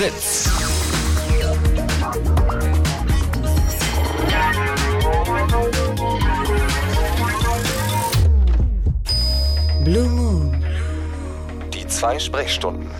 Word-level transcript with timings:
Fritz. 0.00 0.48
Blue 9.84 10.08
Moon. 10.08 10.64
Die 11.74 11.86
zwei 11.86 12.18
Sprechstunden. 12.18 12.90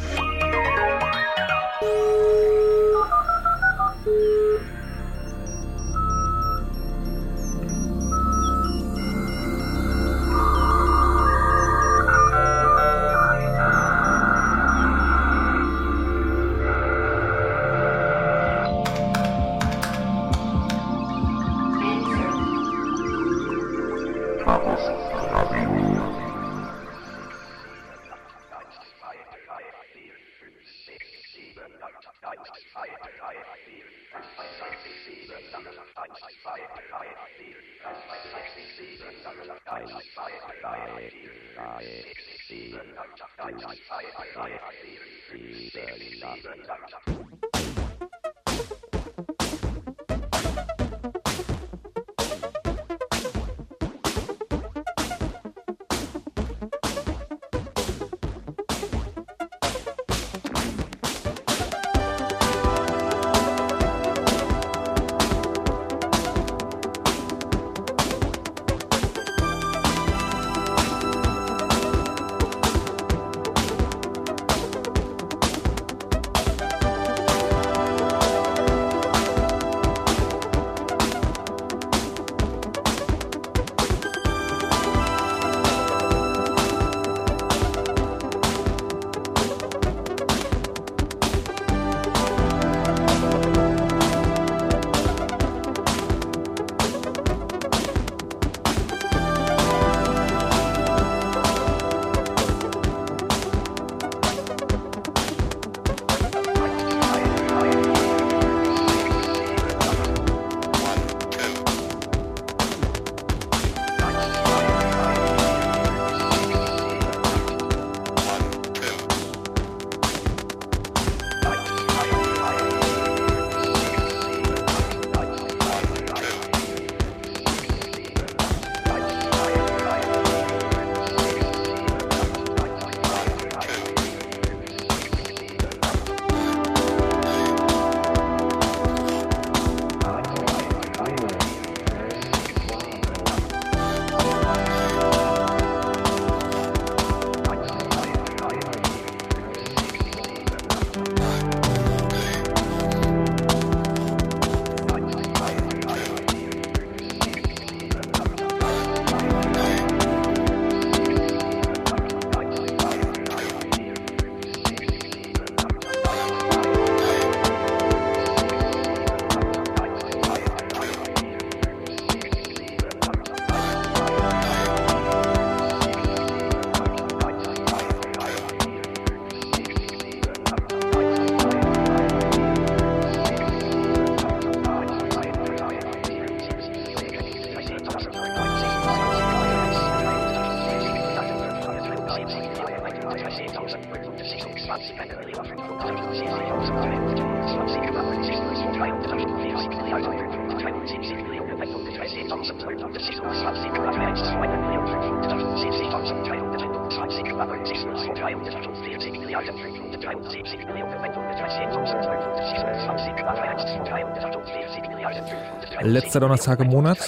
Letzter 215.82 216.20
Donnerstag 216.20 216.60
im 216.60 216.68
Monat. 216.68 216.98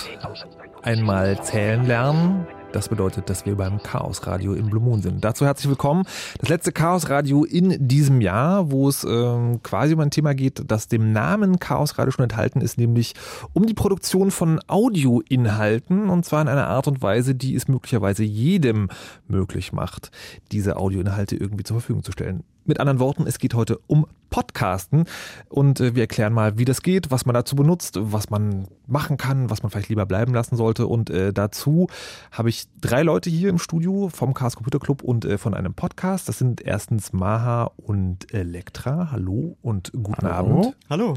Einmal 0.82 1.40
zählen 1.42 1.86
lernen. 1.86 2.46
Das 2.72 2.88
bedeutet, 2.88 3.28
dass 3.28 3.44
wir 3.44 3.54
beim 3.54 3.82
Chaos 3.82 4.26
Radio 4.26 4.54
in 4.54 4.70
Blue 4.70 4.82
Moon 4.82 5.02
sind. 5.02 5.22
Dazu 5.22 5.44
herzlich 5.44 5.68
willkommen. 5.68 6.04
Das 6.38 6.48
letzte 6.48 6.72
Chaos 6.72 7.10
Radio 7.10 7.44
in 7.44 7.76
diesem 7.86 8.22
Jahr, 8.22 8.70
wo 8.70 8.88
es 8.88 9.04
ähm, 9.04 9.62
quasi 9.62 9.92
um 9.92 10.00
ein 10.00 10.10
Thema 10.10 10.34
geht, 10.34 10.62
das 10.66 10.88
dem 10.88 11.12
Namen 11.12 11.58
Chaos 11.58 11.98
Radio 11.98 12.12
schon 12.12 12.22
enthalten 12.22 12.62
ist, 12.62 12.78
nämlich 12.78 13.12
um 13.52 13.66
die 13.66 13.74
Produktion 13.74 14.30
von 14.30 14.58
Audioinhalten 14.68 16.08
und 16.08 16.24
zwar 16.24 16.40
in 16.40 16.48
einer 16.48 16.66
Art 16.66 16.88
und 16.88 17.02
Weise, 17.02 17.34
die 17.34 17.54
es 17.54 17.68
möglicherweise 17.68 18.24
jedem 18.24 18.88
möglich 19.28 19.74
macht, 19.74 20.10
diese 20.50 20.76
Audioinhalte 20.76 21.36
irgendwie 21.36 21.64
zur 21.64 21.78
Verfügung 21.78 22.02
zu 22.02 22.12
stellen. 22.12 22.42
Mit 22.64 22.78
anderen 22.78 23.00
Worten, 23.00 23.26
es 23.26 23.38
geht 23.38 23.54
heute 23.54 23.78
um 23.88 24.06
Podcasten 24.30 25.04
und 25.48 25.80
äh, 25.80 25.94
wir 25.96 26.04
erklären 26.04 26.32
mal, 26.32 26.58
wie 26.58 26.64
das 26.64 26.82
geht, 26.82 27.10
was 27.10 27.26
man 27.26 27.34
dazu 27.34 27.56
benutzt, 27.56 27.98
was 28.00 28.30
man 28.30 28.68
machen 28.86 29.16
kann, 29.16 29.50
was 29.50 29.62
man 29.62 29.70
vielleicht 29.70 29.88
lieber 29.88 30.06
bleiben 30.06 30.32
lassen 30.32 30.56
sollte. 30.56 30.86
Und 30.86 31.10
äh, 31.10 31.32
dazu 31.32 31.88
habe 32.30 32.48
ich 32.48 32.66
drei 32.80 33.02
Leute 33.02 33.30
hier 33.30 33.50
im 33.50 33.58
Studio 33.58 34.10
vom 34.14 34.32
Chaos 34.32 34.54
Computer 34.54 34.78
Club 34.78 35.02
und 35.02 35.24
äh, 35.24 35.38
von 35.38 35.54
einem 35.54 35.74
Podcast. 35.74 36.28
Das 36.28 36.38
sind 36.38 36.60
erstens 36.60 37.12
Maha 37.12 37.72
und 37.76 38.32
Elektra. 38.32 39.10
Hallo 39.10 39.56
und 39.60 39.90
guten 39.92 40.26
Hallo. 40.26 40.58
Abend. 40.58 40.76
Hallo. 40.88 41.14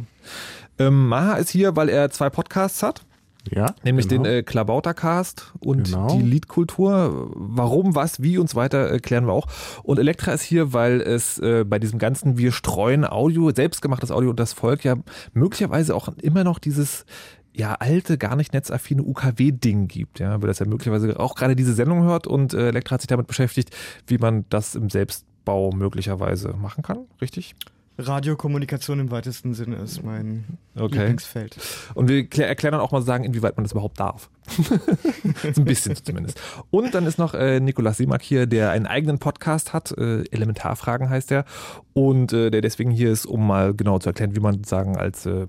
Ähm, 0.79 1.07
Maha 1.07 1.35
ist 1.35 1.49
hier, 1.51 1.75
weil 1.75 1.89
er 1.89 2.09
zwei 2.09 2.29
Podcasts 2.29 2.81
hat. 2.81 3.05
Ja. 3.51 3.75
Nämlich 3.83 4.07
genau. 4.07 4.23
den 4.23 4.31
äh, 4.31 4.43
Klabautercast 4.43 5.53
und 5.59 5.85
Genau. 5.85 6.15
die 6.15 6.21
Liedkultur. 6.21 7.31
Warum, 7.35 7.95
was, 7.95 8.21
wie 8.21 8.37
und 8.37 8.49
so 8.49 8.55
weiter 8.55 8.91
äh, 8.91 8.99
klären 8.99 9.25
wir 9.27 9.33
auch. 9.33 9.47
Und 9.83 9.99
Elektra 9.99 10.33
ist 10.33 10.43
hier, 10.43 10.73
weil 10.73 11.01
es 11.01 11.37
äh, 11.39 11.63
bei 11.63 11.79
diesem 11.79 11.99
ganzen 11.99 12.37
Wir 12.37 12.51
streuen 12.51 13.05
Audio, 13.05 13.51
selbstgemachtes 13.51 14.11
Audio 14.11 14.31
und 14.31 14.39
das 14.39 14.53
Volk 14.53 14.83
ja 14.83 14.95
möglicherweise 15.33 15.95
auch 15.95 16.09
immer 16.21 16.43
noch 16.43 16.59
dieses 16.59 17.05
ja 17.53 17.75
alte, 17.75 18.17
gar 18.17 18.35
nicht 18.35 18.53
netzaffine 18.53 19.01
UKW-Ding 19.03 19.87
gibt, 19.87 20.19
ja, 20.19 20.41
weil 20.41 20.47
das 20.47 20.59
ja 20.59 20.65
möglicherweise 20.65 21.17
auch 21.19 21.35
gerade 21.35 21.55
diese 21.55 21.73
Sendung 21.73 22.03
hört 22.03 22.27
und 22.27 22.53
äh, 22.53 22.67
Elektra 22.67 22.95
hat 22.95 23.01
sich 23.01 23.07
damit 23.07 23.27
beschäftigt, 23.27 23.75
wie 24.07 24.17
man 24.17 24.45
das 24.49 24.75
im 24.75 24.89
Selbstbau 24.89 25.71
möglicherweise 25.71 26.53
machen 26.53 26.83
kann, 26.83 27.05
richtig? 27.21 27.55
Radiokommunikation 27.97 28.99
im 28.99 29.11
weitesten 29.11 29.53
Sinne 29.53 29.77
ist 29.77 30.03
mein 30.03 30.57
okay. 30.75 30.99
Lieblingsfeld. 30.99 31.57
Und 31.93 32.09
wir 32.09 32.27
erklären 32.45 32.73
dann 32.73 32.81
auch 32.81 32.91
mal 32.91 33.01
sagen, 33.01 33.23
inwieweit 33.23 33.55
man 33.55 33.63
das 33.63 33.71
überhaupt 33.71 33.99
darf. 33.99 34.29
ein 35.43 35.65
bisschen 35.65 35.95
zumindest. 35.95 36.39
Und 36.71 36.93
dann 36.93 37.05
ist 37.05 37.17
noch 37.17 37.33
äh, 37.33 37.59
Nikolas 37.59 37.97
Simak 37.97 38.21
hier, 38.21 38.47
der 38.47 38.71
einen 38.71 38.85
eigenen 38.85 39.19
Podcast 39.19 39.73
hat, 39.73 39.91
äh, 39.97 40.23
Elementarfragen 40.29 41.09
heißt 41.09 41.31
er, 41.31 41.45
und 41.93 42.33
äh, 42.33 42.51
der 42.51 42.61
deswegen 42.61 42.91
hier 42.91 43.11
ist, 43.11 43.25
um 43.25 43.47
mal 43.47 43.73
genau 43.73 43.99
zu 43.99 44.09
erklären, 44.09 44.35
wie 44.35 44.41
man 44.41 44.63
sagen 44.65 44.97
als 44.97 45.25
äh, 45.25 45.47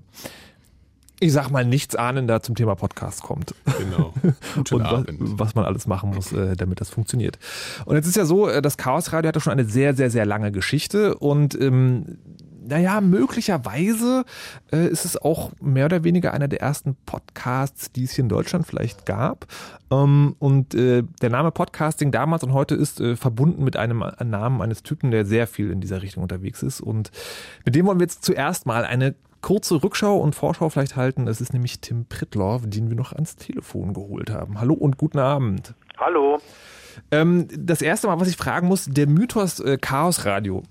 ich 1.19 1.33
sag 1.33 1.49
mal, 1.49 1.65
nichts 1.65 1.95
ahnender 1.95 2.41
zum 2.41 2.55
Thema 2.55 2.75
Podcast 2.75 3.23
kommt. 3.23 3.55
Genau. 3.79 4.13
Guten 4.55 4.75
und 4.75 4.81
Abend. 4.83 5.17
was 5.19 5.55
man 5.55 5.65
alles 5.65 5.87
machen 5.87 6.11
muss, 6.11 6.31
äh, 6.31 6.55
damit 6.55 6.79
das 6.79 6.89
funktioniert. 6.89 7.39
Und 7.85 7.95
jetzt 7.95 8.07
ist 8.07 8.15
ja 8.15 8.25
so, 8.25 8.47
äh, 8.47 8.61
das 8.61 8.77
Chaos 8.77 9.11
Radio 9.13 9.29
hat 9.29 9.35
ja 9.35 9.41
schon 9.41 9.53
eine 9.53 9.65
sehr, 9.65 9.95
sehr, 9.95 10.11
sehr 10.11 10.25
lange 10.25 10.51
Geschichte 10.51 11.17
und 11.17 11.59
ähm, 11.59 12.19
naja, 12.67 13.01
möglicherweise 13.01 14.25
äh, 14.71 14.87
ist 14.87 15.05
es 15.05 15.17
auch 15.17 15.51
mehr 15.61 15.85
oder 15.85 16.03
weniger 16.03 16.33
einer 16.33 16.47
der 16.47 16.61
ersten 16.61 16.95
Podcasts, 17.05 17.91
die 17.91 18.03
es 18.03 18.11
hier 18.11 18.23
in 18.23 18.29
Deutschland 18.29 18.67
vielleicht 18.67 19.05
gab. 19.05 19.47
Ähm, 19.91 20.35
und 20.39 20.75
äh, 20.75 21.03
der 21.21 21.29
Name 21.29 21.51
Podcasting 21.51 22.11
damals 22.11 22.43
und 22.43 22.53
heute 22.53 22.75
ist 22.75 22.99
äh, 22.99 23.15
verbunden 23.15 23.63
mit 23.63 23.77
einem 23.77 24.03
Namen 24.23 24.61
eines 24.61 24.83
Typen, 24.83 25.11
der 25.11 25.25
sehr 25.25 25.47
viel 25.47 25.71
in 25.71 25.81
dieser 25.81 26.01
Richtung 26.01 26.23
unterwegs 26.23 26.61
ist. 26.63 26.81
Und 26.81 27.11
mit 27.65 27.75
dem 27.75 27.85
wollen 27.85 27.99
wir 27.99 28.05
jetzt 28.05 28.25
zuerst 28.25 28.65
mal 28.65 28.85
eine 28.85 29.15
kurze 29.41 29.81
Rückschau 29.81 30.17
und 30.17 30.35
Vorschau 30.35 30.69
vielleicht 30.69 30.95
halten. 30.95 31.25
Das 31.25 31.41
ist 31.41 31.53
nämlich 31.53 31.79
Tim 31.79 32.05
Prittloff, 32.05 32.63
den 32.65 32.89
wir 32.89 32.97
noch 32.97 33.13
ans 33.13 33.35
Telefon 33.35 33.93
geholt 33.93 34.29
haben. 34.29 34.59
Hallo 34.59 34.73
und 34.73 34.97
guten 34.97 35.19
Abend. 35.19 35.73
Hallo. 35.97 36.39
Ähm, 37.11 37.47
das 37.55 37.81
erste 37.81 38.07
Mal, 38.07 38.19
was 38.19 38.27
ich 38.27 38.37
fragen 38.37 38.67
muss, 38.67 38.85
der 38.85 39.07
Mythos 39.07 39.59
äh, 39.59 39.77
Chaos 39.77 40.25
Radio. 40.25 40.63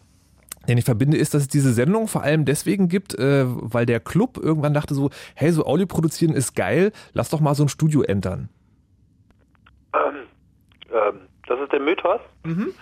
Den 0.69 0.79
ich 0.79 0.85
verbinde, 0.85 1.17
ist, 1.17 1.35
dass 1.35 1.43
es 1.43 1.49
diese 1.49 1.73
Sendung 1.73 2.09
vor 2.09 2.23
allem 2.23 2.45
deswegen 2.45 2.89
gibt, 2.89 3.15
äh, 3.19 3.45
weil 3.47 3.87
der 3.87 4.01
Club 4.01 4.39
irgendwann 4.39 4.75
dachte 4.75 4.95
so, 4.95 5.11
hey, 5.35 5.51
so 5.51 5.65
Audio 5.65 5.87
produzieren 5.87 6.35
ist 6.35 6.55
geil, 6.55 6.93
lass 7.13 7.31
doch 7.31 7.41
mal 7.41 7.55
so 7.55 7.65
ein 7.65 7.69
Studio 7.69 8.03
entern. 8.03 8.49
Ähm, 9.95 10.27
ähm, 10.93 11.21
das 11.47 11.61
ist 11.61 11.73
der 11.73 11.81
Mythos? 11.81 12.21
Mhm. 12.45 12.75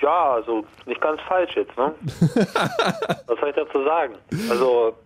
Ja, 0.00 0.32
also 0.32 0.64
nicht 0.86 1.00
ganz 1.00 1.20
falsch 1.22 1.56
jetzt, 1.56 1.76
ne? 1.76 1.94
Was 3.26 3.38
soll 3.38 3.50
ich 3.50 3.56
dazu 3.56 3.84
sagen? 3.84 4.14
Also 4.48 4.96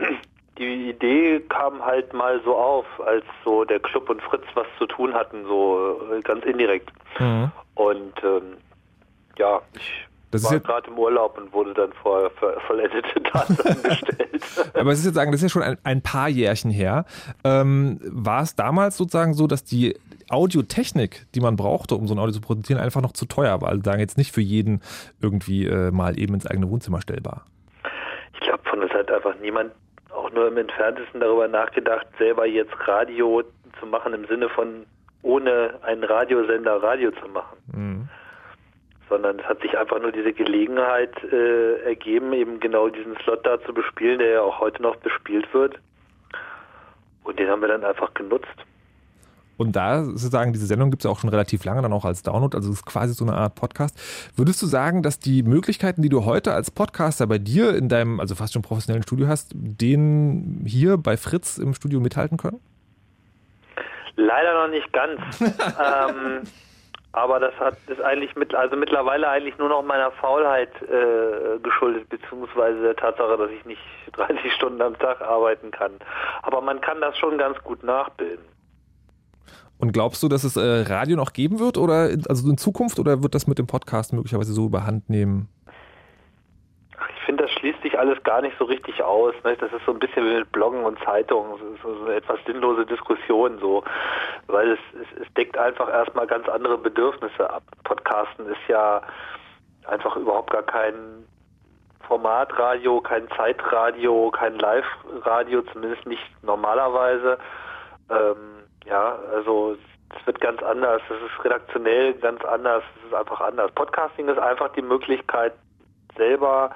die 0.59 0.91
Idee 0.91 1.41
kam 1.49 1.85
halt 1.85 2.13
mal 2.13 2.41
so 2.45 2.57
auf, 2.57 2.87
als 3.05 3.25
so 3.45 3.65
der 3.65 3.81
Club 3.81 4.09
und 4.09 4.23
Fritz 4.23 4.45
was 4.55 4.67
zu 4.79 4.87
tun 4.87 5.13
hatten, 5.13 5.45
so 5.47 6.01
äh, 6.13 6.21
ganz 6.21 6.45
indirekt. 6.45 6.93
Mhm. 7.19 7.51
Und 7.75 8.13
ähm, 8.23 8.57
ja, 9.37 9.61
ich 9.75 10.07
das 10.35 10.51
war 10.51 10.59
gerade 10.59 10.91
im 10.91 10.99
Urlaub 10.99 11.39
und 11.39 11.53
wurde 11.53 11.75
dann 11.75 11.93
vor, 11.93 12.31
vollendete 12.67 13.23
Tatsachen 13.23 13.83
gestellt. 13.83 14.43
Aber 14.75 14.91
es 14.91 14.99
ist 14.99 15.07
jetzt 15.07 15.15
sagen, 15.15 15.31
das 15.31 15.41
ist 15.41 15.45
ja 15.45 15.49
schon 15.49 15.63
ein, 15.63 15.79
ein 15.85 16.03
paar 16.03 16.29
Jährchen 16.29 16.71
her. 16.71 17.05
Ähm, 17.45 18.01
war 18.03 18.43
es 18.43 18.57
damals 18.57 18.97
sozusagen 18.97 19.35
so, 19.35 19.47
dass 19.47 19.65
die 19.65 19.97
Audiotechnik, 20.29 21.27
die 21.35 21.41
man 21.41 21.55
brauchte, 21.55 21.95
um 21.95 22.09
so 22.09 22.15
ein 22.15 22.19
Audio 22.19 22.33
zu 22.33 22.41
produzieren, 22.41 22.81
einfach 22.81 23.01
noch 23.01 23.13
zu 23.13 23.27
teuer 23.27 23.61
war? 23.61 23.69
Also 23.69 23.83
sagen 23.85 24.01
jetzt 24.01 24.19
nicht 24.19 24.33
für 24.33 24.41
jeden 24.41 24.83
irgendwie 25.23 25.67
äh, 25.67 25.93
mal 25.93 26.19
eben 26.19 26.35
ins 26.35 26.47
eigene 26.47 26.69
Wohnzimmer 26.69 27.01
stellbar. 27.01 27.45
Ich 28.33 28.41
glaube, 28.41 28.63
von 28.69 28.83
uns 28.83 28.93
hat 28.93 29.11
einfach 29.13 29.37
niemand 29.41 29.73
auch 30.11 30.33
nur 30.33 30.49
im 30.49 30.57
entferntesten 30.57 31.21
darüber 31.21 31.47
nachgedacht, 31.47 32.07
selber 32.19 32.47
jetzt 32.47 32.73
Radio 32.89 33.43
zu 33.79 33.87
machen 33.87 34.15
im 34.15 34.27
Sinne 34.27 34.49
von 34.49 34.85
ohne 35.23 35.75
einen 35.83 36.03
Radiosender 36.03 36.83
Radio 36.83 37.13
zu 37.13 37.29
machen. 37.29 37.57
Mhm 37.73 38.09
sondern 39.09 39.39
es 39.39 39.45
hat 39.45 39.61
sich 39.61 39.77
einfach 39.77 40.01
nur 40.01 40.13
diese 40.13 40.33
Gelegenheit 40.33 41.13
äh, 41.25 41.83
ergeben, 41.83 42.33
eben 42.33 42.61
genau 42.61 42.89
diesen 42.89 43.17
Slot 43.23 43.47
da 43.47 43.61
zu 43.63 43.75
bespielen, 43.75 44.19
der 44.19 44.29
ja 44.29 44.41
auch 44.43 44.61
heute 44.61 44.83
noch 44.83 44.97
bespielt 44.97 45.53
wird. 45.53 45.79
Und 47.23 47.39
den 47.39 47.49
haben 47.49 47.61
wir 47.61 47.69
dann 47.69 47.85
einfach 47.85 48.13
genutzt. 48.15 48.65
Und 49.57 49.77
da 49.77 50.05
sozusagen, 50.05 50.53
diese 50.53 50.67
Sendung 50.67 50.91
gibt 50.91 51.03
es 51.03 51.05
ja 51.05 51.11
auch 51.11 51.21
schon 51.21 51.31
relativ 51.31 51.65
lange, 51.65 51.81
dann 51.83 51.93
auch 51.93 52.05
als 52.05 52.23
Download, 52.23 52.57
also 52.57 52.71
es 52.71 52.79
ist 52.79 52.87
quasi 52.87 53.15
so 53.15 53.25
eine 53.25 53.37
Art 53.37 53.55
Podcast. 53.55 53.97
Würdest 54.37 54.61
du 54.63 54.67
sagen, 54.67 55.03
dass 55.03 55.21
die 55.21 55.43
Möglichkeiten, 55.43 56.03
die 56.03 56.09
du 56.09 56.25
heute 56.25 56.53
als 56.53 56.71
Podcaster 56.71 57.27
bei 57.27 57.39
dir 57.39 57.75
in 57.77 57.89
deinem, 57.89 58.19
also 58.19 58.35
fast 58.35 58.53
schon 58.53 58.63
professionellen 58.63 59.05
Studio 59.05 59.29
hast, 59.29 59.53
den 59.55 60.65
hier 60.67 60.97
bei 60.97 61.17
Fritz 61.17 61.59
im 61.59 61.75
Studio 61.75 62.01
mithalten 62.01 62.37
können? 62.37 62.61
Leider 64.17 64.67
noch 64.67 64.71
nicht 64.71 64.93
ganz. 64.93 65.21
ähm, 65.41 66.43
aber 67.15 67.39
das 67.39 67.55
hat 67.61 67.77
ist 67.87 68.01
eigentlich 68.01 68.35
mit, 68.35 68.55
also 68.55 68.77
mittlerweile 68.77 69.29
eigentlich 69.29 69.57
nur 69.59 69.69
noch 69.69 69.83
meiner 69.83 70.11
Faulheit 70.11 70.71
äh, 70.83 71.59
geschuldet, 71.63 72.09
beziehungsweise 72.09 72.83
der 72.83 72.97
Tatsache, 72.97 73.37
dass 73.37 73.51
ich 73.51 73.65
nicht 73.65 73.81
30 74.13 74.53
Stunden 74.53 74.83
am 74.83 74.99
Tag 74.99 75.21
arbeiten 75.23 75.71
kann. 75.71 75.93
Aber 76.43 76.61
man 76.61 76.81
kann 76.81 77.01
das 77.01 77.17
schon 77.17 77.39
ganz 77.39 77.57
gut 77.63 77.85
nachbilden. 77.85 78.45
Und 79.79 79.93
glaubst 79.93 80.23
du, 80.23 80.29
dass 80.29 80.45
es 80.45 80.57
äh, 80.57 80.85
Radio 80.89 81.17
noch 81.17 81.33
geben 81.33 81.61
wird 81.61 81.79
oder 81.79 82.11
also 82.29 82.51
in 82.51 82.59
Zukunft 82.59 82.99
oder 82.99 83.23
wird 83.23 83.35
das 83.35 83.47
mit 83.47 83.59
dem 83.59 83.67
Podcast 83.67 84.13
möglicherweise 84.13 84.53
so 84.53 84.67
überhand 84.67 85.09
nehmen? 85.09 85.49
Finde, 87.25 87.45
das 87.45 87.53
schließt 87.53 87.83
sich 87.83 87.99
alles 87.99 88.23
gar 88.23 88.41
nicht 88.43 88.57
so 88.59 88.65
richtig 88.65 89.03
aus. 89.03 89.35
Ne? 89.45 89.57
Das 89.57 89.73
ist 89.73 89.85
so 89.85 89.93
ein 89.93 89.99
bisschen 89.99 90.25
wie 90.25 90.37
mit 90.37 90.53
Bloggen 90.53 90.85
und 90.85 90.99
Zeitungen, 91.05 91.59
so, 91.83 91.95
so 91.95 92.05
eine 92.05 92.15
etwas 92.15 92.39
sinnlose 92.47 92.87
Diskussion, 92.87 93.59
so, 93.59 93.83
weil 94.47 94.73
es, 94.73 94.79
es, 95.01 95.23
es 95.23 95.35
deckt 95.35 95.57
einfach 95.59 95.89
erstmal 95.89 96.27
ganz 96.27 96.49
andere 96.49 96.79
Bedürfnisse 96.79 97.49
ab. 97.51 97.63
Podcasten 97.85 98.47
ist 98.47 98.69
ja 98.69 99.03
einfach 99.87 100.17
überhaupt 100.17 100.51
gar 100.51 100.63
kein 100.63 101.25
Formatradio, 102.07 103.01
kein 103.01 103.29
Zeitradio, 103.31 104.31
kein 104.31 104.59
Live-Radio, 104.59 105.63
zumindest 105.73 106.07
nicht 106.07 106.23
normalerweise. 106.43 107.39
Ähm, 108.11 108.65
ja, 108.85 109.19
also 109.35 109.77
es 110.11 110.27
wird 110.27 110.41
ganz 110.41 110.63
anders, 110.63 111.03
es 111.09 111.17
ist 111.17 111.45
redaktionell 111.45 112.15
ganz 112.15 112.45
anders, 112.45 112.83
es 112.99 113.07
ist 113.09 113.15
einfach 113.15 113.41
anders. 113.41 113.73
Podcasting 113.73 114.29
ist 114.29 114.39
einfach 114.39 114.69
die 114.75 114.83
Möglichkeit, 114.83 115.55
selber 116.17 116.71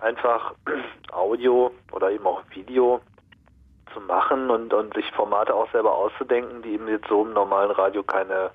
einfach 0.00 0.54
Audio 1.12 1.70
oder 1.92 2.10
eben 2.10 2.26
auch 2.26 2.42
Video 2.50 3.00
zu 3.92 4.00
machen 4.00 4.50
und, 4.50 4.74
und 4.74 4.94
sich 4.94 5.10
Formate 5.12 5.54
auch 5.54 5.70
selber 5.72 5.94
auszudenken, 5.94 6.62
die 6.62 6.74
eben 6.74 6.88
jetzt 6.88 7.08
so 7.08 7.24
im 7.24 7.32
normalen 7.32 7.70
Radio 7.70 8.02
keine 8.02 8.50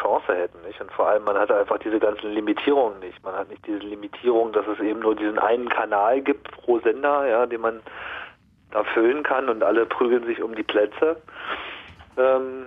Chance 0.00 0.34
hätten. 0.34 0.62
Nicht? 0.66 0.80
Und 0.80 0.92
vor 0.92 1.08
allem, 1.08 1.24
man 1.24 1.36
hat 1.36 1.50
einfach 1.50 1.78
diese 1.78 1.98
ganzen 1.98 2.30
Limitierungen 2.30 3.00
nicht. 3.00 3.22
Man 3.24 3.34
hat 3.34 3.48
nicht 3.48 3.66
diese 3.66 3.78
Limitierung, 3.78 4.52
dass 4.52 4.66
es 4.66 4.78
eben 4.80 5.00
nur 5.00 5.16
diesen 5.16 5.38
einen 5.38 5.68
Kanal 5.68 6.20
gibt 6.20 6.50
pro 6.52 6.78
Sender, 6.80 7.26
ja, 7.26 7.46
den 7.46 7.60
man 7.60 7.80
da 8.70 8.84
füllen 8.84 9.22
kann 9.22 9.48
und 9.48 9.62
alle 9.62 9.86
prügeln 9.86 10.24
sich 10.26 10.42
um 10.42 10.54
die 10.54 10.62
Plätze. 10.62 11.16
Ähm, 12.16 12.66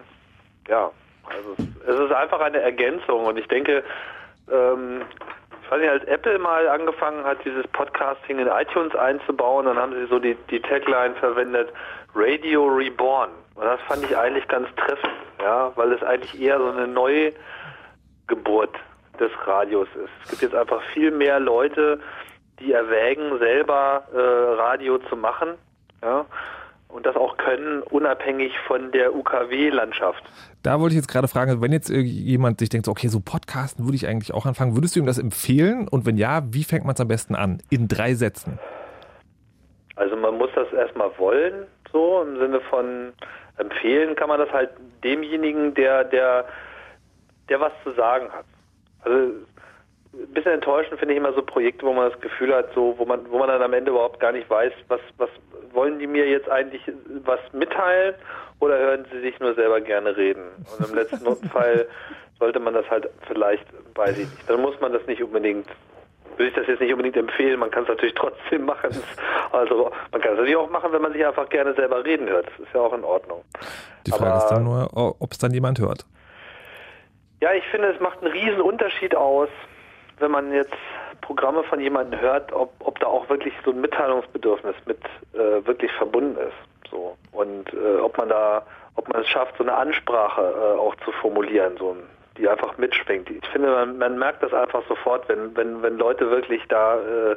ja, 0.68 0.92
also 1.26 1.56
es, 1.58 1.88
es 1.88 2.00
ist 2.00 2.12
einfach 2.12 2.40
eine 2.40 2.60
Ergänzung 2.60 3.26
und 3.26 3.38
ich 3.38 3.48
denke, 3.48 3.84
ähm, 4.52 5.04
ich 5.70 5.74
weiß 5.74 5.90
als 5.92 6.04
Apple 6.06 6.40
mal 6.40 6.68
angefangen 6.68 7.24
hat, 7.24 7.38
dieses 7.46 7.68
Podcasting 7.68 8.40
in 8.40 8.48
iTunes 8.48 8.96
einzubauen, 8.96 9.68
dann 9.68 9.78
haben 9.78 9.94
sie 9.94 10.08
so 10.08 10.18
die, 10.18 10.36
die 10.50 10.60
Tagline 10.60 11.14
verwendet, 11.16 11.70
Radio 12.16 12.66
Reborn. 12.66 13.30
Und 13.54 13.66
das 13.66 13.80
fand 13.82 14.04
ich 14.04 14.18
eigentlich 14.18 14.48
ganz 14.48 14.68
treffend, 14.76 15.14
ja, 15.40 15.72
weil 15.76 15.92
es 15.94 16.02
eigentlich 16.02 16.42
eher 16.42 16.58
so 16.58 16.72
eine 16.72 16.88
Neugeburt 16.88 18.74
des 19.20 19.32
Radios 19.46 19.88
ist. 19.90 20.10
Es 20.24 20.30
gibt 20.32 20.42
jetzt 20.42 20.56
einfach 20.56 20.82
viel 20.94 21.12
mehr 21.12 21.40
Leute, 21.40 22.00
die 22.60 22.74
erwägen, 22.74 23.38
selber 23.38 24.08
äh, 24.12 24.20
Radio 24.60 24.98
zu 24.98 25.16
machen, 25.16 25.50
ja, 26.02 26.26
und 26.90 27.06
das 27.06 27.16
auch 27.16 27.38
können, 27.38 27.82
unabhängig 27.84 28.52
von 28.68 28.92
der 28.92 29.16
UKW-Landschaft. 29.16 30.24
Da 30.64 30.80
wollte 30.80 30.94
ich 30.94 30.98
jetzt 30.98 31.08
gerade 31.08 31.28
fragen, 31.28 31.62
wenn 31.62 31.72
jetzt 31.72 31.90
jemand 31.90 32.60
sich 32.60 32.70
denkt, 32.70 32.88
okay, 32.88 33.08
so 33.08 33.20
Podcasten 33.20 33.86
würde 33.86 33.96
ich 33.96 34.08
eigentlich 34.08 34.34
auch 34.34 34.46
anfangen, 34.46 34.76
würdest 34.76 34.96
du 34.96 35.00
ihm 35.00 35.06
das 35.06 35.20
empfehlen? 35.20 35.88
Und 35.88 36.06
wenn 36.06 36.18
ja, 36.18 36.42
wie 36.52 36.64
fängt 36.64 36.86
man 36.86 36.96
es 36.96 37.02
am 37.02 37.08
besten 37.08 37.36
an? 37.36 37.62
In 37.70 37.88
drei 37.88 38.16
Sätzen. 38.16 38.60
Also 39.96 40.16
man 40.16 40.38
muss 40.38 40.50
das 40.56 40.72
erstmal 40.74 41.12
wollen, 41.18 41.66
so 41.92 42.22
im 42.22 42.38
Sinne 42.40 42.60
von 42.62 43.14
empfehlen 43.58 44.16
kann 44.16 44.30
man 44.30 44.40
das 44.40 44.52
halt 44.52 44.70
demjenigen, 45.04 45.74
der, 45.76 46.06
der, 46.06 46.46
der 47.50 47.60
was 47.60 47.74
zu 47.84 47.92
sagen 47.94 48.32
hat. 48.32 48.46
Also 49.02 49.34
ein 50.14 50.34
bisschen 50.34 50.54
enttäuschend 50.54 51.00
finde 51.00 51.14
ich 51.14 51.20
immer 51.20 51.34
so 51.34 51.42
Projekte, 51.42 51.86
wo 51.86 51.94
man 51.94 52.10
das 52.10 52.20
Gefühl 52.22 52.54
hat, 52.54 52.74
so, 52.74 52.96
wo 52.98 53.06
man, 53.06 53.30
wo 53.30 53.38
man 53.38 53.48
dann 53.48 53.62
am 53.62 53.74
Ende 53.74 53.92
überhaupt 53.92 54.20
gar 54.20 54.32
nicht 54.32 54.50
weiß, 54.50 54.74
was, 54.88 55.02
was 55.18 55.30
wollen 55.72 56.00
die 56.00 56.08
mir 56.08 56.28
jetzt 56.28 56.50
eigentlich 56.50 56.82
was 57.26 57.40
mitteilen 57.54 58.16
oder 58.60 58.78
hören 58.78 59.06
sie 59.12 59.22
sich 59.22 59.40
nur 59.40 59.54
selber 59.54 59.82
gerne 59.82 60.18
reden? 60.18 60.44
Und 60.78 60.90
im 60.90 60.96
letzten 60.96 61.26
Fall 61.50 61.88
sollte 62.40 62.60
man 62.60 62.74
das 62.74 62.90
halt 62.90 63.10
vielleicht, 63.28 63.66
weiß 63.96 64.18
ich 64.18 64.30
nicht, 64.30 64.50
dann 64.50 64.62
muss 64.62 64.80
man 64.82 64.94
das 64.94 65.06
nicht 65.08 65.22
unbedingt 65.22 65.68
würde 66.40 66.52
ich 66.52 66.56
das 66.56 66.68
jetzt 66.68 66.80
nicht 66.80 66.92
unbedingt 66.92 67.18
empfehlen. 67.18 67.60
Man 67.60 67.70
kann 67.70 67.84
es 67.84 67.90
natürlich 67.90 68.16
trotzdem 68.16 68.66
machen. 68.66 68.92
Also 69.52 69.92
man 70.12 70.22
kann 70.22 70.32
es 70.32 70.38
natürlich 70.38 70.56
auch 70.56 70.70
machen, 70.70 70.94
wenn 70.94 71.02
man 71.02 71.12
sich 71.12 71.26
einfach 71.26 71.50
gerne 71.50 71.74
selber 71.74 72.06
reden 72.06 72.30
hört. 72.30 72.48
Das 72.48 72.60
ist 72.60 72.74
ja 72.74 72.80
auch 72.80 72.94
in 72.94 73.04
Ordnung. 73.04 73.44
Die 74.08 74.12
Frage 74.12 74.32
Aber, 74.32 74.38
ist 74.38 74.48
dann 74.48 74.64
nur, 74.64 74.90
ob 74.94 75.32
es 75.32 75.38
dann 75.38 75.52
jemand 75.54 75.80
hört. 75.80 76.06
Ja, 77.42 77.54
ich 77.54 77.66
finde, 77.66 77.90
es 77.90 78.00
macht 78.00 78.22
einen 78.22 78.32
riesen 78.32 78.62
Unterschied 78.62 79.16
aus, 79.16 79.50
wenn 80.20 80.32
man 80.32 80.54
jetzt 80.54 80.74
Programme 81.22 81.64
von 81.64 81.80
jemandem 81.80 82.20
hört, 82.20 82.52
ob, 82.54 82.74
ob 82.80 83.00
da 83.00 83.08
auch 83.08 83.30
wirklich 83.30 83.54
so 83.64 83.72
ein 83.72 83.82
Mitteilungsbedürfnis 83.82 84.76
mit 84.86 85.00
äh, 85.34 85.66
wirklich 85.66 85.92
verbunden 85.94 86.38
ist. 86.38 86.90
So. 86.90 87.18
Und 87.32 87.74
äh, 87.74 87.98
ob 88.00 88.18
man 88.18 88.30
da, 88.30 88.66
ob 88.96 89.08
man 89.10 89.22
es 89.22 89.28
schafft, 89.28 89.58
so 89.58 89.64
eine 89.64 89.76
Ansprache 89.76 90.42
äh, 90.42 90.80
auch 90.80 90.96
zu 91.04 91.12
formulieren, 91.12 91.76
so 91.78 91.96
die 92.38 92.48
einfach 92.48 92.78
mitschwingt. 92.78 93.30
Ich 93.30 93.46
finde, 93.50 93.70
man, 93.70 93.98
man 93.98 94.18
merkt 94.18 94.42
das 94.42 94.54
einfach 94.54 94.82
sofort, 94.88 95.28
wenn, 95.28 95.56
wenn, 95.58 95.82
wenn 95.84 95.98
Leute 95.98 96.30
wirklich 96.30 96.62
da 96.70 96.96
äh, 96.98 97.36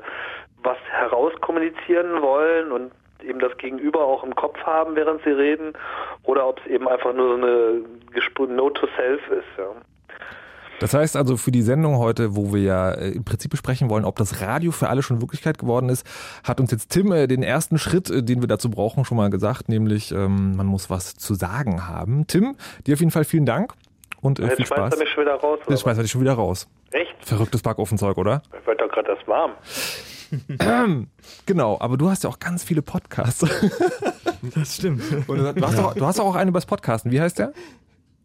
was 0.63 0.79
herauskommunizieren 0.91 2.23
wollen 2.23 2.71
und 2.71 2.93
eben 3.23 3.41
das 3.41 3.57
Gegenüber 3.59 4.01
auch 4.01 4.25
im 4.25 4.35
Kopf 4.35 4.59
haben, 4.65 4.97
während 4.97 5.23
sie 5.25 5.31
reden, 5.31 5.73
oder 6.25 6.49
ob 6.49 6.61
es 6.61 6.67
eben 6.67 6.89
einfach 6.89 7.13
nur 7.13 7.29
so 7.29 7.35
eine 7.35 8.55
Note 8.55 8.81
to 8.81 8.89
Self 8.97 9.21
ist. 9.29 9.59
Ja. 9.59 9.71
Das 10.83 10.95
heißt 10.95 11.17
also 11.17 11.37
für 11.37 11.53
die 11.53 11.63
Sendung 11.63 11.99
heute, 11.99 12.35
wo 12.35 12.53
wir 12.53 12.61
ja 12.61 12.91
äh, 12.91 13.11
im 13.11 13.25
Prinzip 13.25 13.53
besprechen 13.53 13.89
wollen, 13.89 14.05
ob 14.05 14.17
das 14.17 14.41
Radio 14.41 14.73
für 14.73 14.89
alle 14.89 15.05
schon 15.05 15.21
Wirklichkeit 15.21 15.57
geworden 15.57 15.89
ist, 15.89 16.05
hat 16.43 16.59
uns 16.59 16.73
jetzt 16.73 16.91
Tim 16.91 17.13
äh, 17.13 17.29
den 17.29 17.45
ersten 17.45 17.79
Schritt, 17.79 18.11
äh, 18.11 18.25
den 18.25 18.41
wir 18.41 18.49
dazu 18.49 18.69
brauchen, 18.69 19.05
schon 19.05 19.17
mal 19.17 19.31
gesagt, 19.31 19.69
nämlich 19.69 20.11
ähm, 20.11 20.57
man 20.57 20.67
muss 20.67 20.91
was 20.91 21.15
zu 21.15 21.35
sagen 21.35 21.87
haben. 21.87 22.27
Tim, 22.27 22.57
dir 22.85 22.95
auf 22.95 22.99
jeden 22.99 23.13
Fall 23.13 23.23
vielen 23.23 23.47
Dank 23.47 23.75
und 24.21 24.41
äh, 24.41 24.57
viel 24.57 24.67
Spaß. 24.67 24.69
Jetzt 24.69 24.69
schmeißt 24.69 24.93
er 24.95 24.99
mich 24.99 25.09
schon 25.11 25.25
wieder 25.25 25.35
raus. 25.37 25.59
Jetzt 25.69 25.83
schmeißt 25.83 25.99
er 26.01 26.03
dich 26.03 26.11
schon 26.11 26.21
wieder 26.21 26.35
raus. 26.35 26.67
Echt? 26.91 27.15
Verrücktes 27.21 27.63
Backofenzeug, 27.63 28.19
oder? 28.19 28.43
Ich 28.61 28.67
werde 28.67 28.85
doch 28.85 28.93
gerade 28.93 29.13
erst 29.13 29.29
warm. 29.29 29.53
genau, 31.47 31.79
aber 31.81 31.97
du 31.97 32.11
hast 32.11 32.25
ja 32.25 32.31
auch 32.31 32.41
ganz 32.41 32.65
viele 32.65 32.83
Podcasts. 32.83 33.47
das 34.55 34.77
stimmt. 34.77 35.29
Und 35.29 35.39
du, 35.39 35.65
hast 35.65 35.79
auch, 35.79 35.95
du 35.95 36.07
hast 36.07 36.19
auch 36.19 36.35
einen 36.35 36.49
über 36.49 36.57
das 36.57 36.67
Podcasten. 36.67 37.13
Wie 37.13 37.21
heißt 37.21 37.39
der? 37.39 37.53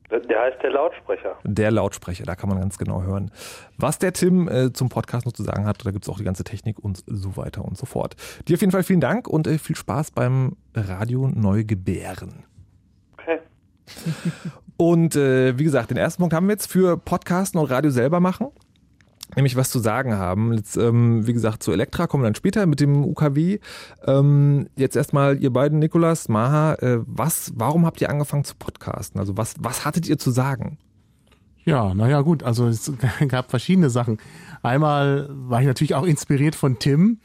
Der 0.09 0.41
heißt 0.41 0.63
der 0.63 0.71
Lautsprecher. 0.71 1.35
Der 1.43 1.69
Lautsprecher, 1.69 2.23
da 2.23 2.35
kann 2.35 2.49
man 2.49 2.59
ganz 2.59 2.77
genau 2.77 3.03
hören, 3.03 3.29
was 3.77 3.99
der 3.99 4.13
Tim 4.13 4.47
äh, 4.47 4.71
zum 4.71 4.87
Podcast 4.87 5.25
noch 5.25 5.33
zu 5.33 5.43
sagen 5.43 5.65
hat. 5.65 5.85
Da 5.85 5.91
gibt 5.91 6.05
es 6.05 6.09
auch 6.09 6.17
die 6.17 6.23
ganze 6.23 6.45
Technik 6.45 6.79
und 6.79 7.03
so 7.07 7.35
weiter 7.35 7.65
und 7.65 7.77
so 7.77 7.85
fort. 7.85 8.15
Dir 8.47 8.53
auf 8.55 8.61
jeden 8.61 8.71
Fall 8.71 8.83
vielen 8.83 9.01
Dank 9.01 9.27
und 9.27 9.47
äh, 9.47 9.57
viel 9.57 9.75
Spaß 9.75 10.11
beim 10.11 10.55
Radio 10.73 11.27
Neugebären. 11.27 12.45
Okay. 13.13 13.39
und 14.77 15.15
äh, 15.17 15.59
wie 15.59 15.65
gesagt, 15.65 15.91
den 15.91 15.97
ersten 15.97 16.21
Punkt 16.21 16.33
haben 16.33 16.47
wir 16.47 16.53
jetzt 16.53 16.71
für 16.71 16.97
Podcasten 16.97 17.59
und 17.59 17.69
Radio 17.69 17.91
selber 17.91 18.21
machen 18.21 18.47
nämlich 19.37 19.55
was 19.55 19.69
zu 19.69 19.79
sagen 19.79 20.15
haben. 20.15 20.51
Jetzt, 20.53 20.75
ähm, 20.75 21.25
wie 21.25 21.33
gesagt, 21.33 21.63
zu 21.63 21.71
Elektra 21.71 22.07
kommen 22.07 22.23
wir 22.23 22.27
dann 22.27 22.35
später 22.35 22.65
mit 22.65 22.81
dem 22.81 23.05
UKW. 23.05 23.59
Ähm, 24.05 24.67
jetzt 24.75 24.97
erstmal 24.97 25.41
ihr 25.41 25.53
beiden, 25.53 25.79
Nikolas, 25.79 26.27
Maha, 26.27 26.73
äh, 26.75 26.99
was, 27.05 27.53
warum 27.55 27.85
habt 27.85 28.01
ihr 28.01 28.09
angefangen 28.09 28.43
zu 28.43 28.55
podcasten? 28.55 29.19
Also 29.19 29.37
was, 29.37 29.55
was 29.59 29.85
hattet 29.85 30.07
ihr 30.09 30.17
zu 30.17 30.31
sagen? 30.31 30.79
Ja, 31.63 31.93
naja, 31.93 32.21
gut, 32.21 32.43
also 32.43 32.67
es 32.67 32.91
gab 33.27 33.49
verschiedene 33.49 33.89
Sachen. 33.89 34.17
Einmal 34.63 35.29
war 35.29 35.61
ich 35.61 35.67
natürlich 35.67 35.95
auch 35.95 36.05
inspiriert 36.05 36.55
von 36.55 36.79
Tim. 36.79 37.19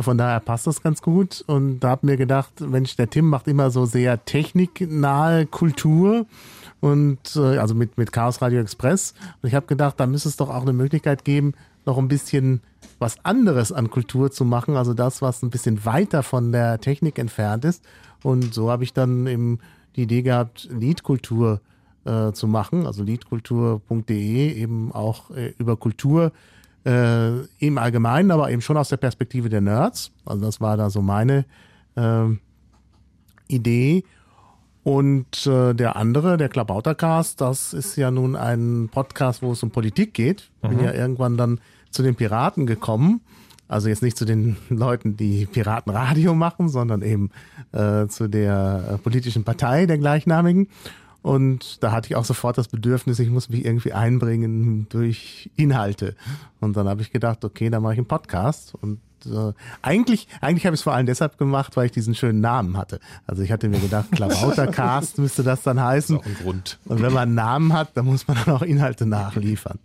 Von 0.00 0.18
daher 0.18 0.40
passt 0.40 0.66
das 0.66 0.82
ganz 0.82 1.00
gut. 1.00 1.44
Und 1.46 1.80
da 1.80 1.90
hab 1.90 2.02
mir 2.02 2.16
gedacht, 2.16 2.60
Mensch, 2.60 2.96
der 2.96 3.08
Tim 3.08 3.26
macht 3.26 3.46
immer 3.46 3.70
so 3.70 3.84
sehr 3.84 4.24
techniknahe 4.24 5.46
Kultur 5.46 6.26
und 6.82 7.36
äh, 7.36 7.58
also 7.58 7.76
mit, 7.76 7.96
mit 7.96 8.12
Chaos 8.12 8.42
Radio 8.42 8.60
Express. 8.60 9.14
Und 9.40 9.48
ich 9.48 9.54
habe 9.54 9.66
gedacht, 9.66 10.00
da 10.00 10.06
müsste 10.06 10.28
es 10.28 10.36
doch 10.36 10.50
auch 10.50 10.62
eine 10.62 10.72
Möglichkeit 10.72 11.24
geben, 11.24 11.54
noch 11.86 11.96
ein 11.96 12.08
bisschen 12.08 12.60
was 12.98 13.24
anderes 13.24 13.70
an 13.70 13.88
Kultur 13.88 14.32
zu 14.32 14.44
machen, 14.44 14.76
also 14.76 14.92
das, 14.92 15.22
was 15.22 15.42
ein 15.42 15.50
bisschen 15.50 15.84
weiter 15.84 16.24
von 16.24 16.50
der 16.50 16.80
Technik 16.80 17.20
entfernt 17.20 17.64
ist. 17.64 17.84
Und 18.24 18.52
so 18.52 18.68
habe 18.68 18.82
ich 18.82 18.92
dann 18.92 19.28
eben 19.28 19.60
die 19.94 20.02
Idee 20.02 20.22
gehabt, 20.22 20.68
Liedkultur 20.72 21.60
äh, 22.04 22.32
zu 22.32 22.48
machen, 22.48 22.84
also 22.84 23.04
liedkultur.de, 23.04 24.52
eben 24.52 24.90
auch 24.90 25.30
äh, 25.30 25.54
über 25.58 25.76
Kultur 25.76 26.32
äh, 26.84 27.42
im 27.58 27.78
Allgemeinen, 27.78 28.32
aber 28.32 28.50
eben 28.50 28.60
schon 28.60 28.76
aus 28.76 28.88
der 28.88 28.96
Perspektive 28.96 29.48
der 29.48 29.60
Nerds. 29.60 30.10
Also 30.24 30.44
das 30.44 30.60
war 30.60 30.76
da 30.76 30.90
so 30.90 31.00
meine 31.00 31.44
äh, 31.94 32.24
Idee. 33.46 34.02
Und 34.84 35.46
äh, 35.46 35.74
der 35.74 35.96
andere, 35.96 36.36
der 36.36 36.48
Klabautercast, 36.48 37.40
das 37.40 37.72
ist 37.72 37.96
ja 37.96 38.10
nun 38.10 38.34
ein 38.34 38.88
Podcast, 38.90 39.42
wo 39.42 39.52
es 39.52 39.62
um 39.62 39.70
Politik 39.70 40.12
geht. 40.12 40.50
Ich 40.62 40.68
bin 40.68 40.78
mhm. 40.78 40.84
ja 40.84 40.92
irgendwann 40.92 41.36
dann 41.36 41.60
zu 41.90 42.02
den 42.02 42.16
Piraten 42.16 42.66
gekommen. 42.66 43.20
Also 43.68 43.88
jetzt 43.88 44.02
nicht 44.02 44.16
zu 44.16 44.24
den 44.24 44.56
Leuten, 44.68 45.16
die 45.16 45.46
Piratenradio 45.46 46.34
machen, 46.34 46.68
sondern 46.68 47.02
eben 47.02 47.30
äh, 47.72 48.06
zu 48.08 48.28
der 48.28 48.94
äh, 48.94 48.98
politischen 48.98 49.44
Partei 49.44 49.86
der 49.86 49.98
gleichnamigen. 49.98 50.68
Und 51.22 51.82
da 51.84 51.92
hatte 51.92 52.08
ich 52.08 52.16
auch 52.16 52.24
sofort 52.24 52.58
das 52.58 52.66
Bedürfnis, 52.66 53.20
ich 53.20 53.30
muss 53.30 53.48
mich 53.48 53.64
irgendwie 53.64 53.92
einbringen 53.92 54.88
durch 54.88 55.50
Inhalte. 55.54 56.16
Und 56.58 56.76
dann 56.76 56.88
habe 56.88 57.02
ich 57.02 57.12
gedacht, 57.12 57.44
okay, 57.44 57.70
dann 57.70 57.82
mache 57.82 57.92
ich 57.92 57.98
einen 58.00 58.08
Podcast. 58.08 58.74
Und 58.74 58.98
äh, 59.26 59.52
eigentlich, 59.82 60.28
eigentlich 60.40 60.66
habe 60.66 60.74
ich 60.74 60.80
es 60.80 60.84
vor 60.84 60.94
allem 60.94 61.06
deshalb 61.06 61.38
gemacht, 61.38 61.76
weil 61.76 61.86
ich 61.86 61.92
diesen 61.92 62.14
schönen 62.14 62.40
Namen 62.40 62.76
hatte. 62.76 63.00
Also 63.26 63.42
ich 63.42 63.52
hatte 63.52 63.68
mir 63.68 63.80
gedacht, 63.80 64.10
Klabautercast 64.12 65.18
müsste 65.18 65.42
das 65.42 65.62
dann 65.62 65.80
heißen. 65.80 66.16
Das 66.18 66.26
ist 66.26 66.32
auch 66.32 66.38
ein 66.38 66.44
Grund. 66.44 66.78
Und 66.86 67.02
wenn 67.02 67.12
man 67.12 67.22
einen 67.28 67.34
Namen 67.34 67.72
hat, 67.72 67.90
dann 67.94 68.06
muss 68.06 68.26
man 68.28 68.36
dann 68.44 68.54
auch 68.54 68.62
Inhalte 68.62 69.06
nachliefern. 69.06 69.78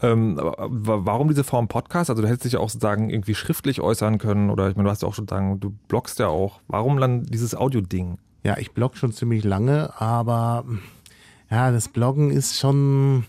Ähm, 0.00 0.38
warum 0.38 1.28
diese 1.28 1.42
Form 1.42 1.66
Podcast? 1.66 2.08
Also 2.10 2.22
du 2.22 2.28
hättest 2.28 2.44
dich 2.44 2.56
auch 2.56 2.70
sozusagen 2.70 3.10
irgendwie 3.10 3.34
schriftlich 3.34 3.80
äußern 3.80 4.18
können 4.18 4.50
oder 4.50 4.68
ich 4.68 4.76
meine, 4.76 4.86
du 4.86 4.90
hast 4.90 5.02
ja 5.02 5.08
auch 5.08 5.14
schon 5.14 5.26
sagen, 5.26 5.58
du 5.58 5.74
bloggst 5.88 6.18
ja 6.20 6.28
auch. 6.28 6.60
Warum 6.68 7.00
dann 7.00 7.24
dieses 7.24 7.56
Audio-Ding? 7.56 8.18
Ja, 8.44 8.56
ich 8.58 8.70
blogge 8.72 8.96
schon 8.96 9.12
ziemlich 9.12 9.42
lange, 9.42 9.92
aber 10.00 10.64
ja, 11.50 11.72
das 11.72 11.88
Bloggen 11.88 12.30
ist 12.30 12.58
schon 12.58 13.24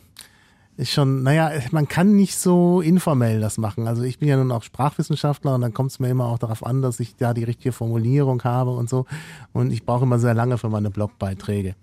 ist 0.79 0.91
schon, 0.91 1.23
naja, 1.23 1.51
man 1.71 1.89
kann 1.89 2.15
nicht 2.15 2.37
so 2.37 2.79
informell 2.79 3.41
das 3.41 3.57
machen. 3.57 3.85
Also 3.85 4.03
ich 4.03 4.17
bin 4.17 4.29
ja 4.29 4.37
nun 4.37 4.51
auch 4.51 4.63
Sprachwissenschaftler 4.63 5.55
und 5.55 5.61
dann 5.61 5.73
kommt 5.73 5.91
es 5.91 5.99
mir 5.99 6.07
immer 6.07 6.27
auch 6.27 6.39
darauf 6.39 6.65
an, 6.65 6.81
dass 6.81 7.01
ich 7.01 7.17
da 7.17 7.33
die 7.33 7.43
richtige 7.43 7.73
Formulierung 7.73 8.41
habe 8.45 8.71
und 8.71 8.89
so. 8.89 9.05
Und 9.51 9.73
ich 9.73 9.85
brauche 9.85 10.05
immer 10.05 10.19
sehr 10.19 10.33
lange 10.33 10.57
für 10.57 10.69
meine 10.69 10.89
Blogbeiträge. 10.89 11.75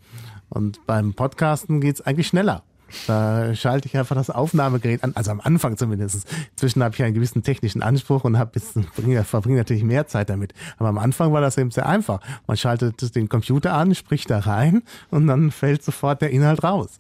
Und 0.48 0.84
beim 0.86 1.12
Podcasten 1.12 1.82
geht's 1.82 2.00
eigentlich 2.00 2.28
schneller. 2.28 2.62
Da 3.06 3.54
schalte 3.54 3.88
ich 3.88 3.96
einfach 3.96 4.16
das 4.16 4.30
Aufnahmegerät 4.30 5.02
an, 5.02 5.12
also 5.14 5.30
am 5.30 5.40
Anfang 5.40 5.76
zumindest. 5.76 6.26
Inzwischen 6.52 6.82
habe 6.82 6.94
ich 6.94 7.02
einen 7.02 7.14
gewissen 7.14 7.42
technischen 7.42 7.82
Anspruch 7.82 8.24
und 8.24 8.38
habe 8.38 8.52
jetzt 8.54 8.78
verbringe 9.24 9.58
natürlich 9.58 9.82
mehr 9.82 10.06
Zeit 10.06 10.30
damit. 10.30 10.54
Aber 10.78 10.88
am 10.88 10.98
Anfang 10.98 11.32
war 11.32 11.40
das 11.40 11.58
eben 11.58 11.70
sehr 11.70 11.86
einfach. 11.86 12.20
Man 12.46 12.56
schaltet 12.56 13.14
den 13.14 13.28
Computer 13.28 13.74
an, 13.74 13.94
spricht 13.94 14.30
da 14.30 14.38
rein 14.38 14.82
und 15.10 15.26
dann 15.26 15.50
fällt 15.50 15.82
sofort 15.82 16.22
der 16.22 16.30
Inhalt 16.30 16.62
raus. 16.62 16.98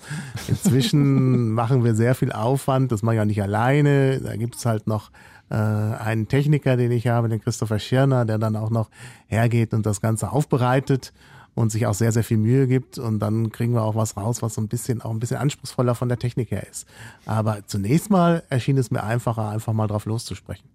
Inzwischen 0.48 1.50
machen 1.52 1.84
wir 1.84 1.94
sehr 1.94 2.14
viel 2.14 2.32
Aufwand, 2.32 2.92
das 2.92 3.02
mache 3.02 3.16
ich 3.16 3.20
auch 3.20 3.26
nicht 3.26 3.42
alleine. 3.42 4.20
Da 4.20 4.36
gibt 4.36 4.56
es 4.56 4.66
halt 4.66 4.86
noch 4.86 5.10
äh, 5.50 5.54
einen 5.54 6.28
Techniker, 6.28 6.76
den 6.76 6.90
ich 6.90 7.06
habe, 7.06 7.28
den 7.28 7.40
Christopher 7.40 7.78
Schirner, 7.78 8.24
der 8.24 8.38
dann 8.38 8.56
auch 8.56 8.70
noch 8.70 8.90
hergeht 9.26 9.72
und 9.72 9.86
das 9.86 10.00
Ganze 10.00 10.32
aufbereitet 10.32 11.12
und 11.56 11.72
sich 11.72 11.86
auch 11.86 11.94
sehr, 11.94 12.12
sehr 12.12 12.22
viel 12.22 12.36
Mühe 12.36 12.68
gibt 12.68 12.98
und 12.98 13.18
dann 13.18 13.50
kriegen 13.50 13.72
wir 13.72 13.82
auch 13.82 13.96
was 13.96 14.16
raus, 14.16 14.42
was 14.42 14.54
so 14.54 14.60
ein 14.60 14.68
bisschen, 14.68 15.00
auch 15.00 15.10
ein 15.10 15.18
bisschen 15.18 15.38
anspruchsvoller 15.38 15.94
von 15.94 16.08
der 16.08 16.18
Technik 16.18 16.50
her 16.50 16.64
ist. 16.70 16.86
Aber 17.24 17.66
zunächst 17.66 18.10
mal 18.10 18.44
erschien 18.50 18.76
es 18.76 18.90
mir 18.90 19.02
einfacher, 19.02 19.48
einfach 19.48 19.72
mal 19.72 19.86
drauf 19.86 20.04
loszusprechen. 20.04 20.68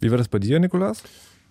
Wie 0.00 0.10
war 0.10 0.18
das 0.18 0.26
bei 0.28 0.40
dir, 0.40 0.58
Nikolas? 0.58 1.04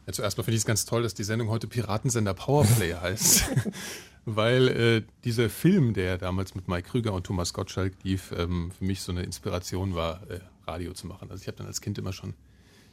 Ja, 0.06 0.14
zuerst 0.14 0.38
mal 0.38 0.44
finde 0.44 0.56
ich 0.56 0.62
es 0.62 0.66
ganz 0.66 0.84
toll, 0.84 1.04
dass 1.04 1.14
die 1.14 1.24
Sendung 1.24 1.48
heute 1.50 1.68
Piratensender 1.68 2.34
Powerplay 2.34 2.94
heißt. 3.02 3.46
Weil 4.26 4.68
äh, 4.68 5.04
dieser 5.24 5.50
Film, 5.50 5.94
der 5.94 6.18
damals 6.18 6.54
mit 6.54 6.68
Mike 6.68 6.90
Krüger 6.90 7.14
und 7.14 7.26
Thomas 7.26 7.54
Gottschalk 7.54 7.94
lief, 8.04 8.34
ähm, 8.38 8.72
für 8.78 8.84
mich 8.84 9.02
so 9.02 9.14
eine 9.14 9.24
Inspiration 9.24 9.96
war, 9.96 10.30
äh, 10.30 10.42
Radio 10.68 10.92
zu 10.92 11.08
machen. 11.08 11.32
Also 11.32 11.44
ich 11.44 11.48
habe 11.48 11.56
dann 11.58 11.68
als 11.68 11.80
Kind 11.80 11.98
immer 11.98 12.12
schon 12.12 12.34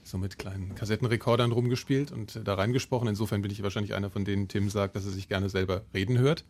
so 0.05 0.19
mit 0.19 0.39
kleinen 0.39 0.75
Kassettenrekordern 0.75 1.53
rumgespielt 1.53 2.13
und 2.13 2.41
da 2.45 2.55
reingesprochen. 2.55 3.09
Insofern 3.09 3.43
bin 3.43 3.51
ich 3.51 3.63
wahrscheinlich 3.63 3.95
einer 3.95 4.11
von 4.11 4.25
denen, 4.25 4.49
Tim 4.49 4.69
sagt, 4.69 4.97
dass 4.97 5.05
er 5.05 5.11
sich 5.11 5.29
gerne 5.29 5.49
selber 5.49 5.83
reden 5.95 6.19
hört. 6.19 6.45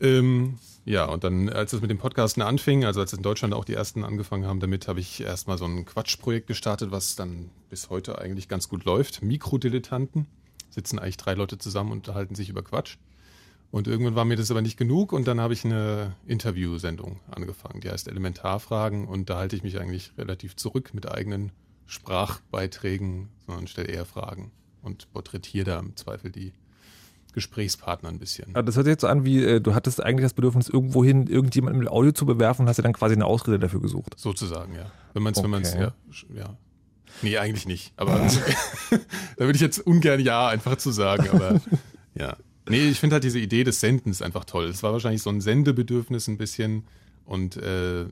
Ähm, 0.00 0.58
ja, 0.84 1.04
und 1.04 1.24
dann, 1.24 1.48
als 1.48 1.72
es 1.72 1.80
mit 1.80 1.90
dem 1.90 1.98
Podcasten 1.98 2.42
anfing, 2.42 2.84
also 2.84 3.00
als 3.00 3.12
in 3.12 3.22
Deutschland 3.22 3.54
auch 3.54 3.64
die 3.64 3.74
ersten 3.74 4.04
angefangen 4.04 4.46
haben 4.46 4.60
damit, 4.60 4.88
habe 4.88 5.00
ich 5.00 5.20
erstmal 5.20 5.58
so 5.58 5.64
ein 5.64 5.84
Quatschprojekt 5.84 6.46
gestartet, 6.46 6.90
was 6.90 7.14
dann 7.16 7.50
bis 7.70 7.88
heute 7.88 8.18
eigentlich 8.18 8.48
ganz 8.48 8.68
gut 8.68 8.84
läuft. 8.84 9.22
Mikrodilettanten. 9.22 10.26
Sitzen 10.70 10.98
eigentlich 10.98 11.18
drei 11.18 11.34
Leute 11.34 11.58
zusammen 11.58 11.92
und 11.92 11.98
unterhalten 11.98 12.34
sich 12.34 12.48
über 12.48 12.62
Quatsch. 12.62 12.96
Und 13.70 13.88
irgendwann 13.88 14.14
war 14.14 14.24
mir 14.24 14.36
das 14.36 14.50
aber 14.50 14.60
nicht 14.60 14.76
genug 14.76 15.12
und 15.12 15.26
dann 15.26 15.40
habe 15.40 15.54
ich 15.54 15.64
eine 15.64 16.14
Interviewsendung 16.26 17.20
angefangen, 17.30 17.80
die 17.80 17.90
heißt 17.90 18.06
Elementarfragen 18.06 19.06
und 19.06 19.30
da 19.30 19.38
halte 19.38 19.56
ich 19.56 19.62
mich 19.62 19.80
eigentlich 19.80 20.12
relativ 20.18 20.56
zurück 20.56 20.92
mit 20.92 21.10
eigenen 21.10 21.52
Sprachbeiträgen, 21.92 23.28
sondern 23.46 23.66
stelle 23.66 23.88
eher 23.88 24.06
Fragen 24.06 24.50
und 24.80 25.12
porträtiere 25.12 25.64
da 25.64 25.78
im 25.78 25.94
Zweifel 25.94 26.30
die 26.30 26.54
Gesprächspartner 27.34 28.08
ein 28.08 28.18
bisschen. 28.18 28.54
das 28.54 28.76
hört 28.76 28.86
sich 28.86 28.92
jetzt 28.92 29.02
so 29.02 29.08
an, 29.08 29.26
wie 29.26 29.44
äh, 29.44 29.60
du 29.60 29.74
hattest 29.74 30.02
eigentlich 30.02 30.24
das 30.24 30.32
Bedürfnis, 30.32 30.70
irgendwohin 30.70 31.26
irgendjemanden 31.26 31.80
mit 31.80 31.90
Audio 31.90 32.12
zu 32.12 32.24
bewerfen 32.24 32.62
und 32.62 32.68
hast 32.68 32.78
dir 32.78 32.82
dann 32.82 32.94
quasi 32.94 33.14
eine 33.14 33.26
Ausrede 33.26 33.58
dafür 33.58 33.80
gesucht. 33.82 34.14
Sozusagen, 34.16 34.74
ja. 34.74 34.90
Wenn 35.12 35.22
man 35.22 35.32
es, 35.32 35.38
okay. 35.38 35.44
wenn 35.44 35.50
man 35.50 35.62
es, 35.62 35.74
ja, 35.74 35.92
ja. 36.34 36.56
Nee, 37.20 37.36
eigentlich 37.36 37.66
nicht. 37.66 37.92
Aber 37.96 38.12
da 39.36 39.44
würde 39.44 39.54
ich 39.54 39.60
jetzt 39.60 39.78
ungern 39.78 40.20
Ja 40.20 40.48
einfach 40.48 40.76
zu 40.76 40.92
sagen, 40.92 41.28
aber 41.30 41.60
ja. 42.14 42.36
Nee, 42.68 42.88
ich 42.88 43.00
finde 43.00 43.14
halt 43.14 43.24
diese 43.24 43.38
Idee 43.38 43.64
des 43.64 43.80
Sendens 43.80 44.22
einfach 44.22 44.46
toll. 44.46 44.64
Es 44.64 44.82
war 44.82 44.92
wahrscheinlich 44.92 45.22
so 45.22 45.28
ein 45.28 45.42
Sendebedürfnis 45.42 46.28
ein 46.28 46.38
bisschen 46.38 46.84
und 47.26 47.56
äh, 47.56 48.06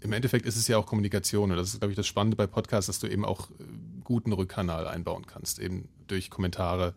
im 0.00 0.12
Endeffekt 0.12 0.46
ist 0.46 0.56
es 0.56 0.66
ja 0.68 0.78
auch 0.78 0.86
Kommunikation 0.86 1.50
und 1.50 1.56
das 1.56 1.74
ist, 1.74 1.80
glaube 1.80 1.92
ich, 1.92 1.96
das 1.96 2.06
Spannende 2.06 2.36
bei 2.36 2.46
Podcasts, 2.46 2.86
dass 2.86 2.98
du 2.98 3.06
eben 3.06 3.24
auch 3.24 3.50
äh, 3.50 3.64
guten 4.04 4.32
Rückkanal 4.32 4.86
einbauen 4.86 5.26
kannst, 5.26 5.58
eben 5.58 5.88
durch 6.06 6.30
Kommentare 6.30 6.94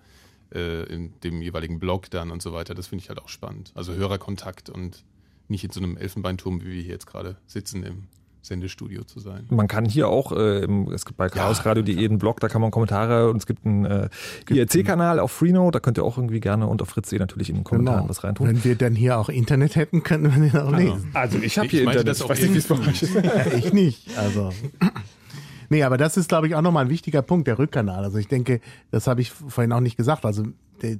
äh, 0.53 0.83
in 0.83 1.13
dem 1.21 1.41
jeweiligen 1.41 1.79
Blog 1.79 2.09
dann 2.09 2.31
und 2.31 2.41
so 2.41 2.53
weiter. 2.53 2.75
Das 2.75 2.87
finde 2.87 3.03
ich 3.03 3.09
halt 3.09 3.19
auch 3.19 3.29
spannend. 3.29 3.71
Also 3.75 3.93
Hörerkontakt 3.93 4.69
und 4.69 5.03
nicht 5.47 5.63
in 5.63 5.71
so 5.71 5.81
einem 5.81 5.97
Elfenbeinturm, 5.97 6.61
wie 6.61 6.71
wir 6.71 6.81
hier 6.81 6.93
jetzt 6.93 7.07
gerade 7.07 7.37
sitzen 7.45 7.83
im 7.83 8.07
Sendestudio 8.43 9.05
zu 9.05 9.19
sein. 9.19 9.47
Man 9.49 9.67
kann 9.67 9.85
hier 9.85 10.09
auch, 10.09 10.33
äh, 10.33 10.67
es 10.93 11.05
gibt 11.05 11.17
bei 11.17 11.29
chaosradio.de 11.29 11.95
ja, 11.95 12.09
einen 12.09 12.19
Blog, 12.19 12.41
da 12.41 12.49
kann 12.49 12.61
man 12.61 12.71
Kommentare 12.71 13.29
und 13.29 13.37
es 13.37 13.45
gibt 13.45 13.65
einen 13.65 13.85
äh, 13.85 14.09
IRC-Kanal 14.49 15.19
auf 15.19 15.31
Freenode, 15.31 15.71
da 15.71 15.79
könnt 15.79 15.97
ihr 15.97 16.03
auch 16.03 16.17
irgendwie 16.17 16.41
gerne 16.41 16.67
und 16.67 16.81
auf 16.81 16.89
Fritz.de 16.89 17.19
natürlich 17.19 17.49
in 17.49 17.55
den 17.55 17.63
Kommentaren 17.63 18.01
genau. 18.01 18.09
was 18.09 18.23
reintun. 18.23 18.47
Wenn 18.47 18.63
wir 18.63 18.75
dann 18.75 18.95
hier 18.95 19.17
auch 19.17 19.29
Internet 19.29 19.77
hätten, 19.77 20.03
könnten 20.03 20.35
wir 20.35 20.49
den 20.49 20.61
auch 20.61 20.75
genau. 20.75 20.93
lesen. 20.95 21.09
Also 21.13 21.39
ich 21.39 21.57
habe 21.57 21.69
hier 21.69 21.83
Internet, 21.83 22.07
das 22.07 22.19
ich 22.19 22.29
weiß 22.29 22.41
nicht, 22.41 22.53
wie 22.53 22.57
es 22.57 22.67
bei 22.67 22.75
euch 22.79 23.01
ist. 23.01 23.15
ich 23.57 23.73
nicht, 23.73 24.17
also... 24.17 24.51
Nee, 25.69 25.81
aber 25.81 25.97
das 25.97 26.17
ist, 26.17 26.29
glaube 26.29 26.45
ich, 26.45 26.53
auch 26.53 26.61
nochmal 26.61 26.85
ein 26.85 26.91
wichtiger 26.91 27.23
Punkt, 27.23 27.47
der 27.47 27.57
Rückkanal. 27.57 28.03
Also 28.03 28.19
ich 28.19 28.27
denke, 28.27 28.61
das 28.91 29.07
habe 29.07 29.21
ich 29.21 29.31
vorhin 29.31 29.71
auch 29.71 29.79
nicht 29.79 29.97
gesagt. 29.97 30.23
Also 30.23 30.43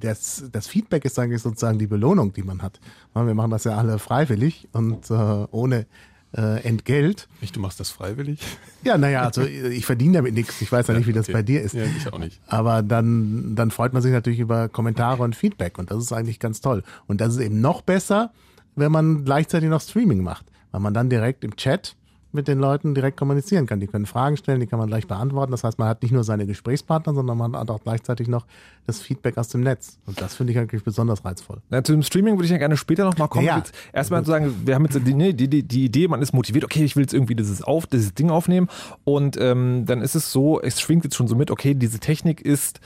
das, 0.00 0.44
das 0.50 0.66
Feedback 0.66 1.04
ist 1.04 1.16
eigentlich 1.16 1.42
sozusagen 1.42 1.78
die 1.78 1.86
Belohnung, 1.86 2.32
die 2.32 2.42
man 2.42 2.60
hat. 2.60 2.80
Wir 3.14 3.34
machen 3.34 3.52
das 3.52 3.62
ja 3.62 3.76
alle 3.76 4.00
freiwillig 4.00 4.68
und 4.72 5.10
äh, 5.10 5.14
ohne 5.52 5.86
äh, 6.36 6.62
Entgelt. 6.64 7.28
Nicht, 7.40 7.54
du 7.56 7.60
machst 7.60 7.80
das 7.80 7.90
freiwillig? 7.90 8.40
Ja, 8.82 8.98
naja, 8.98 9.22
also 9.22 9.42
ich 9.42 9.86
verdiene 9.86 10.14
damit 10.14 10.34
nichts. 10.34 10.60
Ich 10.60 10.70
weiß 10.70 10.88
ja, 10.88 10.94
nicht, 10.94 11.06
wie 11.06 11.12
das 11.12 11.28
bei 11.28 11.42
dir 11.42 11.62
ist. 11.62 11.74
Ja, 11.74 11.84
ich 11.84 12.12
auch 12.12 12.18
nicht. 12.18 12.40
Aber 12.46 12.82
dann, 12.82 13.54
dann 13.54 13.70
freut 13.70 13.92
man 13.92 14.02
sich 14.02 14.12
natürlich 14.12 14.40
über 14.40 14.68
Kommentare 14.68 15.22
und 15.22 15.36
Feedback 15.36 15.78
und 15.78 15.90
das 15.90 16.02
ist 16.02 16.12
eigentlich 16.12 16.40
ganz 16.40 16.60
toll. 16.60 16.82
Und 17.06 17.20
das 17.20 17.34
ist 17.34 17.40
eben 17.40 17.60
noch 17.60 17.82
besser, 17.82 18.32
wenn 18.74 18.90
man 18.90 19.24
gleichzeitig 19.24 19.68
noch 19.68 19.80
Streaming 19.80 20.22
macht, 20.22 20.46
weil 20.72 20.80
man 20.80 20.92
dann 20.92 21.08
direkt 21.08 21.44
im 21.44 21.56
Chat 21.56 21.96
mit 22.34 22.48
den 22.48 22.58
Leuten 22.58 22.94
direkt 22.94 23.16
kommunizieren 23.16 23.66
kann. 23.66 23.80
Die 23.80 23.86
können 23.86 24.06
Fragen 24.06 24.36
stellen, 24.36 24.60
die 24.60 24.66
kann 24.66 24.78
man 24.78 24.88
gleich 24.88 25.06
beantworten. 25.06 25.52
Das 25.52 25.64
heißt, 25.64 25.78
man 25.78 25.88
hat 25.88 26.02
nicht 26.02 26.12
nur 26.12 26.24
seine 26.24 26.46
Gesprächspartner, 26.46 27.14
sondern 27.14 27.38
man 27.38 27.56
hat 27.56 27.70
auch 27.70 27.82
gleichzeitig 27.82 28.28
noch 28.28 28.46
das 28.86 29.00
Feedback 29.00 29.38
aus 29.38 29.48
dem 29.48 29.62
Netz. 29.62 29.98
Und 30.06 30.20
das 30.20 30.34
finde 30.34 30.52
ich 30.52 30.58
eigentlich 30.58 30.84
besonders 30.84 31.24
reizvoll. 31.24 31.62
Na, 31.70 31.82
zu 31.82 31.92
dem 31.92 32.02
Streaming 32.02 32.34
würde 32.34 32.44
ich 32.44 32.50
ja 32.50 32.58
gerne 32.58 32.76
später 32.76 33.04
noch 33.04 33.16
mal 33.16 33.28
kommen. 33.28 33.46
Ja, 33.46 33.62
Erstmal 33.92 34.22
zu 34.24 34.30
sagen, 34.30 34.54
wir 34.64 34.74
haben 34.74 34.84
jetzt 34.84 34.94
die, 34.94 35.34
die, 35.34 35.48
die, 35.48 35.62
die 35.62 35.84
Idee, 35.84 36.08
man 36.08 36.20
ist 36.20 36.32
motiviert, 36.32 36.64
okay, 36.64 36.84
ich 36.84 36.96
will 36.96 37.02
jetzt 37.02 37.14
irgendwie 37.14 37.34
dieses, 37.34 37.62
auf, 37.62 37.86
dieses 37.86 38.14
Ding 38.14 38.30
aufnehmen. 38.30 38.68
Und 39.04 39.36
ähm, 39.38 39.84
dann 39.86 40.02
ist 40.02 40.14
es 40.14 40.32
so, 40.32 40.60
es 40.60 40.80
schwingt 40.80 41.04
jetzt 41.04 41.16
schon 41.16 41.28
so 41.28 41.36
mit, 41.36 41.50
okay, 41.50 41.74
diese 41.74 41.98
Technik 41.98 42.40
ist 42.40 42.80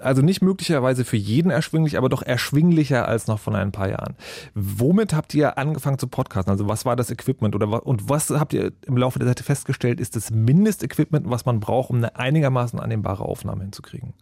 also 0.00 0.22
nicht 0.22 0.42
möglicherweise 0.42 1.04
für 1.04 1.16
jeden 1.16 1.50
erschwinglich, 1.50 1.98
aber 1.98 2.08
doch 2.08 2.22
erschwinglicher 2.22 3.06
als 3.08 3.26
noch 3.26 3.38
von 3.38 3.54
ein 3.54 3.72
paar 3.72 3.88
Jahren. 3.88 4.16
Womit 4.54 5.14
habt 5.14 5.34
ihr 5.34 5.58
angefangen 5.58 5.98
zu 5.98 6.06
podcasten? 6.06 6.50
Also 6.50 6.68
was 6.68 6.84
war 6.84 6.96
das 6.96 7.10
Equipment 7.10 7.54
oder 7.54 7.86
und 7.86 8.08
was 8.08 8.30
habt 8.30 8.52
ihr 8.52 8.72
im 8.86 8.96
Laufe 8.96 9.18
der 9.18 9.28
Zeit 9.28 9.40
festgestellt, 9.40 10.00
ist 10.00 10.16
das 10.16 10.30
Mindestequipment, 10.30 11.28
was 11.28 11.44
man 11.44 11.60
braucht, 11.60 11.90
um 11.90 11.96
eine 11.96 12.16
einigermaßen 12.16 12.78
annehmbare 12.78 13.24
Aufnahme 13.24 13.62
hinzukriegen? 13.62 14.14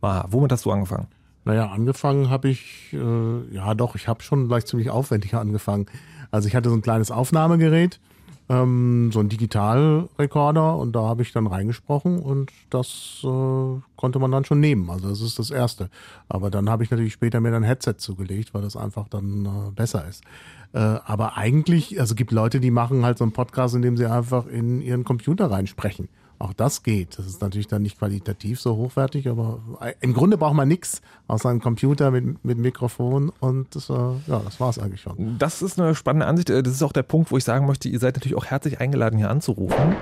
Aha, 0.00 0.26
womit 0.28 0.52
hast 0.52 0.64
du 0.66 0.70
angefangen? 0.70 1.08
Naja, 1.44 1.66
angefangen 1.66 2.30
habe 2.30 2.48
ich, 2.48 2.92
äh, 2.92 3.54
ja 3.54 3.74
doch, 3.74 3.96
ich 3.96 4.08
habe 4.08 4.22
schon 4.22 4.48
gleich 4.48 4.66
ziemlich 4.66 4.90
aufwendig 4.90 5.34
angefangen. 5.34 5.86
Also 6.30 6.48
ich 6.48 6.54
hatte 6.54 6.70
so 6.70 6.74
ein 6.74 6.82
kleines 6.82 7.10
Aufnahmegerät, 7.10 8.00
ähm, 8.48 9.10
so 9.12 9.20
ein 9.20 9.28
Digitalrekorder 9.28 10.76
und 10.76 10.92
da 10.92 11.02
habe 11.02 11.22
ich 11.22 11.32
dann 11.32 11.46
reingesprochen 11.46 12.18
und 12.18 12.52
das 12.70 13.20
äh, 13.24 13.80
konnte 13.96 14.18
man 14.18 14.30
dann 14.30 14.44
schon 14.44 14.60
nehmen. 14.60 14.90
Also 14.90 15.08
das 15.08 15.20
ist 15.20 15.38
das 15.38 15.50
Erste. 15.50 15.88
Aber 16.28 16.50
dann 16.50 16.68
habe 16.68 16.84
ich 16.84 16.90
natürlich 16.90 17.14
später 17.14 17.40
mir 17.40 17.50
dann 17.50 17.62
ein 17.62 17.66
Headset 17.66 17.94
zugelegt, 17.96 18.52
weil 18.52 18.62
das 18.62 18.76
einfach 18.76 19.08
dann 19.08 19.46
äh, 19.46 19.70
besser 19.70 20.06
ist. 20.06 20.24
Äh, 20.72 20.78
aber 20.78 21.36
eigentlich, 21.36 21.98
also 22.00 22.14
gibt 22.14 22.32
Leute, 22.32 22.60
die 22.60 22.70
machen 22.70 23.04
halt 23.04 23.18
so 23.18 23.24
einen 23.24 23.32
Podcast, 23.32 23.74
indem 23.74 23.96
sie 23.96 24.06
einfach 24.06 24.46
in 24.46 24.82
ihren 24.82 25.04
Computer 25.04 25.50
reinsprechen. 25.50 26.08
Auch 26.38 26.52
das 26.52 26.82
geht. 26.82 27.18
Das 27.18 27.26
ist 27.26 27.40
natürlich 27.40 27.68
dann 27.68 27.82
nicht 27.82 27.98
qualitativ 27.98 28.60
so 28.60 28.76
hochwertig, 28.76 29.28
aber 29.28 29.60
im 30.00 30.14
Grunde 30.14 30.36
braucht 30.36 30.54
man 30.54 30.68
nichts 30.68 31.00
außer 31.28 31.48
einem 31.48 31.60
Computer 31.60 32.10
mit, 32.10 32.44
mit 32.44 32.58
Mikrofon 32.58 33.32
und 33.40 33.74
das, 33.74 33.88
äh, 33.88 33.92
ja, 33.92 34.40
das 34.44 34.60
war 34.60 34.70
es 34.70 34.78
eigentlich 34.78 35.00
schon. 35.00 35.38
Das 35.38 35.62
ist 35.62 35.80
eine 35.80 35.94
spannende 35.94 36.26
Ansicht. 36.26 36.50
Das 36.50 36.66
ist 36.68 36.82
auch 36.82 36.92
der 36.92 37.02
Punkt, 37.02 37.30
wo 37.30 37.36
ich 37.36 37.44
sagen 37.44 37.66
möchte, 37.66 37.88
ihr 37.88 37.98
seid 37.98 38.16
natürlich 38.16 38.36
auch 38.36 38.46
herzlich 38.46 38.80
eingeladen, 38.80 39.18
hier 39.18 39.30
anzurufen. 39.30 39.96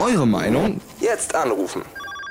Eure 0.00 0.26
Meinung 0.26 0.80
jetzt 1.00 1.34
anrufen. 1.34 1.82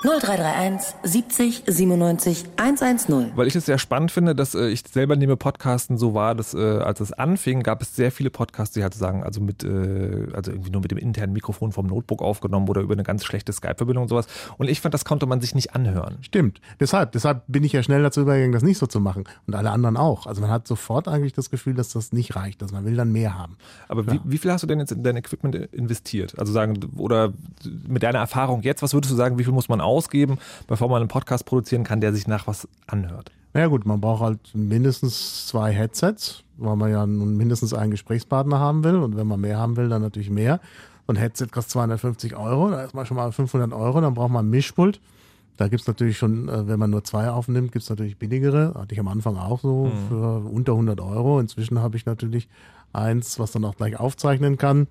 0331 0.06 0.96
70 1.04 1.63
97 1.65 2.46
110. 2.58 3.32
Weil 3.36 3.48
ich 3.48 3.56
es 3.56 3.65
sehr 3.65 3.80
spannend 3.80 4.12
finde, 4.12 4.36
dass 4.36 4.54
äh, 4.54 4.68
ich 4.68 4.84
selber 4.88 5.15
nehme 5.15 5.36
Podcasten 5.36 5.98
so 5.98 6.13
war, 6.13 6.36
dass 6.36 6.54
äh, 6.54 6.60
als 6.60 7.00
es 7.00 7.12
anfing, 7.12 7.63
gab 7.63 7.82
es 7.82 7.96
sehr 7.96 8.12
viele 8.12 8.30
Podcasts, 8.30 8.76
die 8.76 8.84
halt 8.84 8.94
sagen, 8.94 9.24
also 9.24 9.41
mit, 9.41 9.63
äh, 9.63 10.28
also 10.34 10.52
irgendwie 10.52 10.70
nur 10.70 10.82
mit 10.82 10.91
dem 10.91 11.00
internen 11.00 11.34
Mikrofon 11.34 11.72
vom 11.72 11.88
Notebook 11.88 12.22
aufgenommen 12.22 12.70
oder 12.70 12.82
über 12.82 12.94
eine 12.94 13.02
ganz 13.02 13.26
schlechte 13.26 13.52
Skype-Verbindung 13.52 14.04
und 14.04 14.10
sowas. 14.10 14.28
Und 14.58 14.70
ich 14.70 14.80
fand, 14.80 14.94
das 14.94 15.06
konnte 15.06 15.26
man 15.26 15.41
sich 15.41 15.56
nicht 15.56 15.74
anhören. 15.74 16.18
Stimmt. 16.22 16.62
Deshalb, 16.80 17.12
deshalb 17.13 17.41
bin 17.48 17.63
ich 17.63 17.74
ja 17.74 17.82
schnell 17.82 18.04
dazu 18.04 18.22
übergegangen, 18.22 18.54
das 18.54 18.63
nicht 18.63 18.78
so 18.78 18.86
zu 18.86 19.00
machen. 19.00 19.24
Und 19.48 19.56
alle 19.56 19.72
anderen 19.72 19.98
auch. 19.98 20.28
Also 20.28 20.39
man 20.39 20.52
hat 20.52 20.68
sofort 20.68 21.08
eigentlich 21.08 21.34
das 21.34 21.50
Gefühl, 21.50 21.74
dass 21.74 21.89
das 21.89 22.12
nicht 22.12 22.36
reicht, 22.36 22.62
dass 22.62 22.72
man 22.72 22.86
will 22.86 22.96
dann 22.96 23.12
mehr 23.12 23.38
haben. 23.38 23.58
Aber 23.88 24.06
wie, 24.06 24.20
wie 24.24 24.38
viel 24.38 24.52
hast 24.52 24.62
du 24.62 24.68
denn 24.68 24.80
jetzt 24.80 24.91
in 24.91 25.02
dein 25.02 25.18
Equipment 25.18 25.56
investiert? 25.56 26.38
Also 26.38 26.54
sagen, 26.54 26.80
oder 26.96 27.34
mit 27.88 28.04
deiner 28.04 28.20
Erfahrung 28.20 28.62
jetzt, 28.62 28.84
was 28.84 28.94
würdest 28.94 29.12
du 29.12 29.15
sagen, 29.15 29.39
wie 29.39 29.44
viel 29.44 29.54
muss 29.54 29.68
man 29.68 29.82
ausgeben, 29.95 30.38
bevor 30.67 30.89
man 30.89 31.01
einen 31.01 31.08
Podcast 31.08 31.45
produzieren 31.45 31.84
kann, 31.84 32.01
der 32.01 32.13
sich 32.13 32.27
nach 32.27 32.47
was 32.47 32.67
anhört? 32.88 33.31
Ja 33.53 33.67
gut, 33.67 33.86
man 33.86 34.01
braucht 34.01 34.21
halt 34.21 34.39
mindestens 34.53 35.47
zwei 35.47 35.71
Headsets, 35.71 36.43
weil 36.58 36.75
man 36.75 36.91
ja 36.91 37.05
nun 37.08 37.38
mindestens 37.38 37.73
einen 37.73 37.91
Gesprächspartner 37.91 38.60
haben 38.60 38.84
will 38.84 38.97
und 38.97 39.15
wenn 39.15 39.27
man 39.27 39.39
mehr 39.39 39.58
haben 39.58 39.77
will, 39.77 39.88
dann 39.88 40.01
natürlich 40.01 40.29
mehr. 40.29 40.60
Und 41.08 41.15
Headset 41.15 41.47
kostet 41.51 41.71
250 41.71 42.36
Euro, 42.36 42.71
da 42.71 42.84
ist 42.84 42.93
man 42.93 43.05
schon 43.05 43.15
mal 43.15 43.31
500 43.31 43.71
Euro, 43.71 44.01
dann 44.01 44.13
braucht 44.13 44.31
man 44.31 44.45
ein 44.45 44.49
Mischpult. 44.49 44.99
Da 45.58 45.69
gibt's 45.69 45.88
natürlich 45.88 46.17
schon, 46.17 46.49
äh, 46.49 46.67
wenn 46.67 46.79
man 46.79 46.89
nur 46.89 47.03
zwei 47.05 47.29
aufnimmt, 47.29 47.71
gibt's 47.71 47.89
natürlich 47.89 48.17
billigere. 48.17 48.73
Hatte 48.75 48.93
ich 48.93 48.99
am 48.99 49.08
Anfang 49.08 49.38
auch 49.38 49.62
so 49.62 49.86
mhm. 49.86 50.08
für 50.10 50.39
unter 50.49 50.73
100 50.73 50.99
Euro. 50.99 51.39
Inzwischen 51.39 51.79
habe 51.79 51.95
ich 51.95 52.05
natürlich 52.05 52.49
eins, 52.91 53.39
was 53.39 53.51
dann 53.51 53.63
auch 53.63 53.77
gleich 53.77 53.99
aufzeichnen 53.99 54.58
kann. 54.58 54.88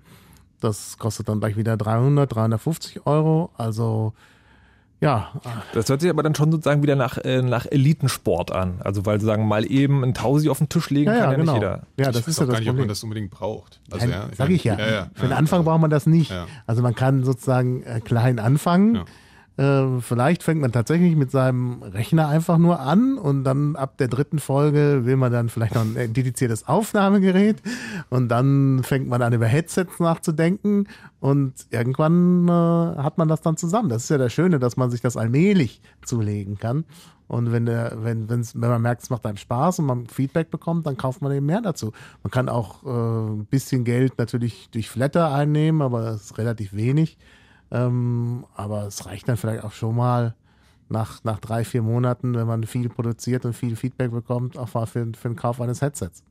Das 0.59 0.97
kostet 0.97 1.29
dann 1.29 1.39
gleich 1.39 1.57
wieder 1.57 1.77
300, 1.77 2.33
350 2.33 3.05
Euro. 3.05 3.51
Also 3.57 4.13
ja. 5.05 5.31
Das 5.73 5.89
hört 5.89 6.01
sich 6.01 6.09
aber 6.09 6.23
dann 6.23 6.35
schon 6.35 6.51
sozusagen 6.51 6.83
wieder 6.83 6.95
nach, 6.95 7.17
äh, 7.17 7.41
nach 7.41 7.65
Elitensport 7.65 8.51
an. 8.51 8.81
Also 8.83 9.05
weil 9.05 9.19
sie 9.19 9.25
sagen, 9.25 9.47
mal 9.47 9.69
eben 9.69 10.03
ein 10.03 10.13
Tausi 10.13 10.49
auf 10.49 10.57
den 10.57 10.69
Tisch 10.69 10.89
legen 10.89 11.11
ja, 11.11 11.19
kann 11.19 11.23
ja, 11.23 11.31
ja 11.31 11.37
genau. 11.37 11.53
nicht 11.53 11.61
jeder. 11.61 11.87
Ja, 11.97 12.11
das 12.11 12.21
ich 12.21 12.27
ist 12.27 12.27
weiß 12.27 12.37
ja 12.37 12.43
auch 12.45 12.51
gar 12.51 12.59
nicht, 12.59 12.69
ob 12.69 12.77
man 12.77 12.87
das 12.87 13.03
unbedingt 13.03 13.31
braucht. 13.31 13.79
Also, 13.91 14.05
ja, 14.05 14.11
ja, 14.11 14.27
sag 14.35 14.49
ich 14.49 14.63
ja. 14.63 14.77
ja, 14.77 14.91
ja 14.91 15.09
Für 15.13 15.27
den 15.27 15.33
Anfang 15.33 15.63
braucht 15.63 15.81
man 15.81 15.89
das 15.89 16.05
nicht. 16.05 16.33
Also 16.67 16.81
man 16.81 16.95
kann 16.95 17.23
sozusagen 17.23 17.83
äh, 17.83 18.01
klein 18.01 18.39
anfangen. 18.39 19.05
Äh, 19.57 20.01
vielleicht 20.01 20.43
fängt 20.43 20.59
man 20.59 20.73
tatsächlich 20.73 21.15
mit 21.15 21.31
seinem 21.31 21.81
Rechner 21.81 22.27
einfach 22.27 22.57
nur 22.57 22.81
an 22.81 23.17
und 23.17 23.45
dann 23.45 23.75
ab 23.77 23.97
der 23.97 24.09
dritten 24.09 24.39
Folge 24.39 25.05
will 25.05 25.15
man 25.15 25.31
dann 25.31 25.47
vielleicht 25.47 25.75
noch 25.75 25.83
ein 25.83 26.13
dediziertes 26.13 26.67
Aufnahmegerät 26.67 27.61
und 28.09 28.27
dann 28.27 28.83
fängt 28.83 29.07
man 29.07 29.21
an 29.21 29.31
über 29.31 29.45
Headsets 29.45 29.99
nachzudenken 29.99 30.87
und 31.21 31.53
irgendwann 31.69 32.49
äh, 32.49 32.51
hat 33.01 33.17
man 33.17 33.29
das 33.29 33.41
dann 33.41 33.55
zusammen. 33.55 33.87
Das 33.87 34.03
ist 34.03 34.09
ja 34.09 34.17
das 34.17 34.33
Schöne, 34.33 34.59
dass 34.59 34.75
man 34.75 34.91
sich 34.91 34.99
das 34.99 35.15
allmählich 35.15 35.81
zulegen 36.03 36.57
kann. 36.57 36.83
Und 37.27 37.51
wenn 37.51 37.65
der, 37.65 38.03
wenn, 38.03 38.29
wenn's, 38.29 38.53
wenn 38.53 38.69
man 38.69 38.81
merkt, 38.81 39.03
es 39.03 39.09
macht 39.09 39.25
einem 39.25 39.37
Spaß 39.37 39.79
und 39.79 39.85
man 39.85 40.05
Feedback 40.05 40.51
bekommt, 40.51 40.85
dann 40.85 40.95
kauft 40.95 41.21
man 41.21 41.31
eben 41.31 41.45
mehr 41.45 41.61
dazu. 41.61 41.91
Man 42.23 42.29
kann 42.29 42.49
auch 42.49 42.83
äh, 42.83 43.31
ein 43.31 43.45
bisschen 43.45 43.83
Geld 43.83 44.17
natürlich 44.19 44.69
durch 44.71 44.89
Flatter 44.89 45.33
einnehmen, 45.33 45.81
aber 45.81 46.01
das 46.01 46.25
ist 46.25 46.37
relativ 46.37 46.73
wenig. 46.73 47.17
Ähm, 47.71 48.45
aber 48.55 48.87
es 48.87 49.05
reicht 49.05 49.27
dann 49.27 49.37
vielleicht 49.37 49.63
auch 49.63 49.71
schon 49.71 49.95
mal 49.95 50.35
nach, 50.89 51.23
nach 51.23 51.39
drei, 51.39 51.63
vier 51.63 51.81
Monaten, 51.81 52.35
wenn 52.35 52.47
man 52.47 52.63
viel 52.63 52.89
produziert 52.89 53.45
und 53.45 53.53
viel 53.53 53.75
Feedback 53.75 54.11
bekommt, 54.11 54.57
auch 54.57 54.69
für, 54.69 54.87
für 54.87 55.07
den 55.07 55.35
Kauf 55.35 55.59
eines 55.61 55.81
Headsets. 55.81 56.23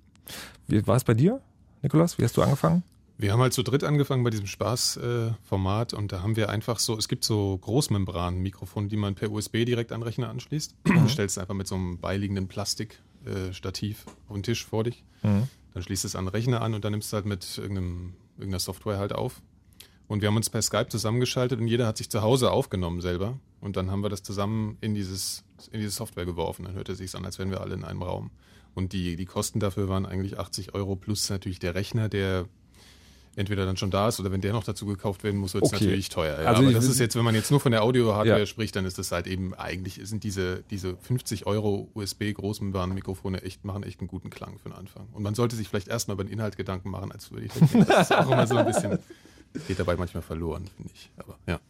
Wie 0.69 0.87
war 0.87 0.97
es 0.97 1.05
bei 1.05 1.15
dir, 1.15 1.41
Nikolas? 1.83 2.19
Wie 2.19 2.25
hast 2.25 2.37
du 2.37 2.43
angefangen? 2.43 2.83
Wir 3.17 3.33
haben 3.33 3.41
halt 3.41 3.53
zu 3.53 3.63
dritt 3.63 3.85
angefangen 3.85 4.25
bei 4.25 4.31
diesem 4.31 4.47
Spaßformat 4.47 5.93
äh, 5.93 5.97
und 5.97 6.11
da 6.11 6.23
haben 6.23 6.35
wir 6.35 6.49
einfach 6.49 6.81
so, 6.81 6.97
es 6.99 7.07
gibt 7.07 7.25
so 7.25 7.57
Großmembran-Mikrofone, 7.59 8.89
die 8.89 8.97
man 8.97 9.15
per 9.15 9.31
USB 9.31 9.65
direkt 9.65 9.93
an 9.93 10.01
den 10.01 10.05
Rechner 10.05 10.31
anschließt. 10.31 10.75
Mhm. 10.85 11.03
Du 11.03 11.09
stellst 11.09 11.39
einfach 11.39 11.55
mit 11.55 11.69
so 11.69 11.77
einem 11.77 11.99
beiliegenden 11.99 12.49
Plastikstativ 12.49 14.05
äh, 14.07 14.11
auf 14.29 14.35
den 14.35 14.43
Tisch 14.43 14.67
vor 14.67 14.83
dich. 14.83 15.05
Mhm. 15.23 15.49
Dann 15.75 15.83
schließt 15.83 16.05
es 16.05 16.17
an 16.17 16.25
den 16.25 16.31
Rechner 16.31 16.61
an 16.61 16.75
und 16.75 16.85
dann 16.85 16.93
nimmst 16.93 17.13
du 17.13 17.17
halt 17.17 17.27
mit 17.27 17.59
irgendeiner 17.59 18.59
Software 18.59 18.99
halt 18.99 19.13
auf. 19.13 19.41
Und 20.15 20.21
wir 20.21 20.29
haben 20.29 20.37
uns 20.37 20.49
per 20.49 20.63
Skype 20.63 20.87
zusammengeschaltet 20.91 21.59
und 21.61 21.67
jeder 21.67 21.89
hat 21.89 21.97
sich 21.97 22.09
zu 22.09 22.23
Hause 22.23 22.53
aufgenommen 22.53 23.01
selber. 23.01 23.41
Und 23.61 23.77
dann 23.77 23.91
haben 23.91 24.01
wir 24.05 24.11
das 24.11 24.23
zusammen 24.23 24.77
in, 24.81 24.95
dieses, 24.95 25.43
in 25.73 25.81
diese 25.81 25.91
Software 25.91 26.25
geworfen. 26.25 26.65
Dann 26.67 26.75
hörte 26.75 26.93
es 26.93 26.99
sich 26.99 27.13
an, 27.17 27.25
als 27.25 27.41
wären 27.41 27.51
wir 27.51 27.61
alle 27.61 27.75
in 27.75 27.83
einem 27.83 28.01
Raum. 28.01 28.31
Und 28.77 28.93
die, 28.93 29.17
die 29.17 29.25
Kosten 29.25 29.59
dafür 29.59 29.89
waren 29.89 30.07
eigentlich 30.07 30.39
80 30.39 30.73
Euro 30.73 30.95
plus 30.95 31.29
natürlich 31.31 31.59
der 31.59 31.75
Rechner, 31.75 32.09
der 32.09 32.45
entweder 33.35 33.67
dann 33.67 33.77
schon 33.77 33.91
da 33.91 34.07
ist 34.07 34.21
oder 34.21 34.31
wenn 34.31 34.41
der 34.41 34.53
noch 34.53 34.63
dazu 34.63 34.87
gekauft 34.87 35.25
werden 35.25 35.41
muss, 35.41 35.53
wird 35.55 35.65
es 35.65 35.73
Okay. 35.73 35.85
natürlich 35.85 36.11
teuer. 36.11 36.41
Ja, 36.43 36.47
Also 36.51 36.61
aber 36.63 36.69
ich 36.71 36.77
das 36.77 36.85
ist 36.87 37.01
jetzt, 37.01 37.17
wenn 37.17 37.25
man 37.25 37.35
jetzt 37.35 37.51
nur 37.51 37.59
von 37.59 37.73
der 37.73 37.83
Audio-Hardware 37.83 38.39
Ja. 38.39 38.47
spricht, 38.47 38.77
dann 38.77 38.85
ist 38.85 38.97
das 38.99 39.11
halt 39.11 39.27
eben, 39.27 39.53
eigentlich 39.55 39.99
sind 40.05 40.23
diese, 40.23 40.63
diese 40.71 40.97
50 40.99 41.45
Euro 41.49 41.91
USB 41.95 42.33
Großmembran-Mikrofone 42.33 43.43
echt, 43.43 43.65
machen 43.65 43.83
echt 43.83 43.99
einen 43.99 44.07
guten 44.07 44.31
Klang 44.31 44.59
für 44.61 44.69
den 44.69 44.79
Anfang. 44.79 45.09
Und 45.13 45.25
man 45.25 45.35
sollte 45.35 45.57
sich 45.57 45.69
vielleicht 45.69 45.89
erstmal 45.89 46.15
über 46.15 46.23
den 46.23 46.33
Inhalt 46.33 46.57
Gedanken 46.57 46.91
machen, 46.91 47.11
als 47.11 47.29
die 47.31 47.49
Technik. 47.49 47.89
Das 47.89 48.11
ist 48.11 48.17
auch 48.17 48.31
immer 48.31 48.47
so 48.47 48.55
ein 48.57 48.67
bisschen, 48.67 49.01
geht 49.67 49.79
dabei 49.79 49.97
manchmal 49.97 50.23
verloren, 50.23 50.69
finde 50.77 50.93
ich. 50.95 51.11
Aber 51.17 51.39
ja. 51.47 51.61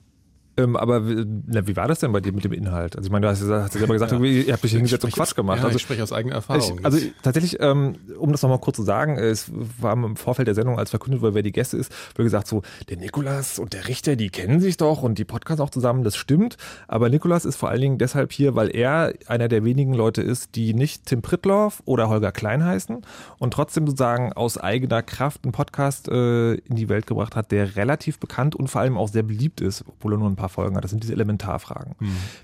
Ähm, 0.56 0.76
aber 0.76 1.08
wie, 1.08 1.24
na, 1.46 1.66
wie 1.66 1.74
war 1.76 1.88
das 1.88 1.98
denn 2.00 2.12
bei 2.12 2.20
dir 2.20 2.32
mit 2.32 2.44
dem 2.44 2.52
Inhalt? 2.52 2.96
Also 2.96 3.06
ich 3.08 3.12
meine, 3.12 3.26
du 3.26 3.30
hast, 3.32 3.42
ja- 3.42 3.62
hast 3.62 3.74
ja 3.74 3.78
selber 3.80 3.94
gesagt, 3.94 4.12
irgendwie, 4.12 4.42
ihr 4.42 4.52
habt 4.52 4.64
euch 4.64 4.70
hingesetzt 4.72 5.04
und 5.04 5.12
Quatsch 5.12 5.34
gemacht. 5.34 5.58
Ja, 5.58 5.64
also 5.64 5.76
ich 5.76 5.82
spreche 5.82 6.02
aus 6.02 6.12
eigener 6.12 6.36
Erfahrung. 6.36 6.78
Ich, 6.78 6.84
also 6.84 6.98
tatsächlich, 7.22 7.56
ähm, 7.60 7.96
um 8.18 8.30
das 8.30 8.42
nochmal 8.42 8.60
kurz 8.60 8.76
zu 8.76 8.82
sagen, 8.84 9.18
äh, 9.18 9.22
es 9.30 9.50
war 9.80 9.94
im 9.94 10.14
Vorfeld 10.16 10.46
der 10.46 10.54
Sendung, 10.54 10.78
als 10.78 10.90
verkündet 10.90 11.22
wurde, 11.22 11.34
wer 11.34 11.42
die 11.42 11.50
Gäste 11.52 11.76
ist, 11.76 11.90
wurde 12.14 12.24
gesagt 12.24 12.46
so, 12.46 12.62
der 12.88 12.98
Nikolas 12.98 13.58
und 13.58 13.72
der 13.72 13.88
Richter, 13.88 14.14
die 14.16 14.30
kennen 14.30 14.60
sich 14.60 14.76
doch 14.76 15.02
und 15.02 15.18
die 15.18 15.24
podcasten 15.24 15.64
auch 15.64 15.70
zusammen, 15.70 16.04
das 16.04 16.14
stimmt. 16.16 16.56
Aber 16.86 17.08
Nikolas 17.08 17.44
ist 17.44 17.56
vor 17.56 17.70
allen 17.70 17.80
Dingen 17.80 17.98
deshalb 17.98 18.30
hier, 18.32 18.54
weil 18.54 18.68
er 18.74 19.12
einer 19.26 19.48
der 19.48 19.64
wenigen 19.64 19.92
Leute 19.94 20.22
ist, 20.22 20.54
die 20.54 20.72
nicht 20.74 21.06
Tim 21.06 21.20
Prittloff 21.22 21.82
oder 21.84 22.08
Holger 22.08 22.30
Klein 22.32 22.64
heißen 22.64 23.02
und 23.38 23.52
trotzdem 23.54 23.86
sozusagen 23.86 24.32
aus 24.32 24.56
eigener 24.58 25.02
Kraft 25.02 25.40
einen 25.44 25.52
Podcast 25.52 26.08
äh, 26.08 26.54
in 26.54 26.76
die 26.76 26.88
Welt 26.88 27.06
gebracht 27.08 27.34
hat, 27.34 27.50
der 27.50 27.74
relativ 27.76 28.18
bekannt 28.20 28.54
und 28.54 28.68
vor 28.68 28.80
allem 28.82 28.96
auch 28.96 29.08
sehr 29.08 29.22
beliebt 29.24 29.60
ist, 29.60 29.84
obwohl 29.88 30.14
er 30.14 30.18
nur 30.18 30.28
ein 30.30 30.36
paar 30.36 30.43
Folgen 30.48 30.76
hat. 30.76 30.84
Das 30.84 30.90
sind 30.90 31.02
diese 31.02 31.12
Elementarfragen. 31.12 31.96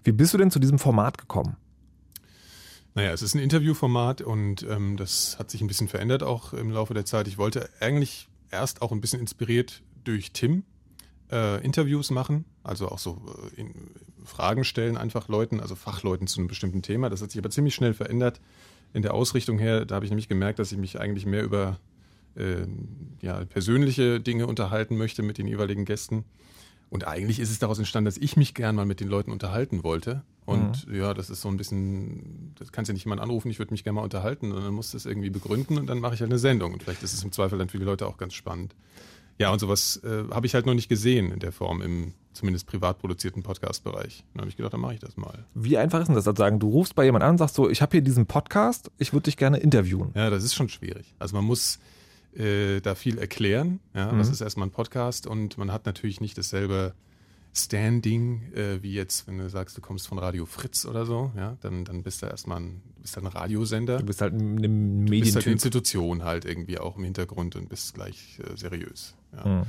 Wie 0.04 0.12
bist 0.12 0.34
du 0.34 0.38
denn 0.38 0.50
zu 0.50 0.58
diesem 0.58 0.78
Format 0.78 1.18
gekommen? 1.18 1.56
Naja, 2.94 3.12
es 3.12 3.22
ist 3.22 3.34
ein 3.34 3.40
Interviewformat 3.40 4.20
und 4.20 4.66
ähm, 4.68 4.96
das 4.96 5.38
hat 5.38 5.50
sich 5.50 5.60
ein 5.60 5.68
bisschen 5.68 5.88
verändert 5.88 6.22
auch 6.22 6.52
im 6.52 6.70
Laufe 6.70 6.92
der 6.92 7.04
Zeit. 7.04 7.28
Ich 7.28 7.38
wollte 7.38 7.68
eigentlich 7.80 8.28
erst 8.50 8.82
auch 8.82 8.90
ein 8.90 9.00
bisschen 9.00 9.20
inspiriert 9.20 9.82
durch 10.02 10.32
Tim 10.32 10.64
äh, 11.30 11.62
Interviews 11.64 12.10
machen, 12.10 12.44
also 12.64 12.88
auch 12.88 12.98
so 12.98 13.22
äh, 13.56 13.60
in, 13.60 13.74
Fragen 14.24 14.64
stellen 14.64 14.96
einfach 14.96 15.28
Leuten, 15.28 15.60
also 15.60 15.74
Fachleuten 15.74 16.26
zu 16.26 16.40
einem 16.40 16.48
bestimmten 16.48 16.82
Thema. 16.82 17.08
Das 17.08 17.22
hat 17.22 17.30
sich 17.30 17.38
aber 17.38 17.50
ziemlich 17.50 17.74
schnell 17.74 17.94
verändert 17.94 18.40
in 18.92 19.02
der 19.02 19.14
Ausrichtung 19.14 19.58
her. 19.58 19.84
Da 19.86 19.94
habe 19.94 20.04
ich 20.04 20.10
nämlich 20.10 20.28
gemerkt, 20.28 20.58
dass 20.58 20.72
ich 20.72 20.78
mich 20.78 21.00
eigentlich 21.00 21.26
mehr 21.26 21.42
über 21.42 21.78
äh, 22.36 22.66
ja, 23.22 23.44
persönliche 23.44 24.20
Dinge 24.20 24.46
unterhalten 24.46 24.96
möchte 24.96 25.22
mit 25.22 25.38
den 25.38 25.46
jeweiligen 25.46 25.84
Gästen. 25.84 26.24
Und 26.90 27.06
eigentlich 27.06 27.38
ist 27.38 27.50
es 27.50 27.60
daraus 27.60 27.78
entstanden, 27.78 28.06
dass 28.06 28.18
ich 28.18 28.36
mich 28.36 28.52
gern 28.52 28.74
mal 28.74 28.84
mit 28.84 29.00
den 29.00 29.08
Leuten 29.08 29.30
unterhalten 29.30 29.84
wollte. 29.84 30.22
Und 30.44 30.88
ja, 30.92 31.14
das 31.14 31.30
ist 31.30 31.40
so 31.40 31.48
ein 31.48 31.56
bisschen, 31.56 32.52
das 32.58 32.72
kannst 32.72 32.88
ja 32.88 32.92
nicht 32.92 33.04
jemand 33.04 33.20
anrufen, 33.20 33.48
ich 33.48 33.60
würde 33.60 33.72
mich 33.72 33.84
gerne 33.84 33.96
mal 33.96 34.02
unterhalten, 34.02 34.50
und 34.50 34.64
dann 34.64 34.74
musst 34.74 34.92
du 34.92 34.96
es 34.96 35.06
irgendwie 35.06 35.30
begründen 35.30 35.78
und 35.78 35.86
dann 35.86 36.00
mache 36.00 36.14
ich 36.14 36.20
halt 36.20 36.30
eine 36.30 36.40
Sendung. 36.40 36.72
Und 36.72 36.82
vielleicht 36.82 37.04
ist 37.04 37.14
es 37.14 37.22
im 37.22 37.30
Zweifel 37.30 37.58
dann 37.58 37.68
für 37.68 37.78
die 37.78 37.84
Leute 37.84 38.06
auch 38.08 38.16
ganz 38.16 38.34
spannend. 38.34 38.74
Ja, 39.38 39.52
und 39.52 39.58
sowas 39.60 40.00
äh, 40.04 40.24
habe 40.34 40.46
ich 40.46 40.54
halt 40.54 40.66
noch 40.66 40.74
nicht 40.74 40.88
gesehen 40.88 41.32
in 41.32 41.38
der 41.38 41.52
Form 41.52 41.80
im 41.80 42.12
zumindest 42.32 42.66
privat 42.66 42.98
produzierten 42.98 43.42
Podcast-Bereich. 43.42 44.24
Dann 44.34 44.42
habe 44.42 44.50
ich 44.50 44.56
gedacht, 44.56 44.74
dann 44.74 44.80
mache 44.80 44.94
ich 44.94 45.00
das 45.00 45.16
mal. 45.16 45.46
Wie 45.54 45.78
einfach 45.78 46.00
ist 46.00 46.08
denn 46.08 46.14
das? 46.14 46.26
Also 46.26 46.36
sagen, 46.36 46.58
du 46.58 46.68
rufst 46.68 46.94
bei 46.94 47.04
jemand 47.04 47.24
an 47.24 47.30
und 47.30 47.38
sagst 47.38 47.54
so, 47.54 47.70
ich 47.70 47.80
habe 47.80 47.92
hier 47.92 48.02
diesen 48.02 48.26
Podcast, 48.26 48.90
ich 48.98 49.12
würde 49.12 49.24
dich 49.24 49.36
gerne 49.36 49.58
interviewen. 49.58 50.10
Ja, 50.14 50.28
das 50.28 50.44
ist 50.44 50.54
schon 50.54 50.68
schwierig. 50.68 51.14
Also 51.18 51.36
man 51.36 51.44
muss 51.44 51.78
äh, 52.34 52.80
da 52.80 52.94
viel 52.94 53.18
erklären. 53.18 53.80
Ja, 53.94 54.16
was 54.16 54.28
ist 54.28 54.40
erstmal 54.40 54.68
ein 54.68 54.72
Podcast 54.72 55.26
und 55.26 55.58
man 55.58 55.72
hat 55.72 55.86
natürlich 55.86 56.20
nicht 56.20 56.38
dasselbe 56.38 56.94
Standing 57.52 58.52
äh, 58.54 58.80
wie 58.82 58.92
jetzt, 58.92 59.26
wenn 59.26 59.38
du 59.38 59.48
sagst, 59.48 59.76
du 59.76 59.80
kommst 59.80 60.06
von 60.06 60.18
Radio 60.18 60.46
Fritz 60.46 60.86
oder 60.86 61.04
so. 61.04 61.32
Ja, 61.36 61.56
dann 61.62 61.84
dann 61.84 62.04
bist 62.04 62.22
du 62.22 62.26
erstmal 62.26 62.60
ein, 62.60 62.82
bist 63.02 63.16
halt 63.16 63.26
ein 63.26 63.32
Radiosender. 63.32 63.98
Du 63.98 64.06
bist 64.06 64.20
halt 64.20 64.34
ein 64.34 64.56
Du 64.56 64.62
bist 64.62 64.64
halt 64.64 64.74
eine 64.74 65.10
Medientyp. 65.10 65.46
Institution 65.46 66.22
halt 66.22 66.44
irgendwie 66.44 66.78
auch 66.78 66.96
im 66.96 67.04
Hintergrund 67.04 67.56
und 67.56 67.68
bist 67.68 67.94
gleich 67.94 68.38
äh, 68.38 68.56
seriös. 68.56 69.16
Ja. 69.32 69.46
Mhm. 69.46 69.62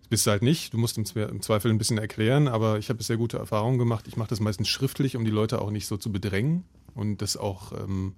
Das 0.00 0.08
bist 0.08 0.26
du 0.26 0.30
halt 0.30 0.42
nicht. 0.42 0.72
Du 0.72 0.78
musst 0.78 0.96
im 0.96 1.42
Zweifel 1.42 1.70
ein 1.70 1.78
bisschen 1.78 1.98
erklären, 1.98 2.48
aber 2.48 2.78
ich 2.78 2.88
habe 2.88 3.02
sehr 3.02 3.16
gute 3.16 3.36
Erfahrungen 3.38 3.76
gemacht. 3.78 4.06
Ich 4.08 4.16
mache 4.16 4.30
das 4.30 4.40
meistens 4.40 4.68
schriftlich, 4.68 5.16
um 5.16 5.24
die 5.24 5.30
Leute 5.30 5.60
auch 5.60 5.70
nicht 5.70 5.86
so 5.86 5.96
zu 5.96 6.12
bedrängen 6.12 6.64
und 6.94 7.20
das 7.20 7.36
auch 7.36 7.72
ähm, 7.72 8.14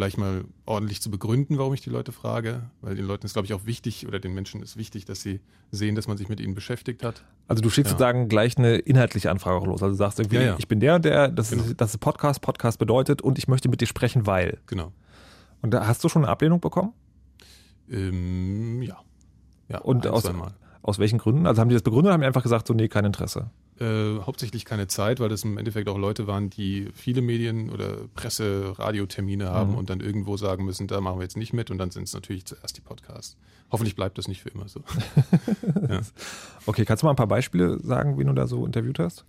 gleich 0.00 0.16
mal 0.16 0.44
ordentlich 0.64 1.02
zu 1.02 1.10
begründen, 1.10 1.58
warum 1.58 1.74
ich 1.74 1.82
die 1.82 1.90
Leute 1.90 2.10
frage. 2.10 2.62
Weil 2.80 2.94
den 2.94 3.04
Leuten 3.04 3.26
ist, 3.26 3.34
glaube 3.34 3.44
ich, 3.44 3.52
auch 3.52 3.66
wichtig 3.66 4.06
oder 4.08 4.18
den 4.18 4.32
Menschen 4.32 4.62
ist 4.62 4.78
wichtig, 4.78 5.04
dass 5.04 5.20
sie 5.20 5.40
sehen, 5.70 5.94
dass 5.94 6.08
man 6.08 6.16
sich 6.16 6.30
mit 6.30 6.40
ihnen 6.40 6.54
beschäftigt 6.54 7.04
hat. 7.04 7.22
Also 7.48 7.62
du 7.62 7.68
schickst 7.68 7.90
Ja. 7.92 7.98
sozusagen 7.98 8.28
gleich 8.30 8.56
eine 8.56 8.76
inhaltliche 8.76 9.30
Anfrage 9.30 9.58
auch 9.58 9.66
los. 9.66 9.82
Also 9.82 9.92
du 9.92 9.98
sagst 9.98 10.18
irgendwie, 10.18 10.36
Ja, 10.36 10.42
ja. 10.42 10.56
ich 10.58 10.68
bin 10.68 10.80
der 10.80 10.94
und 10.94 11.04
der, 11.04 11.28
das, 11.28 11.50
Genau. 11.50 11.64
ist, 11.64 11.78
das 11.78 11.90
ist 11.90 11.98
Podcast, 11.98 12.40
Podcast 12.40 12.78
bedeutet 12.78 13.20
und 13.20 13.36
ich 13.36 13.46
möchte 13.46 13.68
mit 13.68 13.82
dir 13.82 13.86
sprechen, 13.86 14.26
weil. 14.26 14.56
Genau. 14.66 14.90
Und 15.60 15.72
da 15.74 15.86
hast 15.86 16.02
du 16.02 16.08
schon 16.08 16.22
eine 16.24 16.32
Ablehnung 16.32 16.60
bekommen? 16.60 16.94
Ähm, 17.90 18.80
ja. 18.82 18.96
Ja, 19.68 19.78
Und 19.80 20.06
aus, 20.06 20.24
aus 20.82 20.98
welchen 20.98 21.18
Gründen? 21.18 21.46
Also 21.46 21.60
haben 21.60 21.68
die 21.68 21.74
das 21.74 21.82
begründet 21.82 22.06
oder 22.06 22.14
haben 22.14 22.20
die 22.22 22.26
einfach 22.26 22.42
gesagt, 22.42 22.66
so 22.66 22.72
nee, 22.74 22.88
kein 22.88 23.04
Interesse? 23.04 23.50
Äh, 23.80 24.20
hauptsächlich 24.20 24.66
keine 24.66 24.88
Zeit, 24.88 25.20
weil 25.20 25.30
das 25.30 25.42
im 25.42 25.56
Endeffekt 25.56 25.88
auch 25.88 25.96
Leute 25.96 26.26
waren, 26.26 26.50
die 26.50 26.88
viele 26.94 27.22
Medien- 27.22 27.70
oder 27.70 27.96
Presse-, 28.14 28.78
Radiotermine 28.78 29.48
haben 29.48 29.70
Mhm. 29.72 29.78
und 29.78 29.88
dann 29.90 30.00
irgendwo 30.00 30.36
sagen 30.36 30.66
müssen, 30.66 30.86
da 30.86 31.00
machen 31.00 31.18
wir 31.18 31.22
jetzt 31.22 31.38
nicht 31.38 31.54
mit 31.54 31.70
und 31.70 31.78
dann 31.78 31.90
sind 31.90 32.02
es 32.04 32.12
natürlich 32.12 32.44
zuerst 32.44 32.76
die 32.76 32.82
Podcasts. 32.82 33.38
Hoffentlich 33.72 33.96
bleibt 33.96 34.18
das 34.18 34.28
nicht 34.28 34.42
für 34.42 34.50
immer 34.50 34.68
so. 34.68 34.82
ja. 35.88 36.00
Okay, 36.66 36.84
kannst 36.84 37.02
du 37.02 37.06
mal 37.06 37.12
ein 37.12 37.16
paar 37.16 37.26
Beispiele 37.26 37.80
sagen, 37.82 38.18
wen 38.18 38.26
du 38.26 38.34
da 38.34 38.46
so 38.46 38.66
interviewt 38.66 38.98
hast? 38.98 39.24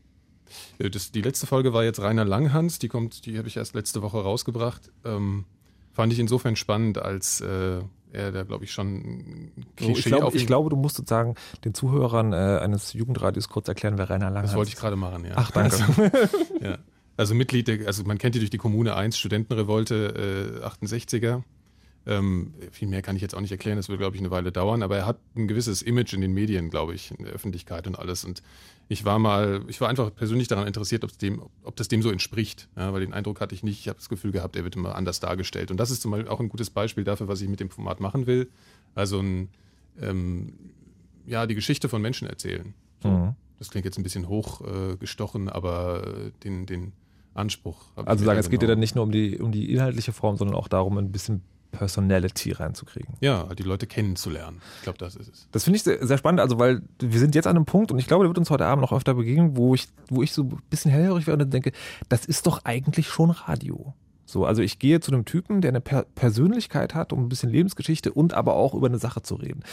Äh, 0.79 0.89
Das, 0.89 1.11
die 1.13 1.21
letzte 1.21 1.47
Folge 1.47 1.71
war 1.71 1.85
jetzt 1.85 2.01
Rainer 2.01 2.25
Langhans, 2.25 2.77
die 2.77 2.89
kommt, 2.89 3.25
die 3.25 3.37
habe 3.37 3.47
ich 3.47 3.55
erst 3.55 3.73
letzte 3.73 4.01
Woche 4.01 4.17
rausgebracht. 4.21 4.91
Ähm, 5.05 5.45
fand 5.93 6.11
ich 6.11 6.19
insofern 6.19 6.57
spannend, 6.57 6.97
als 6.97 7.39
äh, 7.39 7.79
er 8.13 8.31
da, 8.31 8.43
glaube 8.43 8.63
ich, 8.65 8.71
schon 8.71 9.51
Klischee 9.75 10.09
ich, 10.09 10.15
ihn- 10.15 10.29
ich 10.33 10.47
glaube, 10.47 10.69
du 10.69 10.75
musst 10.75 10.97
sozusagen 10.97 11.35
den 11.65 11.73
Zuhörern 11.73 12.33
äh, 12.33 12.59
eines 12.61 12.93
Jugendradios 12.93 13.49
kurz 13.49 13.67
erklären, 13.67 13.97
wer 13.97 14.09
Rainer 14.09 14.25
Langhans 14.29 14.51
Das 14.51 14.55
wollte 14.57 14.69
ich 14.69 14.75
gerade 14.77 14.95
machen, 14.95 15.25
ja. 15.25 15.33
Ach, 15.35 15.51
danke. 15.51 15.75
Also, 15.75 16.01
ja. 16.61 16.77
also 17.17 17.35
Mitglied, 17.35 17.67
der, 17.67 17.87
also 17.87 18.03
man 18.03 18.17
kennt 18.17 18.35
die 18.35 18.39
durch 18.39 18.49
die 18.51 18.57
Kommune 18.57 18.95
1, 18.95 19.17
Studentenrevolte, 19.17 20.61
äh, 20.61 20.65
68er. 20.85 21.43
Ähm, 22.07 22.53
viel 22.71 22.87
mehr 22.87 23.03
kann 23.03 23.15
ich 23.15 23.21
jetzt 23.21 23.35
auch 23.35 23.41
nicht 23.41 23.51
erklären, 23.51 23.77
das 23.77 23.87
wird, 23.87 23.99
glaube 23.99 24.15
ich, 24.15 24.21
eine 24.21 24.31
Weile 24.31 24.51
dauern, 24.51 24.81
aber 24.81 24.97
er 24.97 25.05
hat 25.05 25.19
ein 25.35 25.47
gewisses 25.47 25.83
Image 25.83 26.13
in 26.13 26.21
den 26.21 26.33
Medien, 26.33 26.71
glaube 26.71 26.95
ich, 26.95 27.11
in 27.15 27.25
der 27.25 27.33
Öffentlichkeit 27.33 27.85
und 27.85 27.97
alles. 27.99 28.25
Und 28.25 28.41
ich 28.91 29.05
war 29.05 29.19
mal, 29.19 29.63
ich 29.69 29.79
war 29.79 29.87
einfach 29.87 30.13
persönlich 30.13 30.49
daran 30.49 30.67
interessiert, 30.67 31.05
ob, 31.05 31.17
dem, 31.17 31.41
ob 31.63 31.77
das 31.77 31.87
dem 31.87 32.01
so 32.01 32.11
entspricht, 32.11 32.67
ja, 32.75 32.91
weil 32.91 32.99
den 32.99 33.13
Eindruck 33.13 33.39
hatte 33.39 33.55
ich 33.55 33.63
nicht. 33.63 33.79
Ich 33.79 33.87
habe 33.87 33.97
das 33.97 34.09
Gefühl 34.09 34.33
gehabt, 34.33 34.57
er 34.57 34.65
wird 34.65 34.75
immer 34.75 34.95
anders 34.95 35.21
dargestellt. 35.21 35.71
Und 35.71 35.77
das 35.77 35.91
ist 35.91 36.01
zum 36.01 36.11
Beispiel 36.11 36.29
auch 36.29 36.41
ein 36.41 36.49
gutes 36.49 36.69
Beispiel 36.69 37.05
dafür, 37.05 37.29
was 37.29 37.39
ich 37.39 37.47
mit 37.47 37.61
dem 37.61 37.69
Format 37.69 38.01
machen 38.01 38.27
will. 38.27 38.49
Also 38.93 39.19
ein, 39.19 39.47
ähm, 40.01 40.51
ja, 41.25 41.47
die 41.47 41.55
Geschichte 41.55 41.87
von 41.87 42.01
Menschen 42.01 42.27
erzählen. 42.27 42.73
Mhm. 43.05 43.35
Das 43.59 43.69
klingt 43.69 43.85
jetzt 43.85 43.97
ein 43.97 44.03
bisschen 44.03 44.27
hochgestochen, 44.27 45.47
äh, 45.47 45.51
aber 45.51 46.31
den, 46.43 46.65
den 46.65 46.91
Anspruch. 47.33 47.85
Also 47.95 48.25
sagen, 48.25 48.39
es 48.41 48.49
geht 48.49 48.61
dir 48.61 48.65
genommen. 48.65 48.71
dann 48.73 48.79
nicht 48.81 48.95
nur 48.95 49.05
um 49.05 49.11
die, 49.13 49.39
um 49.39 49.53
die 49.53 49.71
inhaltliche 49.71 50.11
Form, 50.11 50.35
sondern 50.35 50.57
auch 50.57 50.67
darum, 50.67 50.97
ein 50.97 51.13
bisschen 51.13 51.43
Personality 51.71 52.51
reinzukriegen. 52.51 53.15
Ja, 53.19 53.47
halt 53.47 53.59
die 53.59 53.63
Leute 53.63 53.87
kennenzulernen. 53.87 54.61
Ich 54.77 54.83
glaube, 54.83 54.97
das 54.97 55.15
ist 55.15 55.29
es. 55.29 55.47
Das 55.51 55.63
finde 55.63 55.77
ich 55.77 55.83
sehr, 55.83 56.05
sehr 56.05 56.17
spannend, 56.17 56.41
also 56.41 56.59
weil 56.59 56.81
wir 56.99 57.19
sind 57.19 57.35
jetzt 57.35 57.47
an 57.47 57.55
einem 57.55 57.65
Punkt 57.65 57.91
und 57.91 57.99
ich 57.99 58.07
glaube, 58.07 58.23
der 58.23 58.29
wird 58.29 58.37
uns 58.37 58.49
heute 58.49 58.65
Abend 58.65 58.81
noch 58.81 58.93
öfter 58.93 59.13
begegnen, 59.13 59.57
wo 59.57 59.73
ich, 59.73 59.87
wo 60.09 60.21
ich 60.21 60.33
so 60.33 60.43
ein 60.43 60.61
bisschen 60.69 60.91
hellhörig 60.91 61.27
werde 61.27 61.45
und 61.45 61.53
denke, 61.53 61.71
das 62.09 62.25
ist 62.25 62.47
doch 62.47 62.65
eigentlich 62.65 63.07
schon 63.07 63.31
Radio. 63.31 63.93
So, 64.31 64.45
also 64.45 64.61
ich 64.61 64.79
gehe 64.79 65.01
zu 65.01 65.11
einem 65.11 65.25
Typen, 65.25 65.59
der 65.59 65.69
eine 65.69 65.81
per 65.81 66.03
Persönlichkeit 66.03 66.95
hat, 66.95 67.11
um 67.11 67.25
ein 67.25 67.29
bisschen 67.29 67.49
Lebensgeschichte 67.49 68.13
und 68.13 68.33
aber 68.33 68.55
auch 68.55 68.73
über 68.73 68.87
eine 68.87 68.97
Sache 68.97 69.21
zu 69.21 69.35
reden. 69.35 69.63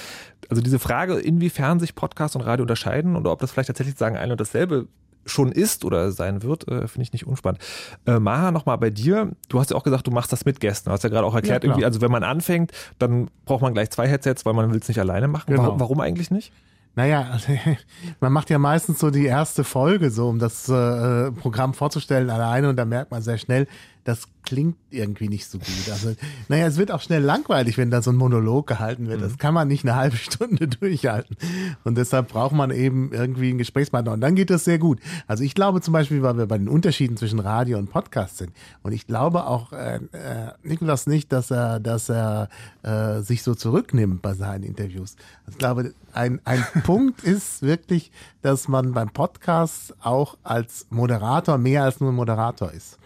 Also 0.49 0.61
diese 0.63 0.81
Frage, 0.81 1.15
inwiefern 1.15 1.79
sich 1.79 1.95
Podcast 1.95 2.35
und 2.35 2.43
Radio 2.43 2.65
unterscheiden 2.65 3.15
oder 3.15 3.31
ob 3.31 3.39
das 3.39 3.53
vielleicht 3.53 3.69
tatsächlich 3.69 3.97
sagen 3.97 4.17
ein 4.17 4.33
und 4.33 4.41
dasselbe 4.41 4.89
schon 5.29 5.53
ist 5.53 5.85
oder 5.85 6.11
sein 6.13 6.43
wird, 6.43 6.69
äh, 6.69 6.89
finde 6.89 7.03
ich 7.03 7.13
nicht 7.13 7.27
unspannend. 7.27 7.61
Äh, 8.07 8.19
Maha, 8.19 8.51
nochmal 8.51 8.79
bei 8.79 8.91
dir. 8.91 9.31
Du 9.49 9.61
hast 9.61 9.71
ja 9.71 9.77
auch 9.77 9.85
gesagt, 9.85 10.07
du 10.07 10.11
machst 10.11 10.33
das 10.33 10.45
mit 10.45 10.61
Gästen. 10.61 10.89
Du 10.89 10.93
hast 10.93 11.05
ja 11.05 11.11
gerade 11.11 11.27
auch 11.27 11.35
erklärt, 11.35 11.63
klar. 11.63 11.73
irgendwie, 11.73 11.85
also 11.85 12.01
wenn 12.01 12.11
man 12.11 12.25
anfängt, 12.25 12.73
dann 12.99 13.31
braucht 13.45 13.63
man 13.63 13.75
gleich 13.75 13.91
zwei 13.91 14.09
Headsets, 14.09 14.45
weil 14.45 14.55
man 14.55 14.71
will 14.71 14.79
es 14.79 14.89
nicht 14.89 15.01
alleine 15.01 15.29
machen. 15.29 15.47
Genau. 15.49 15.63
Warum, 15.63 15.81
warum 15.81 16.01
eigentlich 16.01 16.31
nicht? 16.31 16.53
Naja, 16.95 17.39
man 18.21 18.33
macht 18.33 18.51
ja 18.51 18.59
meistens 18.59 18.99
so 18.99 19.11
die 19.11 19.27
erste 19.27 19.63
Folge 19.63 20.11
so, 20.11 20.29
um 20.29 20.41
das 20.41 20.69
äh, 20.69 21.31
Programm 21.31 21.73
vorzustellen 21.75 22.29
alleine 22.29 22.69
und 22.69 22.77
da 22.77 22.85
merkt 22.85 23.13
man 23.13 23.23
sehr 23.23 23.39
schnell, 23.39 23.69
das 24.03 24.27
klingt 24.49 24.77
irgendwie 24.89 25.29
nicht 25.29 25.47
so 25.47 25.59
gut. 25.59 25.91
Also, 25.91 26.15
naja, 26.49 26.67
es 26.67 26.79
wird 26.79 26.91
auch 26.91 27.03
schnell 27.03 27.23
langweilig, 27.23 27.77
wenn 27.77 27.91
da 27.91 28.01
so 28.01 28.11
ein 28.11 28.17
Monolog 28.17 28.67
gehalten 28.67 29.07
wird. 29.07 29.21
Das 29.21 29.37
kann 29.37 29.53
man 29.53 29.69
nicht 29.69 29.85
eine 29.85 29.95
halbe 29.95 30.17
Stunde 30.17 30.67
durchhalten. 30.81 31.37
Und 31.85 31.99
deshalb 31.99 32.29
braucht 32.29 32.55
man 32.55 32.71
eben 32.71 33.13
irgendwie 33.13 33.51
einen 33.51 33.59
Gesprächspartner. 33.59 34.13
Und 34.13 34.23
dann 34.23 34.35
geht 34.35 34.49
das 34.49 34.65
sehr 34.65 34.79
gut. 34.79 35.01
Also 35.27 35.45
ich 35.45 35.55
glaube 35.55 35.83
zum 35.83 35.93
Beispiel, 35.93 36.23
weil 36.23 36.39
wir 36.39 36.47
bei 36.47 36.57
den 36.57 36.69
Unterschieden 36.69 37.19
zwischen 37.19 37.41
Radio 37.41 37.77
und 37.77 37.91
Podcast 37.91 38.39
sind. 38.39 38.53
Und 38.83 38.93
ich 38.93 39.07
glaube 39.07 39.47
auch 39.47 39.75
äh, 39.75 39.97
äh, 39.97 40.53
Nikolas 40.63 41.07
nicht, 41.07 41.31
dass 41.31 41.51
er, 41.51 41.79
dass 41.79 42.09
er 42.09 42.49
äh, 42.83 43.21
sich 43.21 43.43
so 43.43 43.55
zurücknimmt 43.55 44.23
bei 44.23 44.33
seinen 44.33 44.65
Interviews. 44.65 45.17
Also 45.45 45.57
ich 45.57 45.59
glaube, 45.59 45.93
ein, 46.15 46.41
ein 46.47 46.65
Punkt 46.85 47.23
ist 47.23 47.61
wirklich, 47.61 48.11
dass 48.41 48.67
man 48.67 48.95
beim 48.95 49.11
Podcast 49.11 49.95
auch 50.01 50.39
als 50.43 50.87
Moderator 50.89 51.59
mehr 51.59 51.85
als 51.85 52.01
nur 52.01 52.13
Moderator 52.13 52.73
ist. 52.73 52.98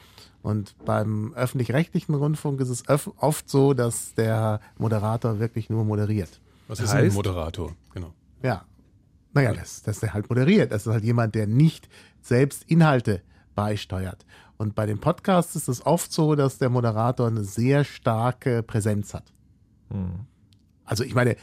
Und 0.42 0.74
beim 0.84 1.32
öffentlich-rechtlichen 1.34 2.14
Rundfunk 2.14 2.60
ist 2.60 2.68
es 2.68 2.88
öf 2.88 3.10
oft 3.16 3.48
so, 3.48 3.74
dass 3.74 4.14
der 4.14 4.60
Moderator 4.76 5.38
wirklich 5.38 5.70
nur 5.70 5.84
moderiert. 5.84 6.40
Was 6.68 6.80
ist 6.80 6.90
ein 6.90 7.04
heißt? 7.04 7.14
Moderator? 7.14 7.74
Genau. 7.94 8.12
Ja. 8.42 8.64
Naja, 9.34 9.54
das, 9.54 9.82
das 9.82 10.02
ist 10.02 10.12
halt 10.12 10.28
moderiert. 10.28 10.72
Das 10.72 10.86
ist 10.86 10.92
halt 10.92 11.04
jemand, 11.04 11.34
der 11.34 11.46
nicht 11.46 11.88
selbst 12.20 12.64
Inhalte 12.64 13.22
beisteuert. 13.54 14.26
Und 14.58 14.74
bei 14.74 14.84
den 14.84 14.98
Podcasts 14.98 15.56
ist 15.56 15.68
es 15.68 15.84
oft 15.86 16.12
so, 16.12 16.34
dass 16.34 16.58
der 16.58 16.70
Moderator 16.70 17.28
eine 17.28 17.44
sehr 17.44 17.84
starke 17.84 18.62
Präsenz 18.62 19.14
hat. 19.14 19.32
Also 20.84 21.04
ich 21.04 21.14
meine, 21.14 21.36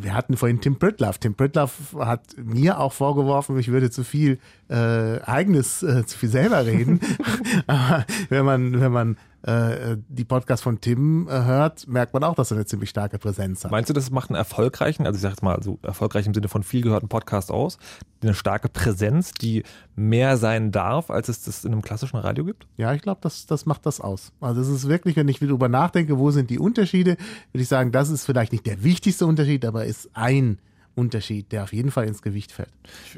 wir 0.00 0.14
hatten 0.14 0.36
vorhin 0.36 0.60
Tim 0.60 0.78
Pritloff. 0.78 1.18
Tim 1.18 1.34
Pritloff 1.34 1.94
hat 1.98 2.22
mir 2.36 2.80
auch 2.80 2.92
vorgeworfen, 2.92 3.58
ich 3.58 3.68
würde 3.68 3.90
zu 3.90 4.04
viel 4.04 4.38
äh, 4.68 5.20
eigenes, 5.22 5.82
äh, 5.82 6.04
zu 6.06 6.18
viel 6.18 6.28
selber 6.28 6.66
reden. 6.66 7.00
Aber 7.66 8.04
wenn 8.28 8.44
man, 8.44 8.80
wenn 8.80 8.92
man 8.92 9.16
äh, 9.46 9.96
die 10.08 10.24
Podcasts 10.24 10.64
von 10.64 10.80
Tim 10.80 11.28
äh, 11.28 11.30
hört, 11.30 11.86
merkt 11.86 12.12
man 12.12 12.24
auch, 12.24 12.34
dass 12.34 12.50
er 12.50 12.56
eine 12.56 12.66
ziemlich 12.66 12.90
starke 12.90 13.18
Präsenz 13.18 13.64
hat. 13.64 13.70
Meinst 13.70 13.88
du, 13.88 13.94
das 13.94 14.10
macht 14.10 14.30
einen 14.30 14.36
erfolgreichen, 14.36 15.06
also 15.06 15.16
ich 15.16 15.22
sag 15.22 15.30
jetzt 15.30 15.42
mal 15.42 15.62
so 15.62 15.78
erfolgreich 15.82 16.26
im 16.26 16.34
Sinne 16.34 16.48
von 16.48 16.64
viel 16.64 16.82
gehörten 16.82 17.08
Podcast 17.08 17.52
aus, 17.52 17.78
eine 18.22 18.34
starke 18.34 18.68
Präsenz, 18.68 19.30
die 19.32 19.62
mehr 19.94 20.36
sein 20.36 20.72
darf, 20.72 21.10
als 21.10 21.28
es 21.28 21.42
das 21.42 21.64
in 21.64 21.72
einem 21.72 21.82
klassischen 21.82 22.16
Radio 22.16 22.44
gibt? 22.44 22.66
Ja, 22.76 22.92
ich 22.92 23.02
glaube, 23.02 23.20
das, 23.22 23.46
das 23.46 23.66
macht 23.66 23.86
das 23.86 24.00
aus. 24.00 24.32
Also 24.40 24.60
es 24.60 24.68
ist 24.68 24.88
wirklich, 24.88 25.14
wenn 25.14 25.28
ich 25.28 25.40
wieder 25.40 25.50
drüber 25.50 25.68
nachdenke, 25.68 26.18
wo 26.18 26.32
sind 26.32 26.50
die 26.50 26.58
Unterschiede, 26.58 27.16
würde 27.52 27.62
ich 27.62 27.68
sagen, 27.68 27.92
das 27.92 28.08
ist 28.10 28.24
vielleicht 28.24 28.50
nicht 28.50 28.66
der 28.66 28.82
wichtigste 28.82 29.26
Unterschied, 29.26 29.64
aber 29.64 29.84
ist 29.84 30.10
ein 30.14 30.58
Unterschied, 30.96 31.52
der 31.52 31.62
auf 31.62 31.72
jeden 31.72 31.92
Fall 31.92 32.08
ins 32.08 32.20
Gewicht 32.22 32.50
fällt. 32.50 32.72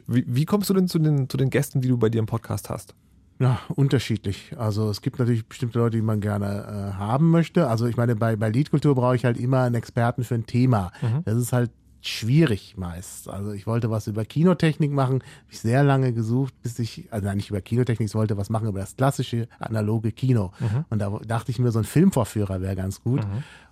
Wie, 0.07 0.25
wie 0.27 0.45
kommst 0.45 0.69
du 0.69 0.75
denn 0.75 0.89
zu 0.89 0.99
den, 0.99 1.31
zu 1.31 1.39
den 1.39 1.49
Gästen, 1.49 1.81
die 1.81 1.89
du 1.89 1.97
bei 1.97 2.11
dir 2.11 2.19
im 2.19 2.27
Podcast 2.27 2.69
hast? 2.69 2.95
Ja, 3.41 3.61
unterschiedlich. 3.75 4.55
Also 4.59 4.91
es 4.91 5.01
gibt 5.01 5.19
natürlich 5.19 5.47
bestimmte 5.47 5.79
Leute, 5.79 5.97
die 5.97 6.03
man 6.03 6.21
gerne 6.21 6.93
äh, 6.95 6.99
haben 6.99 7.31
möchte. 7.31 7.69
Also 7.69 7.87
ich 7.87 7.97
meine, 7.97 8.17
bei, 8.17 8.35
bei 8.37 8.51
Liedkultur 8.51 8.95
brauche 8.97 9.15
ich 9.15 9.25
halt 9.25 9.39
immer 9.39 9.63
einen 9.63 9.77
Experten 9.77 10.25
für 10.25 10.35
ein 10.35 10.47
Thema. 10.47 10.91
Das 11.25 11.37
ist 11.37 11.53
halt 11.53 11.71
schwierig 12.01 12.77
meist. 12.77 13.29
Also 13.29 13.53
ich 13.53 13.67
wollte 13.67 13.91
was 13.91 14.07
über 14.07 14.25
Kinotechnik 14.25 14.91
machen, 14.93 15.15
habe 15.15 15.51
ich 15.51 15.61
sehr 15.61 15.83
lange 15.83 16.13
gesucht, 16.13 16.55
bis 16.63 16.79
ich, 16.79 17.09
also 17.11 17.27
nein, 17.27 17.37
nicht 17.37 17.51
über 17.51 17.61
Kinotechnik, 17.61 18.09
ich 18.09 18.15
wollte 18.15 18.37
was 18.37 18.51
machen 18.51 18.69
über 18.69 18.81
das 18.81 18.97
klassische 18.97 19.49
analoge 19.59 20.13
Kino. 20.13 20.53
Und 20.91 21.01
da 21.01 21.11
dachte 21.27 21.51
ich 21.51 21.59
mir, 21.59 21.71
so 21.73 21.79
ein 21.81 21.85
Filmvorführer 21.85 22.61
wäre 22.61 22.77
ganz 22.77 23.03
gut. 23.03 23.25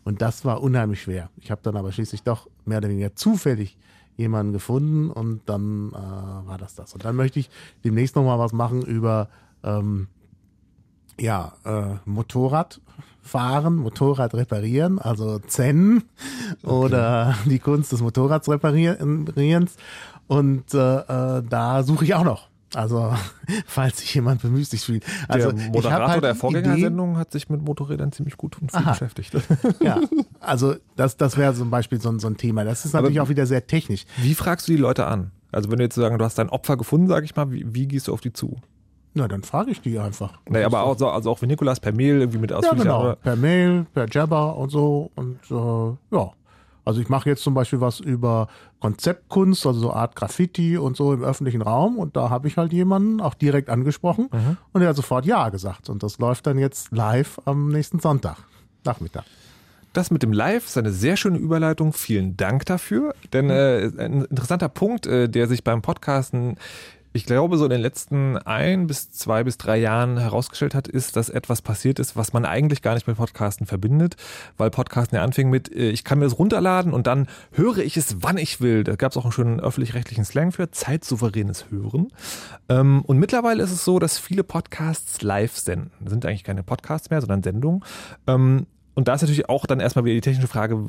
Und 0.05 0.23
das 0.23 0.45
war 0.45 0.61
unheimlich 0.63 1.03
schwer. 1.03 1.31
Ich 1.37 1.51
habe 1.51 1.61
dann 1.63 1.77
aber 1.77 1.93
schließlich 1.93 2.23
doch 2.23 2.49
mehr 2.65 2.79
oder 2.79 2.89
weniger 2.89 3.15
zufällig 3.15 3.77
jemanden 4.17 4.53
gefunden 4.53 5.11
und 5.11 5.43
dann 5.47 5.91
äh, 5.91 5.95
war 6.49 6.57
das 6.59 6.75
das. 6.75 6.95
Und 6.95 7.05
dann 7.05 7.17
möchte 7.17 7.39
ich 7.39 7.51
demnächst 7.85 8.17
nochmal 8.17 8.39
was 8.39 8.53
machen 8.53 8.83
über 8.83 9.29
ähm, 9.67 10.09
ja, 11.21 11.53
äh, 11.65 11.97
Motorrad 12.09 12.81
fahren, 13.23 13.77
Motorrad 13.77 14.35
reparieren, 14.35 14.99
also 14.99 15.39
Zen 15.41 16.05
oder 16.63 17.35
die 17.47 17.59
Kunst 17.59 17.93
des 17.93 18.01
Motorrads 18.01 18.49
reparierens. 18.49 19.77
Und 20.29 20.75
äh, 20.75 20.97
äh, 20.99 21.43
da 21.49 21.83
suche 21.83 22.05
ich 22.05 22.15
auch 22.15 22.25
noch. 22.25 22.49
Also, 22.75 23.15
falls 23.67 23.99
sich 23.99 24.13
jemand 24.15 24.43
bemüht 24.43 24.67
sich 24.69 24.83
fühlt. 24.85 25.05
Also, 25.29 25.53
der 25.53 25.69
Moderator 25.71 26.09
halt 26.09 26.25
der. 26.25 26.35
Vorgängersendung 26.35 27.17
hat 27.17 27.31
sich 27.33 27.49
mit 27.49 27.63
Motorrädern 27.63 28.11
ziemlich 28.13 28.37
gut 28.37 28.61
und 28.61 28.71
viel 28.73 28.81
Aha. 28.81 28.91
beschäftigt. 28.91 29.33
Ja, 29.81 30.01
also 30.41 30.75
das, 30.97 31.17
das 31.17 31.37
wäre 31.37 31.55
zum 31.55 31.71
Beispiel 31.71 32.01
so, 32.01 32.09
ein- 32.11 32.19
so 32.19 32.27
ein 32.27 32.37
Thema. 32.37 32.65
Das 32.65 32.85
ist 32.85 32.93
natürlich 32.93 33.21
auch 33.21 33.29
wieder 33.29 33.47
sehr 33.47 33.67
technisch. 33.67 34.05
Wie 34.19 34.35
fragst 34.35 34.67
du 34.69 34.73
die 34.73 34.79
Leute 34.79 35.07
an? 35.07 35.31
Also 35.53 35.71
wenn 35.71 35.79
du 35.79 35.85
jetzt 35.85 35.95
sagen, 35.95 36.19
du 36.19 36.25
hast 36.25 36.39
dein 36.39 36.49
Opfer 36.51 36.77
gefunden, 36.77 37.07
sag 37.07 37.25
ich 37.25 37.35
mal, 37.37 37.51
wie, 37.53 37.65
wie 37.73 37.87
gehst 37.87 38.09
du 38.09 38.13
auf 38.13 38.21
die 38.21 38.33
zu? 38.33 38.57
Na, 39.19 39.27
dann 39.29 39.43
frage 39.43 39.71
ich 39.71 39.81
die 39.81 39.99
einfach. 39.99 40.35
Naja, 40.47 40.67
aber 40.67 40.83
auch, 40.83 40.99
so- 40.99 41.09
also 41.09 41.31
auch 41.31 41.41
wenn 41.41 41.49
Nikolas 41.49 41.81
per 41.81 41.93
Mail 41.93 42.21
irgendwie 42.21 42.39
mit 42.39 42.51
Ja, 42.51 42.59
ausführlicher 42.59 42.85
genau. 42.85 43.15
Per 43.17 43.37
Mail, 43.37 43.87
per 43.95 44.07
Jabber 44.11 44.57
und 44.57 44.69
so. 44.71 45.11
Und 45.15 45.39
äh, 45.51 46.15
ja. 46.17 46.31
Also 46.85 47.01
ich 47.01 47.09
mache 47.09 47.29
jetzt 47.31 47.43
zum 47.43 47.55
Beispiel 47.55 47.81
was 47.81 47.99
über 47.99 48.47
Konzeptkunst, 48.79 49.67
also 49.67 49.81
so 49.81 49.93
Art 49.93 50.15
Graffiti 50.15 50.77
und 50.79 50.97
so 50.97 51.13
im 51.13 51.25
öffentlichen 51.25 51.63
Raum. 51.63 51.99
Und 51.99 52.15
da 52.17 52.31
habe 52.31 52.47
ich 52.47 52.57
halt 52.59 52.73
jemanden 52.73 53.21
auch 53.21 53.35
direkt 53.35 53.71
angesprochen 53.71 54.29
und 54.73 54.81
der 54.81 54.91
hat 54.91 54.97
sofort 54.97 55.27
Ja 55.27 55.49
gesagt. 55.49 55.89
Und 55.91 56.03
das 56.03 56.19
läuft 56.19 56.47
dann 56.47 56.59
jetzt 56.59 56.93
live 56.93 57.41
am 57.45 57.69
nächsten 57.71 57.99
Sonntag, 57.99 58.37
Nachmittag. 58.85 59.25
Das 59.95 60.11
mit 60.11 60.23
dem 60.23 60.33
Live 60.33 60.67
ist 60.67 60.77
eine 60.77 60.93
sehr 60.93 61.17
schöne 61.17 61.39
Überleitung. 61.39 61.95
Vielen 61.95 62.37
Dank 62.37 62.67
dafür. 62.67 63.15
Denn 63.33 63.49
äh, 63.49 63.91
ein 63.99 64.27
interessanter 64.27 64.69
Punkt, 64.69 65.07
äh, 65.07 65.27
der 65.29 65.49
sich 65.49 65.65
beim 65.65 65.81
Podcasten, 65.81 66.57
ich 67.17 67.27
glaube, 67.27 67.57
so 67.57 67.65
in 67.65 67.71
den 67.71 67.81
letzten 67.81 68.37
ein 68.37 68.87
bis 68.87 69.11
zwei 69.11 69.43
bis 69.43 69.57
drei 69.59 69.79
Jahren 69.79 70.19
herausgestellt 70.19 70.75
hat, 70.75 70.87
ist, 70.87 71.17
dass 71.17 71.31
etwas 71.31 71.63
passiert 71.63 71.99
ist, 71.99 72.15
was 72.15 72.33
man 72.33 72.45
eigentlich 72.45 72.83
gar 72.83 72.95
nicht 72.95 73.07
mit 73.07 73.17
Podcasten 73.17 73.67
verbindet, 73.67 74.17
weil 74.59 74.71
Podcasten 74.71 75.17
ja 75.17 75.25
anfing 75.25 75.51
mit, 75.51 75.75
äh, 75.75 75.89
ich 75.91 76.05
kann 76.05 76.19
mir 76.19 76.27
das 76.27 76.39
runterladen 76.39 76.93
und 76.93 77.07
dann 77.07 77.27
höre 77.53 77.79
ich 77.79 77.97
es, 77.97 78.17
wann 78.21 78.37
ich 78.37 78.61
will. 78.61 78.85
Da 78.85 78.97
gab 78.97 79.13
es 79.13 79.17
auch 79.17 79.25
einen 79.25 79.33
schönen 79.33 79.61
öffentlich-rechtlichen 79.61 80.25
Slang 80.25 80.53
für, 80.53 80.71
zeitsouveränes 80.71 81.71
Hören. 81.71 82.09
Ähm, 82.69 83.03
und 83.03 83.19
mittlerweile 83.19 83.63
ist 83.63 83.73
es 83.73 83.85
so, 83.85 83.99
dass 83.99 84.19
viele 84.19 84.45
Podcasts 84.45 85.23
live 85.23 85.57
senden. 85.57 85.91
Das 86.01 86.11
sind 86.11 86.27
eigentlich 86.27 86.45
keine 86.45 86.63
Podcasts 86.63 87.11
mehr, 87.11 87.21
sondern 87.21 87.43
Sendungen. 87.43 87.83
Und 88.97 89.09
da 89.09 89.15
ist 89.15 89.21
natürlich 89.21 89.49
auch 89.51 89.67
dann 89.67 89.79
erstmal 89.79 90.07
wieder 90.07 90.15
die 90.15 90.23
technische 90.23 90.49
Frage, 90.49 90.83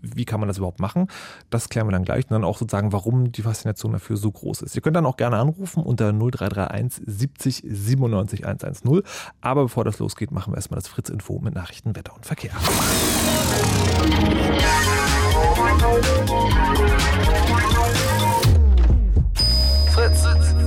wie 0.00 0.24
kann 0.24 0.38
man 0.38 0.46
das 0.46 0.58
überhaupt 0.58 0.78
machen? 0.78 1.08
Das 1.50 1.68
klären 1.68 1.88
wir 1.88 1.92
dann 1.92 2.04
gleich. 2.04 2.24
Und 2.24 2.30
dann 2.30 2.44
auch 2.44 2.56
sozusagen, 2.56 2.92
warum 2.92 3.32
die 3.32 3.42
Faszination 3.42 3.92
dafür 3.92 4.16
so 4.16 4.30
groß 4.30 4.62
ist. 4.62 4.76
Ihr 4.76 4.80
könnt 4.80 4.94
dann 4.94 5.06
auch 5.06 5.16
gerne 5.16 5.38
anrufen 5.38 5.82
unter 5.82 6.12
0331 6.12 7.02
70 7.04 7.64
97 7.68 8.46
110. 8.46 9.02
Aber 9.40 9.62
bevor 9.64 9.84
das 9.84 9.98
losgeht, 9.98 10.30
machen 10.30 10.52
wir 10.52 10.56
erstmal 10.56 10.78
das 10.78 10.86
Fritz-Info 10.86 11.40
mit 11.40 11.56
Nachrichten, 11.56 11.96
Wetter 11.96 12.14
und 12.14 12.24
Verkehr. 12.24 12.52
Fritz. 19.90 20.24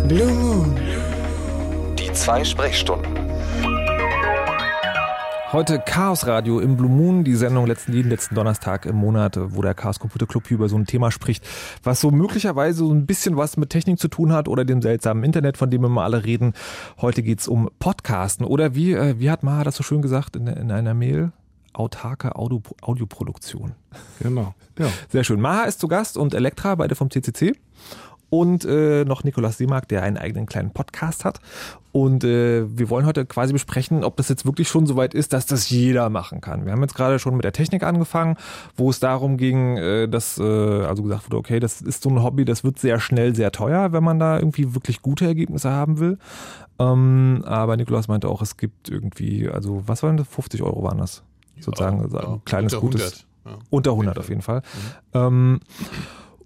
Blue 0.09 0.33
Moon. 0.33 0.75
Die 1.97 2.11
zwei 2.11 2.43
Sprechstunden. 2.43 3.30
Heute 5.51 5.79
Chaos 5.85 6.27
Radio 6.27 6.61
im 6.61 6.77
Blue 6.77 6.89
Moon, 6.89 7.25
die 7.25 7.35
Sendung 7.35 7.67
letzten, 7.67 7.91
jeden 7.91 8.07
letzten 8.07 8.35
Donnerstag 8.35 8.85
im 8.85 8.95
Monat, 8.95 9.37
wo 9.37 9.61
der 9.61 9.73
Chaos 9.73 9.99
Computer 9.99 10.25
Club 10.25 10.47
hier 10.47 10.55
über 10.55 10.69
so 10.69 10.77
ein 10.77 10.85
Thema 10.85 11.11
spricht, 11.11 11.45
was 11.83 11.99
so 11.99 12.09
möglicherweise 12.09 12.77
so 12.85 12.93
ein 12.93 13.05
bisschen 13.05 13.35
was 13.35 13.57
mit 13.57 13.69
Technik 13.69 13.99
zu 13.99 14.07
tun 14.07 14.31
hat 14.31 14.47
oder 14.47 14.63
dem 14.63 14.81
seltsamen 14.81 15.25
Internet, 15.25 15.57
von 15.57 15.69
dem 15.69 15.81
wir 15.81 15.89
mal 15.89 16.05
alle 16.05 16.23
reden. 16.23 16.53
Heute 17.01 17.21
geht's 17.21 17.49
um 17.49 17.69
Podcasten 17.79 18.45
oder 18.45 18.75
wie, 18.75 18.93
äh, 18.93 19.19
wie 19.19 19.29
hat 19.29 19.43
Maha 19.43 19.65
das 19.65 19.75
so 19.75 19.83
schön 19.83 20.01
gesagt 20.01 20.37
in, 20.37 20.47
in 20.47 20.71
einer 20.71 20.93
Mail? 20.93 21.33
Autarke 21.73 22.37
Audio, 22.37 22.61
Audioproduktion. 22.81 23.73
Genau. 24.21 24.55
Ja. 24.79 24.87
Sehr 25.09 25.25
schön. 25.25 25.41
Maha 25.41 25.63
ist 25.63 25.81
zu 25.81 25.89
Gast 25.89 26.15
und 26.15 26.33
Elektra, 26.33 26.75
beide 26.75 26.95
vom 26.95 27.11
CCC. 27.11 27.57
Und 28.31 28.63
äh, 28.63 29.03
noch 29.03 29.25
Nikolaus 29.25 29.57
Seemark, 29.57 29.89
der 29.89 30.03
einen 30.03 30.17
eigenen 30.17 30.45
kleinen 30.45 30.71
Podcast 30.71 31.25
hat. 31.25 31.41
Und 31.91 32.23
äh, 32.23 32.63
wir 32.65 32.89
wollen 32.89 33.05
heute 33.05 33.25
quasi 33.25 33.51
besprechen, 33.51 34.05
ob 34.05 34.15
das 34.15 34.29
jetzt 34.29 34.45
wirklich 34.45 34.69
schon 34.69 34.85
so 34.85 34.95
weit 34.95 35.13
ist, 35.13 35.33
dass 35.33 35.45
das 35.45 35.69
jeder 35.69 36.09
machen 36.09 36.39
kann. 36.39 36.65
Wir 36.65 36.71
haben 36.71 36.81
jetzt 36.81 36.95
gerade 36.95 37.19
schon 37.19 37.35
mit 37.35 37.43
der 37.43 37.51
Technik 37.51 37.83
angefangen, 37.83 38.37
wo 38.77 38.89
es 38.89 39.01
darum 39.01 39.35
ging, 39.35 39.75
äh, 39.75 40.07
dass 40.07 40.37
äh, 40.37 40.43
also 40.43 41.03
gesagt 41.03 41.25
wurde, 41.25 41.35
okay, 41.37 41.59
das 41.59 41.81
ist 41.81 42.03
so 42.03 42.09
ein 42.09 42.23
Hobby, 42.23 42.45
das 42.45 42.63
wird 42.63 42.79
sehr 42.79 43.01
schnell 43.01 43.35
sehr 43.35 43.51
teuer, 43.51 43.91
wenn 43.91 44.03
man 44.03 44.17
da 44.17 44.39
irgendwie 44.39 44.73
wirklich 44.73 45.01
gute 45.01 45.25
Ergebnisse 45.25 45.69
haben 45.69 45.99
will. 45.99 46.17
Ähm, 46.79 47.43
aber 47.45 47.75
Nikolaus 47.75 48.07
meinte 48.07 48.29
auch, 48.29 48.41
es 48.41 48.55
gibt 48.55 48.87
irgendwie, 48.89 49.49
also 49.49 49.83
was 49.85 50.03
waren 50.03 50.15
das? 50.15 50.29
50 50.29 50.63
Euro 50.63 50.83
waren 50.83 50.99
das? 50.99 51.23
Sozusagen 51.59 52.01
also 52.01 52.17
ein 52.17 52.45
kleines, 52.45 52.73
unter 52.73 52.87
gutes. 52.87 53.25
100, 53.45 53.59
ja. 53.59 53.65
Unter 53.69 53.91
100 53.91 54.17
auf 54.17 54.29
jeden 54.29 54.41
Fall. 54.41 54.61
Ähm, 55.13 55.59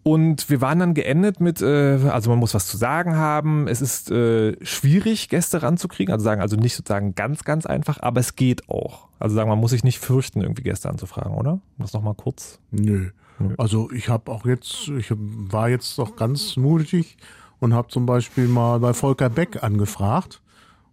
und 0.07 0.51
wir 0.51 0.61
waren 0.61 0.77
dann 0.77 0.93
geendet 0.93 1.39
mit, 1.39 1.63
äh, 1.63 1.97
also 2.09 2.29
man 2.29 2.37
muss 2.37 2.53
was 2.53 2.67
zu 2.67 2.77
sagen 2.77 3.15
haben. 3.15 3.67
Es 3.67 3.81
ist 3.81 4.11
äh, 4.11 4.55
schwierig, 4.63 5.29
Gäste 5.29 5.63
ranzukriegen. 5.63 6.13
Also 6.13 6.23
sagen, 6.23 6.41
also 6.41 6.57
nicht 6.57 6.75
sozusagen 6.75 7.15
ganz, 7.15 7.43
ganz 7.43 7.65
einfach, 7.65 7.99
aber 8.01 8.19
es 8.19 8.35
geht 8.35 8.69
auch. 8.69 9.07
Also 9.17 9.35
sagen, 9.35 9.49
man 9.49 9.57
muss 9.57 9.71
sich 9.71 9.83
nicht 9.83 9.97
fürchten, 9.97 10.41
irgendwie 10.41 10.61
Gäste 10.61 10.89
anzufragen, 10.89 11.33
oder? 11.33 11.53
Um 11.53 11.61
das 11.79 11.93
nochmal 11.93 12.13
kurz. 12.13 12.59
Nö. 12.69 13.09
Also 13.57 13.89
ich 13.91 14.07
habe 14.07 14.31
auch 14.31 14.45
jetzt, 14.45 14.89
ich 14.89 15.11
war 15.11 15.69
jetzt 15.69 15.97
doch 15.97 16.15
ganz 16.15 16.55
mutig 16.55 17.17
und 17.59 17.73
habe 17.73 17.87
zum 17.87 18.05
Beispiel 18.05 18.47
mal 18.47 18.79
bei 18.79 18.93
Volker 18.93 19.31
Beck 19.31 19.63
angefragt. 19.63 20.39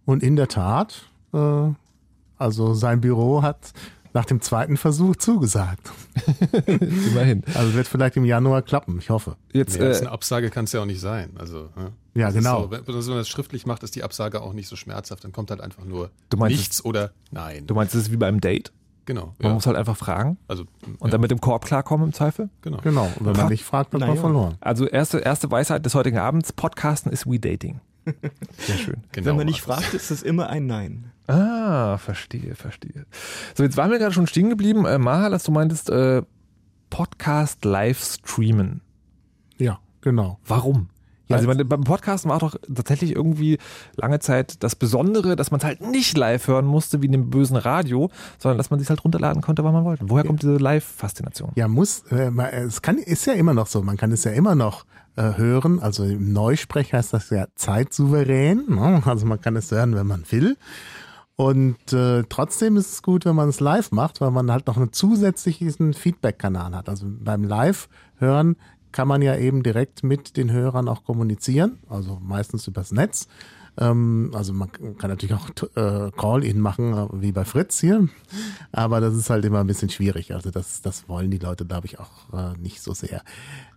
Und 0.05 0.23
in 0.23 0.35
der 0.35 0.47
Tat, 0.47 1.03
äh, 1.35 1.67
also 2.39 2.73
sein 2.73 2.99
Büro 3.01 3.43
hat 3.43 3.73
nach 4.13 4.25
dem 4.25 4.41
zweiten 4.41 4.77
Versuch 4.77 5.15
zugesagt. 5.15 5.91
Immerhin. 6.67 7.43
Also 7.53 7.73
wird 7.73 7.87
vielleicht 7.87 8.15
im 8.17 8.25
Januar 8.25 8.61
klappen, 8.61 8.97
ich 8.99 9.09
hoffe. 9.09 9.35
Jetzt, 9.51 9.79
als 9.79 9.97
äh, 9.97 10.01
eine 10.01 10.11
Absage 10.11 10.49
kann 10.49 10.65
es 10.65 10.71
ja 10.71 10.81
auch 10.81 10.85
nicht 10.85 11.01
sein. 11.01 11.31
Also, 11.37 11.69
ja, 11.75 11.89
Ja, 12.13 12.25
Das 12.27 12.35
genau. 12.35 12.63
So, 12.63 12.71
wenn, 12.71 12.87
wenn 12.87 12.93
man 12.95 13.17
das 13.17 13.27
schriftlich 13.29 13.65
macht, 13.65 13.83
ist 13.83 13.95
die 13.95 14.03
Absage 14.03 14.41
auch 14.41 14.53
nicht 14.53 14.67
so 14.67 14.75
schmerzhaft. 14.75 15.23
Dann 15.23 15.31
kommt 15.31 15.49
halt 15.49 15.61
einfach 15.61 15.83
nur 15.85 16.11
Du 16.29 16.37
meinst 16.37 16.57
nichts 16.57 16.85
oder 16.85 17.11
nein. 17.31 17.65
du 17.67 17.73
meinst, 17.75 17.95
es 17.95 18.03
ist 18.03 18.11
wie 18.11 18.17
beim 18.17 18.39
Date? 18.41 18.71
genau. 19.05 19.33
Man 19.39 19.49
Ja. 19.49 19.53
muss 19.55 19.65
halt 19.67 19.75
einfach 19.75 19.97
fragen 19.97 20.37
Also, 20.47 20.63
und 20.99 21.11
dann 21.11 21.19
mit 21.19 21.29
dem 21.29 21.41
Korb 21.41 21.65
klarkommen 21.65 22.07
im 22.07 22.13
Zweifel? 22.13 22.49
genau. 22.61 22.77
Genau. 22.83 23.11
Und 23.19 23.25
wenn 23.25 23.35
man 23.35 23.49
nicht 23.49 23.65
fragt, 23.65 23.93
hat 23.93 23.99
man 23.99 24.15
verloren. 24.17 24.55
Also 24.61 24.85
erste, 24.87 25.19
erste 25.19 25.51
Weisheit 25.51 25.85
des 25.85 25.93
heutigen 25.95 26.19
Abends, 26.19 26.53
Podcasten 26.53 27.11
ist 27.11 27.29
wie 27.29 27.39
Dating. 27.39 27.81
Sehr 28.59 28.77
schön. 28.77 28.97
genau. 29.11 29.27
Wenn 29.27 29.35
man 29.37 29.45
nicht 29.45 29.61
fragt, 29.61 29.93
ist 29.93 30.11
es 30.11 30.23
immer 30.23 30.47
ein 30.49 30.67
Nein. 30.67 31.11
Ah, 31.27 31.97
verstehe, 31.97 32.55
verstehe. 32.55 33.05
So, 33.55 33.63
jetzt 33.63 33.77
waren 33.77 33.91
wir 33.91 33.99
gerade 33.99 34.13
schon 34.13 34.27
stehen 34.27 34.49
geblieben. 34.49 34.85
Äh, 34.85 34.97
Maha, 34.97 35.29
dass 35.29 35.43
du 35.43 35.51
meintest, 35.51 35.89
äh, 35.89 36.21
Podcast 36.89 37.63
live 37.65 38.03
streamen. 38.03 38.81
Ja. 39.57 39.79
Genau. 40.01 40.37
Warum? 40.45 40.89
Ja, 41.29 41.37
also 41.37 41.47
meine, 41.47 41.63
beim 41.63 41.85
Podcast 41.85 42.27
war 42.27 42.37
doch 42.39 42.55
tatsächlich 42.75 43.15
irgendwie 43.15 43.57
lange 43.95 44.19
Zeit 44.19 44.61
das 44.61 44.75
Besondere, 44.75 45.37
dass 45.37 45.49
man 45.51 45.59
es 45.61 45.65
halt 45.65 45.79
nicht 45.79 46.17
live 46.17 46.45
hören 46.47 46.65
musste 46.65 47.01
wie 47.01 47.05
in 47.05 47.13
dem 47.13 47.29
bösen 47.29 47.55
Radio, 47.55 48.11
sondern 48.37 48.57
dass 48.57 48.69
man 48.69 48.79
sich 48.81 48.89
halt 48.89 49.03
runterladen 49.05 49.41
konnte, 49.41 49.63
wann 49.63 49.73
man 49.73 49.85
wollte. 49.85 50.03
Woher 50.09 50.25
kommt 50.25 50.41
diese 50.43 50.57
Live-Faszination? 50.57 51.53
Ja, 51.55 51.69
muss, 51.69 52.03
äh, 52.11 52.29
man- 52.29 52.47
es 52.53 52.81
kann, 52.81 52.97
ist 52.97 53.25
ja 53.25 53.33
immer 53.33 53.53
noch 53.53 53.67
so. 53.67 53.81
Man 53.81 53.95
kann 53.95 54.11
es 54.11 54.25
ja 54.25 54.31
immer 54.31 54.53
noch 54.55 54.85
äh, 55.15 55.37
hören. 55.37 55.79
Also 55.79 56.03
im 56.03 56.33
Neusprech 56.33 56.91
heißt 56.93 57.13
das 57.13 57.29
ja 57.29 57.45
zeitsouverän. 57.55 58.65
Ne? 58.67 59.01
Also 59.05 59.25
man 59.25 59.39
kann 59.39 59.55
es 59.55 59.71
hören, 59.71 59.95
wenn 59.95 60.07
man 60.07 60.25
will. 60.29 60.57
Und 61.35 61.93
äh, 61.93 62.23
trotzdem 62.29 62.77
ist 62.77 62.93
es 62.93 63.01
gut, 63.01 63.25
wenn 63.25 63.35
man 63.35 63.49
es 63.49 63.59
live 63.59 63.91
macht, 63.91 64.21
weil 64.21 64.31
man 64.31 64.51
halt 64.51 64.67
noch 64.67 64.77
einen 64.77 64.93
zusätzlichen 64.93 65.93
Feedback-Kanal 65.93 66.75
hat. 66.75 66.89
Also 66.89 67.07
beim 67.09 67.43
Live-Hören 67.43 68.55
kann 68.91 69.07
man 69.07 69.21
ja 69.23 69.35
eben 69.35 69.63
direkt 69.63 70.03
mit 70.03 70.37
den 70.37 70.51
Hörern 70.51 70.87
auch 70.87 71.03
kommunizieren, 71.03 71.79
also 71.89 72.19
meistens 72.21 72.67
übers 72.67 72.91
Netz. 72.91 73.27
Ähm, 73.77 74.31
also 74.35 74.53
man 74.53 74.71
kann 74.71 75.09
natürlich 75.09 75.35
auch 75.35 75.49
äh, 75.75 76.11
Call-In 76.11 76.59
machen, 76.59 76.93
äh, 76.93 77.07
wie 77.13 77.31
bei 77.31 77.43
Fritz 77.43 77.79
hier, 77.79 78.07
aber 78.71 79.01
das 79.01 79.15
ist 79.15 79.31
halt 79.31 79.43
immer 79.45 79.61
ein 79.61 79.67
bisschen 79.67 79.89
schwierig. 79.89 80.33
Also 80.33 80.51
das, 80.51 80.83
das 80.83 81.09
wollen 81.09 81.31
die 81.31 81.39
Leute, 81.39 81.65
glaube 81.65 81.87
ich, 81.87 81.99
auch 81.99 82.31
äh, 82.33 82.57
nicht 82.59 82.81
so 82.83 82.93
sehr. 82.93 83.23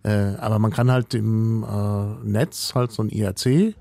Äh, 0.03 0.35
aber 0.35 0.59
man 0.59 0.71
kann 0.71 0.91
halt 0.91 1.15
im 1.15 1.63
äh, 1.63 2.27
Netz 2.27 2.75
halt 2.75 2.91
so 2.91 3.01
ein 3.01 3.09
IRC 3.09 3.75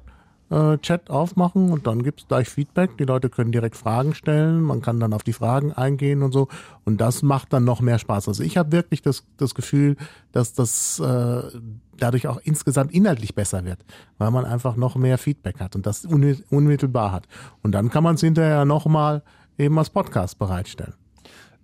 äh, 0.50 0.78
Chat 0.78 1.10
aufmachen 1.10 1.72
und 1.72 1.86
dann 1.86 2.02
gibt's 2.02 2.26
gleich 2.28 2.48
Feedback. 2.48 2.96
Die 2.98 3.04
Leute 3.04 3.30
können 3.30 3.52
direkt 3.52 3.76
Fragen 3.76 4.14
stellen, 4.14 4.60
man 4.60 4.82
kann 4.82 5.00
dann 5.00 5.12
auf 5.12 5.22
die 5.22 5.32
Fragen 5.32 5.72
eingehen 5.72 6.22
und 6.22 6.32
so. 6.32 6.48
Und 6.84 7.00
das 7.00 7.22
macht 7.22 7.52
dann 7.52 7.64
noch 7.64 7.80
mehr 7.80 7.98
Spaß. 7.98 8.28
Also 8.28 8.42
ich 8.42 8.56
habe 8.56 8.72
wirklich 8.72 9.02
das, 9.02 9.24
das 9.36 9.54
Gefühl, 9.54 9.96
dass 10.32 10.52
das 10.52 11.00
äh, 11.00 11.42
dadurch 11.98 12.28
auch 12.28 12.40
insgesamt 12.44 12.92
inhaltlich 12.92 13.34
besser 13.34 13.64
wird, 13.64 13.84
weil 14.18 14.30
man 14.30 14.44
einfach 14.44 14.76
noch 14.76 14.96
mehr 14.96 15.18
Feedback 15.18 15.60
hat 15.60 15.74
und 15.76 15.86
das 15.86 16.06
unmi- 16.06 16.42
unmittelbar 16.50 17.12
hat. 17.12 17.26
Und 17.62 17.72
dann 17.72 17.90
kann 17.90 18.04
man 18.04 18.16
es 18.16 18.20
hinterher 18.20 18.64
nochmal 18.64 19.22
eben 19.58 19.78
als 19.78 19.90
Podcast 19.90 20.38
bereitstellen. 20.38 20.94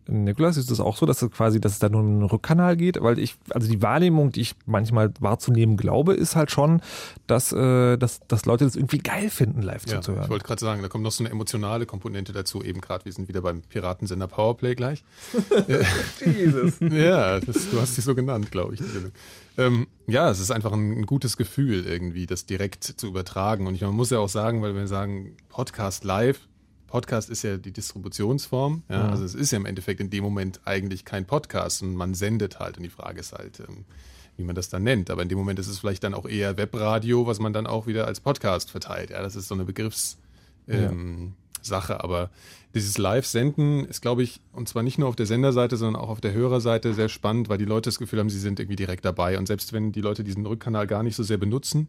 Nikolas, 0.07 0.57
ist 0.57 0.71
das 0.71 0.81
auch 0.81 0.97
so, 0.97 1.07
dass 1.07 1.23
es 1.23 1.31
quasi, 1.31 1.61
dass 1.61 1.73
es 1.73 1.79
da 1.79 1.89
nur 1.89 2.01
um 2.01 2.07
einen 2.07 2.23
Rückkanal 2.23 2.77
geht? 2.77 3.01
Weil 3.01 3.19
ich, 3.19 3.37
also 3.51 3.69
die 3.71 3.83
Wahrnehmung, 3.83 4.33
die 4.33 4.41
ich 4.41 4.55
manchmal 4.67 5.13
wahrzunehmen 5.21 5.77
glaube, 5.77 6.15
ist 6.15 6.37
halt 6.37 6.51
schon, 6.51 6.83
dass, 7.27 7.53
äh, 7.53 7.97
dass, 7.97 8.21
dass 8.29 8.45
Leute 8.45 8.65
das 8.65 8.77
irgendwie 8.77 8.99
geil 8.99 9.31
finden, 9.31 9.63
live 9.63 9.87
Ja, 9.87 9.97
zuzuhören. 10.01 10.25
ich 10.25 10.31
wollte 10.31 10.45
gerade 10.45 10.61
sagen, 10.61 10.83
da 10.83 10.89
kommt 10.89 11.05
noch 11.05 11.13
so 11.13 11.23
eine 11.23 11.31
emotionale 11.31 11.87
Komponente 11.87 12.33
dazu. 12.33 12.63
Eben 12.63 12.81
gerade, 12.81 13.05
wir 13.05 13.13
sind 13.13 13.29
wieder 13.29 13.43
beim 13.43 13.63
Piratensender 13.63 14.27
Powerplay 14.27 14.75
gleich. 14.75 15.05
Jesus. 16.25 16.75
Ja, 16.93 17.41
das, 17.41 17.71
du 17.71 17.81
hast 17.81 17.97
dich 17.97 18.05
so 18.05 18.15
genannt, 18.15 18.51
glaube 18.51 18.75
ich. 18.75 18.81
Ähm, 19.59 19.87
ja, 20.07 20.31
es 20.31 20.41
ist 20.41 20.51
einfach 20.51 20.73
ein, 20.73 20.99
ein 20.99 21.07
gutes 21.07 21.37
Gefühl, 21.37 21.85
irgendwie 21.87 22.27
das 22.27 22.47
direkt 22.47 22.85
zu 22.85 23.07
übertragen. 23.07 23.67
Und 23.67 23.75
ich, 23.75 23.81
man 23.83 23.95
muss 23.95 24.11
ja 24.11 24.19
auch 24.19 24.29
sagen, 24.29 24.63
weil 24.63 24.75
wir 24.75 24.87
sagen, 24.87 25.37
Podcast 25.49 26.05
live, 26.05 26.41
Podcast 26.93 27.31
ist 27.31 27.43
ja 27.43 27.57
die 27.57 27.73
Distributionsform. 27.73 28.83
Ja, 28.91 29.09
Also 29.09 29.25
es 29.25 29.35
ist 29.35 29.51
ja 29.51 29.57
im 29.57 29.65
Endeffekt 29.65 29.99
in 30.01 30.11
dem 30.11 30.23
Moment 30.23 30.61
eigentlich 30.67 31.07
kein 31.07 31.25
Podcast 31.25 31.83
und 31.83 31.95
man 31.95 32.13
sendet 32.13 32.61
halt. 32.61 32.77
Und 32.77 32.83
die 32.83 32.91
Frage 32.91 33.19
ist 33.21 33.33
halt, 33.33 33.61
ähm, 33.61 33.87
wie 34.37 34.45
man 34.45 34.55
das 34.55 34.69
dann 34.69 34.83
nennt. 34.83 35.09
Aber 35.09 35.23
in 35.23 35.31
dem 35.31 35.39
Moment 35.39 35.59
ist 35.59 35.69
es 35.69 35.79
vielleicht 35.79 36.05
dann 36.05 36.13
auch 36.13 36.29
eher 36.29 36.59
Webradio, 36.59 37.27
was 37.27 37.39
man 37.39 37.55
dann 37.55 37.67
auch 37.67 37.87
wieder 37.87 38.07
als 38.07 38.21
Podcast 38.21 38.71
verteilt. 38.71 39.09
Ja, 39.09 39.23
das 39.23 39.37
ist 39.37 39.49
so 39.49 39.55
eine 39.55 39.65
Begriffs, 39.65 40.19
ähm, 40.69 41.33
Sache, 41.63 42.05
aber 42.05 42.31
dieses 42.75 42.99
Live-Senden 42.99 43.87
ist, 43.87 44.03
glaube 44.03 44.23
ich, 44.23 44.41
und 44.53 44.69
zwar 44.69 44.83
nicht 44.83 44.99
nur 44.99 45.09
auf 45.09 45.17
der 45.17 45.27
Senderseite, 45.27 45.77
sondern 45.77 46.03
auch 46.03 46.09
auf 46.09 46.21
der 46.21 46.33
Hörerseite 46.33 46.93
sehr 46.93 47.09
spannend, 47.09 47.49
weil 47.49 47.59
die 47.59 47.65
Leute 47.65 47.89
das 47.89 47.99
Gefühl 47.99 48.19
haben, 48.19 48.31
sie 48.31 48.39
sind 48.39 48.61
irgendwie 48.61 48.77
direkt 48.77 49.05
dabei. 49.05 49.39
Und 49.39 49.47
selbst 49.47 49.73
wenn 49.73 49.93
die 49.93 50.01
Leute 50.01 50.25
diesen 50.25 50.45
Rückkanal 50.45 50.87
gar 50.87 51.03
nicht 51.03 51.17
so 51.17 51.23
sehr 51.23 51.39
benutzen, 51.39 51.89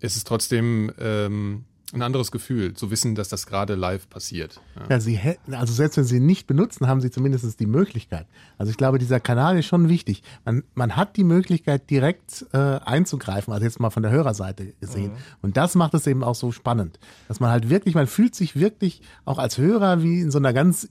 ist 0.00 0.16
es 0.16 0.24
trotzdem 0.24 0.90
ähm, 0.98 1.64
ein 1.92 2.02
anderes 2.02 2.30
Gefühl, 2.32 2.74
zu 2.74 2.90
wissen, 2.90 3.14
dass 3.14 3.28
das 3.28 3.46
gerade 3.46 3.74
live 3.74 4.08
passiert. 4.08 4.60
Ja. 4.76 4.82
Ja, 4.90 5.00
sie 5.00 5.16
hätten, 5.16 5.54
also 5.54 5.72
selbst 5.72 5.96
wenn 5.96 6.04
sie 6.04 6.16
ihn 6.16 6.26
nicht 6.26 6.46
benutzen, 6.46 6.88
haben 6.88 7.00
sie 7.00 7.10
zumindest 7.10 7.60
die 7.60 7.66
Möglichkeit. 7.66 8.26
Also 8.58 8.70
ich 8.70 8.76
glaube, 8.76 8.98
dieser 8.98 9.20
Kanal 9.20 9.58
ist 9.58 9.66
schon 9.66 9.88
wichtig. 9.88 10.22
Man, 10.44 10.64
man 10.74 10.96
hat 10.96 11.16
die 11.16 11.24
Möglichkeit, 11.24 11.90
direkt 11.90 12.46
äh, 12.52 12.58
einzugreifen, 12.58 13.52
also 13.52 13.64
jetzt 13.64 13.80
mal 13.80 13.90
von 13.90 14.02
der 14.02 14.12
Hörerseite 14.12 14.72
gesehen. 14.80 15.12
Und 15.42 15.56
das 15.56 15.74
macht 15.74 15.94
es 15.94 16.06
eben 16.06 16.24
auch 16.24 16.34
so 16.34 16.52
spannend. 16.52 16.98
Dass 17.28 17.38
man 17.40 17.50
halt 17.50 17.70
wirklich, 17.70 17.94
man 17.94 18.06
fühlt 18.06 18.34
sich 18.34 18.56
wirklich 18.56 19.02
auch 19.24 19.38
als 19.38 19.58
Hörer 19.58 20.02
wie 20.02 20.20
in 20.20 20.30
so 20.30 20.38
einer 20.38 20.52
ganz 20.52 20.88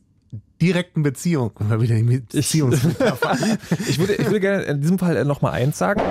direkten 0.62 1.04
Beziehung. 1.04 1.52
Wir 1.60 1.82
wieder 1.82 1.96
in 1.96 2.08
die 2.10 2.20
Beziehungsmetapher. 2.20 3.38
Ich 3.88 4.00
würde, 4.00 4.14
ich 4.14 4.26
würde 4.26 4.40
gerne 4.40 4.64
in 4.64 4.82
diesem 4.82 5.00
Fall 5.00 5.24
nochmal 5.26 5.54
eins 5.54 5.78
sagen. 5.78 6.02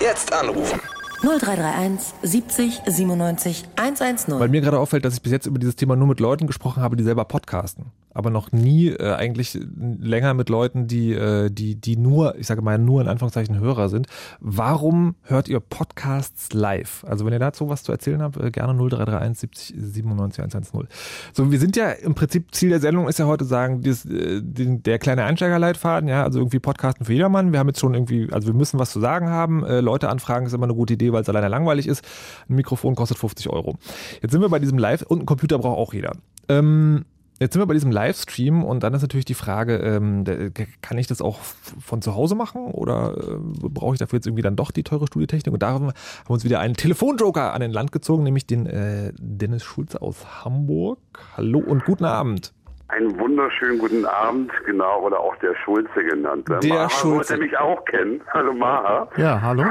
Jetzt 0.00 0.32
anrufen. 0.32 0.80
0331 1.22 2.14
70 2.22 2.82
97 2.86 3.68
110. 3.76 4.38
Weil 4.38 4.48
mir 4.48 4.60
gerade 4.60 4.78
auffällt, 4.78 5.04
dass 5.04 5.14
ich 5.14 5.22
bis 5.22 5.32
jetzt 5.32 5.46
über 5.46 5.58
dieses 5.58 5.76
Thema 5.76 5.96
nur 5.96 6.08
mit 6.08 6.20
Leuten 6.20 6.46
gesprochen 6.46 6.82
habe, 6.82 6.96
die 6.96 7.04
selber 7.04 7.24
podcasten. 7.24 7.86
Aber 8.16 8.30
noch 8.30 8.50
nie 8.50 8.88
äh, 8.88 9.12
eigentlich 9.12 9.58
länger 9.76 10.32
mit 10.32 10.48
Leuten, 10.48 10.86
die, 10.86 11.12
äh, 11.12 11.50
die, 11.50 11.74
die 11.74 11.98
nur, 11.98 12.36
ich 12.38 12.46
sage 12.46 12.62
mal, 12.62 12.78
nur 12.78 13.02
in 13.02 13.08
Anführungszeichen 13.08 13.60
Hörer 13.60 13.90
sind. 13.90 14.06
Warum 14.40 15.16
hört 15.22 15.48
ihr 15.48 15.60
Podcasts 15.60 16.54
live? 16.54 17.04
Also 17.04 17.26
wenn 17.26 17.34
ihr 17.34 17.38
dazu 17.38 17.68
was 17.68 17.82
zu 17.82 17.92
erzählen 17.92 18.22
habt, 18.22 18.38
äh, 18.38 18.50
gerne 18.50 18.72
0331 18.72 19.38
70 19.38 19.74
97 19.76 20.38
110. 20.40 20.88
So, 21.34 21.52
wir 21.52 21.58
sind 21.58 21.76
ja 21.76 21.90
im 21.90 22.14
Prinzip, 22.14 22.54
Ziel 22.54 22.70
der 22.70 22.80
Sendung 22.80 23.06
ist 23.06 23.18
ja 23.18 23.26
heute 23.26 23.44
sagen, 23.44 23.82
dieses, 23.82 24.06
äh, 24.06 24.40
den, 24.42 24.82
der 24.82 24.98
kleine 24.98 25.24
Einsteigerleitfaden, 25.24 26.08
ja, 26.08 26.24
also 26.24 26.38
irgendwie 26.38 26.58
Podcasten 26.58 27.04
für 27.04 27.12
jedermann. 27.12 27.52
Wir 27.52 27.58
haben 27.58 27.68
jetzt 27.68 27.80
schon 27.80 27.92
irgendwie, 27.92 28.32
also 28.32 28.46
wir 28.46 28.54
müssen 28.54 28.78
was 28.78 28.92
zu 28.92 29.00
sagen 29.00 29.28
haben. 29.28 29.62
Äh, 29.62 29.80
Leute 29.80 30.08
anfragen 30.08 30.46
ist 30.46 30.54
immer 30.54 30.64
eine 30.64 30.74
gute 30.74 30.94
Idee, 30.94 31.12
weil 31.12 31.20
es 31.20 31.28
alleine 31.28 31.48
langweilig 31.48 31.86
ist. 31.86 32.02
Ein 32.48 32.54
Mikrofon 32.54 32.94
kostet 32.94 33.18
50 33.18 33.50
Euro. 33.50 33.76
Jetzt 34.22 34.32
sind 34.32 34.40
wir 34.40 34.48
bei 34.48 34.58
diesem 34.58 34.78
Live 34.78 35.02
und 35.02 35.20
ein 35.20 35.26
Computer 35.26 35.58
braucht 35.58 35.76
auch 35.76 35.92
jeder. 35.92 36.12
Ähm, 36.48 37.04
Jetzt 37.38 37.52
sind 37.52 37.60
wir 37.60 37.66
bei 37.66 37.74
diesem 37.74 37.90
Livestream 37.90 38.64
und 38.64 38.82
dann 38.82 38.94
ist 38.94 39.02
natürlich 39.02 39.26
die 39.26 39.34
Frage, 39.34 39.76
ähm, 39.76 40.24
der- 40.24 40.50
kann 40.80 40.96
ich 40.96 41.06
das 41.06 41.20
auch 41.20 41.38
von 41.40 42.00
zu 42.00 42.14
Hause 42.14 42.34
machen 42.34 42.66
oder 42.66 43.14
äh, 43.16 43.36
brauche 43.68 43.94
ich 43.94 43.98
dafür 43.98 44.16
jetzt 44.18 44.26
irgendwie 44.26 44.42
dann 44.42 44.56
doch 44.56 44.70
die 44.70 44.82
teure 44.84 45.06
Studiotechnik? 45.06 45.52
Und 45.52 45.62
da 45.62 45.68
haben 45.70 45.88
wir 45.88 45.94
uns 46.28 46.44
wieder 46.44 46.60
einen 46.60 46.74
Telefonjoker 46.74 47.52
an 47.52 47.60
den 47.60 47.72
Land 47.72 47.92
gezogen, 47.92 48.22
nämlich 48.22 48.46
den 48.46 48.64
äh, 48.64 49.12
Dennis 49.18 49.64
Schulze 49.64 50.00
aus 50.00 50.44
Hamburg. 50.44 50.98
Hallo 51.36 51.58
und 51.58 51.84
guten 51.84 52.06
Abend. 52.06 52.54
Einen 52.88 53.18
wunderschönen 53.18 53.78
guten 53.80 54.04
Abend, 54.06 54.52
genau, 54.64 55.00
oder 55.02 55.18
auch 55.18 55.34
der 55.38 55.56
Schulze 55.64 56.04
genannt. 56.08 56.46
Der 56.48 56.60
Maha 56.72 56.88
Schulze. 56.88 57.30
wollte 57.34 57.36
mich 57.38 57.58
auch 57.58 57.84
kennen. 57.84 58.20
Hallo 58.32 58.52
Maha. 58.52 59.08
Ja, 59.16 59.40
hallo. 59.42 59.64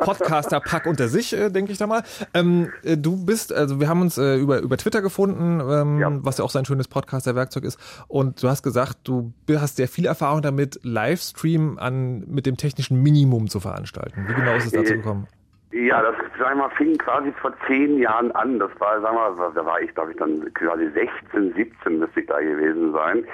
Podcaster-Pack 0.00 0.86
unter 0.86 1.08
sich, 1.08 1.34
äh, 1.36 1.50
denke 1.50 1.72
ich 1.72 1.78
da 1.78 1.86
mal. 1.86 2.02
Ähm, 2.32 2.72
äh, 2.84 2.96
du 2.96 3.22
bist, 3.22 3.52
also 3.52 3.80
wir 3.80 3.88
haben 3.90 4.00
uns 4.00 4.16
äh, 4.16 4.36
über, 4.36 4.60
über 4.60 4.78
Twitter 4.78 5.02
gefunden, 5.02 5.60
ähm, 5.60 5.98
Ja. 6.00 6.08
was 6.24 6.38
ja 6.38 6.44
auch 6.44 6.50
so 6.50 6.58
ein 6.58 6.64
schönes 6.64 6.88
Podcaster-Werkzeug 6.88 7.64
ist. 7.64 7.78
Und 8.08 8.42
du 8.42 8.48
hast 8.48 8.62
gesagt, 8.62 8.96
du 9.04 9.34
hast 9.50 9.76
sehr 9.76 9.88
viel 9.88 10.06
Erfahrung 10.06 10.40
damit, 10.40 10.80
Livestream 10.84 11.78
an, 11.78 12.20
mit 12.26 12.46
dem 12.46 12.56
technischen 12.56 13.02
Minimum 13.02 13.48
zu 13.48 13.60
veranstalten. 13.60 14.24
Wie 14.26 14.32
genau 14.34 14.54
ist 14.56 14.66
es 14.66 14.72
dazu 14.72 14.94
Äh, 14.94 14.96
gekommen? 14.96 15.26
Ja, 15.74 16.00
das 16.02 16.14
wir, 16.38 16.54
mal, 16.54 16.70
fing 16.76 16.96
quasi 16.98 17.32
vor 17.32 17.52
zehn 17.66 17.98
Jahren 17.98 18.30
an. 18.36 18.60
Das 18.60 18.70
war, 18.78 19.02
wir, 19.02 19.12
mal, 19.12 19.52
da 19.54 19.64
war 19.66 19.80
ich, 19.80 19.92
glaube 19.92 20.12
ich, 20.12 20.16
dann 20.18 20.54
quasi 20.54 20.88
16, 20.90 21.52
17 21.52 21.98
müsste 21.98 22.20
ich 22.20 22.26
da 22.28 22.38
gewesen 22.38 22.92
sein. 22.92 23.24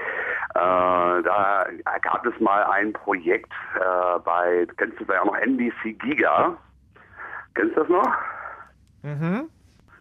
Äh, 0.54 1.22
da 1.22 1.66
gab 2.00 2.24
es 2.24 2.40
mal 2.40 2.64
ein 2.64 2.94
Projekt 2.94 3.52
äh, 3.76 4.18
bei, 4.24 4.66
kennst 4.78 4.98
du 5.00 5.04
ja 5.12 5.20
auch 5.20 5.26
noch 5.26 5.36
NBC 5.36 5.98
Giga? 5.98 6.56
Kennst 7.54 7.76
du 7.76 7.80
das 7.80 7.90
noch? 7.90 8.10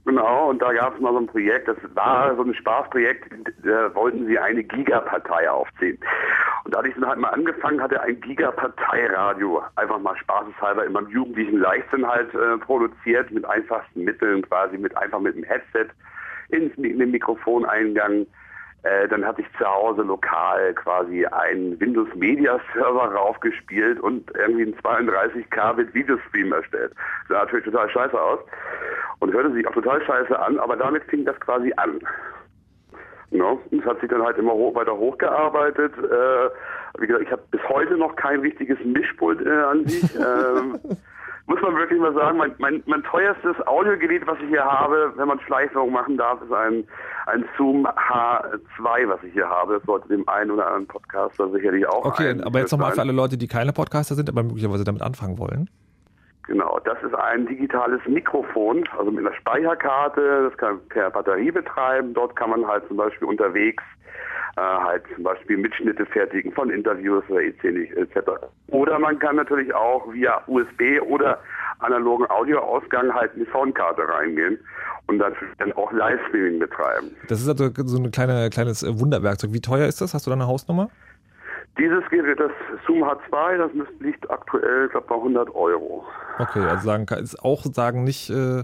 Genau, 0.06 0.50
und 0.50 0.62
da 0.62 0.72
gab 0.74 0.96
es 0.96 1.02
mal 1.02 1.12
so 1.12 1.20
ein 1.20 1.28
Projekt, 1.28 1.68
das 1.68 1.78
war 1.94 2.36
so 2.36 2.44
ein 2.44 2.54
Spaßprojekt, 2.54 3.32
da 3.64 3.94
wollten 3.94 4.26
sie 4.28 4.40
eine 4.40 4.64
Gigapartei 4.64 5.50
aufziehen. 5.50 6.00
Und 6.64 6.74
da 6.74 6.80
hatte 6.80 6.90
ich 6.90 6.96
dann 6.96 7.08
halt 7.08 7.20
mal 7.20 7.30
angefangen, 7.30 7.82
hatte 7.82 8.02
ein 8.02 8.20
Gigaparteiradio 8.22 9.62
einfach 9.76 10.00
mal 10.00 10.16
spaßeshalber 10.18 10.86
in 10.86 10.94
meinem 10.94 11.10
jugendlichen 11.10 11.60
Leichtsinn 11.60 12.08
halt 12.08 12.34
äh, 12.34 12.58
produziert, 12.58 13.30
mit 13.32 13.46
einfachsten 13.46 14.04
Mitteln 14.04 14.42
quasi, 14.44 14.78
mit 14.78 14.96
einfach 14.98 15.20
mit 15.20 15.36
dem 15.36 15.44
Headset 15.44 15.88
ins, 16.50 16.74
in 16.76 17.00
den 17.00 17.12
Mikrofoneingang. 17.12 18.26
Äh, 18.84 19.10
dann 19.10 19.26
hatte 19.26 19.42
ich 19.42 19.48
zu 19.58 19.66
Hause 19.66 20.04
lokal 20.04 20.74
quasi 20.76 21.26
einen 21.26 21.78
Windows 21.82 22.08
Media 22.16 22.60
Server 22.74 23.14
raufgespielt 23.14 24.00
und 24.00 24.32
irgendwie 24.38 24.64
einen 24.64 24.76
32K 24.76 25.74
Bit 25.74 25.94
Videostream 25.94 26.54
erstellt. 26.54 26.94
Sah 27.28 27.40
natürlich 27.40 27.66
total 27.66 27.90
scheiße 27.90 28.20
aus 28.20 28.40
und 29.20 29.34
hörte 29.34 29.52
sich 29.52 29.68
auch 29.68 29.74
total 29.74 30.02
scheiße 30.06 30.38
an, 30.40 30.60
aber 30.60 30.78
damit 30.78 31.04
fing 31.04 31.26
das 31.26 31.38
quasi 31.42 31.74
an. 31.76 32.00
No? 33.32 33.62
Und 33.70 33.82
es 33.82 33.86
hat 33.86 34.00
sich 34.00 34.10
dann 34.10 34.24
halt 34.24 34.38
immer 34.38 34.54
hoch, 34.54 34.74
weiter 34.76 34.98
hochgearbeitet. 34.98 35.94
Äh, 35.98 36.50
wie 37.00 37.08
gesagt, 37.08 37.26
ich 37.26 37.32
habe 37.32 37.44
bis 37.52 37.62
heute 37.68 37.98
noch 37.98 38.16
kein 38.16 38.40
richtiges 38.40 38.80
Mischpult 38.86 39.46
äh, 39.46 39.50
an 39.50 39.86
sich. 39.88 40.16
ähm, 40.16 40.80
muss 41.50 41.60
man 41.64 41.76
wirklich 41.76 42.00
mal 42.00 42.14
sagen, 42.14 42.38
mein, 42.38 42.54
mein, 42.60 42.84
mein 42.86 43.02
teuerstes 43.04 43.56
Audiogerät, 43.66 44.26
was 44.28 44.38
ich 44.40 44.50
hier 44.50 44.64
habe, 44.64 45.12
wenn 45.16 45.28
man 45.28 45.40
Schleichwerbung 45.40 45.92
machen 45.92 46.16
darf, 46.16 46.40
ist 46.44 46.54
ein, 46.54 46.84
ein 47.26 47.44
Zoom 47.58 47.88
H2, 47.88 49.10
was 49.10 49.24
ich 49.24 49.34
hier 49.34 49.50
habe. 49.50 49.74
Das 49.74 49.84
sollte 49.84 50.08
dem 50.10 50.30
einen 50.30 50.52
oder 50.52 50.68
anderen 50.68 50.86
Podcaster 50.86 51.50
sicherlich 51.50 51.88
auch 51.88 52.06
Okay, 52.06 52.40
aber 52.44 52.60
jetzt 52.60 52.72
nochmal 52.72 52.92
für 52.92 53.02
alle 53.02 53.14
Leute, 53.14 53.36
die 53.36 53.48
keine 53.48 53.74
Podcaster 53.74 54.14
sind, 54.14 54.30
aber 54.30 54.44
möglicherweise 54.44 54.84
damit 54.84 55.02
anfangen 55.02 55.40
wollen. 55.40 55.72
Genau, 56.50 56.80
das 56.84 56.98
ist 57.04 57.14
ein 57.14 57.46
digitales 57.46 58.02
Mikrofon, 58.08 58.84
also 58.98 59.12
mit 59.12 59.24
einer 59.24 59.36
Speicherkarte, 59.36 60.50
das 60.50 60.58
kann 60.58 60.80
per 60.90 61.12
Batterie 61.12 61.52
betreiben. 61.52 62.16
Dort 62.16 62.36
kann 62.36 62.50
man 62.50 62.66
halt 62.66 62.88
zum 62.88 62.98
Beispiel 62.98 63.28
unterwegs 63.28 63.84
äh, 64.58 64.62
halt 64.62 65.04
zum 65.14 65.24
Beispiel 65.24 65.58
Mitschnitte 65.58 66.08
fertigen 66.08 66.52
von 66.52 66.72
Interviews 66.72 67.24
oder 67.30 67.44
etc. 67.44 68.18
Oder 68.70 68.98
man 68.98 69.20
kann 69.20 69.36
natürlich 69.36 69.72
auch 69.76 70.12
via 70.12 70.42
USB 70.48 71.00
oder 71.08 71.40
analogen 71.78 72.28
Audioausgang 72.32 73.14
halt 73.14 73.32
in 73.36 73.46
die 73.46 73.52
Soundkarte 73.52 74.10
reingehen 74.10 74.58
und 75.06 75.20
dann, 75.20 75.34
dann 75.60 75.72
auch 75.74 75.92
Livestreaming 75.92 76.58
betreiben. 76.58 77.12
Das 77.28 77.42
ist 77.42 77.48
also 77.48 77.70
so 77.86 78.02
ein 78.02 78.10
kleine, 78.10 78.50
kleines 78.50 78.82
äh, 78.82 79.00
Wunderwerkzeug. 79.00 79.54
Wie 79.54 79.62
teuer 79.62 79.86
ist 79.86 80.02
das? 80.02 80.16
Hast 80.16 80.26
du 80.26 80.32
da 80.32 80.36
eine 80.36 80.48
Hausnummer? 80.48 80.90
Dieses 81.78 82.04
Gerät, 82.10 82.40
das 82.40 82.52
Zoom 82.86 83.04
H2, 83.04 83.58
das 83.58 83.72
liegt 84.00 84.30
aktuell, 84.30 84.90
glaube 84.90 85.08
bei 85.08 85.16
100 85.16 85.54
Euro. 85.56 86.04
Okay, 86.40 86.60
also 86.60 86.84
sagen 86.86 87.06
kann, 87.06 87.20
ist 87.24 87.42
auch 87.44 87.64
sagen 87.64 88.04
nicht. 88.04 88.30
Äh 88.30 88.64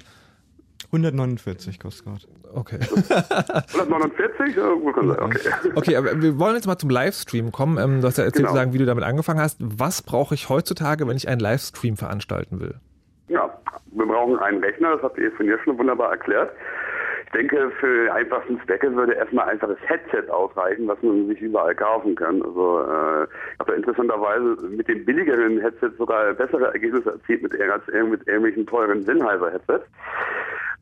149 0.92 1.80
kostet 1.80 2.06
gerade. 2.06 2.28
Okay. 2.54 2.80
149? 3.80 4.56
Ja, 4.56 4.70
gut, 4.74 4.96
kann 4.96 5.08
sein. 5.08 5.20
Okay. 5.20 5.40
Okay, 5.76 5.96
aber 5.98 6.22
wir 6.22 6.38
wollen 6.40 6.56
jetzt 6.56 6.68
mal 6.68 6.78
zum 6.78 6.90
Livestream 6.90 7.52
kommen. 7.52 7.78
Ähm, 7.78 8.02
du 8.02 8.08
hast 8.08 8.18
ja 8.18 8.24
erzählt, 8.24 8.46
Genau. 8.46 8.56
sagen, 8.56 8.74
wie 8.74 8.78
du 8.78 8.86
damit 8.86 9.04
angefangen 9.04 9.40
hast. 9.40 9.58
Was 9.62 10.02
brauche 10.02 10.36
ich 10.36 10.48
heutzutage, 10.50 11.08
wenn 11.08 11.18
ich 11.18 11.28
einen 11.28 11.40
Livestream 11.40 11.98
veranstalten 11.98 12.60
will? 12.60 12.76
Ja, 13.28 13.50
wir 13.92 14.06
brauchen 14.06 14.38
einen 14.40 14.64
Rechner, 14.64 14.94
das 14.94 15.02
habt 15.02 15.18
ihr 15.18 15.32
von 15.34 15.46
ihr 15.48 15.58
schon 15.64 15.78
wunderbar 15.78 16.12
erklärt. 16.12 16.52
Ich 17.36 17.42
denke, 17.42 17.70
für 17.82 18.14
einfachsten 18.14 18.62
Zwecke 18.62 18.96
würde 18.96 19.12
erstmal 19.12 19.50
einfach 19.50 19.68
das 19.68 19.78
Headset 19.90 20.32
ausreichen, 20.32 20.88
was 20.88 21.02
man 21.02 21.28
sich 21.28 21.42
überall 21.42 21.76
kaufen 21.76 22.16
kann. 22.16 22.42
Also 22.42 22.80
äh, 22.80 23.24
ich 23.26 23.60
habe 23.60 23.74
interessanterweise 23.74 24.56
mit 24.70 24.88
den 24.88 25.04
billigeren 25.04 25.60
Headsets 25.60 25.98
sogar 25.98 26.34
bessere 26.34 26.72
Ergebnisse 26.72 27.12
erzielt 27.12 27.44
mit, 27.44 27.60
als 27.60 27.86
mit 27.88 28.26
irgendwelchen 28.26 28.66
teuren 28.66 29.04
Sennheiser-Headsets. 29.04 29.84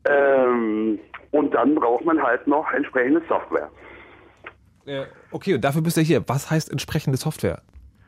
Ähm, 0.08 1.00
und 1.32 1.52
dann 1.54 1.74
braucht 1.74 2.04
man 2.04 2.22
halt 2.22 2.46
noch 2.46 2.72
entsprechende 2.72 3.20
Software. 3.28 3.68
Okay, 5.32 5.54
und 5.54 5.64
dafür 5.64 5.82
bist 5.82 5.96
du 5.96 6.02
hier. 6.02 6.22
Was 6.28 6.52
heißt 6.52 6.70
entsprechende 6.70 7.18
Software? 7.18 7.62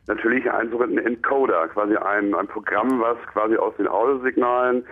natürlich 0.09 0.49
einen 0.49 0.71
sogenannten 0.71 1.05
Encoder, 1.05 1.67
quasi 1.69 1.97
ein, 1.97 2.33
ein 2.33 2.47
Programm, 2.47 3.01
was 3.01 3.17
quasi 3.33 3.57
aus 3.57 3.75
den 3.77 3.89
Audiosignalen 3.89 4.85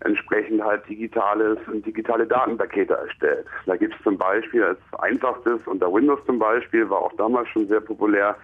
entsprechend 0.00 0.62
halt 0.62 0.88
digitales 0.88 1.58
digitale 1.68 2.26
Datenpakete 2.26 2.94
erstellt. 2.94 3.46
Da 3.66 3.76
gibt 3.76 3.94
es 3.94 4.02
zum 4.02 4.16
Beispiel 4.16 4.64
als 4.64 4.78
einfachstes 4.98 5.66
unter 5.66 5.92
Windows 5.92 6.20
zum 6.26 6.38
Beispiel, 6.38 6.88
war 6.88 6.98
auch 6.98 7.12
damals 7.16 7.48
schon 7.48 7.68
sehr 7.68 7.80
populär, 7.80 8.36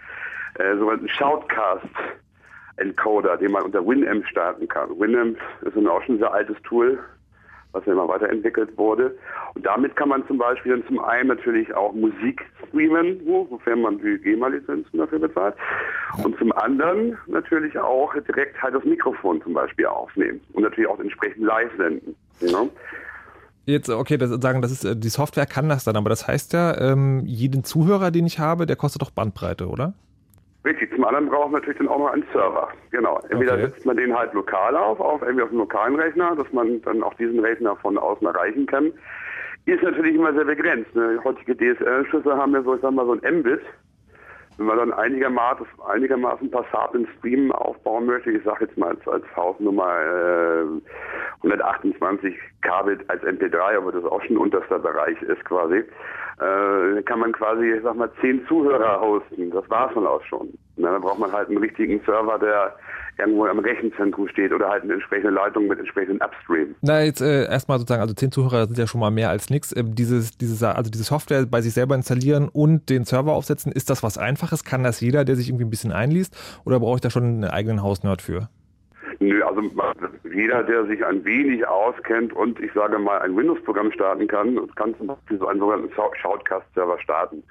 äh, 0.59 0.77
sogenannten 0.77 1.09
Shoutcast 1.09 1.87
Encoder, 2.77 3.37
den 3.39 3.53
man 3.53 3.63
unter 3.63 3.87
Winamp 3.87 4.27
starten 4.27 4.69
kann. 4.69 4.91
Winamp 4.99 5.39
ist 5.63 5.77
ein 5.77 5.89
auch 5.89 6.03
schon 6.03 6.19
sehr 6.19 6.33
altes 6.33 6.61
Tool, 6.63 6.99
was 7.77 7.87
ja 7.87 7.93
immer 7.93 8.09
weiterentwickelt 8.09 8.77
wurde. 8.77 9.17
Und 9.55 9.65
damit 9.65 9.95
kann 9.97 10.09
man 10.09 10.27
zum 10.27 10.39
Beispiel 10.39 10.73
dann 10.73 10.87
zum 10.87 10.99
einen 10.99 11.29
natürlich 11.29 11.73
auch 11.75 11.93
Musik 11.93 12.43
streamen, 12.69 13.21
sofern 13.51 13.83
man 13.83 13.99
die 13.99 14.19
GEMA-Lizenzen 14.19 14.99
dafür 14.99 15.19
bezahlt. 15.19 15.55
Und 16.23 16.37
zum 16.39 16.53
anderen 16.53 17.17
natürlich 17.27 17.79
auch 17.79 18.13
direkt 18.15 18.61
halt 18.63 18.75
das 18.75 18.85
Mikrofon 18.85 19.43
zum 19.43 19.55
Beispiel 19.55 19.87
aufnehmen 19.87 20.41
und 20.53 20.63
natürlich 20.63 20.89
auch 20.89 21.01
entsprechend 21.01 21.45
live 21.45 21.71
senden. 21.77 22.17
Ja? 22.41 22.67
Jetzt, 23.67 23.91
okay, 23.91 24.17
das 24.17 24.31
sagen, 24.31 24.63
das 24.63 24.71
ist 24.71 24.85
äh, 24.85 24.97
die 24.97 25.09
Software 25.09 25.47
kann 25.47 25.69
das 25.69 25.85
dann, 25.85 25.97
aber 25.97 26.09
das 26.09 26.29
heißt 26.29 26.53
ja, 26.53 26.79
ähm, 26.79 27.23
jeden 27.27 27.65
Zuhörer, 27.65 28.13
den 28.13 28.25
ich 28.25 28.39
habe, 28.39 28.65
der 28.65 28.77
kostet 28.77 29.03
doch 29.03 29.11
Bandbreite, 29.11 29.67
oder? 29.67 29.95
Richtig, 30.67 30.93
zum 30.95 31.05
anderen 31.05 31.29
braucht 31.29 31.53
man 31.53 31.61
natürlich 31.61 31.79
dann 31.79 31.89
auch 31.89 31.99
noch 31.99 32.13
einen 32.13 32.27
Server. 32.33 32.69
Genau. 32.91 33.21
Entweder 33.31 33.53
Okay. 33.55 33.63
setzt 33.63 33.87
man 33.87 33.97
den 33.97 34.15
halt 34.17 34.35
lokal 34.35 34.77
auf, 34.77 34.99
auf 34.99 35.23
irgendwie 35.23 35.43
auf 35.45 35.51
einem 35.51 35.61
lokalen 35.61 35.95
Rechner, 35.95 36.35
dass 36.35 36.53
man 36.53 36.83
dann 36.83 37.05
auch 37.05 37.15
diesen 37.15 37.39
Rechner 37.39 37.77
von 37.77 37.97
außen 37.97 38.27
erreichen 38.27 38.67
kann. 38.67 38.93
Ist 39.67 39.83
natürlich 39.83 40.17
immer 40.17 40.33
sehr 40.35 40.45
begrenzt. 40.45 40.93
Ne? 40.97 41.21
Heutige 41.25 41.57
DSL-Schüsse 41.57 42.37
haben 42.37 42.53
ja 42.53 42.63
so, 42.63 42.75
ich 42.75 42.81
sag 42.83 42.91
mal, 42.93 43.07
so 43.07 43.13
ein 43.13 43.39
Mbit. 43.39 43.61
Wenn 44.59 44.67
man 44.67 44.79
dann 44.79 44.93
einigermaßen, 44.93 45.67
einigermaßen 45.87 46.51
passablen 46.51 47.07
Stream 47.19 47.53
aufbauen 47.53 48.07
möchte, 48.07 48.31
ich 48.33 48.43
sage 48.43 48.65
jetzt 48.65 48.77
mal 48.79 48.89
als, 48.91 49.07
als 49.07 49.25
Hausnummer 49.37 50.01
äh, 50.01 51.45
128 51.45 52.35
Kbit 52.63 53.09
als 53.09 53.23
MP3, 53.23 53.77
aber 53.77 53.93
das 53.93 54.05
auch 54.05 54.23
schon 54.23 54.39
unterster 54.39 54.79
Bereich 54.79 55.21
ist 55.23 55.45
quasi, 55.45 55.85
äh, 56.39 57.03
kann 57.03 57.21
man 57.21 57.33
quasi, 57.33 57.73
ich 57.73 57.83
sag 57.83 57.97
mal, 57.97 58.11
zehn 58.21 58.47
Zuhörer 58.47 59.01
hosten. 59.01 59.51
Das 59.51 59.69
war's 59.71 59.93
dann 59.95 60.07
auch 60.07 60.23
schon. 60.25 60.49
Ne, 60.77 60.89
da 60.89 60.99
braucht 60.99 61.19
man 61.19 61.33
halt 61.33 61.49
einen 61.49 61.59
richtigen 61.59 62.01
Server, 62.05 62.39
der 62.39 62.75
irgendwo 63.19 63.47
im 63.47 63.59
Rechenzentrum 63.59 64.29
steht 64.29 64.53
oder 64.53 64.69
halt 64.69 64.83
eine 64.83 64.95
entsprechende 64.95 65.31
Leitung 65.31 65.69
mit 65.69 65.79
entsprechenden 65.79 66.21
Upstream. 66.21 66.75
Na, 66.83 67.03
jetzt 67.03 67.23
äh, 67.23 67.47
erstmal 67.47 67.79
sozusagen, 67.79 68.03
also 68.03 68.13
zehn 68.13 68.31
Zuhörer 68.31 68.67
sind 68.67 68.77
ja 68.77 68.87
schon 68.87 69.01
mal 69.01 69.11
mehr 69.11 69.31
als 69.31 69.49
nichts. 69.49 69.75
Ähm, 69.75 69.95
dieses, 69.95 70.37
dieses, 70.37 70.63
also 70.63 70.91
diese 70.91 71.05
Software 71.05 71.47
bei 71.47 71.63
sich 71.63 71.73
selber 71.73 71.95
installieren 71.95 72.51
und 72.53 72.91
den 72.91 73.05
Server 73.05 73.33
aufsetzen, 73.33 73.73
ist 73.73 73.89
das 73.89 74.03
was 74.03 74.19
Einfaches? 74.19 74.65
Kann 74.65 74.83
das 74.83 75.01
jeder, 75.01 75.25
der 75.25 75.37
sich 75.37 75.49
irgendwie 75.49 75.65
ein 75.65 75.71
bisschen 75.71 75.93
einliest? 75.93 76.37
Oder 76.67 76.81
brauche 76.81 76.97
ich 76.97 77.01
da 77.01 77.09
schon 77.09 77.25
einen 77.25 77.45
eigenen 77.45 77.83
Hausnerd 77.83 78.21
für? 78.21 78.51
Nö, 79.19 79.43
also 79.43 79.63
jeder, 80.31 80.63
der 80.63 80.85
sich 80.87 81.05
ein 81.05 81.25
wenig 81.25 81.67
auskennt 81.67 82.35
und 82.35 82.61
ich 82.61 82.73
sage 82.75 82.99
mal 82.99 83.19
ein 83.21 83.35
Windows-Programm 83.35 83.91
starten 83.93 84.27
kann, 84.27 84.59
kann 84.75 84.95
zum 84.97 85.07
Beispiel 85.07 85.39
so 85.39 85.47
einen 85.47 85.61
sogenannten 85.61 85.93
Shoutcast-Server 85.95 86.99
starten. 86.99 87.43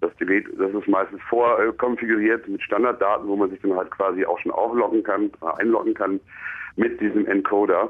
Das 0.00 0.14
Gerät, 0.18 0.46
das 0.58 0.72
ist 0.72 0.86
meistens 0.86 1.22
vorkonfiguriert 1.30 2.46
mit 2.46 2.60
Standarddaten, 2.62 3.26
wo 3.26 3.36
man 3.36 3.48
sich 3.48 3.60
dann 3.62 3.74
halt 3.74 3.90
quasi 3.90 4.26
auch 4.26 4.38
schon 4.40 4.52
aufloggen 4.52 5.02
kann, 5.02 5.30
äh, 5.40 5.60
einloggen 5.62 5.94
kann 5.94 6.20
mit 6.76 7.00
diesem 7.00 7.26
Encoder. 7.26 7.88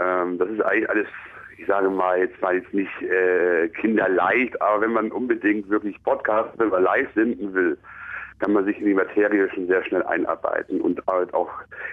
Ähm, 0.00 0.38
das 0.38 0.48
ist 0.48 0.60
eigentlich 0.62 0.90
alles, 0.90 1.06
ich 1.58 1.66
sage 1.66 1.88
mal, 1.90 2.18
jetzt 2.18 2.40
mal 2.42 2.56
jetzt 2.56 2.74
nicht 2.74 3.02
äh, 3.02 3.68
kinderleicht, 3.68 4.60
aber 4.60 4.80
wenn 4.80 4.92
man 4.92 5.12
unbedingt 5.12 5.68
wirklich 5.68 6.02
Podcast 6.02 6.58
will 6.58 6.68
oder 6.68 6.80
live 6.80 7.08
senden 7.14 7.54
will, 7.54 7.78
kann 8.38 8.52
man 8.52 8.64
sich 8.64 8.78
in 8.78 8.86
die 8.86 8.94
Materie 8.94 9.48
schon 9.52 9.66
sehr 9.66 9.84
schnell 9.84 10.02
einarbeiten 10.04 10.80
und 10.80 11.00
halt 11.06 11.32
auch 11.34 11.50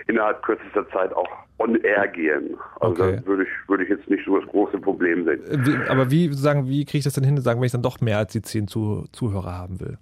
innerhalb 0.07 0.41
kürzester 0.43 0.87
Zeit 0.89 1.13
auch 1.13 1.29
on 1.57 1.75
air 1.81 2.07
gehen. 2.07 2.55
Also 2.79 3.03
Okay. 3.03 3.19
würde 3.25 3.43
ich, 3.43 3.69
würde 3.69 3.83
ich 3.83 3.89
jetzt 3.89 4.09
nicht 4.09 4.25
so 4.25 4.39
das 4.39 4.49
große 4.49 4.77
Problem 4.79 5.25
sehen. 5.25 5.43
Äh, 5.45 5.65
wie, 5.65 5.89
aber 5.89 6.11
wie 6.11 6.31
sagen, 6.33 6.67
wie 6.67 6.85
kriege 6.85 6.99
ich 6.99 7.03
das 7.03 7.13
denn 7.13 7.23
hin, 7.23 7.37
sagen, 7.37 7.59
wenn 7.59 7.65
ich 7.65 7.71
dann 7.71 7.81
doch 7.81 8.01
mehr 8.01 8.17
als 8.19 8.31
die 8.31 8.41
zehn 8.41 8.67
Zu 8.67 9.05
Zuhörer 9.11 9.57
haben 9.57 9.79
will? 9.79 9.97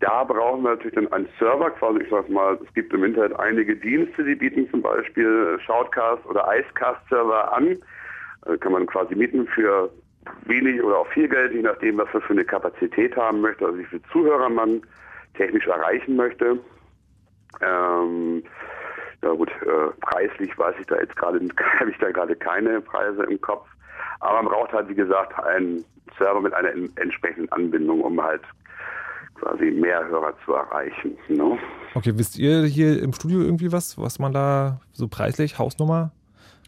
Da 0.00 0.24
brauchen 0.24 0.62
wir 0.62 0.70
natürlich 0.70 0.94
dann 0.94 1.12
einen 1.12 1.28
Server, 1.38 1.70
quasi, 1.70 2.00
ich 2.00 2.10
sag 2.10 2.28
mal, 2.28 2.58
es 2.66 2.74
gibt 2.74 2.92
im 2.92 3.04
Internet 3.04 3.38
einige 3.38 3.76
Dienste, 3.76 4.24
die 4.24 4.34
bieten 4.34 4.68
zum 4.70 4.82
Beispiel 4.82 5.58
Shoutcast 5.64 6.26
oder 6.26 6.44
Icecast-Server 6.48 7.52
an. 7.52 7.78
Äh, 8.46 8.56
Kann 8.58 8.72
man 8.72 8.86
quasi 8.86 9.14
mieten 9.14 9.46
für 9.46 9.90
wenig 10.46 10.82
oder 10.82 10.98
auch 10.98 11.06
viel 11.08 11.28
Geld, 11.28 11.52
je 11.52 11.62
nachdem, 11.62 11.98
was 11.98 12.08
man 12.12 12.22
für 12.22 12.32
eine 12.32 12.44
Kapazität 12.44 13.16
haben 13.16 13.40
möchte, 13.40 13.66
also 13.66 13.78
wie 13.78 13.84
viele 13.84 14.02
Zuhörer 14.12 14.48
man 14.48 14.82
technisch 15.34 15.66
erreichen 15.66 16.16
möchte. 16.16 16.58
Ähm, 17.60 18.42
ja 19.22 19.30
gut, 19.30 19.50
äh, 19.62 19.90
preislich 20.00 20.56
weiß 20.58 20.74
ich 20.80 20.86
da 20.86 20.96
jetzt 21.00 21.16
gerade, 21.16 21.38
habe 21.80 21.90
ich 21.90 21.98
da 21.98 22.10
gerade 22.10 22.34
keine 22.36 22.80
Preise 22.80 23.22
im 23.24 23.40
Kopf. 23.40 23.68
Aber 24.20 24.42
man 24.42 24.52
braucht 24.52 24.72
halt, 24.72 24.88
wie 24.88 24.94
gesagt, 24.94 25.38
einen 25.44 25.84
Server 26.18 26.40
mit 26.40 26.54
einer 26.54 26.70
en- 26.72 26.92
entsprechenden 26.96 27.50
Anbindung, 27.52 28.00
um 28.02 28.20
halt 28.22 28.42
quasi 29.36 29.70
mehr 29.70 30.06
Hörer 30.08 30.34
zu 30.44 30.52
erreichen. 30.54 31.16
Ne? 31.28 31.58
Okay, 31.94 32.12
wisst 32.16 32.38
ihr 32.38 32.62
hier 32.64 33.02
im 33.02 33.12
Studio 33.12 33.40
irgendwie 33.40 33.72
was, 33.72 33.98
was 33.98 34.18
man 34.18 34.32
da 34.32 34.80
so 34.92 35.08
preislich, 35.08 35.58
Hausnummer, 35.58 36.12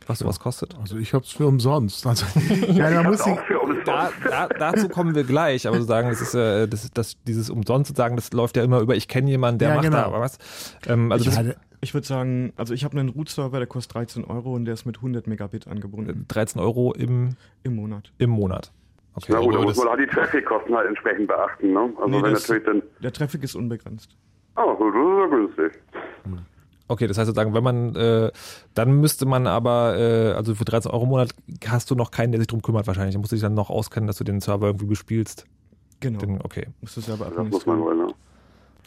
was 0.09 0.19
sowas 0.21 0.41
kostet? 0.41 0.77
Also 0.81 0.97
ich 0.97 1.13
hab's 1.15 1.31
für 1.33 1.47
umsonst. 1.47 2.07
Also, 2.07 2.27
ja, 2.69 2.91
Ich 2.91 2.97
hab's 2.97 3.09
muss 3.09 3.21
auch 3.23 3.39
umsonst. 3.63 3.87
Da, 3.87 4.11
da, 4.29 4.49
dazu 4.49 4.89
kommen 4.89 5.15
wir 5.15 5.25
gleich, 5.25 5.67
aber 5.67 5.77
sozusagen, 5.77 6.09
das 6.09 6.21
ist 6.21 6.35
äh, 6.35 6.67
das, 6.67 6.91
das, 6.93 7.17
dieses 7.25 7.51
umsonst 7.51 7.89
sozusagen, 7.89 8.17
das 8.17 8.33
läuft 8.33 8.57
ja 8.57 8.65
immer 8.65 8.81
über, 8.81 8.95
ich 8.97 9.09
kenne 9.09 9.29
jemanden, 9.31 9.59
der 9.59 9.69
Ja, 9.71 9.75
macht 9.77 9.85
genau. 9.85 9.97
da 9.99 10.05
aber 10.07 10.21
was. 10.21 10.39
Ähm, 10.87 11.13
also 11.13 11.29
ich 11.29 11.35
das, 11.37 11.47
Ja, 11.47 11.53
ich 11.81 11.93
würde 11.93 12.07
sagen, 12.07 12.53
also 12.57 12.73
ich 12.73 12.83
habe 12.85 12.99
einen 12.99 13.11
Root-Server, 13.11 13.59
der 13.59 13.67
kostet 13.67 13.95
13 13.95 14.25
Euro 14.25 14.55
und 14.55 14.65
der 14.65 14.73
ist 14.75 14.87
mit 14.87 14.97
100 14.97 15.27
Megabit 15.27 15.69
angebunden 15.69 16.25
13 16.29 16.61
Euro 16.63 16.95
im, 16.95 17.37
im 17.63 17.77
Monat. 17.77 18.11
im 18.19 18.31
Monat. 18.31 18.73
Okay. 19.17 19.27
Na 19.33 19.39
gut, 19.41 19.53
da 19.55 19.59
aber 19.59 19.67
muss 19.67 19.77
man 19.77 19.89
halt 19.91 20.01
die 20.01 20.07
Traffic-Kosten 20.07 20.75
halt 20.75 20.89
entsprechend 20.89 21.29
beachten. 21.29 21.73
Ne? 21.73 21.93
Also 21.97 22.09
Nee, 22.09 22.23
wenn 22.23 22.33
das- 22.33 22.43
natürlich 22.49 22.65
dann, 22.65 22.83
Der 23.03 23.13
Traffic 23.13 23.43
ist 23.45 23.55
unbegrenzt. 23.55 24.17
oh, 24.57 24.63
das 24.79 24.79
ist 24.81 24.95
ja 24.95 25.27
günstig. 25.37 25.83
Okay, 26.87 27.07
das 27.07 27.17
heißt 27.17 27.27
sozusagen, 27.27 27.55
wenn 27.55 27.65
man, 27.65 27.97
äh, 27.97 28.31
dann 28.75 29.01
müsste 29.01 29.25
man 29.25 29.47
aber, 29.47 29.97
äh, 29.97 30.33
also 30.33 30.55
für 30.55 30.65
13 30.65 30.91
Euro 30.91 31.05
im 31.05 31.11
Monat 31.11 31.35
hast 31.67 31.91
du 31.91 31.95
noch 31.95 32.11
keinen, 32.11 32.33
der 32.33 32.41
sich 32.41 32.49
drum 32.49 32.61
kümmert 32.61 32.87
wahrscheinlich. 32.87 33.15
Da 33.15 33.19
musst 33.19 33.33
du 33.33 33.37
dich 33.37 33.43
dann 33.43 33.55
noch 33.55 33.71
auskennen, 33.71 34.07
dass 34.07 34.19
du 34.19 34.25
den 34.25 34.41
Server 34.41 34.67
irgendwie 34.67 34.87
bespielst. 34.87 35.47
Genau. 36.01 36.19
Den, 36.19 36.43
okay. 36.43 36.67
Musst 36.83 36.97
du 36.97 37.01
selber 37.01 37.31
Das 37.35 37.49
muss 37.49 37.65
man 37.65 37.81
wohl. 37.81 37.97
Ne? 37.97 38.09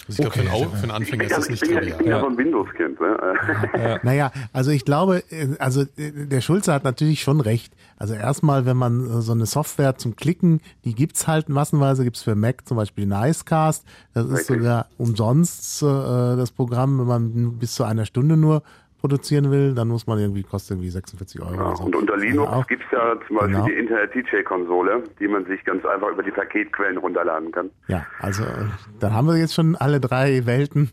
Also 0.08 0.24
ich 0.24 0.30
glaube, 0.32 0.32
für, 0.32 0.40
Okay. 0.42 0.66
Au- 0.66 0.70
für 0.76 0.84
einen 0.84 0.92
Anfänger 0.92 1.24
Ich, 1.26 1.30
ist 1.32 1.38
das 1.38 1.50
nicht 1.50 1.62
bin 1.62 1.72
ja, 1.74 1.82
ich 1.82 1.88
bin 1.90 1.98
trivial. 1.98 2.16
ja 2.16 2.20
so 2.22 2.28
ein 2.28 2.38
Windows-Kind. 2.38 3.00
Ne? 3.02 4.00
naja, 4.04 4.32
also 4.54 4.72
ich 4.72 4.86
glaube, 4.86 5.24
äh, 5.32 5.48
also 5.60 5.82
äh, 5.98 6.12
der 6.28 6.42
Schulze 6.42 6.74
hat 6.74 6.84
natürlich 6.84 7.22
schon 7.22 7.42
recht. 7.42 7.74
Also 7.98 8.14
erstmal, 8.14 8.66
wenn 8.66 8.78
man 8.78 9.06
äh, 9.06 9.22
so 9.22 9.32
eine 9.34 9.46
Software 9.46 9.98
zum 9.98 10.16
Klicken, 10.16 10.62
die 10.86 10.94
gibt's 10.96 11.28
halt 11.28 11.50
massenweise, 11.50 12.04
gibt's 12.04 12.24
für 12.24 12.36
Mac 12.36 12.68
zum 12.68 12.78
Beispiel 12.78 13.06
Nicecast. 13.06 13.84
Das 14.14 14.26
ist 14.28 14.32
Richtig. 14.32 14.58
sogar 14.58 14.86
umsonst 14.98 15.82
äh, 15.82 15.86
das 15.86 16.52
Programm, 16.52 17.00
wenn 17.00 17.08
man 17.08 17.58
bis 17.60 17.74
zu 17.76 17.84
einer 17.84 18.06
Stunde 18.06 18.38
nur 18.38 18.64
produzieren 19.08 19.52
will, 19.52 19.74
dann 19.74 19.88
muss 19.88 20.06
man 20.06 20.20
irgendwie, 20.20 20.44
kostet 20.44 20.72
irgendwie 20.72 20.90
46 20.90 21.42
Euro 21.42 21.56
Ja, 21.56 21.76
so. 21.76 21.84
und 21.84 21.96
unter 21.96 22.18
Linux 22.18 22.48
Also 22.50 22.62
auch- 22.62 22.68
gibt's 22.68 22.86
ja 22.92 23.16
zum 23.26 23.38
Beispiel 23.38 23.54
Genau. 23.56 23.66
die 23.66 23.74
Internet-DJ-Konsole, 23.74 25.04
die 25.20 25.28
man 25.28 25.46
sich 25.46 25.64
ganz 25.64 25.86
einfach 25.86 26.10
über 26.10 26.24
die 26.24 26.32
Paketquellen 26.32 26.98
runterladen 26.98 27.52
kann. 27.52 27.70
Ja, 27.88 28.06
also 28.20 28.44
dann 29.00 29.14
haben 29.14 29.28
wir 29.28 29.38
jetzt 29.38 29.54
schon 29.54 29.76
alle 29.76 30.00
drei 30.00 30.46
Welten 30.46 30.92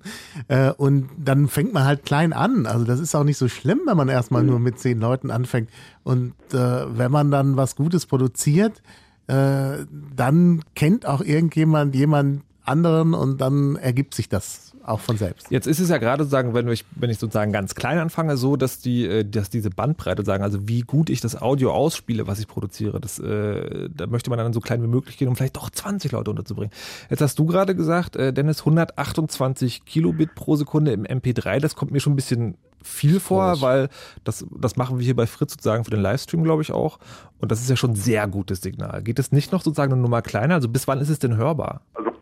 äh, 0.48 0.70
und 0.72 1.08
dann 1.18 1.48
fängt 1.48 1.72
man 1.72 1.84
halt 1.84 2.04
klein 2.04 2.32
an. 2.32 2.66
Also 2.66 2.84
das 2.84 3.00
ist 3.00 3.14
auch 3.14 3.24
nicht 3.24 3.38
so 3.38 3.48
schlimm, 3.48 3.80
wenn 3.86 3.96
man 3.96 4.08
erstmal 4.08 4.42
nur 4.44 4.58
mit 4.60 4.78
zehn 4.78 5.00
Leuten 5.00 5.30
anfängt. 5.30 5.70
Und 6.04 6.34
äh, 6.52 6.56
wenn 6.98 7.10
man 7.10 7.30
dann 7.30 7.56
was 7.56 7.74
Gutes 7.76 8.06
produziert, 8.06 8.82
äh, 9.26 9.84
dann 10.14 10.62
kennt 10.76 11.06
auch 11.06 11.20
irgendjemand 11.22 11.94
jemand 11.94 12.42
anderen 12.64 13.12
und 13.14 13.40
dann 13.40 13.76
ergibt 13.76 14.14
sich 14.14 14.28
das 14.28 14.73
auch 14.84 15.00
von 15.00 15.16
selbst. 15.16 15.50
Jetzt 15.50 15.66
ist 15.66 15.80
es 15.80 15.88
ja 15.88 15.98
gerade 15.98 16.24
sozusagen, 16.24 16.54
wenn 16.54 16.68
ich, 16.68 16.84
wenn 16.94 17.10
ich 17.10 17.18
sozusagen 17.18 17.52
ganz 17.52 17.74
klein 17.74 17.98
anfange, 17.98 18.36
so, 18.36 18.56
dass 18.56 18.78
die, 18.78 19.06
äh, 19.06 19.24
dass 19.24 19.50
diese 19.50 19.70
Bandbreite 19.70 20.24
sagen, 20.24 20.42
also 20.42 20.68
wie 20.68 20.82
gut 20.82 21.10
ich 21.10 21.20
das 21.20 21.40
Audio 21.40 21.72
ausspiele, 21.72 22.26
was 22.26 22.38
ich 22.38 22.46
produziere, 22.46 23.00
das, 23.00 23.18
äh, 23.18 23.88
da 23.94 24.06
möchte 24.06 24.30
man 24.30 24.38
dann 24.38 24.52
so 24.52 24.60
klein 24.60 24.82
wie 24.82 24.86
möglich 24.86 25.16
gehen, 25.16 25.28
um 25.28 25.36
vielleicht 25.36 25.56
doch 25.56 25.70
20 25.70 26.12
Leute 26.12 26.30
unterzubringen. 26.30 26.72
Jetzt 27.10 27.20
hast 27.20 27.38
du 27.38 27.46
gerade 27.46 27.74
gesagt, 27.74 28.16
äh, 28.16 28.32
Dennis, 28.32 28.60
128 28.60 29.84
Kilobit 29.84 30.34
pro 30.34 30.56
Sekunde 30.56 30.92
im 30.92 31.04
MP3, 31.04 31.60
das 31.60 31.74
kommt 31.74 31.92
mir 31.92 32.00
schon 32.00 32.12
ein 32.12 32.16
bisschen 32.16 32.56
viel 32.82 33.18
vor, 33.18 33.62
weil 33.62 33.88
das, 34.24 34.44
das 34.50 34.76
machen 34.76 34.98
wir 34.98 35.04
hier 35.04 35.16
bei 35.16 35.26
Fritz 35.26 35.52
sozusagen 35.52 35.84
für 35.84 35.90
den 35.90 36.00
Livestream, 36.00 36.44
glaube 36.44 36.62
ich, 36.62 36.70
auch. 36.70 36.98
Und 37.40 37.50
das 37.50 37.60
ist 37.60 37.70
ja 37.70 37.76
schon 37.76 37.92
ein 37.92 37.96
sehr 37.96 38.28
gutes 38.28 38.60
Signal. 38.60 39.02
Geht 39.02 39.18
es 39.18 39.32
nicht 39.32 39.52
noch 39.52 39.62
sozusagen 39.62 39.92
eine 39.92 40.02
Nummer 40.02 40.22
kleiner? 40.22 40.54
Also 40.54 40.68
bis 40.68 40.86
wann 40.86 41.00
ist 41.00 41.08
es 41.08 41.18
denn 41.18 41.36
hörbar? 41.36 41.80
Also, 41.94 42.10
also 42.10 42.13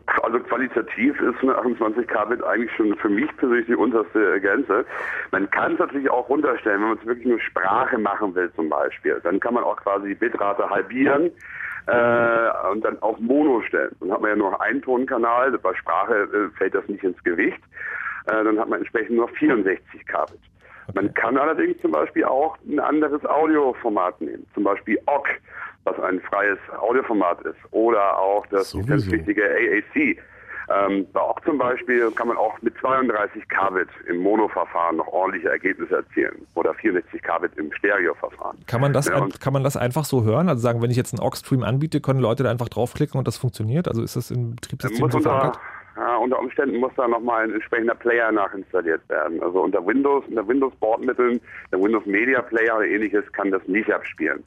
qualitativ 0.53 1.19
ist 1.19 1.41
eine 1.41 1.55
28 1.57 2.07
Kbit 2.07 2.43
eigentlich 2.43 2.71
schon 2.75 2.95
für 2.97 3.09
mich 3.09 3.35
persönlich 3.37 3.65
die 3.65 3.75
unterste 3.75 4.39
Grenze. 4.39 4.85
Man 5.31 5.49
kann 5.49 5.73
es 5.73 5.79
natürlich 5.79 6.09
auch 6.11 6.29
runterstellen, 6.29 6.81
wenn 6.81 6.89
man 6.89 6.97
es 6.99 7.05
wirklich 7.07 7.25
nur 7.25 7.39
Sprache 7.39 7.97
machen 7.97 8.35
will 8.35 8.51
zum 8.55 8.69
Beispiel. 8.69 9.19
Dann 9.23 9.39
kann 9.39 9.55
man 9.55 9.63
auch 9.63 9.77
quasi 9.77 10.09
die 10.09 10.15
Bitrate 10.15 10.69
halbieren 10.69 11.31
äh, 11.87 12.71
und 12.71 12.85
dann 12.85 13.01
auf 13.01 13.17
Mono 13.19 13.63
stellen. 13.67 13.95
Dann 13.99 14.11
hat 14.11 14.21
man 14.21 14.29
ja 14.29 14.35
nur 14.35 14.61
einen 14.61 14.81
Tonkanal, 14.83 15.51
bei 15.57 15.73
Sprache 15.73 16.13
äh, 16.13 16.55
fällt 16.55 16.75
das 16.75 16.87
nicht 16.87 17.03
ins 17.03 17.21
Gewicht. 17.23 17.61
Äh, 18.27 18.43
dann 18.43 18.59
hat 18.59 18.69
man 18.69 18.79
entsprechend 18.79 19.15
nur 19.15 19.29
64 19.29 20.05
Kbit. 20.05 20.39
Man 20.93 21.11
kann 21.15 21.37
allerdings 21.37 21.81
zum 21.81 21.91
Beispiel 21.91 22.25
auch 22.25 22.57
ein 22.67 22.79
anderes 22.79 23.25
Audioformat 23.25 24.21
nehmen, 24.21 24.45
zum 24.53 24.65
Beispiel 24.65 24.99
OGG, 25.07 25.29
was 25.85 25.99
ein 25.99 26.19
freies 26.21 26.59
Audioformat 26.77 27.41
ist, 27.41 27.57
oder 27.71 28.19
auch 28.19 28.45
das 28.47 28.69
Sowieso. 28.69 28.93
lizenzpflichtige 28.93 29.43
AAC. 29.43 30.17
Ähm, 30.73 31.07
bei 31.13 31.21
OGG 31.21 31.43
zum 31.45 31.57
Beispiel 31.57 32.11
kann 32.11 32.27
man 32.27 32.37
auch 32.37 32.61
mit 32.61 32.73
32 32.79 33.47
Kbit 33.47 33.89
im 34.07 34.17
Mono-Verfahren 34.17 34.97
noch 34.97 35.07
ordentliche 35.07 35.49
Ergebnisse 35.49 35.97
erzielen 35.97 36.47
oder 36.55 36.73
64 36.73 37.21
Kbit 37.21 37.51
im 37.57 37.71
Stereo-Verfahren. 37.73 38.57
Kann 38.65 38.81
man 38.81 38.93
das, 38.93 39.07
Ja, 39.07 39.21
ein, 39.21 39.29
kann 39.31 39.53
man 39.53 39.63
das 39.63 39.77
einfach 39.77 40.05
so 40.05 40.23
hören? 40.23 40.49
Also 40.49 40.61
sagen, 40.61 40.81
wenn 40.81 40.91
ich 40.91 40.97
jetzt 40.97 41.13
einen 41.13 41.21
Aux-Stream 41.21 41.63
anbiete, 41.63 42.01
können 42.01 42.19
Leute 42.19 42.43
da 42.43 42.51
einfach 42.51 42.69
draufklicken 42.69 43.17
und 43.17 43.27
das 43.27 43.37
funktioniert? 43.37 43.87
Also 43.87 44.01
ist 44.01 44.15
das 44.15 44.31
im 44.31 44.55
Betriebssystem 44.55 45.11
so 45.11 45.19
verankert? 45.19 45.59
Ja, 45.95 46.17
unter 46.17 46.39
Umständen 46.39 46.77
muss 46.77 46.91
da 46.95 47.07
nochmal 47.07 47.43
ein 47.43 47.53
entsprechender 47.53 47.93
Player 47.95 48.31
nachinstalliert 48.31 49.07
werden. 49.09 49.41
Also 49.43 49.61
unter 49.61 49.85
Windows, 49.85 50.23
unter 50.27 50.47
Windows-Bordmitteln, 50.47 51.39
der 51.71 51.81
Windows 51.81 52.05
Media 52.05 52.41
Player 52.41 52.77
oder 52.77 52.87
ähnliches 52.87 53.31
kann 53.31 53.51
das 53.51 53.61
nicht 53.67 53.91
abspielen. 53.91 54.43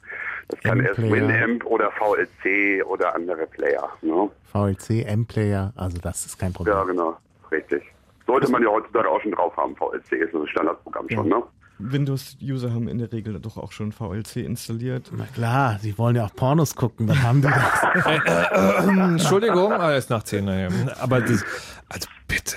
Das 0.49 0.59
kann 0.61 0.79
erst. 0.79 1.01
Winamp 1.01 1.65
oder 1.65 1.91
VLC 1.91 2.85
oder 2.85 3.15
andere 3.15 3.47
Player. 3.47 3.89
Ne? 4.01 4.29
VLC, 4.51 5.05
M-Player, 5.05 5.73
also 5.75 5.97
das 5.99 6.25
ist 6.25 6.37
kein 6.37 6.53
Problem. 6.53 6.75
Ja, 6.75 6.83
genau, 6.83 7.17
richtig. 7.51 7.83
Sollte 8.25 8.51
man 8.51 8.61
ja 8.61 8.69
heutzutage 8.69 9.09
auch 9.09 9.21
schon 9.21 9.31
drauf 9.31 9.55
haben. 9.55 9.75
VLC 9.75 10.13
ist 10.13 10.33
ein 10.33 10.47
Standardprogramm 10.47 11.09
schon, 11.09 11.29
ne? 11.29 11.43
Windows-User 11.79 12.73
haben 12.73 12.87
in 12.87 12.97
der 12.97 13.11
Regel 13.11 13.39
doch 13.39 13.57
auch 13.57 13.71
schon 13.71 13.91
VLC 13.91 14.37
installiert. 14.37 15.11
Na 15.15 15.25
klar, 15.25 15.79
sie 15.81 15.97
wollen 15.97 16.15
ja 16.15 16.25
auch 16.25 16.35
Pornos 16.35 16.75
gucken, 16.75 17.07
dann 17.07 17.21
haben 17.23 17.41
die 17.41 17.47
das. 17.47 18.83
Entschuldigung, 18.87 19.71
ah, 19.73 19.93
ist 19.95 20.09
nach 20.09 20.23
10. 20.23 20.47
ja. 20.47 20.67
Aber 20.99 21.21
das, 21.21 21.43
also 21.89 22.07
bitte, 22.27 22.55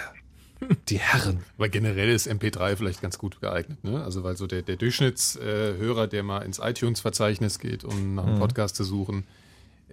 die 0.88 0.98
Herren. 0.98 1.40
Aber 1.58 1.68
generell 1.68 2.08
ist 2.10 2.28
MP3 2.28 2.76
vielleicht 2.76 3.00
ganz 3.02 3.18
gut 3.18 3.40
geeignet, 3.40 3.82
ne? 3.84 4.02
Also 4.02 4.22
weil 4.24 4.36
so 4.36 4.46
der, 4.46 4.62
der 4.62 4.76
Durchschnittshörer, 4.76 6.06
der 6.06 6.22
mal 6.22 6.38
ins 6.40 6.58
iTunes-Verzeichnis 6.58 7.58
geht, 7.58 7.84
um 7.84 8.14
nach 8.14 8.24
einem 8.24 8.34
Mhm. 8.36 8.40
Podcast 8.40 8.76
zu 8.76 8.84
suchen, 8.84 9.24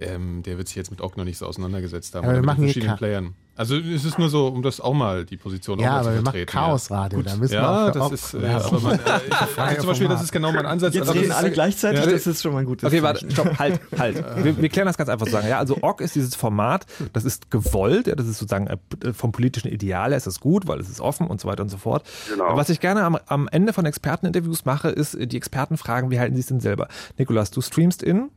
ähm, 0.00 0.42
der 0.44 0.58
wird 0.58 0.68
sich 0.68 0.76
jetzt 0.76 0.90
mit 0.90 1.00
noch 1.00 1.24
nicht 1.24 1.38
so 1.38 1.46
auseinandergesetzt 1.46 2.14
haben. 2.14 2.24
Aber 2.24 2.34
wir 2.34 2.38
oder 2.38 2.40
mit 2.40 2.46
machen 2.46 2.64
hier 2.64 2.72
verschiedenen 2.72 2.96
Playern. 2.96 3.34
Also 3.56 3.76
es 3.76 4.04
ist 4.04 4.20
nur 4.20 4.28
so, 4.28 4.46
um 4.46 4.62
das 4.62 4.80
auch 4.80 4.94
mal 4.94 5.24
die 5.24 5.36
Position 5.36 5.80
Ja, 5.80 5.86
auch 5.86 5.90
mal 5.90 5.98
aber 5.98 6.04
zu 6.04 6.14
wir 6.14 6.22
machen 6.22 6.24
vertreten. 6.24 6.52
Chaosradio, 6.52 7.22
da 7.22 7.36
müssen 7.36 7.52
wir 7.52 7.58
ja, 7.58 7.88
auch 7.88 7.92
für 7.92 7.98
das 7.98 8.12
ist, 8.12 8.34
äh, 8.34 8.42
werben. 8.42 8.64
aber 8.64 8.80
man, 8.80 8.92
äh, 9.00 9.02
ich, 9.26 9.58
also 9.58 9.80
zum 9.80 9.86
Beispiel, 9.88 10.08
das 10.08 10.22
ist 10.22 10.30
genau 10.32 10.52
mein 10.52 10.66
Ansatz. 10.66 10.94
Jetzt 10.94 11.08
Also, 11.08 11.20
reden 11.20 11.32
alle 11.32 11.50
gleichzeitig, 11.50 12.04
Ja, 12.04 12.08
das 12.08 12.28
ist 12.28 12.40
schon 12.40 12.52
mal 12.52 12.60
ein 12.60 12.66
gutes 12.66 12.86
Okay, 12.86 13.02
warte, 13.02 13.28
stopp, 13.28 13.58
halt, 13.58 13.80
halt. 13.98 14.24
Wir, 14.44 14.56
wir 14.56 14.68
klären 14.68 14.86
das 14.86 14.96
ganz 14.96 15.10
einfach 15.10 15.26
zu 15.26 15.32
sagen. 15.32 15.48
Ja, 15.48 15.58
also 15.58 15.78
OGG 15.82 16.04
ist 16.04 16.14
dieses 16.14 16.36
Format, 16.36 16.86
das 17.12 17.24
ist 17.24 17.50
gewollt, 17.50 18.06
ja, 18.06 18.14
das 18.14 18.28
ist 18.28 18.38
sozusagen 18.38 18.68
äh, 18.68 19.12
vom 19.12 19.32
politischen 19.32 19.68
Ideal 19.68 20.10
her 20.10 20.16
ist 20.16 20.28
das 20.28 20.38
gut, 20.38 20.68
weil 20.68 20.78
es 20.78 20.88
ist 20.88 21.00
offen 21.00 21.26
und 21.26 21.40
so 21.40 21.48
weiter 21.48 21.64
und 21.64 21.68
so 21.68 21.78
fort. 21.78 22.06
Genau. 22.32 22.56
Was 22.56 22.68
ich 22.68 22.78
gerne 22.78 23.02
am, 23.02 23.18
am 23.26 23.48
Ende 23.48 23.72
von 23.72 23.84
Experteninterviews 23.86 24.64
mache, 24.64 24.90
ist, 24.90 25.14
äh, 25.14 25.26
die 25.26 25.36
Experten 25.36 25.76
fragen, 25.76 26.12
wie 26.12 26.20
halten 26.20 26.36
sie 26.36 26.42
es 26.42 26.46
denn 26.46 26.60
selber? 26.60 26.86
Nikolas, 27.16 27.50
du 27.50 27.60
streamst 27.60 28.04
in, 28.04 28.30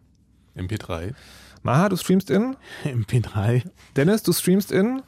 MP3. 0.57 1.13
Maha, 1.63 1.89
du 1.89 1.95
streamst 1.95 2.29
in, 2.29 2.55
MP3. 2.85 3.63
Dennis, 3.95 4.23
du 4.23 4.33
streamst 4.33 4.71
in, 4.71 5.01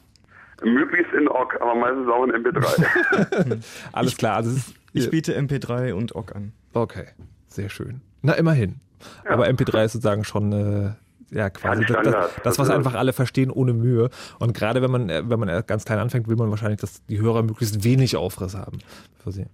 Möglichst 0.62 1.12
in 1.12 1.28
OGG, 1.28 1.60
aber 1.60 1.74
meistens 1.74 2.08
auch 2.08 2.24
in 2.24 2.32
MP3. 2.32 3.58
alles 3.92 4.16
klar. 4.16 4.36
Also 4.36 4.50
ist, 4.50 4.74
Ich 4.92 5.10
biete 5.10 5.36
MP3 5.36 5.92
und 5.92 6.14
OGG 6.14 6.32
an. 6.34 6.52
okay, 6.72 7.06
sehr 7.48 7.68
schön. 7.68 8.00
Na, 8.22 8.34
immerhin. 8.34 8.76
Aber 9.28 9.46
MP3 9.46 9.84
ist 9.84 9.92
sozusagen 9.92 10.24
schon 10.24 10.52
äh, 10.52 10.90
ja 11.30 11.50
quasi 11.50 11.82
Ja, 11.82 12.02
das, 12.02 12.12
das, 12.12 12.30
das, 12.42 12.58
was 12.58 12.70
einfach 12.70 12.94
alle 12.94 13.12
verstehen 13.12 13.50
ohne 13.50 13.74
Mühe. 13.74 14.08
Und 14.38 14.54
gerade 14.56 14.80
wenn 14.80 14.90
man 14.90 15.10
äh, 15.10 15.28
wenn 15.28 15.38
man 15.40 15.66
ganz 15.66 15.84
klein 15.84 15.98
anfängt, 15.98 16.28
will 16.28 16.36
man 16.36 16.48
wahrscheinlich, 16.50 16.80
dass 16.80 17.04
die 17.06 17.20
Hörer 17.20 17.42
möglichst 17.42 17.84
wenig 17.84 18.16
Aufriss 18.16 18.54
haben. 18.56 18.78
Für 19.22 19.32
sie. 19.32 19.46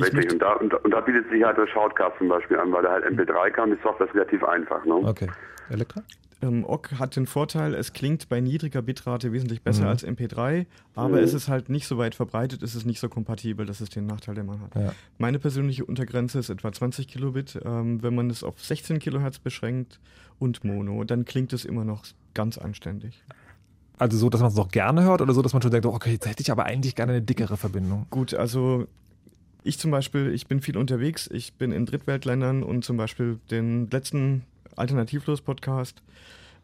Richtig, 0.00 0.32
und 0.32 0.38
da, 0.40 0.52
und, 0.54 0.72
und 0.74 0.90
da 0.90 1.00
bietet 1.00 1.28
sich 1.30 1.42
halt 1.42 1.56
der 1.56 1.66
Shoutcast 1.66 2.18
zum 2.18 2.28
Beispiel 2.28 2.58
an, 2.58 2.72
weil 2.72 2.82
da 2.82 2.92
halt 2.92 3.04
MP3 3.04 3.50
kann, 3.50 3.70
die 3.70 3.82
Software 3.82 4.06
ist 4.06 4.14
relativ 4.14 4.44
einfach. 4.44 4.84
Ne? 4.84 4.94
Okay. 4.94 5.28
Elektra? 5.70 6.02
Ähm, 6.42 6.64
OGG 6.64 6.96
hat 6.98 7.14
den 7.16 7.26
Vorteil, 7.26 7.72
es 7.74 7.92
klingt 7.92 8.28
bei 8.28 8.40
niedriger 8.40 8.82
Bitrate 8.82 9.32
wesentlich 9.32 9.62
besser 9.62 9.82
Mhm. 9.82 9.88
als 9.88 10.04
MP3, 10.04 10.66
aber 10.96 11.22
es 11.22 11.34
ist 11.34 11.48
halt 11.48 11.68
nicht 11.68 11.86
so 11.86 11.98
weit 11.98 12.14
verbreitet, 12.16 12.62
es 12.62 12.74
ist 12.74 12.84
nicht 12.84 12.98
so 12.98 13.08
kompatibel, 13.08 13.64
das 13.64 13.80
ist 13.80 13.94
den 13.94 14.06
Nachteil, 14.06 14.34
den 14.34 14.46
man 14.46 14.60
hat. 14.60 14.74
Ja. 14.74 14.92
Meine 15.18 15.38
persönliche 15.38 15.84
Untergrenze 15.84 16.40
ist 16.40 16.50
etwa 16.50 16.72
20 16.72 17.06
Kilobit. 17.06 17.60
Ähm, 17.64 18.02
wenn 18.02 18.14
man 18.14 18.28
es 18.28 18.42
auf 18.42 18.62
16 18.62 18.98
Kilohertz 18.98 19.38
beschränkt 19.38 20.00
und 20.40 20.64
Mono, 20.64 21.04
dann 21.04 21.24
klingt 21.24 21.52
es 21.52 21.64
immer 21.64 21.84
noch 21.84 22.04
ganz 22.34 22.58
anständig. 22.58 23.22
Also 23.98 24.16
so, 24.18 24.28
dass 24.28 24.40
man 24.40 24.50
es 24.50 24.56
noch 24.56 24.68
gerne 24.68 25.04
hört 25.04 25.20
oder 25.22 25.32
so, 25.34 25.42
dass 25.42 25.52
man 25.52 25.62
schon 25.62 25.70
denkt, 25.70 25.86
oh, 25.86 25.94
okay, 25.94 26.10
jetzt 26.12 26.26
hätte 26.28 26.42
ich 26.42 26.50
aber 26.50 26.64
eigentlich 26.64 26.96
gerne 26.96 27.12
eine 27.12 27.22
dickere 27.22 27.56
Verbindung. 27.56 28.06
Gut, 28.10 28.34
also 28.34 28.88
ich 29.62 29.78
zum 29.78 29.92
Beispiel, 29.92 30.32
ich 30.34 30.48
bin 30.48 30.60
viel 30.60 30.76
unterwegs, 30.76 31.30
ich 31.32 31.52
bin 31.54 31.70
in 31.70 31.86
Drittweltländern 31.86 32.64
und 32.64 32.84
zum 32.84 32.96
Beispiel 32.96 33.38
den 33.52 33.88
letzten 33.90 34.42
Alternativlos-Podcast, 34.76 36.02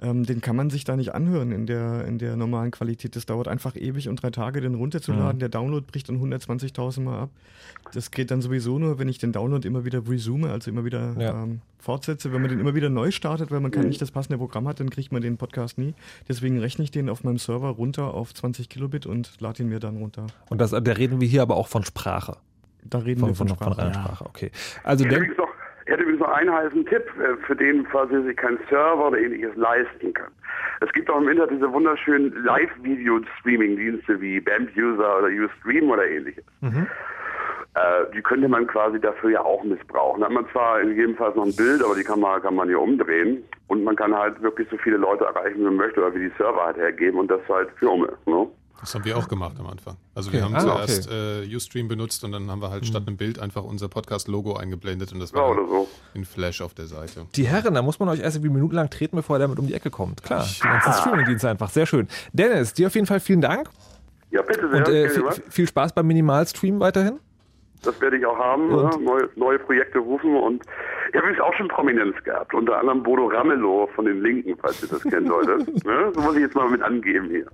ähm, 0.01 0.25
den 0.25 0.41
kann 0.41 0.55
man 0.55 0.71
sich 0.71 0.85
da 0.85 0.95
nicht 0.97 1.13
anhören 1.15 1.51
in 1.51 1.67
der, 1.67 2.05
in 2.05 2.19
der 2.19 2.37
normalen 2.37 2.71
Qualität. 2.71 3.17
Das 3.17 3.27
dauert 3.27 3.49
einfach 3.49 3.75
ewig 3.75 4.09
und 4.09 4.23
drei 4.23 4.31
Tage, 4.31 4.61
den 4.61 4.77
runterzuladen. 4.77 5.37
Mhm. 5.37 5.41
Der 5.41 5.49
Download 5.49 5.85
bricht 5.85 6.09
dann 6.09 6.21
120.000 6.23 7.01
Mal 7.01 7.23
ab. 7.23 7.31
Das 7.93 8.13
geht 8.13 8.31
dann 8.31 8.41
sowieso 8.41 8.79
nur, 8.79 9.01
wenn 9.01 9.09
ich 9.09 9.19
den 9.19 9.33
Download 9.33 9.67
immer 9.67 9.85
wieder 9.85 10.07
resume, 10.09 10.51
also 10.53 10.71
immer 10.71 10.85
wieder 10.85 11.15
Ja. 11.19 11.43
ähm, 11.43 11.63
fortsetze. 11.81 12.33
Wenn 12.33 12.43
man 12.43 12.51
den 12.51 12.61
immer 12.61 12.77
wieder 12.77 12.91
neu 12.91 13.11
startet, 13.11 13.51
weil 13.51 13.59
man 13.59 13.73
kann 13.73 13.89
nicht 13.89 14.01
das 14.01 14.13
passende 14.13 14.39
Programm 14.39 14.69
hat, 14.69 14.79
dann 14.79 14.89
kriegt 14.91 15.11
man 15.11 15.21
den 15.21 15.37
Podcast 15.37 15.79
nie. 15.79 15.95
Deswegen 16.29 16.61
rechne 16.61 16.85
ich 16.85 16.93
den 16.93 17.09
auf 17.09 17.25
meinem 17.25 17.39
Server 17.39 17.71
runter 17.71 18.15
auf 18.15 18.33
20 18.33 18.69
Kilobit 18.69 19.05
und 19.05 19.41
lade 19.41 19.65
ihn 19.65 19.69
mir 19.69 19.81
dann 19.81 19.97
runter. 19.97 20.27
Und 20.49 20.61
das, 20.61 20.71
da 20.71 20.79
reden 20.79 21.21
wir 21.21 21.27
hier 21.27 21.43
aber 21.43 21.57
auch 21.57 21.67
von 21.67 21.83
Sprache. 21.85 22.37
Da 22.85 22.99
reden 22.99 23.19
Von, 23.21 23.31
wir 23.31 23.35
von, 23.35 23.49
von, 23.49 23.57
von, 23.59 23.73
Sprache. 23.73 23.89
reiner 23.89 23.95
Sprache, 23.95 24.27
okay. 24.27 24.51
Also 24.85 25.05
übrigens 25.05 25.35
noch 26.29 26.37
einen 26.37 26.53
heißen 26.53 26.87
Tipp, 26.87 27.05
äh, 27.19 27.37
für 27.47 27.57
den, 27.57 27.87
falls 27.87 28.11
ihr 28.11 28.23
sich 28.23 28.37
keinen 28.37 28.59
Server 28.69 29.09
oder 29.09 29.19
ähnliches 29.19 29.55
leisten 29.57 30.13
könnt. 30.13 30.33
Es 30.81 30.93
gibt 30.93 31.11
auch 31.11 31.19
im 31.19 31.29
Internet 31.29 31.53
diese 31.53 31.73
wunderschönen 31.73 32.33
Live-Video-Streaming-Dienste 32.45 34.21
wie 34.21 34.41
BAMP-User 34.41 35.19
oder 35.19 35.29
Ustream 35.29 35.91
oder 35.91 36.07
ähnliches. 36.07 36.45
Äh, 37.75 38.13
die 38.15 38.23
könnte 38.23 38.49
man 38.49 38.67
quasi 38.67 39.01
dafür 39.01 39.31
ja 39.31 39.41
auch 39.43 39.63
missbrauchen. 39.65 40.21
Da 40.21 40.27
hat 40.27 40.35
man 40.35 40.49
zwar 40.51 40.81
gegebenenfalls 40.83 41.37
noch 41.37 41.47
ein 41.47 41.57
Bild, 41.57 41.83
aber 41.83 41.95
die 41.95 42.05
kann 42.05 42.21
man, 42.21 42.41
kann 42.43 42.55
man 42.55 42.69
hier 42.69 42.81
umdrehen. 42.81 43.45
Und 43.69 43.85
man 43.85 43.97
kann 43.97 44.15
halt 44.15 44.41
wirklich 44.43 44.69
so 44.71 44.77
viele 44.79 44.97
Leute 44.97 45.25
erreichen, 45.25 45.59
wie 45.59 45.65
man 45.65 45.77
möchte, 45.77 46.01
oder 46.01 46.15
wie 46.15 46.29
die 46.29 46.33
Server 46.39 46.65
halt 46.65 46.77
hergeben 46.77 47.19
und 47.19 47.31
das 47.31 47.41
halt 47.49 47.71
für 47.79 47.89
Umme. 47.89 48.13
Ne? 48.27 48.47
Das 48.81 48.95
haben 48.95 49.05
wir 49.05 49.17
auch 49.19 49.27
gemacht 49.29 49.57
am 49.59 49.67
Anfang. 49.67 49.97
Also 50.15 50.29
Okay. 50.29 50.39
wir 50.39 50.45
haben 50.45 50.55
Ah, 50.55 50.61
zuerst 50.87 51.09
äh, 51.11 51.45
Ustream 51.55 51.89
benutzt 51.89 52.23
und 52.25 52.33
dann 52.33 52.51
haben 52.51 52.63
wir 52.63 52.71
halt 52.71 52.87
statt 52.87 53.03
einem 53.07 53.17
Bild 53.17 53.39
einfach 53.39 53.65
unser 53.65 53.89
Podcast-Logo 53.89 54.55
eingeblendet 54.57 55.13
und 55.13 55.21
das 55.21 55.33
war 55.35 55.43
Ja, 55.47 55.49
oder 55.53 55.67
so. 55.69 55.89
in 56.15 56.25
Flash 56.25 56.61
auf 56.61 56.75
der 56.75 56.87
Seite. 56.87 57.27
die 57.35 57.47
Herren, 57.47 57.75
da 57.75 57.83
muss 57.83 57.99
man 57.99 58.09
euch 58.09 58.21
erst 58.21 58.37
irgendwie 58.37 58.53
minutenlang 58.55 58.89
treten, 58.91 59.17
bevor 59.17 59.37
ihr 59.37 59.41
damit 59.41 59.59
um 59.59 59.67
die 59.67 59.75
Ecke 59.75 59.91
kommt. 59.91 60.23
Klar, 60.23 60.47
die 60.47 60.61
ganzen 60.61 60.93
Streaming-Dienste 60.93 61.49
einfach. 61.51 61.71
Sehr 61.71 61.87
schön. 61.87 62.09
Dennis, 62.33 62.73
dir 62.75 62.87
auf 62.87 62.95
jeden 62.95 63.07
Fall 63.07 63.21
vielen 63.21 63.41
Dank 63.41 63.69
Ja, 64.31 64.43
bitte 64.43 64.69
sehr. 64.71 64.79
und 64.79 64.89
äh, 64.89 65.09
viel, 65.11 65.25
viel 65.51 65.67
Spaß 65.69 65.93
beim 65.93 66.07
Minimalstream 66.07 66.79
weiterhin. 66.81 67.19
Das 67.85 68.01
werde 68.01 68.17
ich 68.19 68.27
auch 68.27 68.39
haben. 68.39 68.69
Ne? 68.69 68.91
Neue, 69.01 69.29
neue 69.37 69.59
Projekte 69.59 69.99
rufen 69.99 70.35
und 70.37 70.63
ich 71.11 71.15
habe 71.15 71.29
übrigens 71.29 71.41
auch 71.41 71.55
schon 71.55 71.69
Prominenz 71.69 72.17
gehabt. 72.25 72.53
Unter 72.53 72.79
anderem 72.79 73.03
Bodo 73.03 73.27
Ramelow 73.27 73.89
von 73.95 74.05
den 74.05 74.21
Linken, 74.23 74.57
falls 74.61 74.83
ihr 74.83 74.89
das 74.89 75.03
kennen 75.03 75.27
solltet. 75.29 75.85
ne? 75.85 76.13
So 76.15 76.21
muss 76.21 76.35
ich 76.35 76.43
jetzt 76.43 76.55
mal 76.55 76.69
mit 76.69 76.83
angeben 76.83 77.27
hier. 77.29 77.47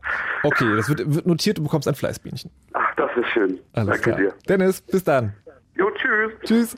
Okay, 0.43 0.75
das 0.77 0.89
wird, 0.89 1.15
wird 1.15 1.27
notiert, 1.27 1.59
du 1.59 1.63
bekommst 1.63 1.87
ein 1.89 1.95
Fleißbienchen. 1.95 2.51
Ach, 2.73 2.95
das 2.97 3.11
ist 3.17 3.29
schön. 3.29 3.59
Alles 3.75 3.89
Danke 3.89 4.03
klar. 4.03 4.17
dir. 4.17 4.35
Dennis, 4.49 4.81
bis 4.81 5.05
dann. 5.05 5.35
Jo, 5.77 5.91
tschüss. 5.91 6.33
Tschüss. 6.45 6.77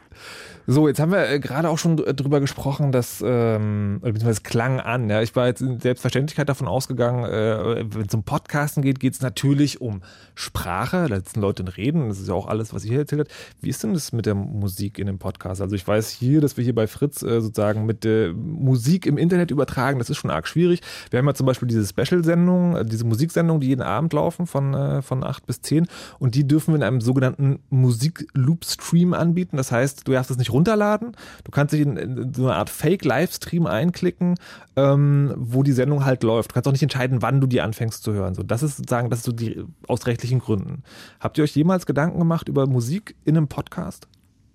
So, 0.69 0.89
jetzt 0.89 0.99
haben 0.99 1.13
wir 1.13 1.29
äh, 1.31 1.39
gerade 1.39 1.69
auch 1.69 1.79
schon 1.79 1.97
d- 1.97 2.13
drüber 2.13 2.41
gesprochen, 2.41 2.91
dass, 2.91 3.23
ähm, 3.25 3.99
beziehungsweise 4.01 4.31
es 4.39 4.43
klang 4.43 4.81
an, 4.81 5.09
ja. 5.09 5.23
Ich 5.23 5.37
war 5.37 5.47
jetzt 5.47 5.61
in 5.63 5.79
Selbstverständlichkeit 5.79 6.49
davon 6.49 6.67
ausgegangen, 6.67 7.25
äh, 7.25 7.85
wenn 7.89 8.07
es 8.07 8.15
um 8.15 8.25
Podcasten 8.25 8.83
geht, 8.83 8.99
geht 8.99 9.15
es 9.15 9.21
natürlich 9.21 9.81
um 9.81 10.03
Sprache, 10.35 11.07
da 11.09 11.17
sitzen 11.17 11.41
Leute 11.41 11.63
und 11.63 11.69
reden, 11.77 12.09
das 12.09 12.19
ist 12.19 12.27
ja 12.27 12.35
auch 12.35 12.49
alles, 12.49 12.75
was 12.75 12.85
ihr 12.85 12.91
hier 12.91 12.99
erzählt 13.01 13.21
habt. 13.21 13.33
Wie 13.61 13.69
ist 13.69 13.85
denn 13.85 13.95
das 13.95 14.13
mit 14.13 14.27
der 14.27 14.35
Musik 14.35 14.99
in 14.99 15.07
dem 15.07 15.19
Podcast? 15.21 15.61
Also 15.63 15.77
ich 15.77 15.87
weiß 15.87 16.11
hier, 16.11 16.41
dass 16.41 16.57
wir 16.57 16.65
hier 16.65 16.75
bei 16.75 16.89
Fritz 16.89 17.23
äh, 17.23 17.41
sozusagen 17.41 17.87
mit 17.87 18.03
der 18.03 18.33
Musik 18.33 19.07
im 19.07 19.19
Internet 19.19 19.53
übertragen, 19.53 20.01
das 20.01 20.11
ist 20.11 20.17
schon 20.17 20.31
arg 20.33 20.49
schwierig. 20.49 20.81
Wir 21.11 21.21
haben 21.21 21.27
ja 21.29 21.35
zum 21.35 21.47
Beispiel 21.47 21.69
diese 21.69 21.87
Special-Sendung, 21.87 22.75
äh, 22.75 22.85
diese 22.85 23.05
Musiksendung, 23.05 23.61
die 23.61 23.69
jeden 23.69 23.83
Abend 23.83 24.13
laufen 24.13 24.49
von, 24.49 24.75
äh, 24.75 25.01
von 25.01 25.23
8 25.23 25.47
bis 25.47 25.61
10 25.63 25.87
und 26.19 26.35
die 26.35 26.45
dürfen 26.47 26.73
wir 26.73 26.77
in 26.77 26.83
einem 26.83 27.01
sogenannten 27.01 27.61
Musik-Loop-Stream 27.71 29.15
anbieten. 29.15 29.57
Das 29.57 29.71
heißt, 29.71 30.09
du 30.09 30.13
darfst 30.13 30.33
es 30.33 30.39
nicht 30.39 30.56
runterladen, 30.57 31.13
du 31.45 31.51
kannst 31.51 31.73
dich 31.73 31.83
in, 31.83 31.97
in 31.97 32.35
so 32.35 32.45
eine 32.45 32.57
Art 32.57 32.71
Fake-Livestream 32.71 33.67
einklicken, 33.67 34.37
ähm, 34.75 35.35
wo 35.37 35.63
die 35.63 35.73
Sendung 35.73 36.05
halt 36.05 36.23
läuft. 36.23 36.51
Du 36.51 36.55
kannst 36.55 36.67
auch 36.69 36.73
nicht 36.73 36.83
entscheiden, 36.83 37.23
wann 37.23 37.41
du 37.41 37.47
die 37.47 37.61
anfängst 37.61 38.03
zu 38.03 38.13
hören. 38.13 38.35
So, 38.35 38.43
das 38.43 38.63
ist 38.63 38.79
sozusagen, 38.79 39.11
das 39.11 39.21
ist 39.21 39.27
so 39.27 39.33
die 39.33 39.65
aus 39.87 40.07
rechtlichen 40.07 40.41
Gründen. 40.41 40.83
Habt 41.21 41.39
ihr 41.39 41.45
euch 41.45 41.55
jemals 41.55 41.87
Gedanken 41.87 42.19
gemacht 42.19 42.49
über 42.49 42.67
Musik 42.67 43.15
in 43.25 43.37
einem 43.37 43.49
Podcast? 43.49 44.09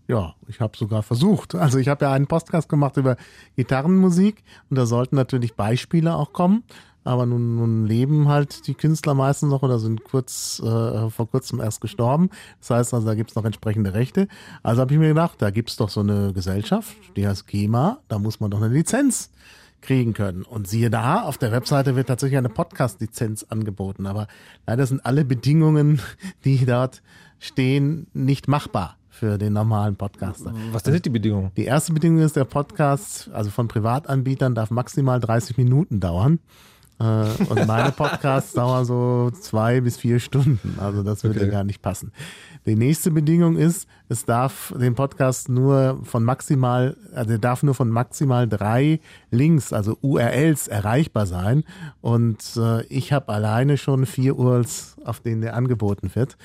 Ja, 0.08 0.36
ich 0.47 0.60
habe 0.60 0.78
sogar 0.78 1.04
versucht. 1.04 1.56
Also 1.56 1.78
ich 1.78 1.88
habe 1.88 2.04
ja 2.04 2.12
einen 2.12 2.28
Podcast 2.28 2.68
gemacht 2.68 2.97
über 2.97 3.16
Gitarrenmusik 3.56 4.43
und 4.70 4.78
da 4.78 4.86
sollten 4.86 5.16
natürlich 5.16 5.56
Beispiele 5.56 6.16
auch 6.16 6.34
kommen. 6.34 6.64
Aber 7.04 7.26
nun, 7.26 7.56
nun 7.56 7.86
leben 7.86 8.28
halt 8.28 8.68
die 8.68 8.76
Künstler 8.76 9.14
meistens 9.14 9.49
noch 9.49 9.64
oder 9.64 9.80
sind 9.80 10.04
kurz 10.04 10.62
äh, 10.64 11.10
vor 11.10 11.30
kurzem 11.30 11.60
erst 11.60 11.82
gestorben. 11.82 12.30
Das 12.60 12.70
heißt 12.70 12.93
also, 12.93 13.08
da 13.08 13.16
gibt's 13.16 13.36
noch 13.36 13.45
entsprechende 13.45 13.93
Rechte. 13.93 14.28
Also 14.62 14.82
habe 14.82 14.93
ich 14.93 14.99
mir 14.99 15.10
gedacht, 15.10 15.41
da 15.41 15.49
gibt's 15.49 15.78
doch 15.78 15.89
so 15.89 16.02
eine 16.02 16.34
Gesellschaft, 16.34 16.95
die 17.16 17.28
heißt 17.28 17.47
GEMA, 17.47 17.99
da 18.08 18.20
muss 18.20 18.39
man 18.39 18.52
doch 18.52 18.62
eine 18.62 18.74
Lizenz 18.74 19.32
kriegen 19.82 20.14
können. 20.14 20.43
Und 20.43 20.68
siehe 20.68 20.89
da, 20.89 21.24
auf 21.24 21.38
der 21.38 21.52
Webseite 21.52 21.95
wird 21.95 22.08
tatsächlich 22.08 22.38
eine 22.38 22.49
Podcast-Lizenz 22.49 23.43
angeboten. 23.49 24.06
Aber 24.06 24.28
leider 24.68 24.86
sind 24.86 25.06
alle 25.06 25.26
Bedingungen, 25.26 26.02
die 26.45 26.66
dort 26.66 27.02
stehen, 27.39 28.08
nicht 28.14 28.47
machbar 28.47 28.97
für 29.10 29.38
den 29.38 29.54
normalen 29.54 29.95
Podcaster. 29.95 30.54
Was 30.72 30.84
sind 30.84 31.06
die 31.06 31.10
Bedingungen? 31.10 31.52
Die 31.58 31.66
erste 31.66 31.93
Bedingung 31.93 32.20
ist, 32.20 32.36
der 32.36 32.45
Podcast, 32.45 33.30
also 33.34 33.49
von 33.49 33.68
Privatanbietern, 33.68 34.56
darf 34.56 34.72
maximal 34.72 35.20
30 35.20 35.58
Minuten 35.58 35.99
dauern. 35.99 36.39
Äh, 37.02 37.43
Und 37.49 37.68
meine 37.68 37.91
Podcasts 37.91 38.54
dauern 38.54 38.86
so 38.86 39.32
zwei 39.32 39.82
bis 39.82 39.97
vier 39.97 40.20
Stunden. 40.20 40.76
Also 40.80 41.04
das 41.04 41.24
würde 41.24 41.39
Okay. 41.41 41.49
gar 41.49 41.64
nicht 41.64 41.82
passen. 41.82 42.12
Die 42.68 42.76
nächste 42.76 43.10
Bedingung 43.10 43.58
ist, 43.58 43.88
es 44.08 44.24
darf 44.26 44.72
den 44.80 44.93
Podcast 44.93 45.49
nur 45.49 45.99
von 46.04 46.24
maximal, 46.24 46.95
also 47.16 47.32
er 47.32 47.39
darf 47.39 47.64
nur 47.64 47.74
von 47.74 47.89
maximal 47.89 48.47
drei 48.47 48.99
Links, 49.32 49.74
also 49.74 49.97
URLs 50.02 50.68
erreichbar 50.68 51.26
sein. 51.26 51.64
Und 52.02 52.38
äh, 52.58 52.84
ich 52.86 53.14
habe 53.14 53.34
alleine 53.34 53.78
schon 53.78 54.06
vier 54.06 54.38
URLs, 54.38 54.97
auf 55.04 55.22
denen 55.22 55.41
der 55.41 55.56
angeboten 55.56 56.12
wird. 56.14 56.38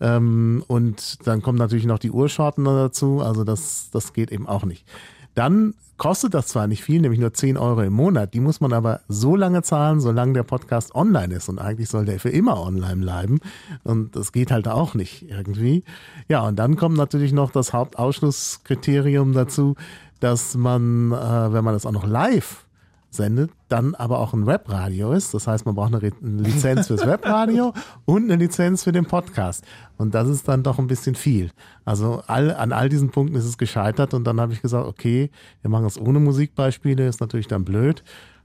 Ähm, 0.00 0.64
und 0.68 1.26
dann 1.26 1.42
kommen 1.42 1.58
natürlich 1.58 1.84
noch 1.84 1.98
die 1.98 2.12
Urshorten 2.12 2.64
noch 2.64 2.76
dazu. 2.76 3.20
Also 3.20 3.44
das, 3.44 3.90
das 3.92 4.14
geht 4.14 4.30
eben 4.32 4.46
auch 4.46 4.64
nicht. 4.64 4.86
Dann 5.34 5.74
kostet 5.98 6.32
das 6.32 6.46
zwar 6.46 6.66
nicht 6.66 6.82
viel, 6.82 7.00
nämlich 7.00 7.20
nur 7.20 7.34
10 7.34 7.56
Euro 7.58 7.82
im 7.82 7.92
Monat. 7.92 8.32
Die 8.32 8.40
muss 8.40 8.60
man 8.60 8.72
aber 8.72 9.00
so 9.08 9.36
lange 9.36 9.62
zahlen, 9.62 10.00
solange 10.00 10.32
der 10.32 10.44
Podcast 10.44 10.94
online 10.94 11.34
ist. 11.34 11.48
Und 11.48 11.58
eigentlich 11.58 11.88
soll 11.88 12.04
der 12.06 12.18
für 12.20 12.30
immer 12.30 12.60
online 12.62 12.96
bleiben. 13.02 13.40
Und 13.84 14.16
das 14.16 14.32
geht 14.32 14.50
halt 14.50 14.68
auch 14.68 14.94
nicht 14.94 15.28
irgendwie. 15.28 15.84
Ja, 16.28 16.46
und 16.46 16.56
dann 16.58 16.76
kommt 16.76 16.96
natürlich 16.96 17.32
noch 17.32 17.50
das 17.50 17.72
Hauptausschlusskriterium 17.72 19.32
dazu, 19.32 19.74
dass 20.20 20.54
man, 20.56 21.12
äh, 21.12 21.52
wenn 21.52 21.64
man 21.64 21.74
das 21.74 21.86
auch 21.86 21.92
noch 21.92 22.06
live 22.06 22.64
sendet, 23.10 23.50
dann 23.68 23.94
aber 23.94 24.18
auch 24.18 24.34
ein 24.34 24.46
Webradio 24.46 25.12
ist. 25.12 25.32
Das 25.32 25.46
heißt, 25.46 25.64
man 25.64 25.74
braucht 25.74 25.94
eine 25.94 26.02
Re- 26.02 26.12
eine 26.22 26.42
Lizenz 26.42 26.88
fürs 26.88 27.06
Webradio 27.06 27.72
und 28.04 28.24
eine 28.24 28.36
Lizenz 28.36 28.84
für 28.84 28.92
den 28.92 29.06
Podcast. 29.06 29.64
Und 29.98 30.14
das 30.14 30.28
ist 30.28 30.48
dann 30.48 30.62
doch 30.62 30.78
ein 30.78 30.86
bisschen 30.86 31.16
viel. 31.16 31.50
Also 31.84 32.22
all, 32.26 32.54
an 32.54 32.72
all 32.72 32.88
diesen 32.88 33.10
Punkten 33.10 33.36
ist 33.36 33.44
es 33.44 33.58
gescheitert 33.58 34.14
und 34.14 34.24
dann 34.24 34.40
habe 34.40 34.52
ich 34.52 34.62
gesagt, 34.62 34.86
okay, 34.86 35.30
wir 35.60 35.70
machen 35.70 35.86
es 35.86 36.00
ohne 36.00 36.20
Musikbeispiele, 36.20 37.06
ist 37.06 37.20
natürlich 37.20 37.48
dann 37.48 37.64
blöd. 37.64 38.04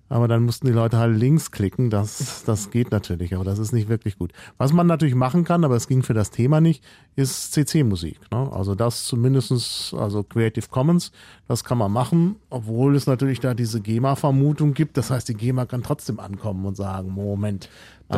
Aber 0.10 0.28
dann 0.28 0.44
mussten 0.44 0.68
die 0.68 0.74
Leute 0.74 0.98
halt 0.98 1.18
links 1.18 1.50
klicken. 1.50 1.90
Das, 1.90 2.44
das 2.46 2.70
geht 2.70 2.92
natürlich, 2.92 3.34
aber 3.34 3.44
das 3.44 3.58
ist 3.58 3.72
nicht 3.72 3.90
wirklich 3.90 4.18
gut. 4.18 4.32
Was 4.58 4.74
man 4.74 4.86
natürlich 4.86 5.16
machen 5.16 5.44
kann, 5.44 5.64
aber 5.64 5.76
es 5.76 5.88
ging 5.88 6.04
für 6.04 6.14
das 6.14 6.30
Thema 6.30 6.62
nicht, 6.62 6.84
ist 7.16 7.54
CC-Musik. 7.54 8.20
Ne? 8.32 8.52
Also 8.52 8.76
das 8.76 9.06
zumindestens, 9.06 9.96
also 9.98 10.22
Creative 10.22 10.68
Commons, 10.70 11.12
das 11.48 11.64
kann 11.64 11.78
man 11.78 11.92
machen, 11.92 12.36
obwohl 12.50 12.96
es 12.96 13.08
natürlich 13.08 13.40
da 13.40 13.54
diese 13.54 13.82
GEMA-Vermutung 13.82 14.74
gibt. 14.74 14.98
Das 14.98 15.10
heißt, 15.10 15.30
die 15.30 15.36
GEMA 15.36 15.66
kann 15.66 15.84
trotzdem 15.84 16.20
ankommen 16.20 16.66
und 16.66 16.76
sagen, 16.76 17.10
Moment, 17.10 17.70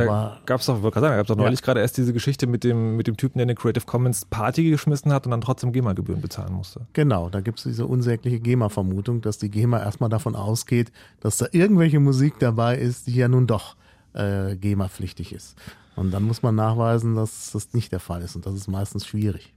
aber 0.04 0.38
gab 0.46 0.60
es 0.60 0.66
doch, 0.68 0.82
wollte 0.82 0.96
gerade 0.96 1.06
sagen, 1.08 1.14
da 1.14 1.18
gab 1.18 1.26
es 1.26 1.28
doch 1.30 1.38
Ja. 1.38 1.44
neulich 1.44 1.62
gerade 1.62 1.80
erst 1.82 1.98
diese 1.98 2.14
Geschichte 2.14 2.48
mit 2.48 2.64
dem, 2.64 2.96
mit 2.96 3.08
dem 3.08 3.18
Typen, 3.18 3.38
der 3.40 3.44
eine 3.46 3.56
Creative 3.56 3.86
Commons 3.86 4.26
Party 4.26 4.70
geschmissen 4.70 5.12
hat 5.12 5.26
und 5.26 5.32
dann 5.32 5.42
trotzdem 5.42 5.72
GEMA-Gebühren 5.72 6.22
bezahlen 6.22 6.54
musste. 6.54 6.88
Genau, 6.94 7.30
da 7.30 7.42
gibt 7.42 7.60
es 7.60 7.64
diese 7.64 7.86
unsägliche 7.86 8.40
GEMA-Vermutung, 8.40 9.22
dass 9.22 9.38
die 9.38 9.50
GEMA 9.50 9.80
erstmal 9.80 10.10
davon 10.10 10.36
ausgeht, 10.36 10.92
dass 11.20 11.38
da 11.38 11.48
irgendwelche 11.52 12.00
Musik 12.00 12.36
dabei 12.40 12.78
ist, 12.78 13.08
die 13.08 13.16
ja 13.16 13.28
nun 13.28 13.48
doch 13.48 13.76
äh, 14.14 14.56
GEMA-pflichtig 14.56 15.34
ist. 15.34 15.56
Und 15.96 16.12
dann 16.12 16.24
muss 16.24 16.42
man 16.44 16.56
nachweisen, 16.56 17.16
dass 17.16 17.52
das 17.52 17.74
nicht 17.74 17.92
der 17.92 18.00
Fall 18.02 18.22
ist. 18.22 18.36
Und 18.36 18.46
das 18.46 18.54
ist 18.54 18.68
meistens 18.68 19.06
schwierig. 19.06 19.54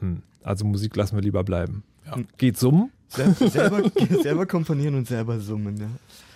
Hm. 0.00 0.22
Also 0.42 0.64
Musik 0.64 0.94
lassen 0.96 1.16
wir 1.16 1.22
lieber 1.22 1.44
bleiben. 1.44 1.82
Ja. 2.06 2.16
Geht 2.36 2.58
summen? 2.58 2.90
Sel 3.08 3.32
selber, 3.50 3.82
selber 4.22 4.46
komponieren 4.46 4.94
und 4.94 5.08
selber 5.08 5.40
summen, 5.40 5.76
ja. 5.78 5.86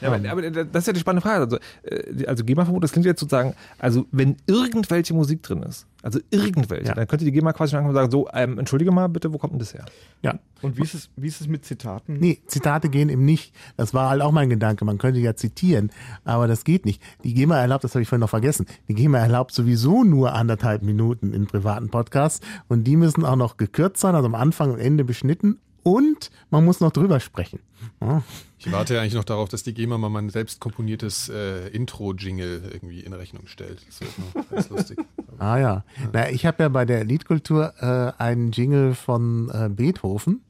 Ja, 0.00 0.12
aber, 0.12 0.30
aber 0.30 0.50
das 0.50 0.82
ist 0.82 0.86
ja 0.88 0.92
die 0.94 1.00
spannende 1.00 1.20
Frage. 1.22 1.44
Also, 1.44 1.58
äh, 1.84 2.26
also 2.26 2.44
GEMA-Verbot, 2.44 2.82
das 2.82 2.90
klingt 2.92 3.06
jetzt 3.06 3.20
sozusagen, 3.20 3.54
also 3.78 4.06
wenn 4.10 4.36
irgendwelche 4.46 5.14
Musik 5.14 5.42
drin 5.42 5.62
ist, 5.62 5.86
also 6.02 6.18
irgendwelche, 6.30 6.86
Ja. 6.88 6.94
dann 6.94 7.06
könnte 7.06 7.24
die 7.24 7.30
GEMA 7.30 7.52
quasi 7.52 7.70
schon 7.70 7.78
ankommen 7.78 7.94
und 7.96 8.00
sagen, 8.02 8.10
so, 8.10 8.28
ähm, 8.32 8.58
entschuldige 8.58 8.90
mal 8.90 9.08
bitte, 9.08 9.32
wo 9.32 9.38
kommt 9.38 9.52
denn 9.52 9.60
das 9.60 9.74
her? 9.74 9.84
Ja. 10.22 10.38
Und 10.62 10.76
wie 10.76 10.82
ist 10.82 10.94
es, 10.94 11.10
wie 11.16 11.28
ist 11.28 11.40
es 11.42 11.46
mit 11.46 11.64
Zitaten? 11.64 12.14
Nee, 12.18 12.40
Zitate 12.46 12.88
gehen 12.88 13.10
eben 13.10 13.24
nicht. 13.24 13.54
Das 13.76 13.94
war 13.94 14.10
halt 14.10 14.22
auch 14.22 14.32
mein 14.32 14.48
Gedanke. 14.50 14.84
Man 14.84 14.98
könnte 14.98 15.20
ja 15.20 15.36
zitieren, 15.36 15.90
aber 16.24 16.48
das 16.48 16.64
geht 16.64 16.84
nicht. 16.86 17.00
Die 17.22 17.34
GEMA 17.34 17.58
erlaubt, 17.58 17.84
das 17.84 17.94
habe 17.94 18.02
ich 18.02 18.08
vorhin 18.08 18.20
noch 18.20 18.30
vergessen, 18.30 18.66
die 18.88 18.94
GEMA 18.94 19.18
erlaubt 19.18 19.52
sowieso 19.52 20.02
nur 20.04 20.32
anderthalb 20.32 20.82
Minuten 20.82 21.32
in 21.34 21.46
privaten 21.46 21.90
Podcasts 21.90 22.40
und 22.68 22.84
die 22.84 22.96
müssen 22.96 23.24
auch 23.24 23.36
noch 23.36 23.56
gekürzt 23.56 24.00
sein, 24.00 24.14
also 24.14 24.26
am 24.26 24.34
Anfang 24.34 24.72
und 24.72 24.78
Ende 24.80 25.04
beschnitten 25.04 25.58
und 25.82 26.30
man 26.50 26.64
muss 26.64 26.80
noch 26.80 26.92
drüber 26.92 27.20
sprechen. 27.20 27.60
Ja. 28.00 28.22
Ich 28.58 28.70
warte 28.70 28.94
ja 28.94 29.00
eigentlich 29.00 29.14
noch 29.14 29.24
darauf, 29.24 29.48
dass 29.48 29.64
die 29.64 29.74
GEMA 29.74 29.98
mal 29.98 30.08
mein 30.08 30.30
selbst 30.30 30.60
komponiertes 30.60 31.28
äh, 31.28 31.66
Intro-Jingle 31.68 32.70
irgendwie 32.72 33.00
in 33.00 33.12
Rechnung 33.12 33.48
stellt. 33.48 33.84
Das 33.88 34.00
wird 34.00 34.12
noch 34.18 34.48
ganz 34.50 34.68
lustig. 34.70 34.98
Ah 35.38 35.58
ja. 35.58 35.84
Na, 36.12 36.30
ich 36.30 36.46
habe 36.46 36.62
ja 36.62 36.68
bei 36.68 36.84
der 36.84 37.02
Liedkultur 37.02 37.74
äh, 37.80 38.12
einen 38.22 38.52
Jingle 38.52 38.94
von 38.94 39.50
äh, 39.52 39.68
Beethoven 39.68 40.44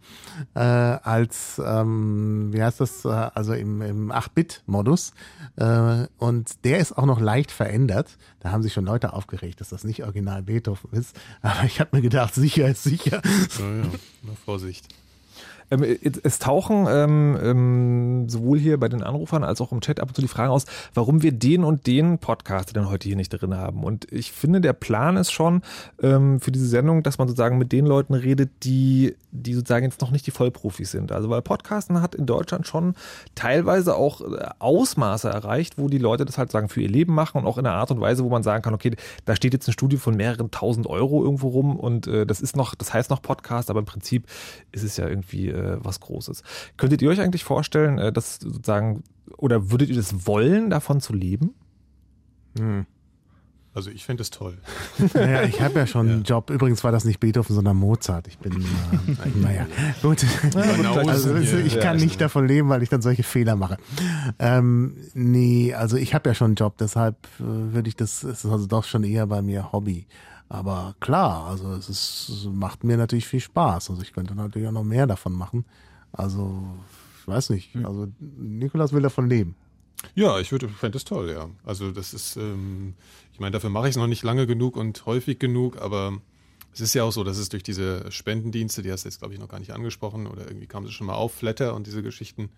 äh, 0.54 0.58
als, 0.58 1.62
ähm, 1.64 2.52
wie 2.52 2.62
heißt 2.62 2.80
das, 2.80 3.06
äh, 3.06 3.08
also 3.08 3.54
im, 3.54 3.80
im 3.80 4.12
8-Bit-Modus. 4.12 5.14
Äh, 5.56 6.08
und 6.18 6.64
der 6.64 6.78
ist 6.78 6.98
auch 6.98 7.06
noch 7.06 7.20
leicht 7.20 7.52
verändert. 7.52 8.18
Da 8.40 8.50
haben 8.50 8.62
sich 8.62 8.74
schon 8.74 8.84
Leute 8.84 9.14
aufgeregt, 9.14 9.62
dass 9.62 9.70
das 9.70 9.84
nicht 9.84 10.04
original 10.04 10.42
Beethoven 10.42 10.90
ist. 10.92 11.18
Aber 11.40 11.64
ich 11.64 11.80
habe 11.80 11.96
mir 11.96 12.02
gedacht, 12.02 12.34
sicher 12.34 12.68
ist 12.68 12.82
sicher. 12.82 13.22
So, 13.48 13.62
ja, 13.62 13.84
nur 14.22 14.36
Vorsicht. 14.44 14.88
Ähm, 15.72 15.98
es, 16.22 16.38
tauchen 16.38 16.86
ähm, 16.88 17.38
ähm, 17.42 18.28
sowohl 18.28 18.58
hier 18.58 18.78
bei 18.78 18.88
den 18.88 19.02
Anrufern 19.02 19.42
als 19.42 19.60
auch 19.62 19.72
im 19.72 19.80
Chat 19.80 20.00
ab 20.00 20.08
und 20.08 20.14
zu 20.14 20.20
die 20.20 20.28
Fragen 20.28 20.50
aus, 20.50 20.66
warum 20.92 21.22
wir 21.22 21.32
den 21.32 21.64
und 21.64 21.86
den 21.86 22.18
Podcast 22.18 22.76
denn 22.76 22.90
heute 22.90 23.08
hier 23.08 23.16
nicht 23.16 23.30
drin 23.30 23.56
haben. 23.56 23.82
Und 23.82 24.06
ich 24.12 24.32
finde, 24.32 24.60
der 24.60 24.74
Plan 24.74 25.16
ist 25.16 25.32
schon 25.32 25.62
ähm, 26.02 26.40
für 26.40 26.52
diese 26.52 26.66
Sendung, 26.66 27.02
dass 27.02 27.16
man 27.16 27.26
sozusagen 27.26 27.56
mit 27.56 27.72
den 27.72 27.86
Leuten 27.86 28.12
redet, 28.12 28.50
die, 28.64 29.16
die 29.30 29.54
sozusagen 29.54 29.86
jetzt 29.86 30.02
noch 30.02 30.10
nicht 30.10 30.26
die 30.26 30.30
Vollprofis 30.30 30.90
sind. 30.90 31.10
Also 31.10 31.30
weil 31.30 31.40
Podcasten 31.40 32.02
hat 32.02 32.14
in 32.14 32.26
Deutschland 32.26 32.66
schon 32.66 32.94
teilweise 33.34 33.96
auch 33.96 34.20
äh, 34.20 34.48
Ausmaße 34.58 35.30
erreicht, 35.30 35.78
wo 35.78 35.88
die 35.88 35.98
Leute 35.98 36.26
das 36.26 36.36
halt 36.36 36.50
sagen 36.50 36.68
für 36.68 36.82
ihr 36.82 36.90
Leben 36.90 37.14
machen 37.14 37.38
und 37.38 37.46
auch 37.46 37.56
in 37.56 37.66
einer 37.66 37.76
Art 37.76 37.90
und 37.90 38.00
Weise, 38.00 38.24
wo 38.24 38.28
man 38.28 38.42
sagen 38.42 38.62
kann, 38.62 38.74
okay, 38.74 38.94
da 39.24 39.34
steht 39.36 39.54
jetzt 39.54 39.66
ein 39.68 39.72
Studio 39.72 39.98
von 39.98 40.16
mehreren 40.16 40.50
tausend 40.50 40.86
Euro 40.86 41.24
irgendwo 41.24 41.48
rum 41.48 41.76
und 41.76 42.06
äh, 42.08 42.26
das 42.26 42.42
ist 42.42 42.56
noch, 42.56 42.74
das 42.74 42.92
heißt 42.92 43.08
noch 43.08 43.22
Podcast, 43.22 43.70
aber 43.70 43.80
im 43.80 43.86
Prinzip 43.86 44.26
ist 44.70 44.82
es 44.82 44.98
ja 44.98 45.08
irgendwie 45.08 45.48
äh, 45.48 45.61
was 45.80 46.00
Großes. 46.00 46.42
Könntet 46.76 47.02
ihr 47.02 47.10
euch 47.10 47.20
eigentlich 47.20 47.44
vorstellen, 47.44 47.98
äh, 47.98 48.12
dass 48.12 48.36
sozusagen, 48.36 49.02
oder 49.36 49.70
würdet 49.70 49.88
ihr 49.88 49.96
das 49.96 50.26
wollen, 50.26 50.70
davon 50.70 51.00
zu 51.00 51.12
leben? 51.12 51.54
Hm. 52.58 52.86
Also 53.74 53.90
ich 53.90 54.04
fände 54.04 54.22
es 54.22 54.30
toll. 54.30 54.58
Naja, 55.14 55.44
ich 55.44 55.62
habe 55.62 55.78
ja 55.78 55.86
schon 55.86 56.08
einen 56.08 56.22
Job. 56.24 56.50
Übrigens 56.50 56.84
war 56.84 56.92
das 56.92 57.06
nicht 57.06 57.20
Beethoven, 57.20 57.54
sondern 57.54 57.76
Mozart. 57.76 58.28
Ich 58.28 58.38
bin, 58.38 58.52
äh, 58.52 59.28
naja, 59.34 59.66
gut. 60.02 60.24
Also 61.06 61.34
ich 61.36 61.80
kann 61.80 61.96
nicht 61.96 62.20
davon 62.20 62.46
leben, 62.46 62.68
weil 62.68 62.82
ich 62.82 62.90
dann 62.90 63.00
solche 63.00 63.22
Fehler 63.22 63.56
mache. 63.56 63.78
Ähm, 64.38 64.96
nee, 65.14 65.72
also 65.72 65.96
ich 65.96 66.14
habe 66.14 66.28
ja 66.28 66.34
schon 66.34 66.48
einen 66.48 66.54
Job, 66.56 66.76
deshalb 66.78 67.16
äh, 67.40 67.44
würde 67.44 67.88
ich 67.88 67.96
das, 67.96 68.22
es 68.24 68.44
ist 68.44 68.50
also 68.50 68.66
doch 68.66 68.84
schon 68.84 69.04
eher 69.04 69.26
bei 69.26 69.40
mir 69.40 69.72
Hobby. 69.72 70.06
Aber 70.52 70.94
klar, 71.00 71.46
also 71.46 71.72
es 71.72 71.88
ist, 71.88 72.46
macht 72.52 72.84
mir 72.84 72.98
natürlich 72.98 73.26
viel 73.26 73.40
Spaß. 73.40 73.88
Also 73.88 74.02
ich 74.02 74.12
könnte 74.12 74.34
natürlich 74.34 74.68
auch 74.68 74.72
noch 74.72 74.84
mehr 74.84 75.06
davon 75.06 75.32
machen. 75.32 75.64
Also, 76.12 76.62
ich 77.18 77.26
weiß 77.26 77.48
nicht. 77.48 77.74
Also 77.76 78.08
Nikolas 78.20 78.92
will 78.92 79.00
davon 79.00 79.30
leben. 79.30 79.54
Ja, 80.14 80.38
ich 80.40 80.52
würde, 80.52 80.68
fände 80.68 80.98
es 80.98 81.04
toll, 81.04 81.30
ja. 81.30 81.48
Also 81.64 81.90
das 81.90 82.12
ist, 82.12 82.36
ähm, 82.36 82.92
ich 83.32 83.40
meine, 83.40 83.52
dafür 83.52 83.70
mache 83.70 83.88
ich 83.88 83.92
es 83.92 83.96
noch 83.96 84.06
nicht 84.08 84.24
lange 84.24 84.46
genug 84.46 84.76
und 84.76 85.06
häufig 85.06 85.38
genug, 85.38 85.80
aber 85.80 86.18
es 86.74 86.82
ist 86.82 86.92
ja 86.92 87.04
auch 87.04 87.12
so, 87.12 87.24
dass 87.24 87.38
es 87.38 87.48
durch 87.48 87.62
diese 87.62 88.12
Spendendienste, 88.12 88.82
die 88.82 88.92
hast 88.92 89.04
du 89.04 89.08
jetzt, 89.08 89.20
glaube 89.20 89.32
ich, 89.32 89.40
noch 89.40 89.48
gar 89.48 89.58
nicht 89.58 89.72
angesprochen, 89.72 90.26
oder 90.26 90.46
irgendwie 90.46 90.66
kam 90.66 90.84
es 90.84 90.92
schon 90.92 91.06
mal 91.06 91.14
auf, 91.14 91.32
Flatter 91.32 91.74
und 91.74 91.86
diese 91.86 92.02
Geschichten, 92.02 92.50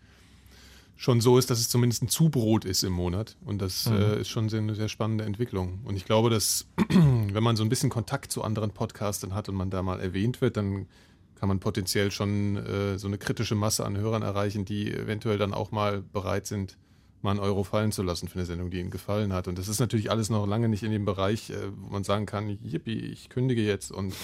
schon 0.96 1.20
so 1.20 1.38
ist, 1.38 1.50
dass 1.50 1.58
es 1.58 1.68
zumindest 1.68 2.02
ein 2.02 2.08
Zubrot 2.08 2.64
ist 2.64 2.82
im 2.84 2.92
Monat. 2.92 3.36
Und 3.44 3.60
das 3.60 3.88
Mhm. 3.88 3.96
äh, 3.96 4.20
ist 4.20 4.28
schon 4.28 4.52
eine 4.52 4.74
sehr 4.74 4.88
spannende 4.88 5.24
Entwicklung. 5.24 5.80
Und 5.84 5.96
ich 5.96 6.04
glaube, 6.04 6.30
dass, 6.30 6.66
wenn 6.88 7.42
man 7.42 7.56
so 7.56 7.62
ein 7.64 7.68
bisschen 7.68 7.90
Kontakt 7.90 8.30
zu 8.30 8.42
anderen 8.42 8.70
Podcastern 8.70 9.34
hat 9.34 9.48
und 9.48 9.54
man 9.56 9.70
da 9.70 9.82
mal 9.82 10.00
erwähnt 10.00 10.40
wird, 10.40 10.56
dann 10.56 10.86
kann 11.34 11.48
man 11.48 11.58
potenziell 11.60 12.10
schon 12.10 12.56
äh, 12.56 12.96
so 12.98 13.06
eine 13.08 13.18
kritische 13.18 13.54
Masse 13.56 13.84
an 13.84 13.96
Hörern 13.96 14.22
erreichen, 14.22 14.64
die 14.64 14.92
eventuell 14.92 15.36
dann 15.36 15.52
auch 15.52 15.72
mal 15.72 16.00
bereit 16.00 16.46
sind, 16.46 16.78
mal 17.22 17.32
einen 17.32 17.40
Euro 17.40 17.64
fallen 17.64 17.90
zu 17.90 18.02
lassen 18.02 18.28
für 18.28 18.38
eine 18.38 18.46
Sendung, 18.46 18.70
die 18.70 18.78
ihnen 18.78 18.90
gefallen 18.90 19.32
hat. 19.32 19.48
Und 19.48 19.58
das 19.58 19.66
ist 19.68 19.80
natürlich 19.80 20.10
alles 20.10 20.30
noch 20.30 20.46
lange 20.46 20.68
nicht 20.68 20.82
in 20.84 20.92
dem 20.92 21.04
Bereich, 21.04 21.50
äh, 21.50 21.56
wo 21.76 21.90
man 21.90 22.04
sagen 22.04 22.24
kann, 22.26 22.48
yippie, 22.62 22.98
ich 22.98 23.28
kündige 23.30 23.62
jetzt 23.62 23.90
und 23.90 24.14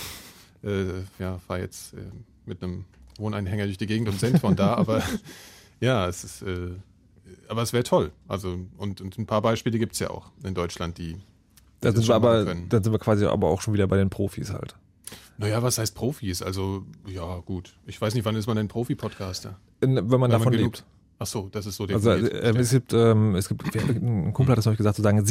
äh, 0.63 1.01
ja, 1.19 1.39
fahre 1.47 1.61
jetzt 1.61 1.95
äh, 1.95 1.99
mit 2.47 2.63
einem 2.63 2.85
Wohneinhänger 3.19 3.65
durch 3.65 3.79
die 3.79 3.87
Gegend 3.87 4.09
und 4.09 4.21
send 4.21 4.39
von 4.39 4.55
da. 4.55 4.75
Aber 4.77 5.03
ja, 5.81 6.07
es 6.09 6.25
ist, 6.25 6.43
äh, 6.43 6.71
aber 7.49 7.63
es 7.63 7.73
wäre 7.73 7.85
toll. 7.85 8.13
Also 8.29 8.59
und, 8.77 9.01
und 9.01 9.19
ein 9.19 9.27
paar 9.27 9.43
Beispiele 9.43 9.79
gibt 9.79 9.95
es 9.95 9.99
ja 9.99 10.11
auch 10.11 10.31
in 10.45 10.55
Deutschland, 10.55 10.99
die 10.99 11.15
Da 11.81 11.91
das 11.91 11.95
sind 11.97 12.09
wir 12.09 12.15
aber, 12.15 12.45
dann 12.45 12.83
sind 12.85 12.93
wir 12.93 12.99
quasi 12.99 13.25
aber 13.27 13.49
auch 13.49 13.61
schon 13.61 13.75
wieder 13.75 13.87
bei 13.87 13.97
den 13.97 14.11
Profis 14.11 14.53
halt. 14.53 14.77
Naja, 15.39 15.63
was 15.63 15.79
heißt 15.79 15.95
Profis? 15.95 16.43
Also, 16.43 16.85
ja, 17.07 17.39
gut. 17.39 17.75
Ich 17.87 17.99
weiß 18.01 18.15
nicht, 18.15 18.25
wann 18.27 18.37
ist 18.37 18.47
man 18.47 18.57
denn 18.57 18.69
Profi-Podcaster? 18.69 19.59
Wenn 19.81 19.95
man 19.95 20.21
Wenn 20.21 20.31
davon 20.31 20.53
genug- 20.53 20.77
lebt. 20.77 20.85
Ach 21.23 21.27
so, 21.27 21.51
das 21.53 21.67
ist 21.67 21.77
so 21.77 21.85
Also 21.85 22.15
definiert. 22.15 22.33
äh, 22.57 22.59
es 22.59 22.71
gibt, 22.71 22.95
ähm, 22.95 23.35
es 23.35 23.47
gibt, 23.47 23.63
ein 23.77 24.33
Kumpel 24.33 24.53
hat 24.53 24.57
das 24.59 24.65
neulich 24.65 24.79
gesagt, 24.79 24.97
zu 24.97 25.03
sagen, 25.03 25.23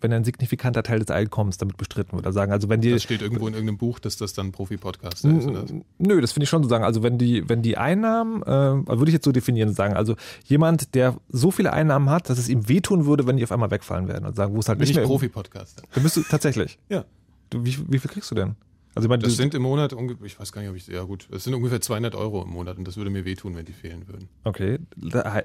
wenn 0.00 0.12
ein 0.12 0.22
signifikanter 0.22 0.84
Teil 0.84 1.00
des 1.00 1.10
Einkommens 1.10 1.58
damit 1.58 1.76
bestritten 1.76 2.14
wird. 2.14 2.26
Also 2.26 2.36
sagen, 2.36 2.52
also 2.52 2.68
wenn 2.68 2.80
die, 2.80 2.92
das 2.92 3.02
steht 3.02 3.22
irgendwo 3.22 3.48
in 3.48 3.54
irgendeinem 3.54 3.76
Buch, 3.76 3.98
dass 3.98 4.16
das 4.16 4.34
dann 4.34 4.52
Profi-Podcaster 4.52 5.36
ist. 5.36 5.48
Oder? 5.48 5.64
Nö, 5.98 6.20
das 6.20 6.30
finde 6.30 6.44
ich 6.44 6.48
schon 6.48 6.62
so 6.62 6.68
sagen. 6.68 6.84
Also 6.84 7.02
wenn 7.02 7.18
die, 7.18 7.48
wenn 7.48 7.60
die 7.60 7.76
Einnahmen, 7.76 8.42
äh, 8.44 8.50
also 8.50 8.86
würde 9.00 9.08
ich 9.08 9.14
jetzt 9.14 9.24
so 9.24 9.32
definieren 9.32 9.74
sagen, 9.74 9.94
also 9.94 10.14
jemand, 10.44 10.94
der 10.94 11.16
so 11.28 11.50
viele 11.50 11.72
Einnahmen 11.72 12.08
hat, 12.08 12.30
dass 12.30 12.38
es 12.38 12.48
ihm 12.48 12.68
wehtun 12.68 13.06
würde, 13.06 13.26
wenn 13.26 13.36
die 13.36 13.42
auf 13.42 13.50
einmal 13.50 13.72
wegfallen 13.72 14.06
werden 14.06 14.26
und 14.26 14.36
sagen, 14.36 14.54
wo 14.54 14.60
es 14.60 14.68
halt 14.68 14.78
Bin 14.78 14.84
nicht 14.84 14.90
ich 14.90 14.96
mehr. 14.98 15.06
Profi-Podcaster. 15.06 15.82
Dann 15.92 16.04
bist 16.04 16.16
du 16.16 16.22
tatsächlich. 16.22 16.78
Ja. 16.88 17.04
Du, 17.50 17.64
wie, 17.64 17.76
wie 17.88 17.98
viel 17.98 18.12
kriegst 18.12 18.30
du 18.30 18.36
denn? 18.36 18.54
Also 18.94 19.08
meine, 19.08 19.22
Das 19.22 19.36
sind 19.36 19.54
im 19.54 19.62
Monat, 19.62 19.94
ich 20.24 20.38
weiß 20.38 20.52
gar 20.52 20.60
nicht, 20.60 20.70
ob 20.70 20.76
ich, 20.76 20.86
ja 20.86 21.02
gut, 21.04 21.26
das 21.30 21.44
sind 21.44 21.54
ungefähr 21.54 21.80
200 21.80 22.14
Euro 22.14 22.42
im 22.42 22.50
Monat 22.50 22.76
und 22.76 22.86
das 22.86 22.96
würde 22.98 23.10
mir 23.10 23.24
wehtun, 23.24 23.54
wenn 23.56 23.64
die 23.64 23.72
fehlen 23.72 24.06
würden. 24.06 24.28
okay, 24.44 24.78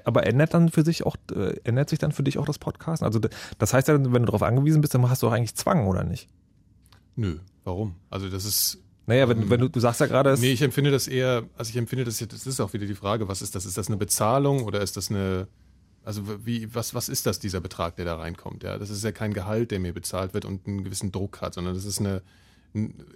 aber 0.04 0.26
ändert 0.26 0.52
dann 0.54 0.68
für 0.68 0.84
sich 0.84 1.06
auch, 1.06 1.16
äh, 1.34 1.56
ändert 1.64 1.88
sich 1.88 1.98
dann 1.98 2.12
für 2.12 2.22
dich 2.22 2.36
auch 2.38 2.44
das 2.44 2.58
Podcasten? 2.58 3.06
Also 3.06 3.20
das 3.58 3.72
heißt 3.72 3.88
ja, 3.88 3.94
wenn 3.94 4.12
du 4.12 4.20
darauf 4.26 4.42
angewiesen 4.42 4.80
bist, 4.82 4.94
dann 4.94 5.08
hast 5.08 5.22
du 5.22 5.28
auch 5.28 5.32
eigentlich 5.32 5.54
Zwang, 5.54 5.86
oder 5.86 6.04
nicht? 6.04 6.28
Nö, 7.16 7.38
warum? 7.64 7.94
Also 8.10 8.28
das 8.28 8.44
ist, 8.44 8.78
Naja, 9.06 9.28
wenn, 9.28 9.48
wenn 9.48 9.60
du, 9.60 9.68
du 9.70 9.80
sagst 9.80 10.00
ja 10.00 10.06
gerade, 10.06 10.30
es- 10.30 10.40
nee, 10.40 10.52
ich 10.52 10.60
empfinde 10.62 10.90
das 10.90 11.08
eher, 11.08 11.44
also 11.56 11.70
ich 11.70 11.76
empfinde 11.76 12.04
das, 12.04 12.20
jetzt- 12.20 12.34
das 12.34 12.46
ist 12.46 12.60
auch 12.60 12.72
wieder 12.74 12.86
die 12.86 12.94
Frage, 12.94 13.28
was 13.28 13.40
ist 13.42 13.54
das? 13.54 13.64
Ist 13.64 13.78
das 13.78 13.88
eine 13.88 13.96
Bezahlung 13.96 14.62
oder 14.64 14.82
ist 14.82 14.96
das 14.98 15.10
eine, 15.10 15.48
also 16.04 16.22
wie, 16.44 16.72
was, 16.74 16.94
was 16.94 17.08
ist 17.08 17.24
das, 17.26 17.38
dieser 17.38 17.60
Betrag, 17.60 17.96
der 17.96 18.04
da 18.04 18.16
reinkommt? 18.16 18.62
Ja, 18.62 18.76
das 18.76 18.90
ist 18.90 19.02
ja 19.04 19.12
kein 19.12 19.32
Gehalt, 19.32 19.70
der 19.70 19.80
mir 19.80 19.94
bezahlt 19.94 20.34
wird 20.34 20.44
und 20.44 20.66
einen 20.66 20.84
gewissen 20.84 21.10
Druck 21.12 21.40
hat, 21.40 21.54
sondern 21.54 21.74
das 21.74 21.86
ist 21.86 21.98
eine, 21.98 22.16
ein- 22.16 22.22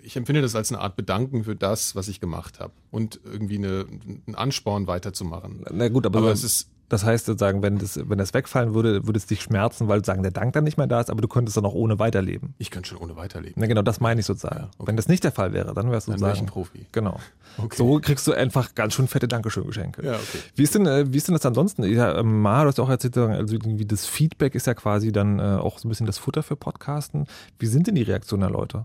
ich 0.02 0.16
empfinde 0.16 0.42
das 0.42 0.54
als 0.56 0.72
eine 0.72 0.80
Art 0.80 0.96
Bedanken 0.96 1.44
für 1.44 1.54
das, 1.56 1.94
was 1.94 2.08
ich 2.08 2.20
gemacht 2.20 2.58
habe 2.60 2.72
und 2.90 3.20
irgendwie 3.24 3.58
eine, 3.58 3.86
einen 4.26 4.34
Ansporn 4.34 4.86
weiterzumachen. 4.86 5.64
na 5.70 5.88
gut, 5.88 6.06
aber, 6.06 6.18
Aber 6.20 6.32
es 6.32 6.42
ist, 6.42 6.68
Das 6.88 7.04
heißt 7.04 7.26
sozusagen, 7.26 7.62
wenn 7.62 7.78
das, 7.78 7.98
wenn 8.08 8.18
das 8.18 8.34
wegfallen 8.34 8.74
würde, 8.74 9.06
würde 9.06 9.16
es 9.18 9.24
dich 9.26 9.40
schmerzen, 9.40 9.88
weil 9.88 9.98
sozusagen 10.00 10.22
der 10.22 10.32
Dank 10.32 10.52
dann 10.52 10.64
nicht 10.64 10.76
mehr 10.78 10.86
da 10.86 11.00
ist, 11.00 11.10
aber 11.10 11.20
du 11.22 11.28
könntest 11.28 11.56
dann 11.56 11.64
auch 11.64 11.74
ohne 11.74 11.98
weiterleben. 11.98 12.54
ich 12.58 12.70
könnte 12.70 12.88
schon 12.90 12.98
ohne 12.98 13.14
weiterleben. 13.16 13.54
Na 13.56 13.66
genau, 13.66 13.82
das 13.82 14.00
meine 14.00 14.20
ich 14.20 14.26
sozusagen. 14.26 14.56
Ja, 14.64 14.70
okay. 14.78 14.88
Wenn 14.88 14.96
das 14.96 15.08
nicht 15.08 15.22
der 15.24 15.32
Fall 15.32 15.52
wäre, 15.52 15.72
dann 15.74 15.90
wärst 15.90 16.08
du 16.08 16.12
Dann 16.12 16.18
sozusagen. 16.20 16.46
ein 16.46 16.50
Profi. 16.50 16.86
Genau. 16.92 17.18
Okay. 17.58 17.76
So 17.76 17.98
kriegst 18.00 18.26
du 18.26 18.32
einfach 18.32 18.74
ganz 18.74 18.94
schön 18.94 19.06
fette 19.08 19.28
Dankeschön-Geschenke. 19.28 20.04
Ja, 20.04 20.14
okay. 20.14 20.38
Wie 20.54 20.62
ist 20.62 20.74
denn, 20.74 20.86
äh, 20.86 21.10
wie 21.12 21.16
ist 21.18 21.28
denn 21.28 21.34
das 21.34 21.46
ansonsten? 21.46 21.84
Ja, 21.84 22.18
ähm, 22.18 22.40
Maha, 22.42 22.62
du 22.64 22.68
hast 22.68 22.78
ja 22.78 22.84
auch 22.84 22.90
erzählt, 22.90 23.16
also 23.16 23.54
irgendwie 23.54 23.84
das 23.86 24.06
Feedback 24.06 24.54
ist 24.54 24.66
ja 24.66 24.74
quasi 24.74 25.12
dann 25.12 25.38
äh, 25.38 25.42
auch 25.42 25.78
so 25.78 25.86
ein 25.86 25.90
bisschen 25.90 26.06
das 26.06 26.18
Futter 26.18 26.42
für 26.42 26.56
Podcasten. 26.56 27.26
Wie 27.58 27.66
sind 27.66 27.86
denn 27.86 27.94
die 27.94 28.02
Reaktionen 28.02 28.40
der 28.42 28.50
Leute? 28.50 28.84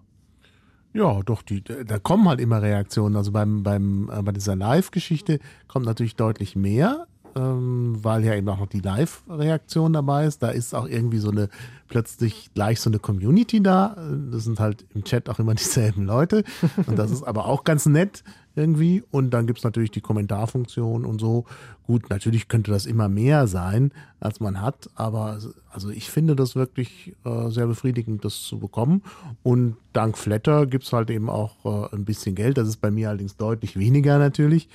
Ja, 0.97 1.21
doch, 1.21 1.43
die, 1.43 1.63
da 1.63 1.99
kommen 1.99 2.27
halt 2.27 2.41
immer 2.41 2.59
Reaktionen. 2.59 3.15
Also 3.15 3.31
beim, 3.31 3.61
beim, 3.61 4.09
äh, 4.11 4.23
bei 4.23 4.31
dieser 4.31 4.55
Live-Geschichte 4.55 5.39
kommt 5.67 5.85
natürlich 5.85 6.15
deutlich 6.15 6.55
mehr, 6.55 7.05
ähm, 7.35 7.99
weil 8.01 8.25
ja 8.25 8.33
eben 8.33 8.49
auch 8.49 8.57
noch 8.57 8.67
die 8.67 8.79
Live-Reaktion 8.79 9.93
dabei 9.93 10.25
ist. 10.25 10.41
Da 10.41 10.49
ist 10.49 10.73
auch 10.73 10.87
irgendwie 10.87 11.19
so 11.19 11.29
eine, 11.29 11.49
plötzlich 11.87 12.49
gleich 12.55 12.81
so 12.81 12.89
eine 12.89 12.97
Community 12.97 13.61
da. 13.61 13.95
Das 14.31 14.45
sind 14.45 14.59
halt 14.59 14.87
im 14.95 15.03
Chat 15.03 15.29
auch 15.29 15.37
immer 15.37 15.53
dieselben 15.55 16.03
Leute. 16.03 16.43
Und 16.87 16.97
das 16.97 17.11
ist 17.11 17.21
aber 17.21 17.45
auch 17.45 17.63
ganz 17.63 17.85
nett 17.85 18.23
irgendwie. 18.57 19.03
Und 19.11 19.31
dann 19.31 19.47
gibt's 19.47 19.63
natürlich 19.63 19.91
die 19.91 20.01
Kommentarfunktion 20.01 21.05
und 21.05 21.21
so. 21.21 21.45
Gut, 21.85 22.09
natürlich 22.09 22.47
könnte 22.47 22.71
das 22.71 22.85
immer 22.85 23.07
mehr 23.07 23.47
sein, 23.47 23.91
als 24.19 24.39
man 24.39 24.61
hat, 24.61 24.89
aber 24.95 25.39
also 25.71 25.89
ich 25.89 26.09
finde 26.09 26.35
das 26.35 26.55
wirklich 26.55 27.15
äh, 27.23 27.49
sehr 27.49 27.67
befriedigend, 27.67 28.25
das 28.25 28.41
zu 28.41 28.59
bekommen. 28.59 29.03
Und 29.43 29.77
dank 29.93 30.17
Flatter 30.17 30.65
gibt's 30.65 30.91
halt 30.91 31.09
eben 31.09 31.29
auch 31.29 31.53
äh, 31.91 31.95
ein 31.95 32.03
bisschen 32.03 32.35
Geld. 32.35 32.57
Das 32.57 32.67
ist 32.67 32.77
bei 32.77 32.91
mir 32.91 33.09
allerdings 33.09 33.37
deutlich 33.37 33.77
weniger 33.77 34.17
natürlich. 34.17 34.67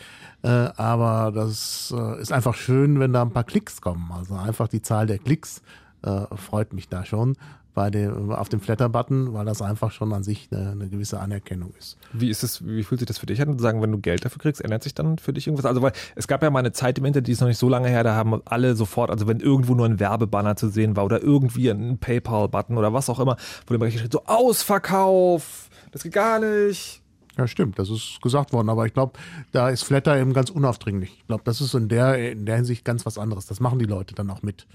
Äh, 0.43 0.49
aber 0.49 1.33
das 1.35 1.93
äh, 1.97 2.22
ist 2.22 2.33
einfach 2.33 2.55
schön, 2.55 3.01
wenn 3.01 3.12
da 3.12 3.22
ein 3.22 3.33
paar 3.33 3.45
Klicks 3.45 3.80
kommen. 3.80 4.11
Also 4.12 4.35
einfach 4.35 4.68
die 4.68 4.80
Zahl 4.80 5.07
der 5.07 5.18
Klicks 5.18 5.61
äh, 6.03 6.26
freut 6.37 6.72
mich 6.72 6.89
da 6.89 7.05
schon 7.05 7.37
bei 7.74 7.90
dem, 7.90 8.30
auf 8.30 8.48
dem 8.48 8.60
Flatter-Button, 8.60 9.32
weil 9.32 9.44
das 9.46 9.62
einfach 9.62 9.92
schon 9.92 10.12
an 10.12 10.22
sich 10.22 10.48
eine, 10.50 10.72
eine 10.72 10.88
gewisse 10.88 11.20
Anerkennung 11.20 11.72
ist. 11.78 11.96
Wie 12.12 12.28
ist 12.28 12.42
es, 12.42 12.64
wie 12.66 12.82
fühlt 12.82 13.00
sich 13.00 13.06
das 13.06 13.18
für 13.18 13.26
dich 13.26 13.40
an? 13.40 13.58
Sagen, 13.58 13.80
wenn 13.80 13.92
du 13.92 13.98
Geld 13.98 14.24
dafür 14.24 14.40
kriegst, 14.40 14.62
ändert 14.62 14.82
sich 14.82 14.94
dann 14.94 15.18
für 15.18 15.32
dich 15.32 15.46
irgendwas? 15.46 15.64
Also, 15.64 15.80
weil 15.80 15.92
es 16.14 16.28
gab 16.28 16.42
ja 16.42 16.50
mal 16.50 16.58
eine 16.58 16.72
Zeit 16.72 16.98
im 16.98 17.04
Internet, 17.04 17.28
die 17.28 17.32
ist 17.32 17.40
noch 17.40 17.48
nicht 17.48 17.58
so 17.58 17.68
lange 17.68 17.88
her, 17.88 18.04
da 18.04 18.14
haben 18.14 18.42
alle 18.44 18.76
sofort, 18.76 19.10
also 19.10 19.26
wenn 19.26 19.40
irgendwo 19.40 19.74
nur 19.74 19.86
ein 19.86 20.00
Werbebanner 20.00 20.56
zu 20.56 20.68
sehen 20.68 20.96
war 20.96 21.04
oder 21.04 21.22
irgendwie 21.22 21.70
ein 21.70 21.98
PayPal-Button 21.98 22.76
oder 22.76 22.92
was 22.92 23.08
auch 23.08 23.20
immer, 23.20 23.36
wurde 23.66 23.76
immer 23.76 23.86
geschrieben, 23.86 24.10
so 24.12 24.24
Ausverkauf, 24.26 25.70
das 25.92 26.02
geht 26.02 26.12
gar 26.12 26.38
nicht. 26.38 27.02
Ja, 27.38 27.48
stimmt, 27.48 27.78
das 27.78 27.88
ist 27.88 28.20
gesagt 28.20 28.52
worden, 28.52 28.68
aber 28.68 28.84
ich 28.84 28.92
glaube, 28.92 29.18
da 29.52 29.70
ist 29.70 29.84
Flatter 29.84 30.18
eben 30.18 30.34
ganz 30.34 30.50
unaufdringlich. 30.50 31.16
Ich 31.20 31.26
glaube, 31.26 31.42
das 31.44 31.62
ist 31.62 31.72
in 31.72 31.88
der, 31.88 32.32
in 32.32 32.44
der 32.44 32.56
Hinsicht 32.56 32.84
ganz 32.84 33.06
was 33.06 33.16
anderes. 33.16 33.46
Das 33.46 33.60
machen 33.60 33.78
die 33.78 33.86
Leute 33.86 34.14
dann 34.14 34.28
auch 34.28 34.42
mit. 34.42 34.66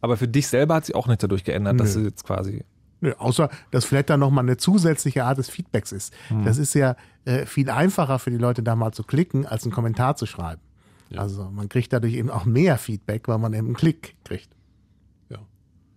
Aber 0.00 0.16
für 0.16 0.28
dich 0.28 0.48
selber 0.48 0.74
hat 0.76 0.86
sich 0.86 0.94
auch 0.94 1.06
nichts 1.06 1.22
dadurch 1.22 1.44
geändert, 1.44 1.80
dass 1.80 1.94
Nö. 1.96 2.02
du 2.02 2.08
jetzt 2.08 2.24
quasi. 2.24 2.64
Nö, 3.00 3.12
außer, 3.18 3.50
dass 3.70 3.84
Flatter 3.84 4.16
nochmal 4.16 4.44
eine 4.44 4.56
zusätzliche 4.56 5.24
Art 5.24 5.38
des 5.38 5.50
Feedbacks 5.50 5.92
ist. 5.92 6.14
Das 6.44 6.56
ist 6.58 6.74
ja 6.74 6.96
äh, 7.26 7.44
viel 7.44 7.68
einfacher 7.68 8.18
für 8.18 8.30
die 8.30 8.38
Leute 8.38 8.62
da 8.62 8.74
mal 8.74 8.92
zu 8.92 9.04
klicken, 9.04 9.44
als 9.44 9.64
einen 9.64 9.72
Kommentar 9.72 10.16
zu 10.16 10.26
schreiben. 10.26 10.62
Also 11.14 11.50
man 11.50 11.68
kriegt 11.68 11.92
dadurch 11.92 12.14
eben 12.14 12.30
auch 12.30 12.44
mehr 12.44 12.78
Feedback, 12.78 13.28
weil 13.28 13.38
man 13.38 13.52
eben 13.52 13.66
einen 13.66 13.76
Klick 13.76 14.16
kriegt. 14.24 14.48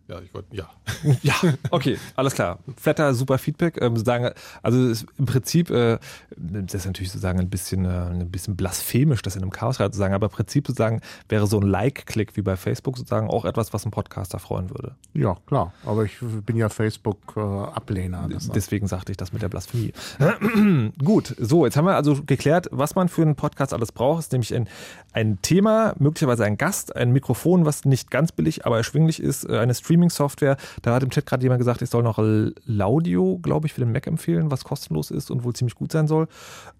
Ja. 0.09 0.15
Ja, 0.15 0.21
ich 0.21 0.33
wollte, 0.33 0.55
ja. 0.55 0.69
Ja, 1.21 1.35
okay, 1.69 1.97
alles 2.15 2.33
klar. 2.33 2.59
Flatter, 2.75 3.13
super 3.13 3.37
Feedback. 3.37 3.79
Ähm, 3.79 3.95
sozusagen, 3.95 4.31
also 4.63 4.87
ist 4.87 5.05
im 5.17 5.25
Prinzip, 5.25 5.69
äh, 5.69 5.99
das 6.35 6.73
ist 6.73 6.85
natürlich 6.87 7.11
sozusagen 7.11 7.39
ein 7.39 7.49
bisschen, 7.49 7.85
äh, 7.85 7.89
ein 7.89 8.31
bisschen 8.31 8.55
blasphemisch, 8.55 9.21
das 9.21 9.35
in 9.35 9.43
einem 9.43 9.51
Chaosrat 9.51 9.93
zu 9.93 9.99
sagen, 9.99 10.15
aber 10.15 10.27
im 10.27 10.31
Prinzip 10.31 10.65
sozusagen 10.65 11.01
wäre 11.29 11.45
so 11.45 11.59
ein 11.59 11.67
Like-Klick 11.67 12.35
wie 12.35 12.41
bei 12.41 12.57
Facebook 12.57 12.97
sozusagen 12.97 13.29
auch 13.29 13.45
etwas, 13.45 13.71
was 13.71 13.85
ein 13.85 13.91
Podcaster 13.91 14.39
freuen 14.39 14.71
würde. 14.71 14.95
Ja, 15.13 15.37
klar. 15.45 15.73
Aber 15.85 16.05
ich 16.05 16.17
bin 16.19 16.57
ja 16.57 16.69
Facebook-Ablehner. 16.69 18.27
Deswegen 18.53 18.87
sagte 18.87 19.11
ich 19.11 19.17
das 19.17 19.31
mit 19.31 19.43
der 19.43 19.49
Blasphemie. 19.49 19.93
Gut, 21.03 21.35
so, 21.37 21.65
jetzt 21.65 21.77
haben 21.77 21.85
wir 21.85 21.95
also 21.95 22.23
geklärt, 22.23 22.67
was 22.71 22.95
man 22.95 23.09
für 23.09 23.21
einen 23.21 23.35
Podcast 23.35 23.73
alles 23.73 23.91
braucht. 23.91 24.21
Ist 24.21 24.31
nämlich 24.31 24.55
ein, 24.55 24.67
ein 25.13 25.39
Thema, 25.41 25.93
möglicherweise 25.99 26.45
ein 26.45 26.57
Gast, 26.57 26.95
ein 26.95 27.11
Mikrofon, 27.11 27.65
was 27.65 27.85
nicht 27.85 28.09
ganz 28.09 28.31
billig, 28.31 28.65
aber 28.65 28.77
erschwinglich 28.77 29.21
ist, 29.21 29.47
äh, 29.47 29.59
eine 29.59 29.75
Streaming-Software. 29.99 30.57
Da 30.81 30.95
hat 30.95 31.03
im 31.03 31.09
Chat 31.09 31.25
gerade 31.25 31.43
jemand 31.43 31.59
gesagt, 31.59 31.81
ich 31.81 31.89
soll 31.89 32.03
noch 32.03 32.19
Laudio, 32.65 33.39
glaube 33.39 33.67
ich, 33.67 33.73
für 33.73 33.81
den 33.81 33.91
Mac 33.91 34.07
empfehlen, 34.07 34.51
was 34.51 34.63
kostenlos 34.63 35.11
ist 35.11 35.29
und 35.31 35.43
wohl 35.43 35.53
ziemlich 35.53 35.75
gut 35.75 35.91
sein 35.91 36.07
soll. 36.07 36.27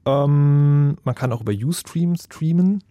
Ähm, 0.05 0.97
man 1.03 1.15
kann 1.15 1.31
auch 1.33 1.41
über 1.41 1.53
Ustream 1.53 2.15
streamen. 2.15 2.83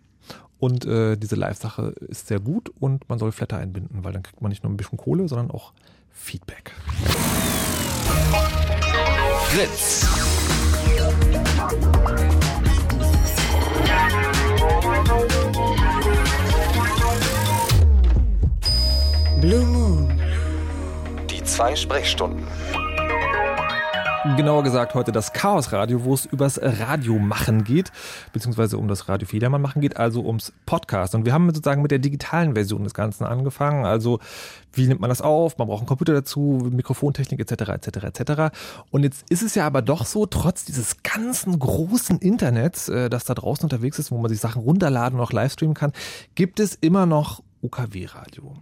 Und 0.61 0.85
äh, 0.87 1.17
diese 1.17 1.37
Live-Sache 1.37 1.95
ist 2.09 2.27
sehr 2.27 2.41
gut 2.41 2.73
und 2.81 3.09
man 3.09 3.21
soll 3.21 3.31
Flatter 3.31 3.59
einbinden, 3.59 4.03
weil 4.03 4.13
dann 4.13 4.25
kriegt 4.25 4.43
man 4.43 4.49
nicht 4.49 4.65
nur 4.65 4.73
ein 4.73 4.77
bisschen 4.77 4.99
Kohle, 4.99 5.29
sondern 5.29 5.53
auch 5.53 5.73
Feedback. 6.11 6.73
Fritz. 9.45 10.05
Blue 19.41 19.65
Moon. 19.67 19.98
Zwei 21.49 21.75
Sprechstunden. 21.75 22.47
Genauer 24.37 24.63
gesagt 24.63 24.95
heute 24.95 25.13
das 25.13 25.33
Chaos 25.33 25.73
Radio, 25.73 26.05
wo 26.05 26.13
es 26.13 26.27
übers 26.27 26.61
Radio 26.63 27.19
machen 27.19 27.65
geht, 27.65 27.91
beziehungsweise 28.35 28.77
um 28.77 28.87
das 28.87 29.09
Radio 29.09 29.27
Federmann 29.27 29.63
machen 29.63 29.81
geht, 29.81 29.97
also 29.97 30.23
ums 30.27 30.53
Podcast. 30.67 31.15
Und 31.15 31.25
wir 31.25 31.33
haben 31.33 31.47
sozusagen 31.49 31.81
mit 31.81 31.91
der 31.91 32.01
digitalen 32.01 32.53
Version 32.53 32.85
des 32.85 32.93
Ganzen 32.93 33.25
angefangen. 33.25 33.87
Also 33.87 34.19
wie 34.75 34.87
nimmt 34.87 35.01
man 35.01 35.09
das 35.09 35.23
auf? 35.23 35.57
Man 35.57 35.69
braucht 35.69 35.81
einen 35.81 35.87
Computer 35.87 36.13
dazu, 36.13 36.69
Mikrofontechnik 36.71 37.41
etc. 37.41 37.71
etc. 37.71 38.05
etc. 38.05 38.43
Und 38.91 39.05
jetzt 39.05 39.25
ist 39.31 39.43
es 39.43 39.55
ja 39.55 39.67
aber 39.67 39.81
doch 39.81 40.05
so, 40.05 40.27
trotz 40.27 40.67
dieses 40.67 41.03
ganzen 41.03 41.59
großen 41.59 42.19
Internets, 42.19 42.91
äh, 42.91 43.09
das 43.09 43.25
da 43.25 43.33
draußen 43.33 43.65
unterwegs 43.65 43.99
ist, 43.99 44.11
wo 44.11 44.19
man 44.19 44.29
sich 44.29 44.39
Sachen 44.39 44.61
runterladen 44.61 45.19
und 45.19 45.25
auch 45.25 45.33
livestreamen 45.33 45.75
kann, 45.75 45.93
gibt 46.35 46.61
es 46.61 46.75
immer 46.75 47.07
noch 47.07 47.43
UKW-Radio. 47.63 48.55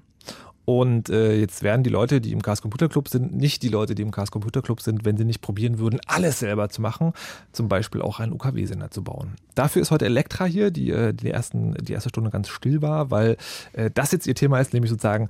Und 0.67 1.11
äh, 1.11 1.39
jetzt 1.39 1.62
werden 1.62 1.85
die 1.85 1.91
Leute, 1.91 2.21
die 2.21 2.33
im 2.33 2.43
Chaos 2.43 2.61
Computer 2.61 2.89
Club 2.89 3.09
sind, 3.09 3.33
nicht 3.33 3.62
die 3.62 3.69
Leute, 3.69 3.95
die 3.95 4.03
im 4.03 4.11
Chaos 4.11 4.33
Computer 4.33 4.62
Club 4.62 4.81
sind, 4.81 5.05
wenn 5.05 5.17
sie 5.17 5.25
nicht 5.25 5.41
probieren 5.41 5.79
würden, 5.79 6.01
alles 6.07 6.41
selber 6.41 6.69
zu 6.69 6.83
machen, 6.83 7.12
zum 7.53 7.69
Beispiel 7.69 8.03
auch 8.03 8.19
einen 8.19 8.33
UKW-Sender 8.33 8.91
zu 8.91 9.05
bauen. 9.05 9.37
Dafür 9.55 9.81
ist 9.81 9.93
heute 9.93 10.07
Elektra 10.07 10.45
hier, 10.45 10.73
die 10.73 10.91
äh, 10.91 11.14
die, 11.14 11.31
ersten, 11.31 11.75
die 11.75 11.93
erste 11.93 12.09
Stunde 12.09 12.31
ganz 12.31 12.49
still 12.49 12.83
war, 12.83 13.12
weil 13.12 13.37
äh, 13.75 13.93
das 13.95 14.11
jetzt 14.11 14.27
ihr 14.27 14.35
Thema 14.35 14.59
ist, 14.59 14.73
nämlich 14.73 14.91
sozusagen, 14.91 15.29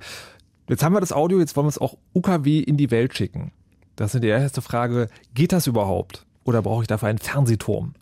jetzt 0.67 0.83
haben 0.83 0.93
wir 0.93 1.01
das 1.01 1.13
Audio, 1.13 1.37
jetzt 1.37 1.55
wollen 1.55 1.67
wir 1.67 1.69
es 1.69 1.77
auch 1.77 1.97
UKW 2.15 2.59
in 2.59 2.75
die 2.75 2.89
Welt 2.89 3.15
schicken. 3.15 3.51
Das 3.95 4.15
ist 4.15 4.23
die 4.23 4.27
erste 4.27 4.63
Frage, 4.63 5.07
geht 5.35 5.51
das 5.51 5.67
überhaupt? 5.67 6.25
Oder 6.45 6.63
brauche 6.63 6.81
ich 6.81 6.87
dafür 6.87 7.09
einen 7.09 7.19
Fernsehturm? 7.19 7.93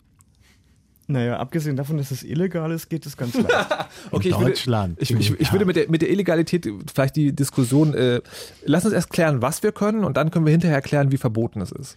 Naja, 1.08 1.36
abgesehen 1.38 1.76
davon, 1.76 1.98
dass 1.98 2.10
es 2.10 2.24
illegal 2.24 2.72
ist, 2.72 2.88
geht 2.88 3.06
es 3.06 3.16
ganz 3.16 3.34
leicht. 3.34 3.48
Okay, 4.10 4.30
ich 4.30 4.34
Deutschland. 4.34 4.98
Würde, 4.98 5.02
ich, 5.02 5.30
ich, 5.30 5.40
ich 5.40 5.52
würde 5.52 5.64
mit 5.64 5.76
der, 5.76 5.88
mit 5.88 6.02
der 6.02 6.10
Illegalität 6.10 6.68
vielleicht 6.92 7.14
die 7.16 7.32
Diskussion, 7.32 7.94
äh, 7.94 8.20
lass 8.64 8.84
uns 8.84 8.92
erst 8.94 9.10
klären, 9.10 9.40
was 9.40 9.62
wir 9.62 9.72
können 9.72 10.04
und 10.04 10.16
dann 10.16 10.30
können 10.30 10.46
wir 10.46 10.50
hinterher 10.50 10.80
klären, 10.82 11.12
wie 11.12 11.16
verboten 11.16 11.60
es 11.60 11.70
ist. 11.70 11.96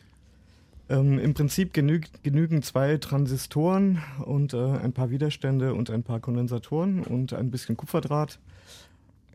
ähm, 0.89 1.17
Im 1.17 1.33
Prinzip 1.33 1.73
genügt, 1.73 2.23
genügen 2.23 2.61
zwei 2.61 2.97
Transistoren 2.97 4.03
und 4.25 4.53
äh, 4.53 4.57
ein 4.57 4.93
paar 4.93 5.09
Widerstände 5.09 5.73
und 5.73 5.89
ein 5.89 6.03
paar 6.03 6.19
Kondensatoren 6.19 7.03
und 7.03 7.33
ein 7.33 7.49
bisschen 7.49 7.77
Kupferdraht. 7.77 8.39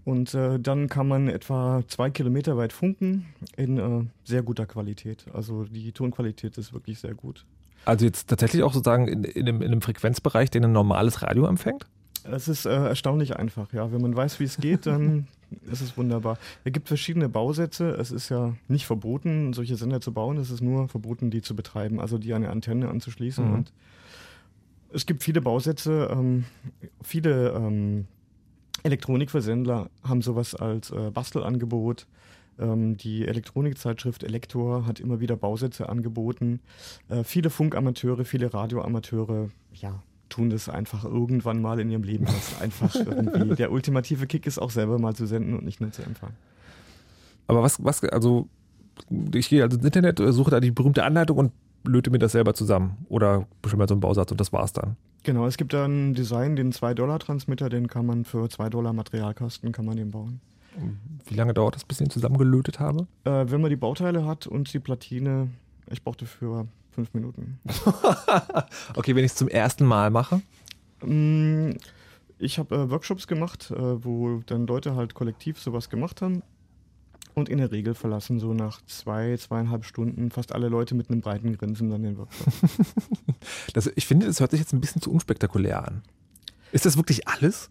Und 0.04 0.34
äh, 0.34 0.60
dann 0.60 0.88
kann 0.88 1.08
man 1.08 1.28
etwa 1.28 1.82
zwei 1.88 2.10
Kilometer 2.10 2.56
weit 2.56 2.72
funken 2.72 3.26
in 3.56 3.78
äh, 3.78 4.04
sehr 4.24 4.42
guter 4.42 4.66
Qualität. 4.66 5.24
Also 5.32 5.64
die 5.64 5.92
Tonqualität 5.92 6.58
ist 6.58 6.74
wirklich 6.74 6.98
sehr 6.98 7.14
gut. 7.14 7.44
Also 7.84 8.04
jetzt 8.04 8.28
tatsächlich 8.28 8.62
auch 8.62 8.72
sozusagen 8.72 9.08
in, 9.08 9.24
in, 9.24 9.48
einem, 9.48 9.62
in 9.62 9.68
einem 9.68 9.82
Frequenzbereich, 9.82 10.50
den 10.50 10.64
ein 10.64 10.72
normales 10.72 11.22
Radio 11.22 11.46
empfängt? 11.46 11.86
Es 12.24 12.48
ist 12.48 12.64
äh, 12.64 12.70
erstaunlich 12.70 13.36
einfach, 13.36 13.72
ja. 13.72 13.92
Wenn 13.92 14.00
man 14.00 14.16
weiß, 14.16 14.40
wie 14.40 14.44
es 14.44 14.56
geht, 14.56 14.86
dann 14.86 15.28
ist 15.70 15.82
es 15.82 15.96
wunderbar. 15.96 16.38
Es 16.64 16.72
gibt 16.72 16.88
verschiedene 16.88 17.28
Bausätze. 17.28 17.90
Es 17.90 18.10
ist 18.10 18.30
ja 18.30 18.54
nicht 18.68 18.86
verboten, 18.86 19.52
solche 19.52 19.76
Sender 19.76 20.00
zu 20.00 20.12
bauen. 20.12 20.38
Es 20.38 20.50
ist 20.50 20.62
nur 20.62 20.88
verboten, 20.88 21.30
die 21.30 21.42
zu 21.42 21.54
betreiben, 21.54 22.00
also 22.00 22.16
die 22.16 22.32
an 22.32 22.42
eine 22.42 22.50
Antenne 22.50 22.88
anzuschließen. 22.88 23.46
Mhm. 23.46 23.54
Und 23.54 23.72
es 24.92 25.04
gibt 25.04 25.22
viele 25.22 25.42
Bausätze. 25.42 26.08
Ähm, 26.10 26.44
viele 27.02 27.50
ähm, 27.50 28.06
Elektronikversendler 28.84 29.90
haben 30.02 30.22
sowas 30.22 30.54
als 30.54 30.90
äh, 30.90 31.10
Bastelangebot. 31.10 32.06
Ähm, 32.58 32.96
die 32.96 33.26
Elektronikzeitschrift 33.26 34.22
Elektor 34.22 34.86
hat 34.86 35.00
immer 35.00 35.20
wieder 35.20 35.36
Bausätze 35.36 35.88
angeboten. 35.88 36.60
Äh, 37.08 37.24
viele 37.24 37.50
Funkamateure, 37.50 38.24
viele 38.24 38.52
Radioamateure, 38.52 39.50
ja, 39.72 40.02
tun 40.28 40.50
das 40.50 40.68
einfach 40.68 41.04
irgendwann 41.04 41.60
mal 41.60 41.80
in 41.80 41.90
ihrem 41.90 42.02
Leben. 42.02 42.24
Das 42.26 42.60
einfach 42.60 42.94
irgendwie 42.94 43.54
der 43.56 43.72
ultimative 43.72 44.26
Kick 44.26 44.46
ist 44.46 44.58
auch 44.58 44.70
selber 44.70 44.98
mal 44.98 45.14
zu 45.14 45.26
senden 45.26 45.56
und 45.56 45.64
nicht 45.64 45.80
nur 45.80 45.92
zu 45.92 46.02
empfangen. 46.02 46.34
Aber 47.46 47.62
was, 47.62 47.82
was, 47.84 48.02
also 48.04 48.48
ich 49.34 49.48
gehe 49.48 49.62
also 49.62 49.76
ins 49.76 49.84
Internet, 49.84 50.18
suche 50.18 50.50
da 50.50 50.60
die 50.60 50.70
berühmte 50.70 51.04
Anleitung 51.04 51.38
und 51.38 51.52
löte 51.84 52.10
mir 52.10 52.18
das 52.18 52.32
selber 52.32 52.54
zusammen. 52.54 53.04
Oder 53.08 53.46
bestimmt 53.62 53.80
mal 53.80 53.88
so 53.88 53.94
einen 53.94 54.00
Bausatz 54.00 54.30
und 54.30 54.40
das 54.40 54.52
war's 54.52 54.72
dann. 54.72 54.96
Genau, 55.22 55.46
es 55.46 55.56
gibt 55.56 55.72
da 55.72 55.86
ein 55.86 56.14
Design, 56.14 56.56
den 56.56 56.72
2-Dollar-Transmitter, 56.72 57.68
den 57.68 57.88
kann 57.88 58.06
man 58.06 58.24
für 58.24 58.48
2 58.48 58.68
Dollar 58.70 58.92
Materialkosten 58.92 59.72
kann 59.72 59.84
man 59.84 59.96
den 59.96 60.10
bauen. 60.10 60.40
Wie 61.26 61.34
lange 61.34 61.54
dauert 61.54 61.74
das, 61.76 61.84
bis 61.84 62.00
ich 62.00 62.06
ihn 62.06 62.10
zusammengelötet 62.10 62.80
habe? 62.80 63.06
Äh, 63.24 63.44
wenn 63.50 63.60
man 63.60 63.70
die 63.70 63.76
Bauteile 63.76 64.24
hat 64.26 64.46
und 64.46 64.72
die 64.72 64.80
Platine, 64.80 65.48
ich 65.90 66.02
brauchte 66.02 66.26
für 66.26 66.66
fünf 66.90 67.12
Minuten. 67.14 67.58
okay, 68.96 69.14
wenn 69.16 69.24
ich 69.24 69.32
es 69.32 69.36
zum 69.36 69.48
ersten 69.48 69.84
Mal 69.84 70.10
mache. 70.10 70.42
Mm, 71.04 71.72
Ich 72.38 72.58
habe 72.58 72.74
äh, 72.74 72.90
Workshops 72.90 73.26
gemacht, 73.26 73.70
äh, 73.70 74.04
wo 74.04 74.42
dann 74.46 74.66
Leute 74.66 74.96
halt 74.96 75.14
kollektiv 75.14 75.58
sowas 75.60 75.88
gemacht 75.88 76.20
haben. 76.22 76.42
Und 77.34 77.48
in 77.48 77.58
der 77.58 77.72
Regel 77.72 77.94
verlassen 77.94 78.38
so 78.38 78.54
nach 78.54 78.80
zwei, 78.86 79.36
zweieinhalb 79.36 79.84
Stunden 79.84 80.30
fast 80.30 80.52
alle 80.52 80.68
Leute 80.68 80.94
mit 80.94 81.10
einem 81.10 81.20
breiten 81.20 81.56
Grinsen 81.58 81.90
dann 81.90 82.02
den 82.02 82.16
Workshop. 82.18 82.46
Das, 83.74 83.90
ich 83.94 84.06
finde, 84.06 84.26
das 84.26 84.40
hört 84.40 84.52
sich 84.52 84.60
jetzt 84.60 84.72
ein 84.72 84.80
bisschen 84.80 85.02
zu 85.02 85.10
unspektakulär 85.10 85.84
an. 85.86 86.02
Ist 86.72 86.86
das 86.86 86.96
wirklich 86.96 87.26
alles? 87.28 87.70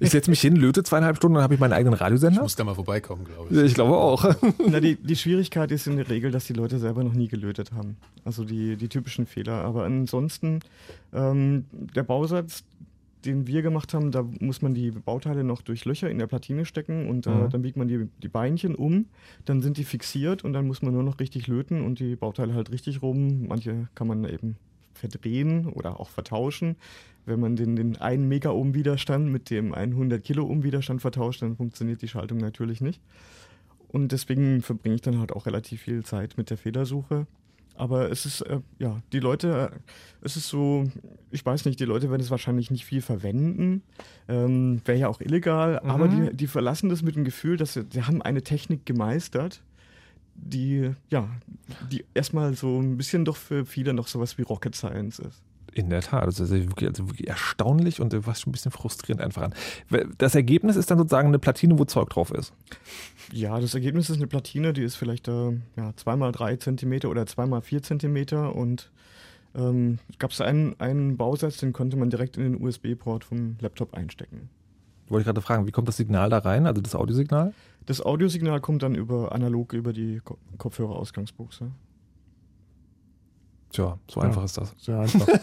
Ich 0.00 0.10
setze 0.10 0.30
mich 0.30 0.40
hin, 0.40 0.54
löte 0.54 0.82
zweieinhalb 0.84 1.16
Stunden, 1.16 1.34
dann 1.34 1.42
habe 1.42 1.54
ich 1.54 1.60
meinen 1.60 1.72
eigenen 1.72 1.94
Ich 1.94 2.00
Radiosender. 2.00 2.42
muss 2.42 2.54
da 2.54 2.62
mal 2.64 2.74
vorbeikommen, 2.74 3.24
glaube 3.24 3.48
ich. 3.52 3.58
Ich 3.64 3.74
glaube 3.74 3.96
auch. 3.96 4.34
Na, 4.68 4.78
die, 4.80 4.94
die 4.96 5.16
Schwierigkeit 5.16 5.72
ist 5.72 5.86
in 5.86 5.96
der 5.96 6.08
Regel, 6.08 6.30
dass 6.30 6.46
die 6.46 6.52
Leute 6.52 6.78
selber 6.78 7.02
noch 7.02 7.14
nie 7.14 7.26
gelötet 7.28 7.72
haben. 7.72 7.96
Also 8.24 8.44
die, 8.44 8.76
die 8.76 8.88
typischen 8.88 9.26
Fehler. 9.26 9.54
Aber 9.64 9.84
ansonsten, 9.84 10.60
ähm, 11.12 11.64
der 11.72 12.04
Bausatz, 12.04 12.62
den 13.24 13.48
wir 13.48 13.62
gemacht 13.62 13.94
haben, 13.94 14.12
da 14.12 14.24
muss 14.38 14.62
man 14.62 14.74
die 14.74 14.92
Bauteile 14.92 15.42
noch 15.42 15.62
durch 15.62 15.84
Löcher 15.84 16.08
in 16.08 16.18
der 16.18 16.28
Platine 16.28 16.64
stecken 16.64 17.08
und 17.08 17.26
äh, 17.26 17.30
Mhm. 17.30 17.50
dann 17.50 17.62
biegt 17.62 17.76
man 17.76 17.88
die, 17.88 18.06
die 18.22 18.28
Beinchen 18.28 18.76
um, 18.76 19.06
dann 19.44 19.60
sind 19.60 19.76
die 19.76 19.84
fixiert 19.84 20.44
und 20.44 20.52
dann 20.52 20.68
muss 20.68 20.82
man 20.82 20.92
nur 20.92 21.02
noch 21.02 21.18
richtig 21.18 21.48
löten 21.48 21.84
und 21.84 21.98
die 21.98 22.14
Bauteile 22.14 22.54
halt 22.54 22.70
richtig 22.70 23.02
rum. 23.02 23.46
Manche 23.48 23.88
kann 23.96 24.06
man 24.06 24.24
eben 24.24 24.54
verdrehen 24.98 25.66
oder 25.66 25.98
auch 26.00 26.10
vertauschen. 26.10 26.76
Wenn 27.26 27.40
man 27.40 27.56
den, 27.56 27.76
den 27.76 27.96
1 27.96 28.22
Mega-Ohm-Widerstand 28.26 29.30
mit 29.30 29.50
dem 29.50 29.74
100 29.74 30.22
Kilo-Ohm-Widerstand 30.22 31.00
vertauscht, 31.00 31.42
dann 31.42 31.56
funktioniert 31.56 32.02
die 32.02 32.08
Schaltung 32.08 32.38
natürlich 32.38 32.80
nicht. 32.80 33.00
Und 33.88 34.12
deswegen 34.12 34.60
verbringe 34.62 34.96
ich 34.96 35.00
dann 35.02 35.18
halt 35.18 35.32
auch 35.32 35.46
relativ 35.46 35.82
viel 35.82 36.04
Zeit 36.04 36.36
mit 36.36 36.50
der 36.50 36.56
Fehlersuche. 36.58 37.26
Aber 37.74 38.10
es 38.10 38.26
ist, 38.26 38.40
äh, 38.42 38.58
ja, 38.80 39.00
die 39.12 39.20
Leute, 39.20 39.70
äh, 39.72 39.78
es 40.20 40.36
ist 40.36 40.48
so, 40.48 40.90
ich 41.30 41.46
weiß 41.46 41.64
nicht, 41.64 41.78
die 41.78 41.84
Leute 41.84 42.10
werden 42.10 42.20
es 42.22 42.30
wahrscheinlich 42.30 42.70
nicht 42.72 42.84
viel 42.84 43.00
verwenden. 43.02 43.82
Ähm, 44.26 44.80
Wäre 44.84 44.98
ja 44.98 45.08
auch 45.08 45.20
illegal, 45.20 45.80
Mhm. 45.84 45.90
aber 45.90 46.08
die, 46.08 46.36
die 46.36 46.48
verlassen 46.48 46.88
das 46.88 47.02
mit 47.02 47.14
dem 47.14 47.24
Gefühl, 47.24 47.56
dass 47.56 47.74
sie, 47.74 47.84
sie 47.92 48.02
haben 48.02 48.20
eine 48.20 48.42
Technik 48.42 48.84
gemeistert, 48.84 49.62
die, 50.40 50.90
ja, 51.10 51.28
die 51.90 52.04
erstmal 52.14 52.54
so 52.54 52.80
ein 52.80 52.96
bisschen 52.96 53.24
doch 53.24 53.36
für 53.36 53.64
viele 53.64 53.92
noch 53.92 54.08
sowas 54.08 54.38
wie 54.38 54.42
Rocket 54.42 54.74
Science 54.74 55.18
ist. 55.18 55.42
In 55.74 55.90
der 55.90 56.00
Tat, 56.00 56.26
das 56.26 56.40
ist 56.40 56.50
wirklich, 56.50 56.88
also 56.88 57.08
wirklich 57.08 57.28
erstaunlich 57.28 58.00
und 58.00 58.14
was 58.26 58.40
schon 58.40 58.50
ein 58.50 58.52
bisschen 58.52 58.72
frustrierend 58.72 59.22
einfach 59.22 59.42
an. 59.42 59.54
Das 60.16 60.34
Ergebnis 60.34 60.76
ist 60.76 60.90
dann 60.90 60.98
sozusagen 60.98 61.28
eine 61.28 61.38
Platine, 61.38 61.78
wo 61.78 61.84
Zeug 61.84 62.08
drauf 62.08 62.30
ist. 62.30 62.52
Ja, 63.32 63.60
das 63.60 63.74
Ergebnis 63.74 64.08
ist 64.10 64.16
eine 64.16 64.26
Platine, 64.26 64.72
die 64.72 64.82
ist 64.82 64.96
vielleicht 64.96 65.28
äh, 65.28 65.50
ja, 65.76 65.90
2x3 65.90 66.58
Zentimeter 66.58 67.10
oder 67.10 67.22
2x4 67.22 67.82
Zentimeter 67.82 68.56
und 68.56 68.90
ähm, 69.54 69.98
gab 70.18 70.30
es 70.30 70.40
einen, 70.40 70.78
einen 70.80 71.16
Bausatz, 71.16 71.58
den 71.58 71.72
konnte 71.72 71.96
man 71.96 72.10
direkt 72.10 72.36
in 72.36 72.44
den 72.44 72.62
USB-Port 72.62 73.24
vom 73.24 73.56
Laptop 73.60 73.94
einstecken. 73.94 74.48
Wollte 75.08 75.22
ich 75.22 75.26
gerade 75.26 75.40
fragen, 75.40 75.66
wie 75.66 75.70
kommt 75.72 75.88
das 75.88 75.96
Signal 75.96 76.28
da 76.30 76.38
rein, 76.38 76.66
also 76.66 76.80
das 76.80 76.94
Audiosignal? 76.94 77.52
Das 77.86 78.00
Audiosignal 78.04 78.60
kommt 78.60 78.82
dann 78.82 78.94
über 78.94 79.32
analog 79.32 79.72
über 79.72 79.92
die 79.92 80.20
Ko 80.24 80.36
Kopfhörerausgangsbuchse. 80.58 81.70
Tja, 83.72 83.98
so 84.10 84.20
Ja. 84.20 84.26
einfach 84.26 84.44
ist 84.44 84.56
das. 84.58 84.74
Sehr 84.78 85.00
einfach. 85.00 85.26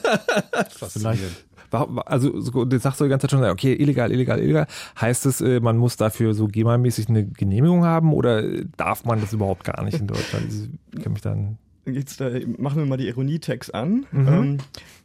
Also 2.05 2.39
so- 2.39 2.65
jetzt 2.69 2.83
sagst 2.83 3.01
du 3.01 3.03
die 3.03 3.09
ganze 3.09 3.27
Zeit 3.27 3.31
schon, 3.31 3.43
okay, 3.43 3.73
illegal, 3.73 4.09
illegal, 4.11 4.39
illegal. 4.39 4.65
Heißt 5.01 5.25
es, 5.25 5.41
äh, 5.41 5.59
man 5.59 5.77
muss 5.77 5.97
dafür 5.97 6.33
so 6.33 6.47
GEMA-mäßig 6.47 7.09
eine 7.09 7.25
Genehmigung 7.25 7.83
haben 7.83 8.13
oder 8.13 8.43
äh, 8.43 8.65
darf 8.77 9.03
man 9.03 9.19
das 9.19 9.33
überhaupt 9.33 9.65
gar 9.65 9.83
nicht 9.83 9.99
in 9.99 10.07
Deutschland? 10.07 10.45
Ich 10.93 11.01
kann 11.03 11.11
mich 11.13 11.21
dann. 11.21 11.57
Jetzt 11.85 12.19
äh, 12.19 12.45
machen 12.57 12.77
wir 12.77 12.85
mal 12.85 12.97
die 12.97 13.07
Ironie-Tags 13.07 13.69
an. 13.69 14.05
Mhm. 14.11 14.57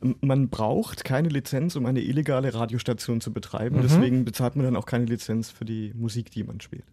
Ähm, 0.03 0.16
man 0.22 0.49
braucht 0.49 1.05
keine 1.05 1.28
Lizenz, 1.28 1.76
um 1.76 1.85
eine 1.85 2.01
illegale 2.01 2.55
Radiostation 2.55 3.20
zu 3.20 3.33
betreiben. 3.33 3.76
Mhm. 3.78 3.83
Deswegen 3.83 4.24
bezahlt 4.24 4.57
man 4.57 4.64
dann 4.64 4.76
auch 4.76 4.87
keine 4.87 5.05
Lizenz 5.05 5.51
für 5.51 5.64
die 5.64 5.93
Musik, 5.95 6.31
die 6.31 6.43
man 6.43 6.61
spielt. 6.61 6.85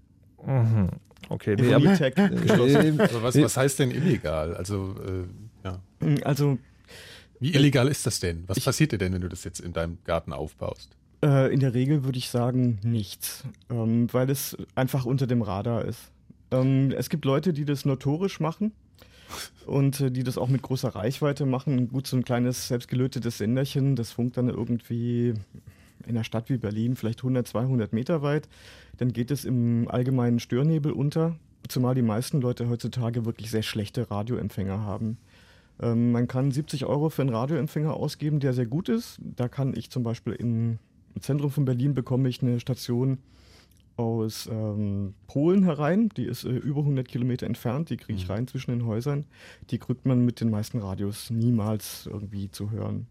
Mhm. 0.46 0.90
Okay, 1.30 1.56
nee, 1.58 1.74
aber, 1.74 1.86
Ironie-Tag 1.86 2.16
geschlossen. 2.42 3.00
äh, 3.00 3.02
Also 3.02 3.24
was, 3.24 3.42
was 3.42 3.58
heißt 3.58 3.80
denn 3.80 3.92
illegal? 3.92 4.56
Also, 4.56 4.96
äh, 5.06 5.68
ja. 5.68 5.80
Also 6.24 6.58
Wie 7.40 7.54
illegal 7.54 7.88
ist 7.88 8.06
das 8.06 8.20
denn? 8.20 8.44
Was 8.48 8.60
passiert 8.60 8.92
dir 8.92 8.98
denn, 8.98 9.14
wenn 9.14 9.22
du 9.22 9.30
das 9.30 9.44
jetzt 9.46 9.60
in 9.62 9.72
deinem 9.74 10.00
Garten 10.04 10.34
aufbaust? 10.34 10.90
Äh, 11.24 11.54
in 11.54 11.60
der 11.62 11.74
Regel 11.74 12.04
würde 12.04 12.18
ich 12.18 12.30
sagen 12.30 12.80
nichts, 12.84 13.44
ähm, 13.70 14.08
weil 14.12 14.30
es 14.30 14.56
einfach 14.76 15.06
unter 15.06 15.28
dem 15.28 15.42
Radar 15.42 15.86
ist. 15.86 16.12
Ähm, 16.52 16.92
es 16.96 17.10
gibt 17.10 17.26
Leute, 17.26 17.54
die 17.54 17.66
das 17.66 17.86
notorisch 17.86 18.40
machen 18.40 18.72
und 19.66 20.00
äh, 20.02 20.12
die 20.12 20.24
das 20.24 20.38
auch 20.38 20.48
mit 20.48 20.62
großer 20.62 20.90
Reichweite 20.90 21.46
machen. 21.46 21.90
Gut, 21.90 22.08
so 22.08 22.18
ein 22.18 22.24
kleines 22.24 22.68
selbstgelötetes 22.68 23.38
Senderchen, 23.38 23.96
das 23.96 24.12
funkt 24.12 24.38
dann 24.38 24.50
irgendwie 24.50 25.34
in 26.06 26.16
einer 26.16 26.24
Stadt 26.24 26.50
wie 26.50 26.58
Berlin 26.58 26.96
vielleicht 26.96 27.20
100, 27.20 27.48
200 27.48 27.94
Meter 27.94 28.22
weit. 28.22 28.48
Dann 28.98 29.14
geht 29.14 29.32
es 29.32 29.46
im 29.46 29.88
allgemeinen 29.90 30.40
Störnebel 30.40 30.92
unter, 30.92 31.36
zumal 31.68 31.96
die 31.96 32.02
meisten 32.02 32.42
Leute 32.42 32.70
heutzutage 32.70 33.26
wirklich 33.26 33.52
sehr 33.52 33.64
schlechte 33.64 34.10
Radioempfänger 34.10 34.80
haben. 34.80 35.18
Ähm, 35.82 36.12
man 36.12 36.28
kann 36.28 36.52
70 36.52 36.86
Euro 36.86 37.10
für 37.10 37.22
einen 37.22 37.34
Radioempfänger 37.34 37.94
ausgeben, 37.94 38.40
der 38.40 38.54
sehr 38.54 38.66
gut 38.66 38.90
ist. 38.90 39.20
Da 39.20 39.48
kann 39.48 39.76
ich 39.76 39.90
zum 39.90 40.04
Beispiel 40.04 40.34
im 40.34 40.80
Zentrum 41.20 41.52
von 41.52 41.66
Berlin 41.66 41.94
bekomme 41.94 42.30
ich 42.30 42.42
eine 42.42 42.60
Station 42.60 43.18
aus 43.98 44.48
ähm, 44.52 45.16
Polen 45.28 45.64
herein. 45.64 46.10
Die 46.16 46.26
ist 46.26 46.46
äh, 46.46 46.50
über 46.50 46.82
100 46.82 47.08
Kilometer 47.08 47.46
entfernt. 47.46 47.90
Die 47.90 47.98
kriege 47.98 48.18
ich 48.18 48.30
rein 48.30 48.48
zwischen 48.48 48.72
den 48.72 48.86
Häusern. 48.86 49.26
Die 49.72 49.80
kriegt 49.80 50.06
man 50.06 50.24
mit 50.24 50.40
den 50.40 50.50
meisten 50.50 50.80
Radios 50.80 51.30
niemals 51.30 52.08
irgendwie 52.12 52.50
zu 52.50 52.72
hören. 52.72 53.08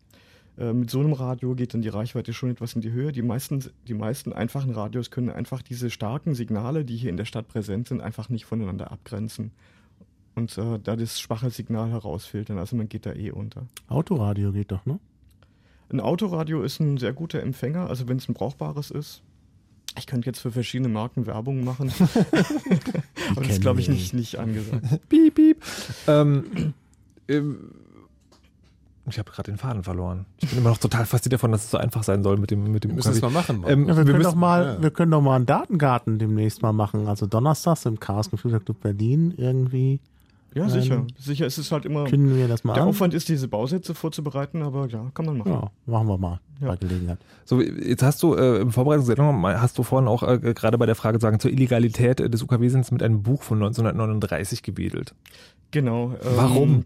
Äh, 0.58 0.72
mit 0.72 0.90
so 0.90 1.00
einem 1.00 1.12
Radio 1.12 1.54
geht 1.54 1.74
dann 1.74 1.82
die 1.82 1.88
Reichweite 1.88 2.32
schon 2.32 2.50
etwas 2.50 2.74
in 2.74 2.80
die 2.80 2.92
Höhe. 2.92 3.12
Die 3.12 3.22
meisten, 3.22 3.64
die 3.86 3.94
meisten 3.94 4.32
einfachen 4.32 4.70
Radios 4.70 5.10
können 5.10 5.30
einfach 5.30 5.60
diese 5.60 5.90
starken 5.90 6.34
Signale, 6.34 6.84
die 6.84 6.96
hier 6.96 7.10
in 7.10 7.16
der 7.16 7.24
Stadt 7.24 7.48
präsent 7.48 7.88
sind, 7.88 8.00
einfach 8.00 8.28
nicht 8.28 8.46
voneinander 8.46 8.90
abgrenzen. 8.90 9.50
Und 10.34 10.56
äh, 10.58 10.78
da 10.78 10.96
das 10.96 11.20
schwache 11.20 11.50
Signal 11.50 11.90
herausfiltern. 11.90 12.58
Also 12.58 12.76
man 12.76 12.88
geht 12.88 13.06
da 13.06 13.12
eh 13.12 13.32
unter. 13.32 13.66
Autoradio 13.88 14.52
geht 14.52 14.70
doch, 14.70 14.86
ne? 14.86 15.00
Ein 15.88 16.00
Autoradio 16.00 16.62
ist 16.62 16.80
ein 16.80 16.96
sehr 16.96 17.12
guter 17.12 17.40
Empfänger, 17.42 17.88
also 17.88 18.08
wenn 18.08 18.16
es 18.16 18.28
ein 18.28 18.34
brauchbares 18.34 18.90
ist. 18.90 19.22
Ich 19.98 20.06
könnte 20.06 20.26
jetzt 20.26 20.40
für 20.40 20.50
verschiedene 20.52 20.88
Marken 20.88 21.26
Werbung 21.26 21.64
machen. 21.64 21.90
Aber 23.30 23.40
das 23.40 23.48
ist, 23.50 23.60
glaube 23.62 23.80
ich, 23.80 23.88
nicht, 23.88 24.12
nicht 24.14 24.38
angesagt. 24.38 24.84
piep, 25.08 25.34
piep. 25.34 25.62
Ähm, 26.06 26.74
ähm, 27.28 27.70
ich 29.08 29.18
habe 29.18 29.30
gerade 29.30 29.50
den 29.52 29.58
Faden 29.58 29.84
verloren. 29.84 30.26
Ich 30.38 30.48
bin 30.50 30.58
immer 30.58 30.70
noch 30.70 30.78
total 30.78 31.06
fasziniert 31.06 31.34
davon, 31.34 31.52
dass 31.52 31.64
es 31.64 31.70
so 31.70 31.78
einfach 31.78 32.02
sein 32.02 32.22
soll 32.22 32.36
mit 32.38 32.50
dem 32.50 32.70
mit 32.72 32.82
dem 32.84 32.90
Wir 32.90 32.96
müssen 32.96 33.12
es 33.12 33.22
mal 33.22 33.30
machen. 33.30 33.64
Ähm, 33.66 33.88
Ja, 33.88 33.96
wir, 33.96 33.98
wir 33.98 34.04
können 34.04 34.18
müssen- 34.18 34.30
doch 34.30 34.34
mal, 34.34 34.64
ja. 34.64 34.82
wir 34.82 34.90
können 34.90 35.10
doch 35.12 35.20
mal 35.22 35.36
einen 35.36 35.46
Datengarten 35.46 36.18
demnächst 36.18 36.60
mal 36.62 36.72
machen. 36.72 37.06
Also 37.08 37.26
donnerstags 37.26 37.86
im 37.86 38.00
Chaos 38.00 38.28
Computer 38.30 38.58
Club 38.60 38.80
Berlin 38.80 39.32
irgendwie. 39.36 40.00
Ja, 40.54 40.68
sicher. 40.70 41.06
Sicher, 41.18 41.44
es 41.46 41.58
ist 41.58 41.70
halt 41.70 41.84
immer. 41.84 42.04
Können 42.04 42.34
wir 42.34 42.48
das 42.48 42.64
mal 42.64 42.72
Der 42.74 42.84
an? 42.84 42.88
Aufwand 42.88 43.12
ist, 43.12 43.28
diese 43.28 43.46
Bausätze 43.46 43.94
vorzubereiten, 43.94 44.62
aber 44.62 44.86
ja, 44.88 45.10
kann 45.12 45.26
man 45.26 45.36
machen. 45.38 45.52
Ja, 45.52 45.70
machen 45.84 46.08
wir 46.08 46.16
mal 46.16 46.40
Ja. 46.60 46.68
bei 46.68 46.76
Gelegenheit. 46.76 47.18
So, 47.44 47.60
jetzt 47.60 48.02
hast 48.02 48.22
du 48.22 48.34
äh, 48.34 48.60
im 48.60 48.72
Vorbereitungssendung 48.72 49.44
hast 49.46 49.76
du 49.76 49.82
vorhin 49.82 50.08
auch 50.08 50.22
äh, 50.22 50.38
gerade 50.54 50.78
bei 50.78 50.86
der 50.86 50.94
Frage 50.94 51.20
sagen 51.20 51.40
zur 51.40 51.50
Illegalität 51.50 52.20
äh, 52.20 52.30
des 52.30 52.42
UKW-Sins 52.42 52.90
mit 52.90 53.02
einem 53.02 53.22
Buch 53.22 53.42
von 53.42 53.58
1939 53.58 54.62
gewedelt. 54.62 55.14
Genau. 55.72 56.12
ähm, 56.12 56.18
Warum? 56.36 56.84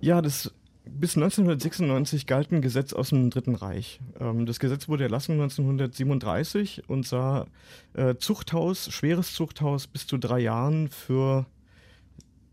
Ja, 0.00 0.22
das 0.22 0.52
bis 0.84 1.16
1996 1.16 2.26
galt 2.26 2.50
ein 2.52 2.62
Gesetz 2.62 2.92
aus 2.92 3.10
dem 3.10 3.30
Dritten 3.30 3.54
Reich. 3.54 4.00
Ähm, 4.18 4.46
das 4.46 4.58
Gesetz 4.60 4.88
wurde 4.88 5.04
erlassen 5.04 5.32
1937 5.32 6.88
und 6.88 7.06
sah 7.06 7.46
äh, 7.94 8.14
Zuchthaus, 8.16 8.90
schweres 8.92 9.32
Zuchthaus 9.34 9.86
bis 9.86 10.06
zu 10.06 10.18
drei 10.18 10.40
Jahren 10.40 10.88
für 10.88 11.46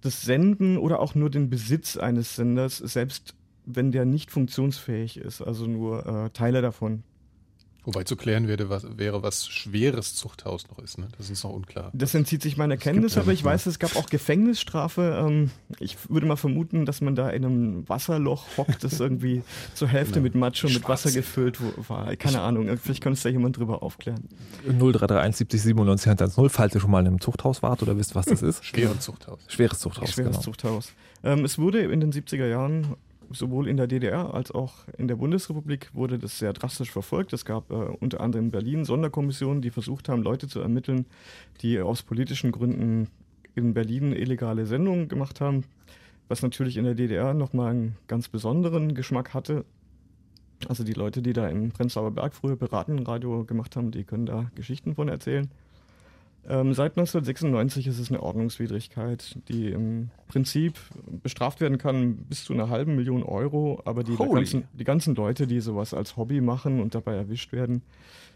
das 0.02 0.22
Senden 0.22 0.78
oder 0.78 1.00
auch 1.00 1.16
nur 1.16 1.30
den 1.30 1.50
Besitz 1.50 1.98
eines 1.98 2.36
Senders, 2.36 2.78
selbst 2.78 3.36
wenn 3.66 3.91
der 3.91 4.06
nicht 4.06 4.32
funktionsfähig 4.32 5.18
ist, 5.18 5.41
also 5.41 5.66
nur 5.66 6.06
äh, 6.06 6.30
Teile 6.30 6.62
davon. 6.62 7.04
Wobei 7.88 8.04
zu 8.04 8.18
klären 8.18 8.50
wäre, 8.50 8.68
was, 8.70 8.86
wäre, 8.98 9.24
was 9.24 9.48
schweres 9.48 10.14
Zuchthaus 10.14 10.68
noch 10.68 10.78
ist. 10.80 10.98
Ne? 10.98 11.08
Das 11.18 11.28
ist 11.28 11.30
uns 11.30 11.44
noch 11.46 11.54
unklar. 11.54 11.90
Das 11.94 12.14
entzieht 12.14 12.42
sich 12.42 12.58
meiner 12.58 12.76
Kenntnis, 12.76 13.18
aber 13.18 13.32
ich 13.32 13.42
weiß, 13.42 13.66
es 13.66 13.80
gab 13.80 13.96
auch 13.96 14.10
Gefängnisstrafe. 14.10 15.24
Ähm, 15.26 15.52
ich 15.80 15.96
würde 16.10 16.28
mal 16.28 16.36
vermuten, 16.36 16.86
dass 16.86 17.00
man 17.00 17.16
da 17.16 17.30
in 17.30 17.46
einem 17.46 17.88
Wasserloch 17.88 18.44
hockt, 18.58 18.84
das 18.84 19.00
irgendwie 19.00 19.42
zur 19.74 19.88
Hälfte 19.88 20.16
Genau. 20.18 20.24
mit 20.24 20.36
Matsch 20.36 20.66
und 20.66 20.74
mit. 20.74 20.86
Wasser 20.90 21.12
gefüllt 21.12 21.60
war. 21.88 22.14
Keine 22.18 22.42
Ahnung, 22.42 22.78
vielleicht 22.78 23.02
könnte 23.02 23.16
es 23.16 23.24
da 23.24 23.30
jemand 23.30 23.56
drüber 23.56 23.82
aufklären. 23.82 24.28
0331 24.66 25.38
70 25.38 25.62
97 25.62 26.08
110, 26.08 26.50
falls 26.50 26.76
ihr 26.76 26.82
schon 26.82 26.92
mal 26.92 27.00
in 27.00 27.08
einem 27.08 27.22
Zuchthaus 27.22 27.64
wart 27.64 27.82
oder 27.84 27.98
wisst, 27.98 28.16
was 28.16 28.26
das 28.26 28.42
ist. 28.42 28.66
Schweres 28.66 29.00
Zuchthaus. 29.00 29.40
Schweres 29.48 29.80
Zuchthaus, 29.80 30.10
Schweres 30.12 30.32
genau. 30.32 30.42
Zuchthaus. 30.42 30.92
Ähm, 31.24 31.46
es 31.46 31.58
wurde 31.58 31.80
in 31.84 32.02
den 32.02 32.12
70er 32.12 32.48
Jahren 32.48 32.98
sowohl 33.30 33.68
in 33.68 33.78
der 33.78 33.88
DDR 33.88 34.34
als 34.34 34.52
auch 34.52 34.74
in 34.98 35.08
der 35.08 35.16
Bundesrepublik 35.16 35.94
wurde 35.94 36.20
das 36.20 36.40
sehr 36.40 36.54
drastisch 36.54 36.92
verfolgt. 36.92 37.34
Es 37.34 37.46
gab 37.46 37.72
äh, 37.72 37.74
unter 37.74 38.22
anderem 38.22 38.46
in 38.46 38.52
Berlin 38.52 38.86
Sonderkommissionen, 38.86 39.62
die 39.62 39.72
versucht 39.72 40.10
haben, 40.10 40.22
Leute 40.22 40.48
zu 40.48 40.60
ermitteln, 40.60 41.06
die 41.62 41.80
aus 41.80 42.04
politischen 42.04 42.52
Gründen 42.52 43.08
in 43.56 43.74
Berlin 43.74 44.14
illegale 44.14 44.66
Sendungen 44.66 45.08
gemacht 45.08 45.42
haben, 45.42 45.64
was 46.28 46.42
natürlich 46.42 46.78
in 46.78 46.86
der 46.86 46.96
DDR 46.96 47.34
nochmal 47.34 47.72
einen 47.72 47.96
ganz 48.08 48.30
besonderen 48.30 48.94
Geschmack 48.94 49.34
hatte. 49.34 49.66
Also 50.68 50.84
die 50.84 50.94
Leute, 50.94 51.22
die 51.22 51.34
da 51.34 51.48
im 51.48 51.72
Prenzlauer 51.72 52.12
Berg 52.12 52.34
früher 52.34 52.56
Piratenradio 52.56 53.46
gemacht 53.46 53.76
haben, 53.76 53.92
die 53.92 54.04
können 54.04 54.26
da 54.26 54.50
Geschichten 54.56 54.96
von 54.96 55.08
erzählen. 55.08 55.50
Ähm, 56.50 56.74
seit 56.74 56.98
1996 56.98 57.88
ist 57.88 58.00
es 58.00 58.10
eine 58.10 58.24
Ordnungswidrigkeit, 58.24 59.38
die 59.50 59.70
im 59.70 60.12
Prinzip 60.30 60.80
bestraft 61.22 61.60
werden 61.60 61.78
kann 61.78 62.16
bis 62.16 62.45
zu 62.45 62.54
einer 62.54 62.70
halben 62.70 62.95
Million 62.95 63.24
Euro, 63.24 63.82
aber 63.84 64.04
die, 64.04 64.16
ganzen, 64.16 64.64
die 64.72 64.86
ganzen 64.86 65.14
Leute, 65.16 65.45
die 65.45 65.60
sowas 65.60 65.93
als 65.93 66.16
Hobby 66.16 66.39
machen 66.39 66.80
und 66.80 66.95
dabei 66.95 67.16
erwischt 67.16 67.52
werden, 67.52 67.82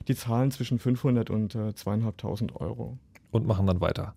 die 0.09 0.16
zahlen 0.16 0.51
zwischen 0.51 0.78
500 0.78 1.30
und 1.30 1.55
äh, 1.55 1.74
zweieinhalbtausend 1.74 2.57
Euro. 2.57 2.97
Und 3.32 3.47
machen 3.47 3.66
dann 3.66 3.80
weiter. 3.80 4.14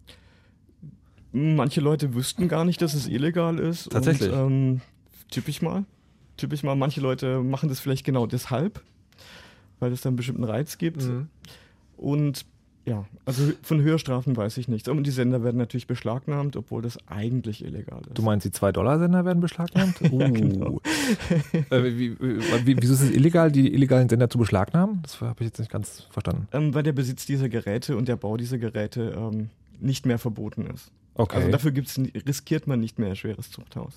Manche 1.30 1.80
Leute 1.80 2.14
wüssten 2.14 2.48
gar 2.48 2.64
nicht, 2.64 2.82
dass 2.82 2.94
es 2.94 3.06
illegal 3.06 3.60
ist. 3.60 3.92
Tatsächlich? 3.92 4.32
Und, 4.32 4.38
ähm, 4.38 4.80
tippe 5.30 5.50
ich 5.50 5.62
mal. 5.62 5.84
Tippe 6.36 6.56
ich 6.56 6.64
mal, 6.64 6.74
manche 6.74 7.00
Leute 7.00 7.44
machen 7.44 7.68
das 7.68 7.78
vielleicht 7.78 8.04
genau 8.04 8.26
deshalb, 8.26 8.82
weil 9.78 9.92
es 9.92 10.00
dann 10.00 10.10
einen 10.10 10.16
bestimmten 10.16 10.44
Reiz 10.44 10.78
gibt. 10.78 11.04
Mhm. 11.04 11.28
Und 11.96 12.44
ja, 12.86 13.06
also 13.24 13.52
von 13.62 13.80
Höherstrafen 13.80 14.36
weiß 14.36 14.58
ich 14.58 14.68
nichts. 14.68 14.88
Und 14.88 15.04
die 15.04 15.10
Sender 15.10 15.42
werden 15.42 15.56
natürlich 15.56 15.86
beschlagnahmt, 15.86 16.56
obwohl 16.56 16.82
das 16.82 16.98
eigentlich 17.06 17.64
illegal 17.64 18.02
ist. 18.02 18.18
Du 18.18 18.22
meinst, 18.22 18.44
die 18.44 18.50
2-Dollar-Sender 18.50 19.24
werden 19.24 19.40
beschlagnahmt? 19.40 19.94
Uh. 20.14 20.18
genau. 20.18 20.80
äh, 21.70 21.82
wie, 21.82 22.20
wie, 22.20 22.76
wieso 22.80 22.92
ist 22.92 23.00
es 23.00 23.10
illegal, 23.10 23.50
die 23.50 23.72
illegalen 23.72 24.08
Sender 24.08 24.28
zu 24.28 24.38
beschlagnahmen? 24.38 25.00
Das 25.02 25.20
habe 25.20 25.36
ich 25.40 25.46
jetzt 25.46 25.58
nicht 25.58 25.70
ganz 25.70 26.06
verstanden. 26.10 26.46
ähm, 26.52 26.74
weil 26.74 26.82
der 26.82 26.92
Besitz 26.92 27.26
dieser 27.26 27.48
Geräte 27.48 27.96
und 27.96 28.06
der 28.06 28.16
Bau 28.16 28.36
dieser 28.36 28.58
Geräte 28.58 29.14
ähm, 29.16 29.48
nicht 29.80 30.04
mehr 30.04 30.18
verboten 30.18 30.66
ist. 30.66 30.90
Okay. 31.14 31.36
Also 31.36 31.50
dafür 31.50 31.70
gibt's, 31.70 31.98
riskiert 32.26 32.66
man 32.66 32.80
nicht 32.80 32.98
mehr 32.98 33.10
ein 33.10 33.16
schweres 33.16 33.50
Zuchthaus. 33.50 33.94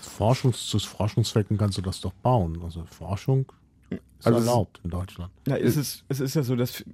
Forschungs 0.00 0.66
zu 0.66 0.78
Forschungszwecken 0.78 1.58
kannst 1.58 1.78
du 1.78 1.82
das 1.82 2.00
doch 2.00 2.12
bauen. 2.12 2.60
Also 2.62 2.84
Forschung 2.84 3.46
ist 3.90 4.26
Also 4.26 4.38
es- 4.38 4.46
erlaubt 4.46 4.80
in 4.84 4.90
Deutschland. 4.90 5.30
Es 5.46 5.76
ist, 5.76 6.04
es 6.08 6.20
ist 6.20 6.34
ja 6.34 6.42
so, 6.42 6.56
dass 6.56 6.84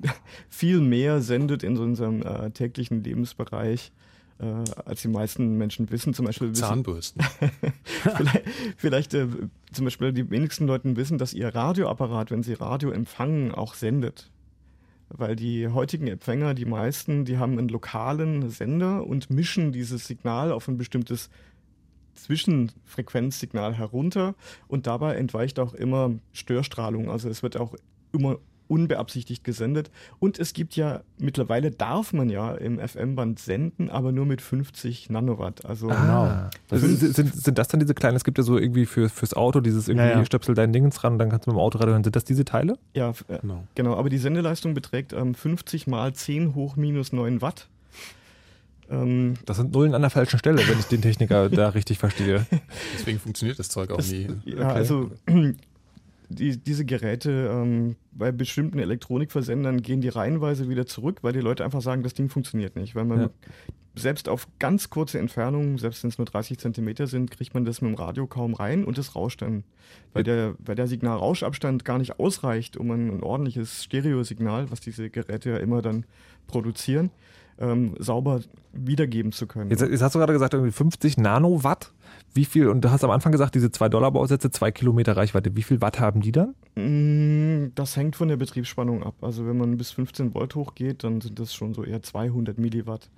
viel 0.48 0.80
mehr 0.80 1.20
sendet 1.20 1.62
in 1.62 1.76
so 1.76 1.82
unserem 1.82 2.22
äh, 2.22 2.50
täglichen 2.50 3.02
Lebensbereich, 3.04 3.92
äh, 4.38 4.44
als 4.84 5.02
die 5.02 5.08
meisten 5.08 5.56
Menschen 5.56 5.90
wissen. 5.90 6.14
Zum 6.14 6.26
Beispiel 6.26 6.50
wissen, 6.50 6.62
Zahnbürsten. 6.62 7.22
vielleicht, 7.84 8.42
vielleicht 8.76 9.14
äh, 9.14 9.26
zum 9.72 9.84
Beispiel 9.84 10.12
die 10.12 10.30
wenigsten 10.30 10.66
Leuten 10.66 10.96
wissen, 10.96 11.18
dass 11.18 11.34
ihr 11.34 11.54
Radioapparat, 11.54 12.30
wenn 12.30 12.42
sie 12.42 12.54
Radio 12.54 12.90
empfangen, 12.90 13.52
auch 13.52 13.74
sendet. 13.74 14.30
Weil 15.10 15.36
die 15.36 15.68
heutigen 15.68 16.06
Empfänger, 16.08 16.54
die 16.54 16.64
meisten, 16.64 17.24
die 17.24 17.36
haben 17.38 17.58
einen 17.58 17.68
lokalen 17.68 18.48
Sender 18.50 19.06
und 19.06 19.30
mischen 19.30 19.70
dieses 19.70 20.06
Signal 20.06 20.50
auf 20.50 20.66
ein 20.66 20.78
bestimmtes 20.78 21.28
Zwischenfrequenzsignal 22.14 23.74
herunter 23.74 24.34
und 24.68 24.86
dabei 24.86 25.14
entweicht 25.16 25.58
auch 25.58 25.74
immer 25.74 26.12
Störstrahlung. 26.32 27.10
Also 27.10 27.28
es 27.28 27.42
wird 27.42 27.56
auch 27.56 27.74
immer 28.12 28.38
unbeabsichtigt 28.66 29.44
gesendet. 29.44 29.90
Und 30.20 30.38
es 30.38 30.54
gibt 30.54 30.74
ja, 30.74 31.02
mittlerweile 31.18 31.70
darf 31.70 32.14
man 32.14 32.30
ja 32.30 32.54
im 32.54 32.78
FM-Band 32.78 33.38
senden, 33.38 33.90
aber 33.90 34.10
nur 34.10 34.24
mit 34.24 34.40
50 34.40 35.10
Nanowatt. 35.10 35.66
Also 35.66 35.90
Ah. 35.90 36.48
Also 36.70 36.86
sind, 36.88 37.14
sind, 37.14 37.34
sind 37.34 37.58
das 37.58 37.68
dann 37.68 37.80
diese 37.80 37.92
kleinen, 37.92 38.16
es 38.16 38.24
gibt 38.24 38.38
ja 38.38 38.44
so 38.44 38.56
irgendwie 38.56 38.86
für, 38.86 39.10
fürs 39.10 39.34
Auto 39.34 39.60
dieses 39.60 39.86
irgendwie 39.88 40.08
Ja, 40.08 40.18
ja. 40.18 40.24
stöpsel 40.24 40.54
dein 40.54 40.72
Dingens 40.72 41.04
ran, 41.04 41.18
dann 41.18 41.28
kannst 41.28 41.46
du 41.46 41.50
mit 41.50 41.56
dem 41.58 41.60
Auto 41.60 41.78
hören. 41.78 42.04
Sind 42.04 42.16
das 42.16 42.24
diese 42.24 42.46
Teile? 42.46 42.78
Ja, 42.94 43.10
äh, 43.28 43.38
Genau. 43.42 43.64
genau. 43.74 43.96
Aber 43.96 44.08
die 44.08 44.18
Sendeleistung 44.18 44.72
beträgt 44.72 45.12
ähm, 45.12 45.34
50 45.34 45.86
mal 45.86 46.14
10 46.14 46.54
hoch 46.54 46.76
minus 46.76 47.12
9 47.12 47.42
Watt. 47.42 47.68
Ähm, 48.90 49.34
Das 49.46 49.56
sind 49.56 49.72
Nullen 49.72 49.94
an 49.94 50.02
der 50.02 50.10
falschen 50.10 50.38
Stelle, 50.38 50.58
wenn 50.66 50.78
ich 50.78 50.86
den 50.86 51.02
Techniker 51.02 51.48
da 51.50 51.70
richtig 51.70 51.98
verstehe. 51.98 52.46
Deswegen 52.94 53.18
funktioniert 53.18 53.58
das 53.58 53.68
Zeug 53.68 53.90
auch 53.90 53.96
das, 53.96 54.10
nie. 54.10 54.28
ja, 54.44 54.68
also 54.68 55.10
die, 56.28 56.56
diese 56.58 56.84
Geräte 56.84 57.50
ähm, 57.52 57.96
bei 58.12 58.32
bestimmten 58.32 58.78
Elektronikversendern 58.78 59.82
gehen 59.82 60.00
die 60.00 60.08
reihenweise 60.08 60.68
wieder 60.68 60.86
zurück, 60.86 61.18
weil 61.22 61.32
die 61.32 61.40
Leute 61.40 61.64
einfach 61.64 61.82
sagen, 61.82 62.02
das 62.02 62.14
Ding 62.14 62.28
funktioniert 62.28 62.76
nicht. 62.76 62.94
Weil 62.94 63.04
man 63.04 63.20
Ja. 63.20 63.30
selbst 63.94 64.28
auf 64.28 64.48
ganz 64.58 64.90
kurze 64.90 65.18
Entfernungen, 65.18 65.78
selbst 65.78 66.02
wenn 66.02 66.08
es 66.10 66.18
nur 66.18 66.24
30 66.26 66.58
Zentimeter 66.58 67.06
sind, 67.06 67.30
kriegt 67.30 67.54
man 67.54 67.64
das 67.64 67.80
mit 67.82 67.90
dem 67.90 67.94
Radio 67.94 68.26
kaum 68.26 68.54
rein 68.54 68.84
und 68.84 68.98
es 68.98 69.14
rauscht 69.14 69.42
dann. 69.42 69.64
Weil 70.12 70.24
der, 70.24 70.54
weil 70.58 70.74
der 70.74 70.86
Signalrauschabstand 70.88 71.84
gar 71.84 71.98
nicht 71.98 72.18
ausreicht, 72.18 72.76
um 72.76 72.90
ein, 72.90 73.10
ein 73.10 73.22
ordentliches 73.22 73.84
Stereosignal, 73.84 74.70
was 74.70 74.80
diese 74.80 75.10
Geräte 75.10 75.50
ja 75.50 75.56
immer 75.58 75.82
dann 75.82 76.04
produzieren, 76.46 77.10
ähm, 77.58 77.94
sauber 77.98 78.40
wiedergeben 78.72 79.32
zu 79.32 79.46
können. 79.46 79.70
Jetzt, 79.70 79.82
jetzt 79.82 80.02
hast 80.02 80.14
du 80.14 80.18
gerade 80.18 80.32
gesagt, 80.32 80.54
irgendwie 80.54 80.72
50 80.72 81.16
Nanowatt. 81.16 81.92
Wie 82.34 82.44
viel, 82.44 82.68
und 82.68 82.84
du 82.84 82.90
hast 82.90 83.04
am 83.04 83.10
Anfang 83.10 83.30
gesagt, 83.32 83.54
diese 83.54 83.68
2-Dollar-Bausätze, 83.68 84.50
2 84.50 84.72
Kilometer 84.72 85.16
Reichweite. 85.16 85.54
Wie 85.56 85.62
viel 85.62 85.80
Watt 85.80 86.00
haben 86.00 86.20
die 86.20 86.32
dann? 86.32 86.54
Mm, 86.74 87.72
Das 87.74 87.96
hängt 87.96 88.16
von 88.16 88.28
der 88.28 88.36
Betriebsspannung 88.36 89.02
ab. 89.04 89.14
Also 89.20 89.46
wenn 89.46 89.56
man 89.56 89.76
bis 89.76 89.92
15 89.92 90.34
Volt 90.34 90.54
hochgeht, 90.56 91.04
dann 91.04 91.20
sind 91.20 91.38
das 91.38 91.54
schon 91.54 91.74
so 91.74 91.84
eher 91.84 92.02
200 92.02 92.58
Milliwatt. 92.58 93.08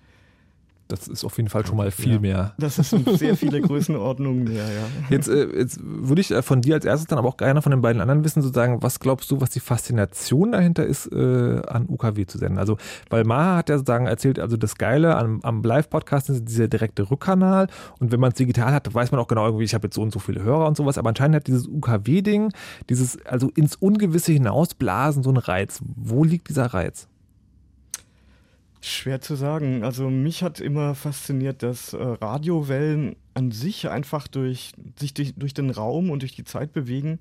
Das 0.88 1.08
ist 1.08 1.24
auf 1.24 1.36
jeden 1.36 1.48
Fall 1.48 1.66
schon 1.66 1.76
mal 1.76 1.90
viel 1.90 2.14
Ja. 2.14 2.18
mehr. 2.20 2.54
Das 2.58 2.76
sind 2.76 3.08
sehr 3.18 3.36
viele 3.36 3.60
Größenordnungen 3.60 4.44
mehr, 4.44 4.64
ja. 4.66 4.86
Jetzt, 5.10 5.28
äh, 5.28 5.46
jetzt 5.56 5.80
würde 5.82 6.20
ich 6.20 6.30
äh, 6.30 6.42
von 6.42 6.60
dir 6.60 6.74
als 6.74 6.84
erstes 6.84 7.08
dann 7.08 7.18
aber 7.18 7.28
auch 7.28 7.36
gerne 7.36 7.60
von 7.62 7.70
den 7.72 7.80
beiden 7.80 8.00
anderen 8.00 8.22
wissen, 8.24 8.40
sozusagen, 8.42 8.82
was 8.82 9.00
glaubst 9.00 9.30
du, 9.30 9.40
was 9.40 9.50
die 9.50 9.60
Faszination 9.60 10.52
dahinter 10.52 10.86
ist, 10.86 11.06
äh, 11.12 11.60
an 11.66 11.86
UKW 11.88 12.26
zu 12.26 12.38
senden? 12.38 12.58
Also, 12.58 12.76
weil 13.10 13.24
Maha 13.24 13.56
hat 13.56 13.68
ja 13.68 13.78
sozusagen 13.78 14.06
erzählt, 14.06 14.38
also 14.38 14.56
das 14.56 14.76
Geile 14.76 15.16
am, 15.16 15.40
am 15.42 15.62
Live-Podcast 15.62 16.30
ist 16.30 16.44
dieser 16.48 16.68
direkte 16.68 17.10
Rückkanal 17.10 17.66
und 17.98 18.12
wenn 18.12 18.20
man 18.20 18.30
es 18.30 18.36
digital 18.36 18.72
hat, 18.72 18.92
weiß 18.94 19.10
man 19.10 19.20
auch 19.20 19.28
genau 19.28 19.44
irgendwie, 19.46 19.64
ich 19.64 19.74
habe 19.74 19.86
jetzt 19.88 19.96
so 19.96 20.02
und 20.02 20.12
so 20.12 20.18
viele 20.20 20.42
Hörer 20.42 20.66
und 20.68 20.76
sowas, 20.76 20.98
aber 20.98 21.08
anscheinend 21.08 21.36
hat 21.36 21.46
dieses 21.48 21.66
UKW-Ding, 21.66 22.52
dieses, 22.88 23.18
also 23.26 23.50
ins 23.56 23.74
Ungewisse 23.76 24.32
hinausblasen, 24.32 25.22
so 25.22 25.30
einen 25.30 25.38
Reiz. 25.38 25.80
Wo 25.96 26.22
liegt 26.24 26.48
dieser 26.48 26.66
Reiz? 26.66 27.08
Schwer 28.88 29.20
zu 29.20 29.34
sagen. 29.34 29.82
Also 29.84 30.10
mich 30.10 30.42
hat 30.42 30.60
immer 30.60 30.94
fasziniert, 30.94 31.62
dass 31.62 31.92
äh, 31.92 32.02
Radiowellen 32.02 33.16
an 33.34 33.50
sich 33.50 33.88
einfach 33.88 34.28
durch, 34.28 34.72
sich 34.98 35.14
durch, 35.14 35.34
durch 35.34 35.54
den 35.54 35.70
Raum 35.70 36.10
und 36.10 36.22
durch 36.22 36.34
die 36.34 36.44
Zeit 36.44 36.72
bewegen 36.72 37.18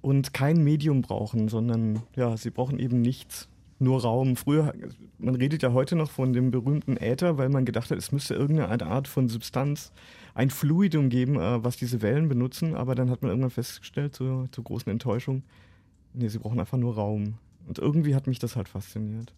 und 0.00 0.34
kein 0.34 0.62
Medium 0.62 1.02
brauchen, 1.02 1.48
sondern 1.48 2.02
ja, 2.16 2.36
sie 2.36 2.50
brauchen 2.50 2.78
eben 2.78 3.00
nichts. 3.00 3.48
Nur 3.80 4.02
Raum. 4.02 4.36
Früher, 4.36 4.72
man 5.18 5.34
redet 5.34 5.62
ja 5.62 5.72
heute 5.72 5.96
noch 5.96 6.10
von 6.10 6.32
dem 6.32 6.50
berühmten 6.50 6.96
Äther, 6.96 7.38
weil 7.38 7.48
man 7.48 7.64
gedacht 7.64 7.90
hat, 7.90 7.98
es 7.98 8.12
müsste 8.12 8.34
irgendeine 8.34 8.86
Art 8.86 9.08
von 9.08 9.28
Substanz, 9.28 9.92
ein 10.34 10.50
Fluidum 10.50 11.08
geben, 11.08 11.36
äh, 11.36 11.62
was 11.62 11.76
diese 11.76 12.02
Wellen 12.02 12.28
benutzen, 12.28 12.74
aber 12.74 12.94
dann 12.94 13.10
hat 13.10 13.22
man 13.22 13.30
irgendwann 13.30 13.50
festgestellt, 13.50 14.14
zur, 14.14 14.48
zur 14.52 14.64
großen 14.64 14.90
Enttäuschung, 14.90 15.42
nee, 16.12 16.28
sie 16.28 16.38
brauchen 16.38 16.60
einfach 16.60 16.78
nur 16.78 16.94
Raum. 16.94 17.34
Und 17.66 17.78
irgendwie 17.78 18.14
hat 18.14 18.26
mich 18.26 18.38
das 18.38 18.56
halt 18.56 18.68
fasziniert. 18.68 19.32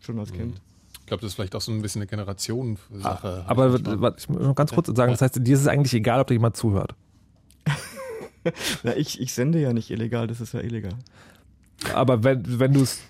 Schon 0.00 0.18
als 0.18 0.32
Kind. 0.32 0.60
Ich 1.06 1.08
glaube, 1.08 1.20
das 1.20 1.28
ist 1.30 1.34
vielleicht 1.36 1.54
auch 1.54 1.60
so 1.60 1.70
ein 1.70 1.82
bisschen 1.82 2.02
eine 2.02 2.08
Generationensache. 2.08 3.44
Aber 3.46 3.68
Manchmal. 3.68 4.00
warte, 4.00 4.16
ich 4.18 4.28
muss 4.28 4.42
noch 4.42 4.56
ganz 4.56 4.72
kurz 4.72 4.88
sagen, 4.88 5.12
das 5.12 5.22
heißt, 5.22 5.36
dir 5.46 5.54
ist 5.54 5.60
es 5.60 5.68
eigentlich 5.68 5.94
egal, 5.94 6.20
ob 6.20 6.26
da 6.26 6.34
jemand 6.34 6.56
zuhört. 6.56 6.96
Na, 8.82 8.96
ich, 8.96 9.20
ich 9.20 9.32
sende 9.32 9.60
ja 9.60 9.72
nicht 9.72 9.88
illegal, 9.92 10.26
das 10.26 10.40
ist 10.40 10.52
ja 10.52 10.58
illegal. 10.60 10.94
Aber 11.94 12.24
wenn, 12.24 12.58
wenn 12.58 12.72
du 12.72 12.80
es 12.82 13.00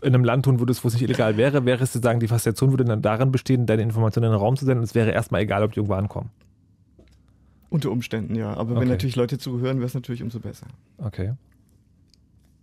in 0.00 0.14
einem 0.14 0.22
Land 0.22 0.44
tun 0.44 0.60
würdest, 0.60 0.84
wo 0.84 0.88
es 0.88 0.94
nicht 0.94 1.02
illegal 1.02 1.36
wäre, 1.36 1.64
wäre 1.64 1.82
es 1.82 1.90
zu 1.90 1.98
sagen, 1.98 2.20
die 2.20 2.28
Faszination 2.28 2.70
würde 2.70 2.84
dann 2.84 3.02
darin 3.02 3.32
bestehen, 3.32 3.66
deine 3.66 3.82
Informationen 3.82 4.26
in 4.26 4.32
den 4.32 4.38
Raum 4.40 4.56
zu 4.56 4.64
senden. 4.64 4.84
Es 4.84 4.94
wäre 4.94 5.10
erstmal 5.10 5.40
egal, 5.40 5.64
ob 5.64 5.72
die 5.72 5.78
irgendwo 5.80 5.94
ankommen. 5.94 6.30
Unter 7.68 7.90
Umständen, 7.90 8.36
ja. 8.36 8.52
Aber 8.54 8.72
Okay. 8.72 8.80
wenn 8.82 8.88
natürlich 8.88 9.16
Leute 9.16 9.38
zuhören, 9.38 9.78
wäre 9.78 9.86
es 9.86 9.94
natürlich 9.94 10.22
umso 10.22 10.38
besser. 10.38 10.68
Okay. 10.98 11.32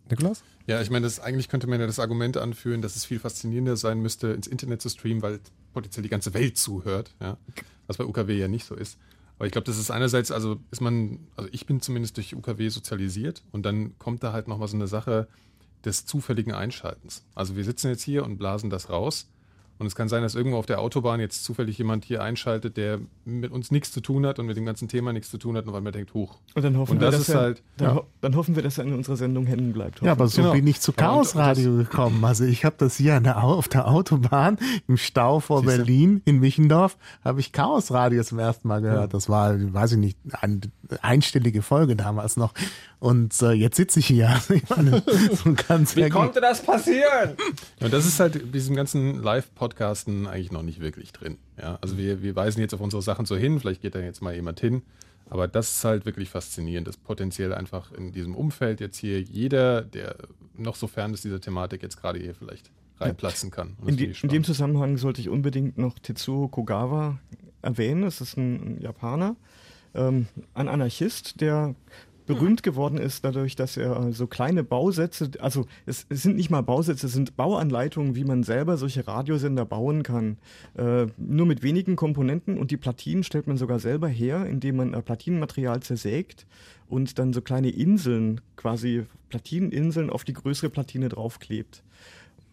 Nikolas? 0.10 0.44
Ja, 0.66 0.82
ich 0.82 0.90
meine, 0.90 1.06
das, 1.06 1.20
eigentlich 1.20 1.50
könnte 1.50 1.68
man 1.68 1.80
ja 1.80 1.88
das 1.88 2.00
Argument 2.00 2.38
anführen, 2.38 2.82
dass 2.82 2.96
es 2.96 3.06
viel 3.06 3.20
faszinierender 3.20 3.78
sein 3.78 4.00
müsste, 4.00 4.28
ins 4.30 4.48
Internet 4.48 4.82
zu 4.82 4.90
streamen, 4.90 5.22
weil 5.22 5.40
potenziell 5.74 6.04
die 6.04 6.10
ganze 6.10 6.34
Welt 6.34 6.58
zuhört, 6.58 7.16
ja? 7.22 7.38
was 7.88 7.98
bei 7.98 8.06
UKW 8.06 8.38
ja 8.38 8.48
nicht 8.48 8.66
so 8.66 8.76
ist. 8.76 8.98
Aber 9.38 9.46
ich 9.46 9.52
glaube, 9.52 9.66
das 9.66 9.78
ist 9.78 9.92
einerseits, 9.92 10.32
also 10.32 10.60
ist 10.72 10.82
man, 10.82 11.20
also 11.36 11.50
ich 11.54 11.66
bin 11.68 11.82
zumindest 11.82 12.18
durch 12.18 12.36
UKW 12.36 12.70
sozialisiert 12.70 13.44
und 13.52 13.66
dann 13.66 13.98
kommt 14.00 14.24
da 14.24 14.34
halt 14.34 14.48
nochmal 14.48 14.68
so 14.68 14.76
eine 14.76 14.88
Sache 14.88 15.28
des 15.86 16.06
zufälligen 16.06 16.54
Einschaltens. 16.54 17.24
Also 17.36 17.56
wir 17.56 17.64
sitzen 17.64 17.90
jetzt 17.90 18.02
hier 18.02 18.26
und 18.26 18.38
blasen 18.38 18.70
das 18.70 18.90
raus 18.90 19.28
und 19.80 19.86
es 19.88 19.96
kann 19.96 20.10
sein, 20.10 20.24
dass 20.24 20.36
irgendwo 20.36 20.58
auf 20.58 20.66
der 20.66 20.80
Autobahn 20.80 21.20
jetzt 21.20 21.44
zufällig 21.44 21.78
jemand 21.78 22.06
hier 22.06 22.24
einschaltet, 22.24 22.78
der 22.78 23.00
mit 23.26 23.52
uns 23.52 23.72
nichts 23.72 23.92
zu 23.92 24.02
tun 24.02 24.26
hat 24.26 24.40
und 24.40 24.46
mit 24.48 24.58
dem 24.58 24.66
ganzen 24.66 24.88
Thema 24.88 25.14
nichts 25.14 25.30
zu 25.30 25.38
tun 25.38 25.56
hat 25.58 25.66
und 25.68 25.74
weil 25.74 25.82
man 25.82 25.94
denkt, 25.94 26.14
hoch. 26.14 26.38
Und 26.56 26.64
dann 26.64 26.78
hoffen 26.78 26.94
Und 26.94 27.00
wir, 27.02 27.08
das 27.08 27.16
dass 27.20 27.30
ist 27.30 27.36
er, 27.36 27.42
halt- 27.42 27.64
dann, 27.78 27.88
ja. 27.90 27.96
ho 27.96 28.06
dann 28.22 28.36
hoffen 28.36 28.56
wir, 28.56 28.64
dass 28.64 28.78
er 28.78 28.86
in 28.86 28.94
unserer 28.94 29.18
Sendung 29.18 29.46
hängen 29.46 29.74
bleibt. 29.74 30.02
Ja, 30.02 30.12
aber 30.14 30.28
so 30.28 30.42
Genau. 30.42 30.54
bin 30.54 30.66
ich 30.68 30.80
zu 30.82 30.92
Ja, 30.92 30.98
Chaos 30.98 31.36
Radio 31.36 31.76
gekommen. 31.78 32.24
Also 32.26 32.44
ich 32.46 32.66
habe 32.66 32.76
das 32.80 32.98
hier 32.98 33.16
an 33.16 33.24
der, 33.24 33.44
Au- 33.44 33.54
auf 33.56 33.68
der 33.68 33.88
Autobahn 33.88 34.58
im 34.88 34.98
Stau 34.98 35.40
vor 35.40 35.62
Siehste. 35.62 35.78
Berlin 35.78 36.22
in 36.26 36.40
Michendorf 36.40 36.98
habe 37.24 37.40
ich 37.40 37.52
Chaos 37.52 37.92
Radio 37.92 38.24
zum 38.24 38.40
ersten 38.40 38.68
Mal 38.68 38.82
gehört. 38.82 39.14
Das 39.14 39.30
war, 39.30 39.56
weiß 39.74 39.94
ich 39.94 39.98
nicht, 40.00 40.18
eine 40.42 40.62
einstellige 41.02 41.62
Folge 41.62 41.96
damals 41.96 42.38
noch. 42.38 42.54
Und 43.00 43.40
äh, 43.44 43.52
jetzt 43.52 43.78
sitze 43.78 44.00
ich 44.00 44.08
hier. 44.08 44.40
Ich 44.50 44.68
meine, 44.70 45.04
so 45.44 45.54
ganz 45.68 45.94
das 46.42 46.62
passieren? 46.64 47.36
Ja, 47.80 47.86
und 47.86 47.94
das 47.94 48.06
ist 48.06 48.20
halt 48.20 48.34
bei 48.34 48.40
diesem 48.40 48.76
ganzen 48.76 49.22
Live-Podcasten 49.68 50.28
eigentlich 50.28 50.52
noch 50.52 50.64
nicht 50.64 50.80
wirklich 50.80 51.12
drin. 51.12 51.38
Ja, 51.60 51.78
also 51.82 51.98
wir, 51.98 52.22
wir 52.22 52.36
weisen 52.36 52.62
jetzt 52.62 52.74
auf 52.74 52.80
unsere 52.80 53.02
Sachen 53.02 53.26
so 53.26 53.36
hin, 53.36 53.60
vielleicht 53.60 53.82
geht 53.82 53.96
da 53.96 54.00
jetzt 54.00 54.22
mal 54.22 54.34
jemand 54.34 54.60
hin, 54.60 54.82
aber 55.30 55.48
das 55.48 55.78
ist 55.78 55.84
halt 55.84 56.06
wirklich 56.06 56.30
faszinierend, 56.30 56.88
dass 56.88 56.98
potenziell 56.98 57.54
einfach 57.54 57.92
in 57.92 58.12
diesem 58.12 58.36
Umfeld 58.36 58.80
jetzt 58.80 58.98
hier 58.98 59.22
jeder, 59.22 59.82
der 59.82 60.16
noch 60.56 60.76
so 60.76 60.88
fern 60.88 61.14
ist 61.14 61.24
dieser 61.24 61.42
Thematik, 61.42 61.84
jetzt 61.84 62.00
gerade 62.00 62.20
hier 62.20 62.34
vielleicht 62.34 62.72
reinplatzen 63.00 63.52
kann. 63.52 63.76
In, 63.86 63.98
die, 63.98 64.14
in 64.22 64.30
dem. 64.30 64.44
Zusammenhang 64.44 64.98
sollte 64.98 65.22
ich 65.22 65.30
unbedingt 65.30 65.78
noch 65.78 66.00
Tetsuo 66.00 66.48
Kogawa 66.48 67.20
erwähnen. 67.62 68.04
Das 68.04 68.22
ist 68.22 68.38
ein, 68.38 68.78
ein 68.78 68.82
Japaner, 68.82 69.36
ähm, 69.94 70.28
ein 70.56 70.68
Anarchist, 70.68 71.42
der 71.42 71.76
berühmt 72.28 72.62
geworden 72.62 72.98
ist 72.98 73.26
dadurch, 73.26 73.56
dass 73.56 73.78
er 73.78 74.12
so 74.12 74.28
kleine 74.28 74.64
Bausätze, 74.64 75.32
also 75.40 75.66
es, 75.86 76.06
es 76.10 76.22
sind 76.22 76.36
nicht 76.36 76.50
mal 76.50 76.62
Bausätze, 76.62 77.08
es 77.08 77.14
sind 77.14 77.36
Bauanleitungen, 77.36 78.16
wie 78.16 78.24
man 78.24 78.44
selber 78.44 78.78
solche 78.78 79.08
Radiosender 79.08 79.66
bauen 79.66 80.04
kann. 80.04 80.38
Äh, 80.76 81.08
nur 81.18 81.46
mit 81.46 81.64
wenigen 81.64 81.96
Komponenten 81.96 82.58
und 82.58 82.70
die 82.70 82.78
Platinen 82.78 83.24
stellt 83.24 83.48
man 83.48 83.58
sogar 83.58 83.80
selber 83.80 84.08
her, 84.08 84.46
indem 84.46 84.76
man 84.76 84.94
äh, 84.94 85.02
Platinenmaterial 85.02 85.82
zersägt 85.82 86.46
und 86.88 87.18
dann 87.18 87.34
so 87.34 87.42
kleine 87.42 87.70
Inseln, 87.70 88.42
quasi 88.56 89.06
Platineninseln 89.30 90.10
auf 90.10 90.24
die 90.24 90.34
größere 90.34 90.70
Platine 90.70 91.10
draufklebt. 91.10 91.84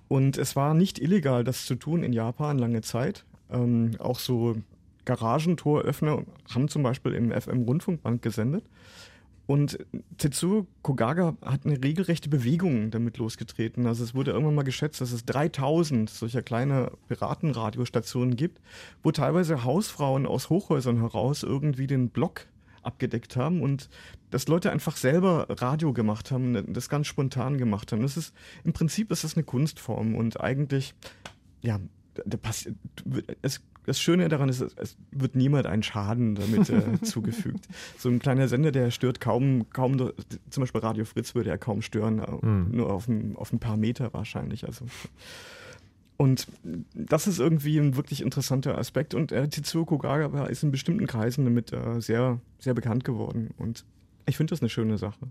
Und 0.09 0.39
es 0.39 0.57
war 0.57 0.75
nicht 0.75 1.01
illegal, 1.01 1.45
das 1.45 1.66
zu 1.66 1.75
tun 1.75 2.03
in 2.03 2.12
Japan 2.12 2.59
lange 2.59 2.83
Zeit. 2.83 3.25
Ähm, 3.51 3.93
auch 3.99 4.18
so 4.18 4.57
Garagentoröffner 5.05 6.22
haben 6.55 6.68
zum 6.68 6.83
Beispiel 6.83 7.14
im 7.14 7.31
FM-Rundfunkband 7.31 8.22
gesendet. 8.22 8.64
Und 9.47 9.78
Tetsuo 10.16 10.66
Kogaga 10.82 11.36
hat 11.42 11.66
eine 11.66 11.82
regelrechte 11.82 12.30
Bewegung 12.30 12.90
damit 12.90 13.18
losgetreten. 13.18 13.86
Also 13.86 14.03
es 14.03 14.14
wurde 14.14 14.30
irgendwann 14.30 14.55
mal 14.55 14.62
geschätzt, 14.62 15.01
dass 15.01 15.12
es 15.12 15.26
3000 15.26 16.09
solcher 16.09 16.42
kleiner 16.42 16.92
Piratenradiostationen 17.09 18.36
gibt, 18.36 18.61
wo 19.03 19.12
teilweise 19.12 19.64
Hausfrauen 19.64 20.26
aus 20.26 20.49
Hochhäusern 20.49 20.99
heraus 20.99 21.42
irgendwie 21.42 21.86
den 21.86 22.09
Block 22.09 22.47
abgedeckt 22.82 23.36
haben 23.36 23.62
und 23.62 23.88
dass 24.30 24.49
Leute 24.49 24.70
einfach 24.70 24.97
selber 24.97 25.47
Radio 25.49 25.92
gemacht 25.92 26.30
haben, 26.30 26.72
das 26.72 26.88
ganz 26.88 27.07
spontan 27.07 27.59
gemacht 27.59 27.92
haben. 27.92 28.03
Das 28.03 28.16
ist 28.16 28.34
im 28.64 28.72
Prinzip 28.72 29.11
ist 29.11 29.24
das 29.24 29.36
eine 29.36 29.45
Kunstform 29.45 30.14
und 30.14 30.41
eigentlich 30.41 30.95
ja, 31.62 31.80
es, 33.42 33.61
das 33.85 34.01
Schöne 34.01 34.29
daran 34.29 34.49
ist, 34.49 34.61
es 34.61 34.97
wird 35.11 35.37
niemand 35.37 35.67
einen 35.67 35.83
Schaden 35.83 36.35
damit 36.35 36.71
äh, 36.71 37.01
zugefügt. 37.03 37.69
So 37.99 38.09
ein 38.09 38.19
kleiner 38.19 38.49
Sender, 38.49 38.73
der 38.73 38.91
stört 38.91 39.21
kaum, 39.21 39.71
kaum, 39.71 39.99
zum 39.99 40.61
Beispiel 40.61 40.81
Radio 40.81 41.05
Fritz 41.05 41.35
würde 41.35 41.51
er 41.51 41.59
kaum 41.59 41.83
stören, 41.83 42.19
äh, 42.19 42.75
nur 42.75 42.93
auf 42.93 43.09
ein, 43.09 43.37
auf 43.37 43.53
ein 43.53 43.59
paar 43.59 43.77
Meter 43.77 44.13
wahrscheinlich. 44.13 44.67
Also. 44.67 44.87
Und 46.17 46.47
das 46.95 47.27
ist 47.27 47.39
irgendwie 47.39 47.79
ein 47.79 47.97
wirklich 47.97 48.23
interessanter 48.23 48.79
Aspekt. 48.79 49.15
Und 49.15 49.33
äh, 49.33 49.49
Tetsuo 49.49 49.85
Kogawa 49.85 50.47
ist 50.47 50.63
in 50.63 50.71
bestimmten 50.71 51.07
Kreisen 51.07 51.45
damit 51.45 51.73
äh, 51.73 52.01
sehr, 52.01 52.41
sehr 52.59 52.75
bekannt 52.75 53.05
geworden. 53.05 53.51
Und 53.59 53.85
ich 54.27 54.37
finde 54.37 54.53
das 54.53 54.63
eine 54.63 54.69
schöne 54.69 54.97
Sache. 54.97 55.29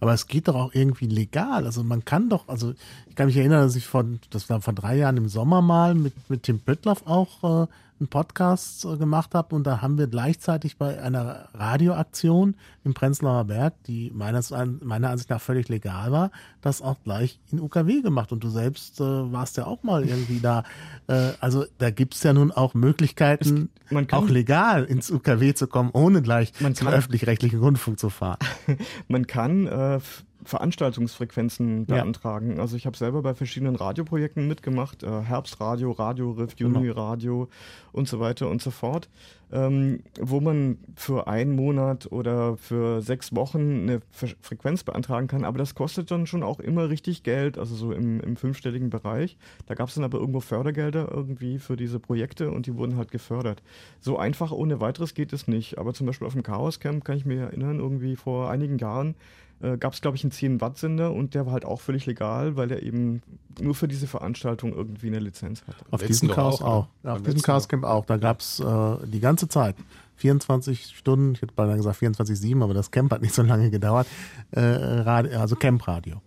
Aber 0.00 0.12
es 0.14 0.26
geht 0.26 0.48
doch 0.48 0.54
auch 0.54 0.74
irgendwie 0.74 1.06
legal. 1.06 1.64
Also 1.66 1.82
man 1.84 2.04
kann 2.04 2.28
doch, 2.28 2.48
also 2.48 2.74
ich 3.08 3.14
kann 3.14 3.26
mich 3.26 3.36
erinnern, 3.36 3.62
dass 3.62 3.76
ich 3.76 3.86
von, 3.86 4.20
das 4.30 4.48
war 4.50 4.60
vor 4.60 4.74
drei 4.74 4.96
Jahren 4.96 5.16
im 5.16 5.28
Sommer 5.28 5.62
mal 5.62 5.94
mit, 5.94 6.14
mit 6.28 6.42
Tim 6.44 6.60
Pöttloff 6.60 7.06
auch 7.06 7.64
äh, 7.64 7.66
einen 8.00 8.08
Podcast 8.08 8.84
äh, 8.84 8.96
gemacht 8.96 9.34
habe 9.34 9.54
und 9.54 9.64
da 9.64 9.80
haben 9.80 9.98
wir 9.98 10.08
gleichzeitig 10.08 10.76
bei 10.78 11.00
einer 11.00 11.48
Radioaktion 11.54 12.54
im 12.84 12.92
Prenzlauer 12.92 13.44
Berg, 13.44 13.74
die 13.86 14.10
meines, 14.14 14.50
meiner 14.82 15.10
Ansicht 15.10 15.30
nach 15.30 15.40
völlig 15.40 15.68
legal 15.68 16.10
war, 16.12 16.30
das 16.60 16.82
auch 16.82 16.96
gleich 17.04 17.38
in 17.50 17.60
UKW 17.60 18.02
gemacht. 18.02 18.32
Und 18.32 18.42
du 18.44 18.48
selbst 18.50 19.00
äh, 19.00 19.04
warst 19.04 19.56
ja 19.56 19.66
auch 19.66 19.82
mal 19.84 20.04
irgendwie 20.04 20.40
da. 20.40 20.64
Äh, 21.06 21.30
also 21.40 21.64
da 21.78 21.90
gibt's 21.90 22.22
ja 22.24 22.32
nun 22.32 22.50
auch 22.52 22.74
Möglichkeiten, 22.74 23.70
Es- 23.88 23.90
kann- 24.08 24.08
auch 24.18 24.28
legal 24.28 24.84
ins 24.84 25.10
UKW 25.10 25.54
zu 25.54 25.66
kommen, 25.66 25.90
ohne 25.92 26.20
gleich 26.20 26.52
Man 26.60 26.74
kann- 26.74 26.92
öffentlich-rechtlichen 26.92 27.60
Rundfunk 27.60 27.98
zu 28.00 28.10
fahren. 28.10 28.38
Man 29.08 29.26
kann, 29.26 29.66
äh, 29.84 30.00
Veranstaltungsfrequenzen 30.44 31.86
beantragen. 31.86 32.60
Also 32.60 32.76
ich 32.76 32.86
habe 32.86 32.96
selber 32.96 33.22
bei 33.22 33.34
verschiedenen 33.34 33.76
Radioprojekten 33.76 34.46
mitgemacht, 34.46 35.02
äh, 35.02 35.22
Herbstradio, 35.22 35.90
Radio 35.92 36.32
Riff, 36.32 36.54
Genau. 36.56 36.80
Juni 36.80 36.90
Radio 36.90 37.48
und 37.92 38.08
so 38.08 38.20
weiter 38.20 38.50
und 38.50 38.60
so 38.60 38.70
fort, 38.70 39.08
ähm, 39.52 40.00
wo 40.20 40.40
man 40.40 40.78
für 40.96 41.28
einen 41.28 41.56
Monat 41.56 42.12
oder 42.12 42.56
für 42.56 43.00
sechs 43.00 43.34
Wochen 43.34 43.82
eine 43.82 44.00
Fre 44.10 44.34
Frequenz 44.40 44.84
beantragen 44.84 45.28
kann. 45.28 45.44
Aber 45.44 45.58
das 45.58 45.74
kostet 45.74 46.10
dann 46.10 46.26
schon 46.26 46.42
auch 46.42 46.60
immer 46.60 46.88
richtig 46.90 47.22
Geld, 47.22 47.56
also 47.56 47.74
so 47.74 47.92
im, 47.92 48.20
im 48.20 48.36
fünfstelligen 48.36 48.90
Bereich. 48.90 49.38
Da 49.66 49.74
gab 49.74 49.88
es 49.88 49.94
dann 49.94 50.04
aber 50.04 50.18
irgendwo 50.18 50.40
Fördergelder 50.40 51.08
irgendwie 51.10 51.58
für 51.58 51.76
diese 51.76 51.98
Projekte 51.98 52.50
und 52.50 52.66
die 52.66 52.76
wurden 52.76 52.96
halt 52.96 53.10
gefördert. 53.10 53.62
So 54.00 54.18
einfach 54.18 54.52
ohne 54.52 54.80
weiteres 54.80 55.14
geht 55.14 55.32
es 55.32 55.48
nicht. 55.48 55.78
Aber 55.78 55.94
zum 55.94 56.06
Beispiel 56.06 56.26
auf 56.26 56.34
dem 56.34 56.42
Chaos 56.42 56.80
Camp 56.80 57.04
kann 57.04 57.16
ich 57.16 57.24
mir 57.24 57.40
erinnern, 57.40 57.78
irgendwie 57.78 58.16
vor 58.16 58.50
einigen 58.50 58.78
Jahren 58.78 59.14
äh, 59.60 59.78
gab 59.78 59.92
es, 59.92 60.00
glaube 60.00 60.16
ich, 60.16 60.24
einen 60.24 60.32
10-Watt-Sender 60.32 61.12
und 61.12 61.34
der 61.34 61.46
war 61.46 61.52
halt 61.52 61.64
auch 61.64 61.80
völlig 61.80 62.06
legal, 62.06 62.56
weil 62.56 62.70
er 62.70 62.82
eben 62.82 63.22
nur 63.60 63.74
für 63.74 63.88
diese 63.88 64.06
Veranstaltung 64.06 64.72
irgendwie 64.72 65.06
eine 65.06 65.20
Lizenz 65.20 65.62
hat. 65.66 65.76
Auf 65.90 66.02
diesem 66.02 66.28
Chaos 66.28 66.60
auch, 66.60 66.88
auch. 67.04 67.10
auf 67.10 67.22
diesem 67.22 67.42
Chaos. 67.42 67.68
Camp 67.68 67.84
auch. 67.84 68.04
Da 68.04 68.16
gab's 68.16 68.60
äh, 68.60 68.96
die 69.06 69.20
ganze 69.20 69.48
Zeit. 69.48 69.76
24 70.16 70.96
Stunden, 70.96 71.32
ich 71.32 71.42
hätte 71.42 71.54
beinahe 71.54 71.76
gesagt 71.76 72.00
24-7, 72.00 72.62
aber 72.62 72.74
das 72.74 72.90
Camp 72.90 73.12
hat 73.12 73.22
nicht 73.22 73.34
so 73.34 73.42
lange 73.42 73.70
gedauert. 73.70 74.06
Äh, 74.52 74.60
Radio, 74.60 75.40
also 75.40 75.56
Camp-Radio. 75.56 76.20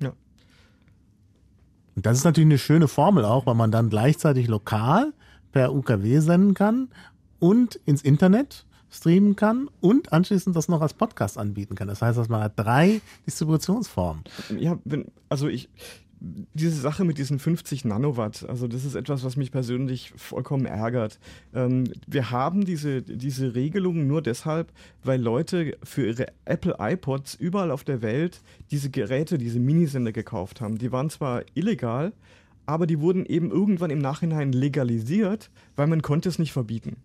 Ja. 0.00 0.12
Und 1.96 2.06
das 2.06 2.18
ist 2.18 2.24
natürlich 2.24 2.46
eine 2.46 2.58
schöne 2.58 2.88
Formel 2.88 3.24
auch, 3.24 3.46
weil 3.46 3.54
man 3.54 3.70
dann 3.70 3.88
gleichzeitig 3.88 4.48
lokal 4.48 5.12
per 5.52 5.74
UKW 5.74 6.18
senden 6.20 6.54
kann 6.54 6.88
und 7.38 7.76
ins 7.86 8.02
Internet 8.02 8.66
streamen 8.92 9.34
kann 9.34 9.68
und 9.80 10.12
anschließend 10.12 10.54
das 10.54 10.68
noch 10.68 10.82
als 10.82 10.94
Podcast 10.94 11.38
anbieten 11.38 11.74
kann. 11.74 11.88
Das 11.88 12.02
heißt, 12.02 12.18
dass 12.18 12.28
man 12.28 12.42
hat 12.42 12.52
drei 12.56 13.00
Distributionsformen. 13.26 14.22
Ja, 14.58 14.78
wenn, 14.84 15.06
also 15.28 15.48
ich, 15.48 15.70
diese 16.54 16.80
Sache 16.80 17.04
mit 17.04 17.18
diesen 17.18 17.38
50 17.38 17.84
Nanowatt, 17.84 18.48
also 18.48 18.68
das 18.68 18.84
ist 18.84 18.94
etwas, 18.94 19.24
was 19.24 19.36
mich 19.36 19.50
persönlich 19.50 20.12
vollkommen 20.16 20.66
ärgert. 20.66 21.18
Ähm, 21.54 21.84
wir 22.06 22.30
haben 22.30 22.64
diese, 22.64 23.02
diese 23.02 23.54
Regelung 23.54 24.06
nur 24.06 24.22
deshalb, 24.22 24.72
weil 25.02 25.20
Leute 25.20 25.76
für 25.82 26.06
ihre 26.06 26.26
Apple 26.44 26.76
iPods 26.78 27.34
überall 27.34 27.70
auf 27.70 27.82
der 27.82 28.02
Welt 28.02 28.42
diese 28.70 28.90
Geräte, 28.90 29.38
diese 29.38 29.58
Minisender 29.58 30.12
gekauft 30.12 30.60
haben. 30.60 30.78
Die 30.78 30.92
waren 30.92 31.10
zwar 31.10 31.42
illegal, 31.54 32.12
aber 32.66 32.86
die 32.86 33.00
wurden 33.00 33.26
eben 33.26 33.50
irgendwann 33.50 33.90
im 33.90 33.98
Nachhinein 33.98 34.52
legalisiert, 34.52 35.50
weil 35.76 35.88
man 35.88 36.02
konnte 36.02 36.28
es 36.28 36.38
nicht 36.38 36.52
verbieten. 36.52 36.96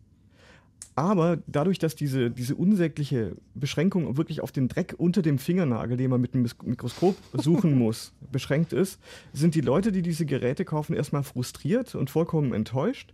Aber 0.98 1.38
dadurch, 1.46 1.78
dass 1.78 1.96
diese, 1.96 2.32
diese 2.32 2.56
unsägliche 2.56 3.36
Beschränkung 3.54 4.18
wirklich 4.18 4.42
auf 4.42 4.52
den 4.52 4.68
Dreck 4.68 4.96
unter 4.98 5.22
dem 5.22 5.38
Fingernagel, 5.38 5.96
den 5.96 6.10
man 6.10 6.20
mit 6.20 6.34
dem 6.34 6.48
Mikroskop 6.64 7.16
suchen 7.34 7.78
muss, 7.78 8.14
beschränkt 8.32 8.74
ist, 8.74 9.00
sind 9.32 9.54
die 9.54 9.62
Leute, 9.62 9.92
die 9.92 10.02
diese 10.02 10.26
Geräte 10.26 10.66
kaufen, 10.66 10.96
erstmal 10.96 11.22
frustriert 11.22 11.94
und 11.94 12.10
vollkommen 12.10 12.52
enttäuscht. 12.52 13.14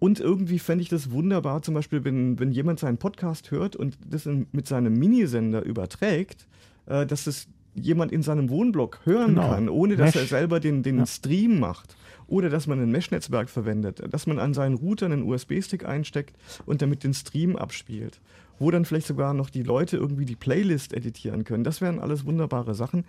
Und 0.00 0.18
irgendwie 0.18 0.58
fände 0.58 0.82
ich 0.82 0.88
das 0.88 1.12
wunderbar, 1.12 1.62
zum 1.62 1.74
Beispiel, 1.74 2.04
wenn, 2.04 2.40
wenn 2.40 2.50
jemand 2.50 2.80
seinen 2.80 2.98
Podcast 2.98 3.52
hört 3.52 3.76
und 3.76 3.96
das 4.04 4.26
mit 4.26 4.66
seinem 4.66 4.94
Minisender 4.94 5.62
überträgt, 5.62 6.48
äh, 6.86 7.06
dass 7.06 7.28
es 7.28 7.46
jemand 7.74 8.12
in 8.12 8.22
seinem 8.22 8.48
Wohnblock 8.50 9.00
hören 9.04 9.34
Genau. 9.34 9.50
kann, 9.50 9.68
ohne 9.68 9.96
dass 9.96 10.14
Mesh. 10.14 10.22
er 10.22 10.28
selber 10.28 10.60
den, 10.60 10.82
den 10.82 10.98
Ja. 10.98 11.06
Stream 11.06 11.58
macht. 11.60 11.96
Oder 12.26 12.48
dass 12.48 12.66
man 12.66 12.80
ein 12.80 12.90
Mesh-Netzwerk 12.90 13.50
verwendet, 13.50 14.02
dass 14.10 14.26
man 14.26 14.38
an 14.38 14.54
seinen 14.54 14.76
Router 14.76 15.06
einen 15.06 15.24
USB-Stick 15.24 15.84
einsteckt 15.84 16.34
und 16.64 16.80
damit 16.80 17.04
den 17.04 17.12
Stream 17.12 17.56
abspielt. 17.56 18.20
Wo 18.58 18.70
dann 18.70 18.84
vielleicht 18.84 19.06
sogar 19.08 19.34
noch 19.34 19.50
die 19.50 19.62
Leute 19.62 19.96
irgendwie 19.96 20.24
die 20.24 20.36
Playlist 20.36 20.94
editieren 20.94 21.44
können. 21.44 21.64
Das 21.64 21.80
wären 21.80 21.98
alles 21.98 22.24
wunderbare 22.24 22.74
Sachen. 22.74 23.04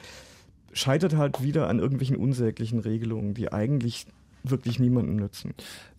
Scheitert 0.74 1.16
halt 1.16 1.42
wieder 1.42 1.70
an 1.70 1.80
irgendwelchen 1.80 2.18
unsäglichen 2.18 2.80
Regelungen, 2.80 3.34
die 3.34 3.54
eigentlich 3.54 4.06
wirklich 4.44 4.80
niemandem 4.80 5.16
nützen. 5.16 5.54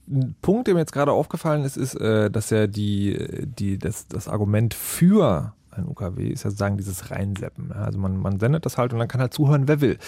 Ein 0.09 0.35
Punkt, 0.43 0.67
der 0.67 0.75
mir 0.75 0.81
jetzt 0.81 0.93
gerade 0.93 1.13
aufgefallen 1.13 1.65
ist, 1.65 1.77
ist, 1.77 1.95
äh, 1.95 2.31
dass 2.31 2.51
ja 2.51 2.67
die, 2.67 3.19
die, 3.59 3.79
das, 3.79 4.07
das 4.09 4.29
Argument 4.29 4.75
für 4.75 5.55
ein 5.77 5.87
UKW 5.87 6.29
ist 6.29 6.45
ja 6.45 6.51
sozusagen 6.51 6.77
dieses 6.77 7.11
Reinseppen. 7.11 7.73
Also 7.73 7.99
man, 7.99 8.17
man 8.17 8.39
sendet 8.39 8.67
das 8.67 8.79
halt 8.79 8.93
und 8.93 8.99
dann 8.99 9.09
kann 9.09 9.21
halt 9.21 9.35
zuhören, 9.35 9.69
wer 9.69 9.81
will. 9.81 9.99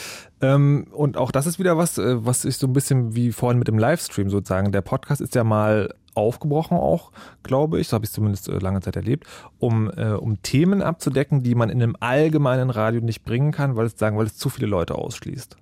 Ähm, 0.41 0.87
und 0.93 1.17
auch 1.17 1.31
das 1.31 1.47
ist 1.47 1.59
wieder 1.59 1.77
was, 1.77 1.99
äh, 1.99 2.25
was 2.25 2.45
ist 2.45 2.61
so 2.61 2.67
ein 2.67 2.73
bisschen 2.73 3.15
wie 3.15 3.33
vorhin 3.33 3.59
mit 3.59 3.69
dem 3.69 3.79
Livestream 3.79 4.31
sozusagen. 4.31 4.73
Der 4.73 4.83
Podcast 4.83 5.21
ist 5.21 5.35
ja 5.35 5.45
mal 5.45 5.95
aufgebrochen 6.15 6.77
auch, 6.77 7.13
glaube 7.45 7.79
ich, 7.79 7.89
so 7.89 7.95
habe 7.95 8.05
ich 8.05 8.11
zumindest 8.11 8.49
äh, 8.49 8.59
lange 8.59 8.81
Zeit 8.81 8.97
erlebt, 8.97 9.27
um, 9.59 9.91
äh, 9.97 10.11
um 10.13 10.43
Themen 10.43 10.83
abzudecken, 10.83 11.43
die 11.43 11.55
man 11.55 11.71
in 11.71 11.83
einem 11.83 11.97
allgemeinen 12.01 12.71
Radio 12.71 13.01
nicht 13.01 13.25
bringen 13.25 13.53
kann, 13.53 13.77
weil 13.77 13.87
es 13.87 13.97
sagen, 13.97 14.19
weil 14.19 14.27
es 14.27 14.37
zu 14.37 14.49
viele 14.49 14.67
Leute 14.67 14.97
ausschließt. 14.97 15.57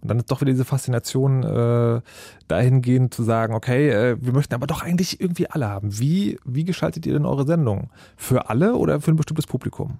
Und 0.00 0.08
dann 0.08 0.18
ist 0.18 0.30
doch 0.30 0.40
wieder 0.40 0.52
diese 0.52 0.64
Faszination 0.64 1.42
äh, 1.42 2.00
dahingehend 2.46 3.12
zu 3.12 3.22
sagen, 3.22 3.54
okay, 3.54 3.90
äh, 3.90 4.16
wir 4.20 4.32
möchten 4.32 4.54
aber 4.54 4.66
doch 4.66 4.82
eigentlich 4.82 5.20
irgendwie 5.20 5.48
alle 5.48 5.68
haben. 5.68 5.98
Wie, 5.98 6.38
wie 6.44 6.64
gestaltet 6.64 7.06
ihr 7.06 7.12
denn 7.12 7.26
eure 7.26 7.46
Sendung? 7.46 7.90
Für 8.16 8.48
alle 8.48 8.76
oder 8.76 9.00
für 9.00 9.10
ein 9.10 9.16
bestimmtes 9.16 9.46
Publikum? 9.46 9.98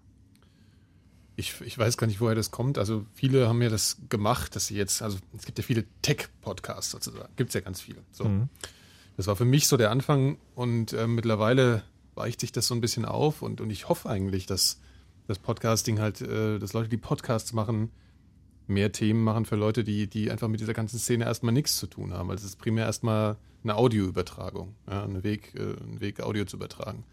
Ich, 1.36 1.60
ich 1.60 1.78
weiß 1.78 1.96
gar 1.96 2.06
nicht, 2.06 2.20
woher 2.20 2.34
das 2.34 2.50
kommt. 2.50 2.78
Also 2.78 3.06
viele 3.14 3.48
haben 3.48 3.62
ja 3.62 3.68
das 3.68 3.98
gemacht, 4.08 4.56
dass 4.56 4.66
sie 4.66 4.76
jetzt, 4.76 5.02
also 5.02 5.18
es 5.36 5.44
gibt 5.44 5.58
ja 5.58 5.64
viele 5.64 5.84
Tech-Podcasts 6.02 6.90
sozusagen. 6.90 7.28
Gibt 7.36 7.50
es 7.50 7.54
ja 7.54 7.60
ganz 7.60 7.80
viele. 7.80 7.98
So. 8.10 8.24
Mhm. 8.24 8.48
Das 9.16 9.26
war 9.26 9.36
für 9.36 9.44
mich 9.44 9.66
so 9.66 9.76
der 9.76 9.90
Anfang 9.90 10.38
und 10.54 10.92
äh, 10.92 11.06
mittlerweile 11.06 11.82
weicht 12.14 12.40
sich 12.40 12.52
das 12.52 12.66
so 12.66 12.74
ein 12.74 12.80
bisschen 12.80 13.04
auf 13.04 13.42
und, 13.42 13.60
und 13.60 13.70
ich 13.70 13.88
hoffe 13.88 14.08
eigentlich, 14.08 14.46
dass 14.46 14.80
das 15.28 15.38
Podcasting 15.38 16.00
halt, 16.00 16.20
äh, 16.20 16.58
dass 16.58 16.72
Leute, 16.72 16.88
die 16.88 16.96
Podcasts 16.96 17.52
machen, 17.52 17.90
mehr 18.68 18.92
Themen 18.92 19.24
machen 19.24 19.44
für 19.44 19.56
Leute, 19.56 19.84
die, 19.84 20.06
die 20.06 20.30
einfach 20.30 20.48
mit 20.48 20.60
dieser 20.60 20.74
ganzen 20.74 20.98
Szene 20.98 21.24
erstmal 21.24 21.52
nichts 21.52 21.76
zu 21.76 21.86
tun 21.86 22.12
haben. 22.12 22.30
Also 22.30 22.44
es 22.44 22.52
ist 22.52 22.56
primär 22.56 22.86
erstmal 22.86 23.36
eine 23.64 23.76
Audioübertragung, 23.76 24.74
ja, 24.88 25.04
ein 25.04 25.22
Weg, 25.24 25.54
äh, 25.54 26.00
Weg, 26.00 26.20
Audio 26.20 26.44
zu 26.44 26.56
übertragen. 26.56 27.04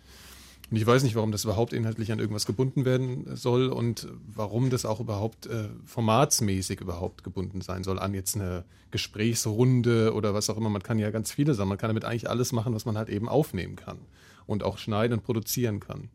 Und 0.72 0.78
ich 0.78 0.86
weiß 0.86 1.04
nicht, 1.04 1.16
warum 1.16 1.32
das 1.32 1.44
überhaupt 1.44 1.74
inhaltlich 1.74 2.12
an 2.12 2.20
irgendwas 2.20 2.46
gebunden 2.46 2.86
werden 2.86 3.36
soll 3.36 3.68
und 3.68 4.08
warum 4.28 4.72
das 4.72 4.86
auch 4.86 5.00
überhaupt 5.00 5.46
äh, 5.46 5.70
formatsmäßig 5.86 6.82
überhaupt 6.82 7.24
gebunden 7.24 7.62
sein 7.62 7.84
soll 7.84 8.00
an 8.00 8.16
jetzt 8.16 8.36
eine 8.36 8.66
Gesprächsrunde 8.90 10.14
oder 10.14 10.34
was 10.34 10.50
auch 10.50 10.58
immer. 10.58 10.70
Man 10.70 10.82
kann 10.82 10.98
ja 10.98 11.12
ganz 11.12 11.32
viele 11.32 11.54
Sachen. 11.54 11.70
Man 11.70 11.78
kann 11.78 11.90
damit 11.90 12.06
eigentlich 12.06 12.30
alles 12.30 12.52
machen, 12.52 12.74
was 12.74 12.86
man 12.86 12.98
halt 12.98 13.10
eben 13.10 13.30
aufnehmen 13.30 13.76
kann 13.76 14.00
und 14.48 14.64
auch 14.64 14.80
schneiden 14.80 15.20
und 15.20 15.24
produzieren 15.24 15.80
kann. 15.80 16.10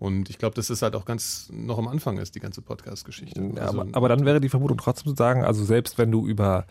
Und 0.00 0.30
ich 0.30 0.38
glaube, 0.38 0.54
dass 0.54 0.68
das 0.68 0.80
halt 0.82 0.96
auch 0.96 1.04
ganz 1.04 1.48
noch 1.52 1.76
am 1.78 1.86
Anfang 1.86 2.16
ist, 2.18 2.34
die 2.34 2.40
ganze 2.40 2.62
Podcast-Geschichte. 2.62 3.40
Ja, 3.54 3.62
Also- 3.62 3.80
aber, 3.82 3.90
aber 3.92 4.08
dann 4.08 4.24
wäre 4.24 4.40
die 4.40 4.48
Vermutung 4.48 4.78
trotzdem 4.78 5.10
zu 5.12 5.16
sagen, 5.16 5.44
also 5.44 5.62
selbst 5.62 5.98
wenn 5.98 6.10
du 6.10 6.26
über 6.26 6.66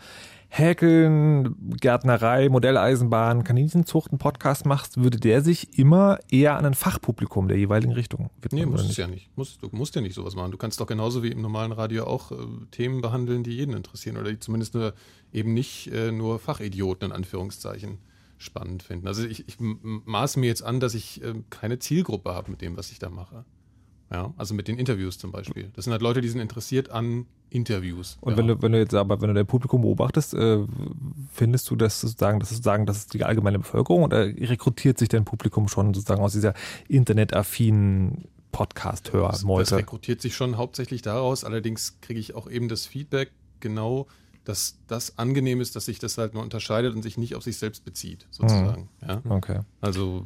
Häkeln, 0.52 1.56
Gärtnerei, 1.80 2.50
Modelleisenbahn, 2.50 3.44
Kaninchenzucht 3.44 4.10
einen 4.12 4.18
Podcast 4.18 4.66
machst, 4.66 5.02
würde 5.02 5.20
der 5.20 5.44
sich 5.44 5.78
immer 5.78 6.18
eher 6.32 6.58
an 6.58 6.66
ein 6.66 6.74
Fachpublikum 6.74 7.48
der 7.48 7.58
jeweiligen 7.58 7.94
Richtung 7.94 8.32
widmen. 8.42 8.60
Nee, 8.60 8.66
oder 8.66 8.72
muss 8.72 8.82
nicht? 8.82 8.92
es 8.92 8.98
ja 8.98 9.06
nicht. 9.08 9.30
Muss, 9.38 9.60
du 9.60 9.70
musst 9.72 9.94
ja 9.96 10.02
nicht 10.02 10.16
sowas 10.16 10.36
machen. 10.36 10.50
Du 10.52 10.58
kannst 10.58 10.80
doch 10.82 10.88
genauso 10.88 11.22
wie 11.22 11.28
im 11.30 11.42
normalen 11.44 11.72
Radio 11.72 12.06
auch 12.06 12.32
äh, 12.32 12.36
Themen 12.72 13.02
behandeln, 13.02 13.44
die 13.44 13.52
jeden 13.52 13.76
interessieren 13.76 14.18
oder 14.18 14.32
die 14.32 14.40
zumindest 14.40 14.74
nur, 14.74 14.94
eben 15.32 15.54
nicht 15.54 15.92
äh, 15.94 16.12
nur 16.12 16.40
Fachidioten 16.40 17.10
in 17.10 17.16
Anführungszeichen 17.16 18.00
spannend 18.40 18.82
finden. 18.82 19.08
Also 19.08 19.24
ich, 19.24 19.48
ich 19.48 19.60
m- 19.60 20.02
maß 20.06 20.38
mir 20.38 20.48
jetzt 20.48 20.64
an, 20.64 20.80
dass 20.80 20.96
ich 20.96 21.24
äh, 21.24 21.36
keine 21.52 21.78
Zielgruppe 21.78 22.34
habe 22.34 22.50
mit 22.50 22.62
dem, 22.62 22.76
was 22.78 22.92
ich 22.92 22.98
da 22.98 23.10
mache. 23.10 23.46
Ja, 24.12 24.34
also 24.38 24.56
mit 24.56 24.68
den 24.68 24.80
Interviews 24.80 25.20
zum 25.20 25.32
Beispiel. 25.32 25.70
Das 25.76 25.86
sind 25.86 25.92
halt 25.92 26.02
Leute, 26.02 26.22
die 26.22 26.30
sind 26.30 26.42
interessiert 26.42 26.90
an 26.90 27.28
Interviews. 27.52 28.18
Und 28.22 28.32
ja. 28.32 28.38
wenn 28.40 28.48
du, 28.48 28.60
wenn 28.62 28.72
du 28.72 28.80
jetzt 28.80 28.96
aber, 28.96 29.22
wenn 29.22 29.28
du 29.28 29.36
dein 29.36 29.46
Publikum 29.46 29.82
beobachtest, 29.84 30.34
äh, 30.34 30.66
findest 31.32 31.70
du 31.70 31.76
das 31.76 32.02
sozusagen, 32.02 32.40
das 32.40 32.50
sozusagen, 32.50 32.88
das 32.88 32.98
ist 32.98 33.14
die 33.14 33.24
allgemeine 33.24 33.60
Bevölkerung 33.60 34.02
oder 34.04 34.26
rekrutiert 34.26 34.98
sich 34.98 35.10
dein 35.10 35.26
Publikum 35.26 35.68
schon 35.68 35.94
sozusagen 35.94 36.22
aus 36.24 36.34
dieser 36.34 36.56
internetaffinen 36.88 38.24
Das, 38.24 38.30
Podcast-Hör-Meute? 38.52 39.70
das 39.70 39.78
rekrutiert 39.80 40.22
sich 40.22 40.36
schon 40.36 40.58
hauptsächlich 40.58 41.02
daraus. 41.02 41.44
Allerdings 41.44 42.00
kriege 42.02 42.20
ich 42.20 42.34
auch 42.36 42.50
eben 42.50 42.68
das 42.68 42.88
Feedback 42.88 43.32
genau, 43.60 44.08
dass 44.50 44.78
das 44.88 45.18
angenehm 45.20 45.62
ist, 45.62 45.76
dass 45.76 45.86
sich 45.86 46.00
das 46.00 46.18
halt 46.18 46.34
nur 46.34 46.42
unterscheidet 46.44 46.96
und 46.96 47.04
sich 47.04 47.18
nicht 47.18 47.36
auf 47.36 47.44
sich 47.44 47.58
selbst 47.58 47.86
bezieht, 47.86 48.26
sozusagen. 48.32 48.90
Ja? 49.08 49.22
Okay. 49.30 49.60
Also 49.80 50.26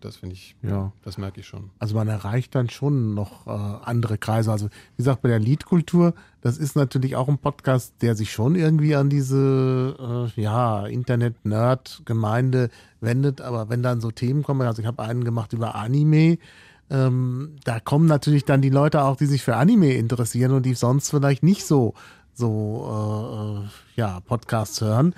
das 0.00 0.16
finde 0.16 0.34
ich, 0.34 0.56
Ja. 0.62 0.90
das 1.04 1.16
merke 1.16 1.38
ich 1.40 1.46
schon. 1.46 1.70
Also 1.78 1.94
man 1.94 2.08
erreicht 2.08 2.56
dann 2.56 2.68
schon 2.68 3.14
noch 3.14 3.46
äh, 3.46 3.50
andere 3.50 4.18
Kreise. 4.18 4.50
Also 4.50 4.66
wie 4.66 4.96
gesagt, 4.96 5.22
bei 5.22 5.28
der 5.28 5.38
Liedkultur, 5.38 6.14
das 6.40 6.58
ist 6.58 6.74
natürlich 6.74 7.14
auch 7.14 7.28
ein 7.28 7.38
Podcast, 7.38 7.94
der 8.02 8.16
sich 8.16 8.32
schon 8.32 8.56
irgendwie 8.56 8.96
an 8.96 9.08
diese 9.10 10.26
äh, 10.36 10.40
ja, 10.40 10.86
Internet-Nerd-Gemeinde 10.88 12.68
wendet. 13.00 13.40
Aber 13.40 13.68
wenn 13.68 13.82
dann 13.84 14.00
so 14.00 14.10
Themen 14.10 14.42
kommen, 14.42 14.62
also 14.62 14.82
ich 14.82 14.86
habe 14.88 15.02
einen 15.02 15.24
gemacht 15.24 15.52
über 15.52 15.74
Anime, 15.76 16.38
ähm, 16.90 17.56
da 17.64 17.80
kommen 17.80 18.06
natürlich 18.06 18.44
dann 18.44 18.60
die 18.60 18.70
Leute 18.70 19.02
auch, 19.04 19.16
die 19.16 19.26
sich 19.26 19.42
für 19.42 19.56
Anime 19.56 19.92
interessieren 19.94 20.52
und 20.52 20.66
die 20.66 20.74
sonst 20.74 21.10
vielleicht 21.10 21.42
nicht 21.42 21.64
so 21.64 21.94
so 22.34 23.60
äh, 23.60 23.64
äh, 23.64 24.00
ja 24.00 24.20
Podcasts 24.20 24.80
hören. 24.80 25.14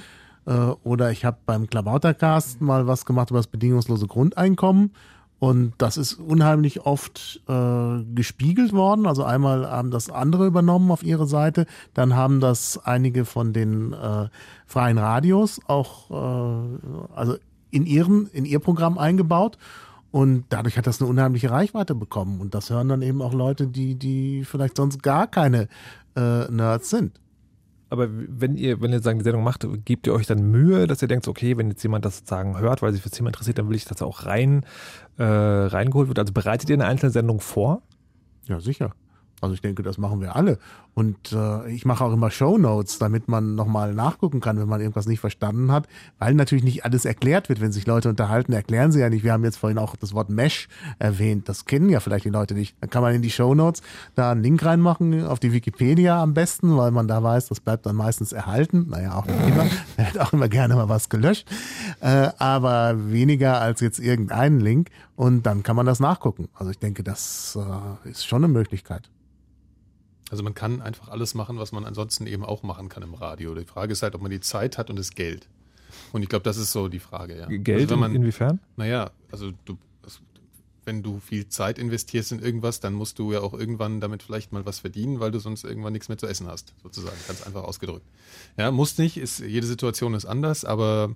Äh, 0.47 0.53
oder 0.53 1.11
ich 1.11 1.25
habe 1.25 1.39
beim 1.47 1.69
Klabautercast 1.69 2.61
mal 2.61 2.87
was 2.87 3.05
gemacht 3.05 3.31
über 3.31 3.39
das 3.39 3.47
bedingungslose 3.47 4.07
Grundeinkommen. 4.07 4.93
Und 5.41 5.75
das 5.79 5.97
ist 5.99 6.15
unheimlich 6.15 6.87
oft 6.87 7.43
äh, 7.49 8.03
gespiegelt 8.15 8.73
worden. 8.73 9.07
Also 9.07 9.25
einmal 9.25 9.71
haben 9.71 9.91
das 9.91 10.09
andere 10.09 10.47
übernommen 10.47 10.91
auf 10.91 11.03
ihre 11.03 11.27
Seite, 11.27 11.67
dann 11.93 12.15
haben 12.15 12.41
das 12.41 12.79
einige 12.85 13.25
von 13.25 13.53
den 13.53 13.93
äh, 13.93 14.29
freien 14.67 14.97
Radios 14.97 15.61
auch 15.67 16.11
äh, 16.11 17.15
also 17.15 17.37
in 17.71 17.85
ihren 17.85 18.29
in 18.29 18.45
ihr 18.45 18.61
Programm 18.61 18.97
eingebaut. 18.97 19.59
Und 20.15 20.45
dadurch 20.51 20.79
hat 20.79 20.87
das 20.87 21.01
eine 21.01 21.11
unheimliche 21.11 21.51
Reichweite 21.51 21.97
bekommen. 21.97 22.41
Und 22.41 22.55
das 22.55 22.71
hören 22.71 22.89
dann 22.89 23.03
eben 23.03 23.21
auch 23.21 23.35
Leute, 23.35 23.67
die, 23.67 23.97
die 23.97 24.45
vielleicht 24.45 24.77
sonst 24.77 25.03
gar 25.03 25.27
keine 25.27 25.67
äh, 26.15 26.49
Nerds 26.53 26.91
sind. 26.91 27.21
Aber 27.91 28.07
wenn 28.09 28.55
ihr, 28.57 28.81
wenn 28.81 28.93
ihr 28.93 29.01
sagen, 29.01 29.19
die 29.19 29.25
Sendung 29.25 29.43
macht, 29.43 29.67
gebt 29.85 30.07
ihr 30.07 30.15
euch 30.15 30.29
dann 30.29 30.53
Mühe, 30.53 30.87
dass 30.87 31.03
ihr 31.03 31.09
denkt, 31.09 31.27
okay, 31.27 31.57
wenn 31.57 31.69
jetzt 31.69 31.83
jemand 31.83 32.05
das 32.05 32.19
sozusagen 32.19 32.61
hört, 32.61 32.81
weil 32.81 32.93
sich 32.93 33.03
für 33.03 33.09
das 33.09 33.19
Thema 33.19 33.31
interessiert, 33.31 33.59
dann 33.59 33.69
will 33.69 33.75
ich, 33.75 33.87
dass 33.87 34.03
er 34.03 34.07
auch 34.07 34.25
rein, 34.25 34.65
äh, 35.19 35.25
reingeholt 35.25 36.07
wird. 36.07 36.21
Also 36.21 36.33
bereitet 36.33 36.71
ihr 36.71 36.75
eine 36.75 36.87
einzelne 36.87 37.11
Sendung 37.11 37.41
vor? 37.41 37.83
Ja, 38.47 38.61
sicher. 38.61 38.95
Also 39.45 39.55
ich 39.55 39.61
denke, 39.61 39.83
das 39.83 39.99
machen 39.99 40.21
wir 40.21 40.35
alle. 40.35 40.59
Und 40.95 41.33
äh, 41.33 41.71
ich 41.71 41.85
mache 41.85 42.05
auch 42.05 42.13
immer 42.13 42.31
Show 42.31 42.57
Notes, 42.57 42.99
damit 42.99 43.29
man 43.29 43.57
nochmal 43.57 43.95
nachgucken 43.95 44.41
kann, 44.41 44.59
wenn 44.59 44.69
man 44.69 44.81
irgendwas 44.81 45.07
nicht 45.07 45.21
verstanden 45.21 45.73
hat, 45.73 45.89
weil 46.19 46.35
natürlich 46.35 46.65
nicht 46.65 46.85
alles 46.85 47.05
erklärt 47.05 47.49
wird. 47.49 47.61
Wenn 47.61 47.73
sich 47.73 47.87
Leute 47.87 48.09
unterhalten, 48.09 48.53
erklären 48.53 48.93
sie 48.93 49.01
ja 49.01 49.11
nicht. 49.11 49.25
Wir 49.25 49.33
haben 49.33 49.45
jetzt 49.45 49.57
vorhin 49.57 49.79
auch 49.79 49.97
das 49.97 50.15
Wort 50.15 50.31
Mesh 50.31 50.69
erwähnt. 50.99 51.49
Das 51.49 51.65
kennen 51.65 51.89
ja 51.89 52.01
vielleicht 52.01 52.25
die 52.25 52.31
Leute 52.31 52.55
nicht. 52.55 52.77
Dann 52.81 52.91
kann 52.91 53.03
man 53.03 53.15
in 53.15 53.23
die 53.23 53.31
Show 53.31 53.55
Notes 53.55 53.83
da 54.15 54.31
einen 54.31 54.43
Link 54.43 54.65
reinmachen, 54.65 55.27
auf 55.27 55.41
die 55.41 55.53
Wikipedia 55.53 56.23
am 56.23 56.33
besten, 56.33 56.77
weil 56.77 56.93
man 56.93 57.09
da 57.09 57.23
weiß, 57.23 57.49
das 57.49 57.61
bleibt 57.61 57.87
dann 57.87 57.97
meistens 57.97 58.33
erhalten. 58.33 58.87
Naja, 58.89 59.15
auch 59.17 59.27
nicht 59.27 59.47
immer. 59.47 59.67
Da 59.97 60.07
wird 60.07 60.21
auch 60.21 60.33
immer 60.33 60.49
gerne 60.49 60.75
mal 60.75 60.89
was 60.89 61.09
gelöscht. 61.09 61.49
Äh, 62.01 62.31
aber 62.39 63.11
weniger 63.11 63.61
als 63.61 63.81
jetzt 63.81 63.99
irgendeinen 63.99 64.61
Link. 64.61 64.91
Und 65.17 65.45
dann 65.45 65.63
kann 65.63 65.77
man 65.77 65.87
das 65.87 66.01
nachgucken. 66.01 66.49
Also 66.55 66.71
ich 66.71 66.79
denke, 66.79 67.03
das 67.03 67.59
äh, 67.61 68.09
ist 68.09 68.27
schon 68.27 68.45
eine 68.45 68.53
Möglichkeit. 68.53 69.11
Also 70.31 70.43
man 70.43 70.55
kann 70.55 70.81
einfach 70.81 71.09
alles 71.09 71.35
machen, 71.35 71.59
was 71.59 71.73
man 71.73 71.85
ansonsten 71.85 72.27
eben 72.27 72.45
auch 72.45 72.63
machen 72.63 72.89
kann 72.89 73.03
im 73.03 73.15
Radio. 73.15 73.55
Die 73.55 73.65
Frage 73.65 73.93
ist 73.93 74.03
halt, 74.03 74.15
ob 74.15 74.23
man 74.23 74.31
die 74.31 74.41
Zeit 74.41 74.79
hat 74.79 74.91
und 74.91 74.99
das 74.99 75.11
Geld. 75.11 75.49
Und 76.13 76.23
ich 76.23 76.29
glaube, 76.29 76.43
das 76.43 76.57
ist 76.57 76.73
so 76.73 76.89
die 76.89 76.99
Frage, 76.99 77.39
ja. 77.39 77.47
Geld 77.47 77.83
also 77.83 77.91
wenn 77.91 78.01
man, 78.01 78.15
inwiefern? 78.15 78.59
Naja, 78.77 79.11
also 79.31 79.53
du, 79.65 79.79
wenn 80.85 81.03
du 81.03 81.21
viel 81.21 81.49
Zeit 81.49 81.79
investierst 81.79 82.33
in 82.33 82.41
irgendwas, 82.41 82.81
dann 82.81 82.95
musst 82.95 83.19
du 83.19 83.33
ja 83.33 83.41
auch 83.41 83.55
irgendwann 83.55 84.01
damit 84.01 84.23
vielleicht 84.23 84.53
mal 84.53 84.67
was 84.67 84.81
verdienen, 84.81 85.21
weil 85.21 85.31
du 85.31 85.39
sonst 85.39 85.65
irgendwann 85.65 85.93
nichts 85.93 86.09
mehr 86.09 86.19
zu 86.19 86.27
essen 86.27 86.47
hast, 86.47 86.75
sozusagen. 86.83 87.17
Ganz 87.27 87.43
einfach 87.43 87.65
ausgedrückt. 87.65 88.07
Ja, 88.57 88.71
muss 88.71 88.99
nicht, 88.99 89.17
ist, 89.17 89.41
jede 89.41 89.67
Situation 89.67 90.15
ist 90.15 90.27
anders, 90.27 90.65
aber 90.65 91.15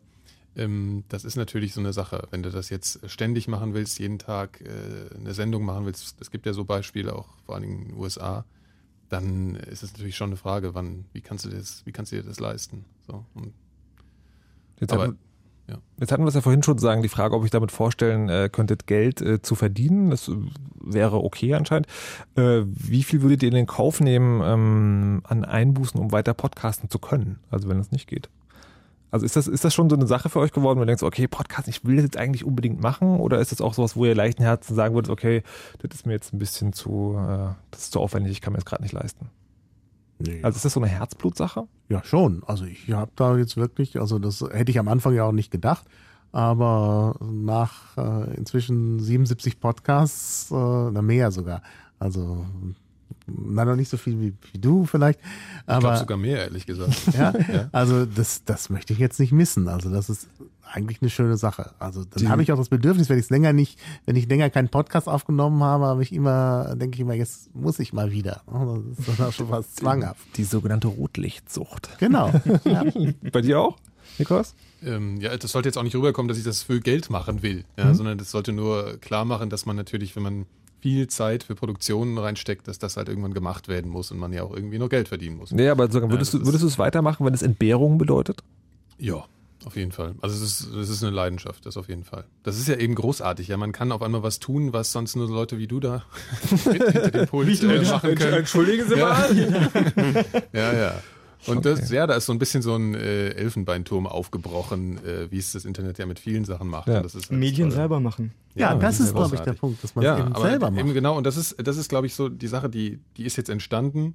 ähm, 0.56 1.05
das 1.09 1.24
ist 1.24 1.36
natürlich 1.36 1.74
so 1.74 1.80
eine 1.80 1.93
Sache. 1.93 2.26
Wenn 2.30 2.43
du 2.43 2.51
das 2.51 2.70
jetzt 2.70 3.09
ständig 3.10 3.48
machen 3.48 3.74
willst, 3.74 3.98
jeden 3.98 4.18
Tag 4.18 4.60
äh, 4.60 5.14
eine 5.16 5.35
Sendung 5.35 5.64
machen 5.64 5.86
willst, 5.86 6.16
es 6.20 6.30
gibt 6.30 6.47
ja 6.47 6.52
so 6.52 6.64
Beispiele 6.64 7.14
auch 7.14 7.28
vor 7.44 7.55
allen 7.55 7.62
Dingen 7.62 7.82
in 7.82 7.89
den 7.89 7.98
USA, 7.98 8.44
dann 9.09 9.55
ist 9.56 9.82
es 9.82 9.93
natürlich 9.93 10.16
schon 10.16 10.30
eine 10.30 10.36
Frage, 10.36 10.74
wann, 10.74 11.06
wie 11.12 11.20
kannst 11.20 11.44
du 11.44 11.51
das, 11.51 11.85
wie 11.86 11.93
kannst 11.93 12.12
du 12.12 12.16
dir 12.16 12.22
das 12.22 12.40
leisten? 12.40 12.85
So, 13.06 13.24
jetzt, 14.80 14.93
aber, 14.93 15.05
hatten, 15.05 15.18
ja. 15.68 15.78
jetzt 15.98 16.12
hatten 16.12 16.24
wir 16.24 16.28
es 16.28 16.35
ja 16.35 16.40
vorhin 16.40 16.62
schon 16.62 16.78
sagen, 16.78 17.02
die 17.02 17.09
Frage, 17.09 17.35
ob 17.35 17.44
ich 17.44 17.51
damit 17.51 17.72
vorstellen 17.72 18.28
äh, 18.28 18.48
könntet, 18.52 18.86
Geld 18.86 19.20
äh, 19.20 19.40
zu 19.40 19.55
verdienen. 19.55 20.10
Das 20.10 20.30
wäre 20.80 21.22
okay 21.22 21.55
anscheinend. 21.55 21.86
Äh, 22.36 22.62
wie 22.64 23.02
viel 23.02 23.22
würdet 23.22 23.43
ihr 23.43 23.48
in 23.48 23.55
den 23.55 23.66
Kauf 23.66 24.01
nehmen 24.01 24.43
ähm, 24.44 25.22
an 25.24 25.44
Einbußen, 25.44 25.98
um 25.98 26.12
weiter 26.12 26.35
podcasten 26.35 26.90
zu 26.90 26.98
können? 26.98 27.39
Also 27.51 27.68
wenn 27.68 27.78
es 27.78 27.90
nicht 27.90 28.09
geht. 28.09 28.28
Also 29.10 29.24
ist 29.24 29.36
das, 29.36 29.48
ist 29.48 29.64
das 29.64 29.74
schon 29.74 29.89
so 29.89 29.97
eine 29.97 30.06
Sache 30.06 30.28
für 30.28 30.39
euch 30.39 30.52
geworden, 30.52 30.78
wo 30.78 30.82
ihr 30.82 30.86
denkt, 30.86 31.02
okay, 31.02 31.26
Podcast, 31.26 31.68
ich 31.68 31.85
will 31.85 31.97
das 31.97 32.05
jetzt 32.05 32.16
eigentlich 32.16 32.44
unbedingt 32.44 32.80
machen? 32.80 33.20
Oder 33.20 33.40
ist 33.40 33.52
das 33.52 33.60
auch 33.60 33.74
sowas, 33.74 33.97
wo 33.97 34.05
ihr 34.05 34.14
leichten 34.14 34.43
Herzen 34.43 34.74
sagen 34.74 34.94
würdet, 34.94 35.10
okay, 35.10 35.43
das 35.78 35.98
ist 35.98 36.06
mir 36.06 36.12
jetzt 36.12 36.35
ein 36.35 36.39
bisschen 36.39 36.72
zu, 36.72 37.16
äh, 37.18 37.55
das 37.70 37.82
ist 37.82 37.93
zu 37.93 38.01
aufwendig, 38.01 38.32
ich 38.32 38.40
kann 38.40 38.52
mir 38.52 38.59
das 38.59 38.66
gerade 38.66 38.82
nicht 38.82 38.93
leisten? 38.93 39.30
Nee. 40.18 40.40
Also 40.43 40.56
ist 40.56 40.64
das 40.64 40.72
so 40.72 40.80
eine 40.80 40.89
Herzblutsache? 40.89 41.66
Ja, 41.89 42.02
schon. 42.05 42.43
Also 42.47 42.64
ich 42.64 42.90
habe 42.90 43.12
da 43.16 43.36
jetzt 43.36 43.56
wirklich, 43.56 44.01
also 44.01 44.18
das 44.18 44.40
hätte 44.40 44.70
ich 44.70 44.78
am 44.78 44.89
Anfang 44.89 45.14
ja 45.14 45.24
auch 45.24 45.32
nicht 45.32 45.51
gedacht, 45.51 45.86
aber 46.32 47.16
nach 47.20 47.97
äh, 47.97 48.35
inzwischen 48.35 49.01
77 49.01 49.60
Podcasts, 49.60 50.51
äh, 50.51 51.02
mehr 51.02 51.30
sogar, 51.30 51.62
also 51.98 52.47
na 53.28 53.64
noch 53.64 53.76
nicht 53.76 53.88
so 53.88 53.96
viel 53.96 54.20
wie, 54.20 54.34
wie 54.52 54.59
du 54.59 54.86
vielleicht. 54.86 55.20
Aber, 55.66 55.76
ich 55.76 55.80
glaube 55.80 55.98
sogar 55.98 56.16
mehr, 56.16 56.44
ehrlich 56.44 56.66
gesagt. 56.66 56.94
Ja, 57.18 57.32
ja, 57.32 57.68
also 57.72 58.06
das, 58.06 58.44
das 58.44 58.70
möchte 58.70 58.92
ich 58.92 58.98
jetzt 58.98 59.18
nicht 59.18 59.32
missen. 59.32 59.68
Also 59.68 59.90
das 59.90 60.09
ist 60.09 60.28
eigentlich 60.72 61.00
eine 61.00 61.10
schöne 61.10 61.36
Sache. 61.36 61.72
Also 61.78 62.05
dann 62.05 62.28
habe 62.28 62.42
ich 62.42 62.52
auch 62.52 62.56
das 62.56 62.68
Bedürfnis, 62.68 63.09
wenn 63.09 63.18
ich 63.18 63.24
es 63.24 63.30
länger 63.30 63.52
nicht, 63.52 63.78
wenn 64.06 64.16
ich 64.16 64.28
länger 64.28 64.50
keinen 64.50 64.68
Podcast 64.68 65.09
aufgenommen 65.09 65.62
habe, 65.62 65.86
habe 65.86 66.02
ich 66.02 66.12
immer, 66.12 66.74
denke 66.76 66.96
ich 66.96 67.00
immer, 67.00 67.14
jetzt 67.14 67.55
muss 67.55 67.78
ich 67.78 67.92
mal 67.92 68.12
wieder. 68.12 68.42
Das 68.46 69.06
ist 69.06 69.18
dann 69.18 69.26
auch 69.26 69.32
schon 69.32 69.48
fast 69.48 69.76
zwanghaft. 69.76 70.20
Die, 70.32 70.42
die 70.42 70.44
sogenannte 70.44 70.88
Rotlichtsucht. 70.88 71.98
Genau. 71.98 72.32
Ja. 72.64 72.84
Bei 73.32 73.40
dir 73.40 73.60
auch, 73.60 73.76
Nikos? 74.18 74.55
Ähm, 74.82 75.20
ja, 75.20 75.36
das 75.36 75.52
sollte 75.52 75.68
jetzt 75.68 75.78
auch 75.78 75.82
nicht 75.82 75.94
rüberkommen, 75.94 76.28
dass 76.28 76.38
ich 76.38 76.44
das 76.44 76.62
für 76.62 76.80
Geld 76.80 77.09
machen 77.09 77.42
will, 77.42 77.64
ja, 77.76 77.86
mhm. 77.86 77.94
sondern 77.94 78.18
das 78.18 78.30
sollte 78.30 78.52
nur 78.52 78.98
klar 78.98 79.24
machen, 79.24 79.48
dass 79.48 79.64
man 79.64 79.76
natürlich, 79.76 80.16
wenn 80.16 80.22
man 80.22 80.46
viel 80.80 81.09
Zeit 81.09 81.42
für 81.42 81.55
Produktionen 81.55 82.18
reinsteckt, 82.18 82.68
dass 82.68 82.78
das 82.78 82.96
halt 82.96 83.09
irgendwann 83.09 83.34
gemacht 83.34 83.68
werden 83.68 83.90
muss 83.90 84.10
und 84.10 84.18
man 84.18 84.32
ja 84.32 84.42
auch 84.42 84.55
irgendwie 84.55 84.78
noch 84.78 84.88
Geld 84.88 85.09
verdienen 85.09 85.36
muss. 85.36 85.50
Nee, 85.50 85.68
aber 85.68 85.90
sogar, 85.90 86.10
würdest, 86.10 86.32
ja, 86.32 86.40
du, 86.40 86.46
würdest 86.46 86.62
du 86.62 86.68
es 86.68 86.78
weitermachen, 86.78 87.26
wenn 87.26 87.34
es 87.34 87.42
Entbehrungen 87.42 87.98
bedeutet? 87.98 88.42
Ja, 88.98 89.24
auf 89.64 89.76
jeden 89.76 89.92
Fall. 89.92 90.14
Also 90.20 90.36
es 90.36 90.60
ist, 90.60 90.72
es 90.74 90.88
ist 90.88 91.02
eine 91.02 91.14
Leidenschaft, 91.14 91.66
das 91.66 91.76
auf 91.76 91.88
jeden 91.88 92.05
Fall. 92.05 92.24
Das 92.44 92.59
ist 92.59 92.68
ja 92.68 92.76
eben 92.76 92.94
großartig. 92.94 93.48
Ja, 93.48 93.56
man 93.56 93.72
kann 93.72 93.90
auf 93.90 94.02
einmal 94.02 94.22
was 94.22 94.38
tun, 94.38 94.72
was 94.72 94.92
sonst 94.92 95.16
nur 95.16 95.28
Leute 95.28 95.59
wie 95.59 95.66
du 95.66 95.80
da 95.80 96.05
hinter 96.64 97.10
dem 97.10 97.26
Pult 97.26 97.62
äh, 97.62 97.82
machen 97.82 98.14
können. 98.14 98.34
Entschuldigen 98.34 98.88
Sie 98.88 98.96
mal. 98.96 99.36
ja, 100.52 100.72
ja. 100.72 101.02
Und 101.47 101.59
okay. 101.59 101.77
das, 101.77 101.90
ja, 101.90 102.06
da 102.06 102.15
ist 102.15 102.27
so 102.27 102.32
ein 102.32 102.39
bisschen 102.39 102.62
so 102.62 102.74
ein 102.74 102.94
äh, 102.94 103.31
Elfenbeinturm 103.31 104.06
aufgebrochen, 104.06 104.98
äh, 105.05 105.31
wie 105.31 105.39
es 105.39 105.52
das 105.52 105.65
Internet 105.65 105.98
ja 105.98 106.06
mit 106.06 106.19
vielen 106.19 106.44
Sachen 106.44 106.69
macht. 106.69 106.89
Ja. 106.89 107.01
Das 107.01 107.15
ist 107.15 107.31
Medien 107.31 107.69
toll. 107.69 107.77
selber 107.77 108.01
machen. 108.01 108.32
Ja, 108.55 108.73
ja 108.73 108.78
das 108.78 109.01
ist, 109.01 109.15
glaube 109.15 109.36
ich, 109.36 109.40
der 109.43 109.52
Punkt, 109.52 109.82
dass 109.82 109.94
man 109.94 110.05
ja, 110.05 110.19
es 110.19 110.27
eben 110.27 110.35
selber 110.35 110.70
macht. 110.70 110.81
Eben 110.81 110.94
genau, 110.94 111.16
und 111.16 111.24
das 111.24 111.36
ist, 111.36 111.56
das 111.62 111.77
ist, 111.77 111.89
glaube 111.89 112.06
ich, 112.06 112.15
so 112.15 112.28
die 112.28 112.48
Sache, 112.48 112.69
die, 112.69 112.98
die 113.16 113.24
ist 113.24 113.36
jetzt 113.36 113.51
entstanden. 113.51 114.15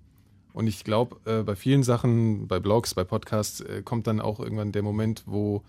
Und 0.52 0.68
ich 0.68 0.84
glaube, 0.84 1.18
äh, 1.26 1.44
bei 1.44 1.56
vielen 1.56 1.82
Sachen, 1.82 2.48
bei 2.48 2.60
Blogs, 2.60 2.94
bei 2.94 3.04
Podcasts, 3.04 3.62
äh, 3.62 3.82
kommt 3.84 4.06
dann 4.06 4.20
auch 4.20 4.40
irgendwann 4.40 4.72
der 4.72 4.84
Moment, 4.84 5.24
wo 5.26 5.64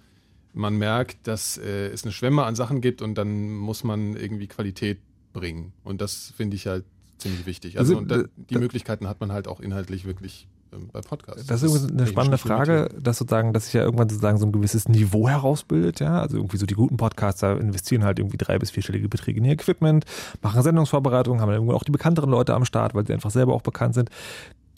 man 0.52 0.76
merkt, 0.76 1.26
dass 1.26 1.56
äh, 1.56 1.88
es 1.88 2.04
eine 2.04 2.12
Schwemme 2.12 2.44
an 2.44 2.54
Sachen 2.54 2.80
gibt 2.80 3.00
und 3.00 3.16
dann 3.16 3.54
muss 3.54 3.82
man 3.82 4.14
irgendwie 4.14 4.46
Qualität 4.46 4.98
bringen. 5.32 5.72
Und 5.82 6.00
das 6.00 6.32
finde 6.36 6.56
ich 6.56 6.66
halt 6.66 6.84
ziemlich 7.18 7.46
wichtig. 7.46 7.78
Also, 7.78 7.98
also 7.98 8.06
da, 8.06 8.24
die 8.36 8.58
Möglichkeiten 8.58 9.08
hat 9.08 9.20
man 9.20 9.32
halt 9.32 9.48
auch 9.48 9.60
inhaltlich 9.60 10.04
wirklich 10.04 10.48
bei 10.92 11.00
Podcasts. 11.00 11.46
Das, 11.46 11.62
ist 11.62 11.90
eine 11.90 12.06
spannende 12.06 12.38
Frage, 12.38 12.88
dass 13.00 13.18
sozusagen, 13.18 13.52
dass 13.52 13.66
sich 13.66 13.74
ja 13.74 13.82
irgendwann 13.82 14.08
sozusagen 14.08 14.38
so 14.38 14.46
ein 14.46 14.52
gewisses 14.52 14.88
Niveau 14.88 15.28
herausbildet, 15.28 16.00
ja. 16.00 16.20
Also 16.20 16.36
irgendwie 16.36 16.56
so 16.56 16.66
die 16.66 16.74
guten 16.74 16.96
Podcaster 16.96 17.58
investieren 17.60 18.04
halt 18.04 18.18
irgendwie 18.18 18.36
drei 18.36 18.58
bis 18.58 18.70
vierstellige 18.70 19.08
Beträge 19.08 19.38
in 19.38 19.44
ihr 19.44 19.52
Equipment, 19.52 20.04
machen 20.42 20.62
Sendungsvorbereitungen, 20.62 21.40
haben 21.40 21.48
dann 21.48 21.56
irgendwann 21.56 21.76
auch 21.76 21.84
die 21.84 21.92
bekannteren 21.92 22.30
Leute 22.30 22.54
am 22.54 22.64
Start, 22.64 22.94
weil 22.94 23.06
sie 23.06 23.12
einfach 23.12 23.30
selber 23.30 23.54
auch 23.54 23.62
bekannt 23.62 23.94
sind. 23.94 24.10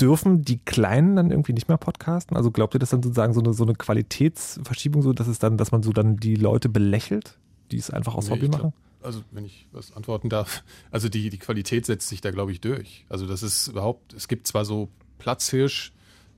Dürfen 0.01 0.43
die 0.43 0.59
Kleinen 0.59 1.17
dann 1.17 1.31
irgendwie 1.31 1.55
nicht 1.55 1.69
mehr 1.69 1.79
podcasten? 1.79 2.37
Also 2.37 2.51
glaubt 2.51 2.75
ihr, 2.75 2.79
dass 2.79 2.91
dann 2.91 3.03
sozusagen 3.03 3.33
so 3.33 3.41
eine, 3.41 3.55
so 3.55 3.65
eine 3.65 3.75
Qualitätsverschiebung 3.75 5.03
so, 5.03 5.13
dass 5.13 5.27
es 5.27 5.39
dann, 5.39 5.57
dass 5.57 5.73
man 5.73 5.83
so 5.83 5.93
dann 5.93 6.19
die 6.19 6.37
Leute 6.37 6.69
belächelt, 6.69 7.39
die 7.71 7.79
es 7.79 7.91
einfach 7.91 8.15
aus 8.15 8.29
nee, 8.29 8.35
Hobby 8.35 8.49
machen? 8.49 8.73
also 9.07 9.23
wenn 9.31 9.45
ich 9.45 9.67
was 9.73 9.93
antworten 9.93 10.29
darf, 10.29 10.65
also 10.91 11.09
die, 11.09 11.31
die 11.31 11.39
Qualität 11.39 11.87
setzt 11.87 12.09
sich 12.09 12.21
da, 12.21 12.31
glaube 12.31 12.53
ich, 12.53 12.61
durch. 12.61 13.07
Also 13.09 13.27
das 13.27 13.43
ist 13.43 13.69
überhaupt, 13.69 14.13
es 14.13 14.29
gibt 14.29 14.47
zwar 14.47 14.65
so 14.65 14.91
Platzhirsch. 15.19 15.93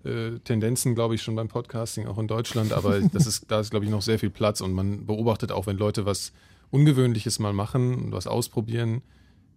Äh, 0.04 0.38
Tendenzen, 0.44 0.94
glaube 0.94 1.16
ich, 1.16 1.22
schon 1.22 1.34
beim 1.34 1.48
Podcasting, 1.48 2.06
auch 2.06 2.18
in 2.18 2.28
Deutschland, 2.28 2.72
aber 2.72 3.00
das 3.12 3.26
ist, 3.26 3.50
da 3.50 3.60
ist, 3.60 3.70
glaube 3.70 3.84
ich, 3.84 3.90
noch 3.90 4.02
sehr 4.02 4.18
viel 4.18 4.30
Platz 4.30 4.60
und 4.60 4.72
man 4.72 5.06
beobachtet 5.06 5.50
auch, 5.50 5.66
wenn 5.66 5.76
Leute 5.76 6.06
was 6.06 6.32
Ungewöhnliches 6.70 7.38
mal 7.38 7.52
machen 7.52 7.94
und 7.96 8.12
was 8.12 8.26
ausprobieren, 8.26 9.02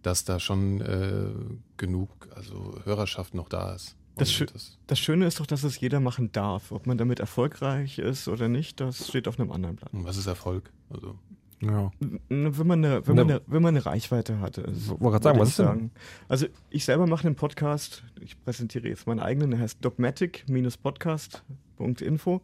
dass 0.02 0.24
da 0.24 0.40
schon 0.40 0.80
äh, 0.80 1.28
genug 1.76 2.10
also 2.34 2.74
Hörerschaft 2.84 3.34
noch 3.34 3.48
da 3.48 3.74
ist. 3.74 3.96
Das, 4.16 4.30
Schö 4.30 4.46
das, 4.46 4.78
das, 4.86 4.98
Schöne 4.98 5.26
ist 5.26 5.40
doch, 5.40 5.46
dass 5.46 5.62
es 5.62 5.80
jeder 5.80 6.00
machen 6.00 6.32
darf. 6.32 6.70
Ob 6.70 6.86
man 6.86 6.98
damit 6.98 7.18
erfolgreich 7.20 7.98
ist 7.98 8.28
oder 8.28 8.48
nicht, 8.48 8.80
das 8.80 9.08
steht 9.08 9.26
auf 9.26 9.38
einem 9.38 9.50
anderen 9.50 9.76
Blatt. 9.76 9.90
Was 9.92 10.16
ist 10.16 10.26
Erfolg? 10.26 10.70
Also 10.90 11.18
ja. 11.62 11.90
Wenn 12.28 12.66
man 12.66 12.84
eine, 12.84 13.06
wenn 13.06 13.16
man 13.16 13.30
eine, 13.30 13.40
wenn 13.46 13.62
man 13.62 13.76
eine 13.76 13.86
Reichweite 13.86 14.40
hatte. 14.40 14.66
Also, 14.66 15.00
wollte 15.00 15.22
sagen, 15.22 15.38
was 15.38 15.50
ist 15.50 15.56
sagen. 15.56 15.92
Also 16.28 16.46
ich 16.70 16.84
selber 16.84 17.06
mache 17.06 17.26
einen 17.26 17.36
Podcast, 17.36 18.02
ich 18.20 18.42
präsentiere 18.42 18.88
jetzt 18.88 19.06
meinen 19.06 19.20
eigenen, 19.20 19.52
der 19.52 19.60
heißt 19.60 19.78
dogmatic-podcast.info 19.80 22.40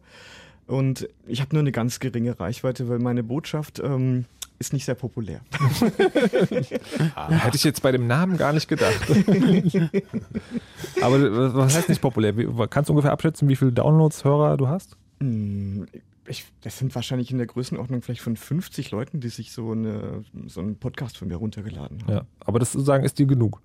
und 0.67 1.09
ich 1.27 1.41
habe 1.41 1.53
nur 1.55 1.61
eine 1.61 1.71
ganz 1.71 1.99
geringe 1.99 2.39
Reichweite, 2.39 2.87
weil 2.87 2.99
meine 2.99 3.23
Botschaft 3.23 3.79
ähm, 3.79 4.25
ist 4.59 4.73
nicht 4.73 4.85
sehr 4.85 4.95
populär. 4.95 5.41
ah, 7.15 7.31
hätte 7.31 7.55
ich 7.55 7.63
jetzt 7.63 7.81
bei 7.81 7.91
dem 7.91 8.07
Namen 8.07 8.37
gar 8.37 8.53
nicht 8.53 8.67
gedacht. 8.67 9.09
Aber 11.01 11.55
was 11.55 11.75
heißt 11.75 11.89
nicht 11.89 12.01
populär? 12.01 12.33
Kannst 12.69 12.89
du 12.89 12.93
ungefähr 12.93 13.11
abschätzen, 13.11 13.49
wie 13.49 13.55
viele 13.55 13.71
Downloads, 13.71 14.23
Hörer 14.23 14.57
du 14.57 14.67
hast? 14.67 14.97
Ich, 16.29 16.45
das 16.61 16.77
sind 16.77 16.93
wahrscheinlich 16.95 17.31
in 17.31 17.37
der 17.37 17.47
Größenordnung 17.47 18.01
vielleicht 18.01 18.21
von 18.21 18.35
50 18.35 18.91
Leuten, 18.91 19.19
die 19.19 19.29
sich 19.29 19.51
so, 19.51 19.71
eine, 19.71 20.23
so 20.45 20.61
einen 20.61 20.77
Podcast 20.77 21.17
von 21.17 21.27
mir 21.27 21.37
runtergeladen 21.37 22.03
haben. 22.03 22.11
Ja, 22.11 22.25
aber 22.39 22.59
das 22.59 22.71
sozusagen 22.71 23.03
ist 23.03 23.17
dir 23.19 23.25
genug. 23.25 23.61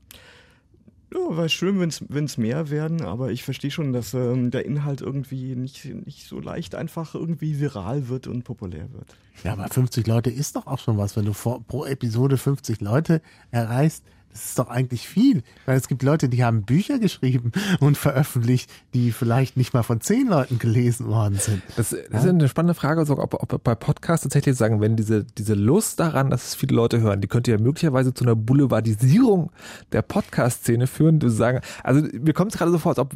Ja, 1.12 1.36
wäre 1.36 1.48
schön, 1.48 1.78
wenn 1.78 2.24
es 2.24 2.38
mehr 2.38 2.70
werden, 2.70 3.02
aber 3.02 3.30
ich 3.30 3.44
verstehe 3.44 3.70
schon, 3.70 3.92
dass 3.92 4.14
ähm, 4.14 4.50
der 4.50 4.64
Inhalt 4.66 5.00
irgendwie 5.00 5.54
nicht, 5.54 5.84
nicht 5.84 6.26
so 6.26 6.40
leicht 6.40 6.74
einfach 6.74 7.14
irgendwie 7.14 7.60
viral 7.60 8.08
wird 8.08 8.26
und 8.26 8.42
populär 8.42 8.92
wird. 8.92 9.16
Ja, 9.44 9.52
aber 9.52 9.68
50 9.68 10.06
Leute 10.06 10.30
ist 10.30 10.56
doch 10.56 10.66
auch 10.66 10.78
schon 10.78 10.98
was, 10.98 11.16
wenn 11.16 11.24
du 11.24 11.32
vor, 11.32 11.62
pro 11.62 11.84
Episode 11.84 12.36
50 12.36 12.80
Leute 12.80 13.22
erreichst. 13.52 14.04
Das 14.35 14.47
ist 14.47 14.59
doch 14.59 14.69
eigentlich 14.69 15.09
viel. 15.09 15.44
Weil 15.65 15.78
es 15.78 15.86
gibt 15.86 16.02
Leute, 16.02 16.28
die 16.28 16.43
haben 16.43 16.65
Bücher 16.65 16.98
geschrieben 16.98 17.52
und 17.78 17.97
veröffentlicht, 17.97 18.69
die 18.93 19.12
vielleicht 19.12 19.56
nicht 19.56 19.73
mal 19.74 19.85
von 19.85 20.01
zehn 20.01 20.27
Leuten 20.27 20.59
gelesen 20.59 21.06
worden 21.06 21.39
sind. 21.39 21.62
Das, 21.77 21.90
das 21.90 22.01
ja? 22.11 22.19
ist 22.19 22.27
eine 22.27 22.48
spannende 22.48 22.74
Frage, 22.74 22.98
also 22.98 23.16
ob, 23.16 23.35
ob 23.35 23.62
bei 23.62 23.77
Podcasts 23.77 24.24
tatsächlich 24.24 24.56
sagen, 24.56 24.81
wenn 24.81 24.97
diese, 24.97 25.23
diese 25.23 25.55
Lust 25.55 26.01
daran, 26.01 26.31
dass 26.31 26.48
es 26.48 26.55
viele 26.56 26.74
Leute 26.74 27.01
hören, 27.01 27.20
die 27.20 27.28
könnte 27.28 27.52
ja 27.52 27.59
möglicherweise 27.59 28.12
zu 28.12 28.24
einer 28.24 28.35
Boulevardisierung 28.35 29.52
der 29.93 30.02
Podcast-Szene 30.02 30.89
führen. 30.89 31.20
Du 31.20 31.28
sagen, 31.28 31.61
also 31.85 32.05
mir 32.20 32.32
kommt 32.32 32.52
es 32.52 32.59
gerade 32.59 32.73
so 32.73 32.78
vor, 32.78 32.90
als 32.90 32.98
ob 32.98 33.15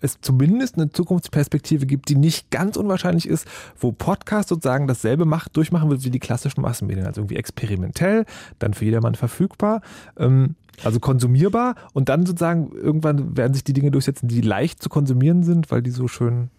es 0.00 0.20
zumindest 0.20 0.76
eine 0.76 0.90
Zukunftsperspektive 0.90 1.84
gibt, 1.84 2.08
die 2.08 2.16
nicht 2.16 2.52
ganz 2.52 2.76
unwahrscheinlich 2.76 3.26
ist, 3.26 3.44
wo 3.76 3.90
Podcast 3.90 4.50
sozusagen 4.50 4.86
dasselbe 4.86 5.24
macht, 5.24 5.56
durchmachen 5.56 5.90
wird 5.90 6.04
wie 6.04 6.10
die 6.10 6.20
klassischen 6.20 6.60
Massenmedien. 6.60 7.06
Also 7.06 7.22
irgendwie 7.22 7.36
experimentell, 7.36 8.24
dann 8.60 8.72
für 8.72 8.84
jedermann 8.84 9.16
verfügbar. 9.16 9.80
Ähm, 10.16 10.54
also 10.84 11.00
konsumierbar 11.00 11.74
und 11.92 12.08
dann 12.08 12.26
sozusagen 12.26 12.72
irgendwann 12.72 13.36
werden 13.36 13.54
sich 13.54 13.64
die 13.64 13.72
Dinge 13.72 13.90
durchsetzen, 13.90 14.28
die 14.28 14.40
leicht 14.40 14.82
zu 14.82 14.88
konsumieren 14.88 15.42
sind, 15.42 15.70
weil 15.70 15.82
die 15.82 15.90
so 15.90 16.08
schön. 16.08 16.50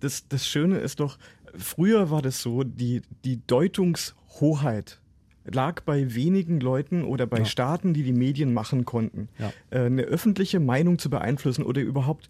Das, 0.00 0.28
das 0.28 0.46
Schöne 0.46 0.78
ist 0.78 1.00
doch, 1.00 1.18
früher 1.56 2.10
war 2.10 2.22
das 2.22 2.42
so, 2.42 2.64
die, 2.64 3.02
die 3.24 3.40
Deutungshoheit 3.46 5.00
lag 5.44 5.80
bei 5.82 6.14
wenigen 6.14 6.60
Leuten 6.60 7.04
oder 7.04 7.26
bei 7.26 7.38
ja. 7.38 7.44
Staaten, 7.44 7.94
die 7.94 8.02
die 8.02 8.12
Medien 8.12 8.52
machen 8.52 8.84
konnten. 8.84 9.28
Ja. 9.38 9.52
Äh, 9.70 9.86
eine 9.86 10.02
öffentliche 10.02 10.60
Meinung 10.60 10.98
zu 10.98 11.10
beeinflussen 11.10 11.62
oder 11.62 11.80
überhaupt 11.80 12.28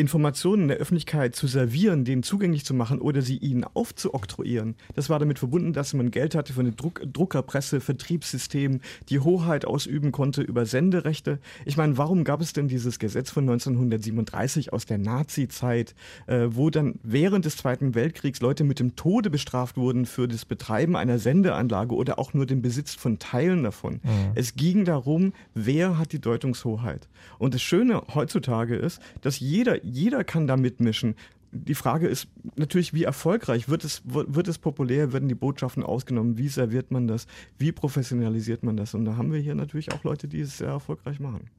Informationen 0.00 0.68
der 0.68 0.78
Öffentlichkeit 0.78 1.36
zu 1.36 1.46
servieren, 1.46 2.06
denen 2.06 2.22
zugänglich 2.22 2.64
zu 2.64 2.72
machen 2.72 3.00
oder 3.00 3.20
sie 3.20 3.36
ihnen 3.36 3.64
aufzuoktroyieren. 3.64 4.74
Das 4.94 5.10
war 5.10 5.18
damit 5.18 5.38
verbunden, 5.38 5.74
dass 5.74 5.92
man 5.92 6.10
Geld 6.10 6.34
hatte 6.34 6.54
für 6.54 6.60
eine 6.60 6.72
Druck 6.72 7.02
Druckerpresse, 7.12 7.80
Vertriebssystem, 7.80 8.80
die 9.10 9.20
Hoheit 9.20 9.66
ausüben 9.66 10.10
konnte 10.10 10.40
über 10.40 10.64
Senderechte. 10.64 11.38
Ich 11.66 11.76
meine, 11.76 11.98
warum 11.98 12.24
gab 12.24 12.40
es 12.40 12.54
denn 12.54 12.66
dieses 12.66 12.98
Gesetz 12.98 13.30
von 13.30 13.44
1937 13.44 14.72
aus 14.72 14.86
der 14.86 14.96
Nazi-Zeit, 14.96 15.94
äh, 16.26 16.46
wo 16.48 16.70
dann 16.70 16.94
während 17.02 17.44
des 17.44 17.58
Zweiten 17.58 17.94
Weltkriegs 17.94 18.40
Leute 18.40 18.64
mit 18.64 18.80
dem 18.80 18.96
Tode 18.96 19.28
bestraft 19.28 19.76
wurden 19.76 20.06
für 20.06 20.26
das 20.26 20.46
Betreiben 20.46 20.96
einer 20.96 21.18
Sendeanlage 21.18 21.94
oder 21.94 22.18
auch 22.18 22.32
nur 22.32 22.46
den 22.46 22.62
Besitz 22.62 22.94
von 22.94 23.18
Teilen 23.18 23.64
davon? 23.64 24.00
Mhm. 24.02 24.32
Es 24.34 24.54
ging 24.54 24.86
darum, 24.86 25.34
wer 25.54 25.98
hat 25.98 26.12
die 26.12 26.20
Deutungshoheit. 26.20 27.08
Und 27.38 27.52
das 27.52 27.60
Schöne 27.60 28.02
heutzutage 28.14 28.76
ist, 28.76 29.02
dass 29.20 29.40
jeder 29.40 29.84
jeder 29.90 30.24
kann 30.24 30.46
da 30.46 30.56
mitmischen. 30.56 31.14
Die 31.52 31.74
Frage 31.74 32.06
ist 32.06 32.28
natürlich, 32.56 32.94
wie 32.94 33.02
erfolgreich 33.02 33.68
wird 33.68 33.84
es, 33.84 34.02
wird 34.04 34.46
es 34.46 34.58
populär, 34.58 35.12
werden 35.12 35.28
die 35.28 35.34
Botschaften 35.34 35.82
ausgenommen, 35.82 36.38
wie 36.38 36.48
serviert 36.48 36.92
man 36.92 37.08
das, 37.08 37.26
wie 37.58 37.72
professionalisiert 37.72 38.62
man 38.62 38.76
das? 38.76 38.94
Und 38.94 39.04
da 39.04 39.16
haben 39.16 39.32
wir 39.32 39.40
hier 39.40 39.56
natürlich 39.56 39.92
auch 39.92 40.04
Leute, 40.04 40.28
die 40.28 40.40
es 40.40 40.58
sehr 40.58 40.68
erfolgreich 40.68 41.18
machen. 41.18 41.50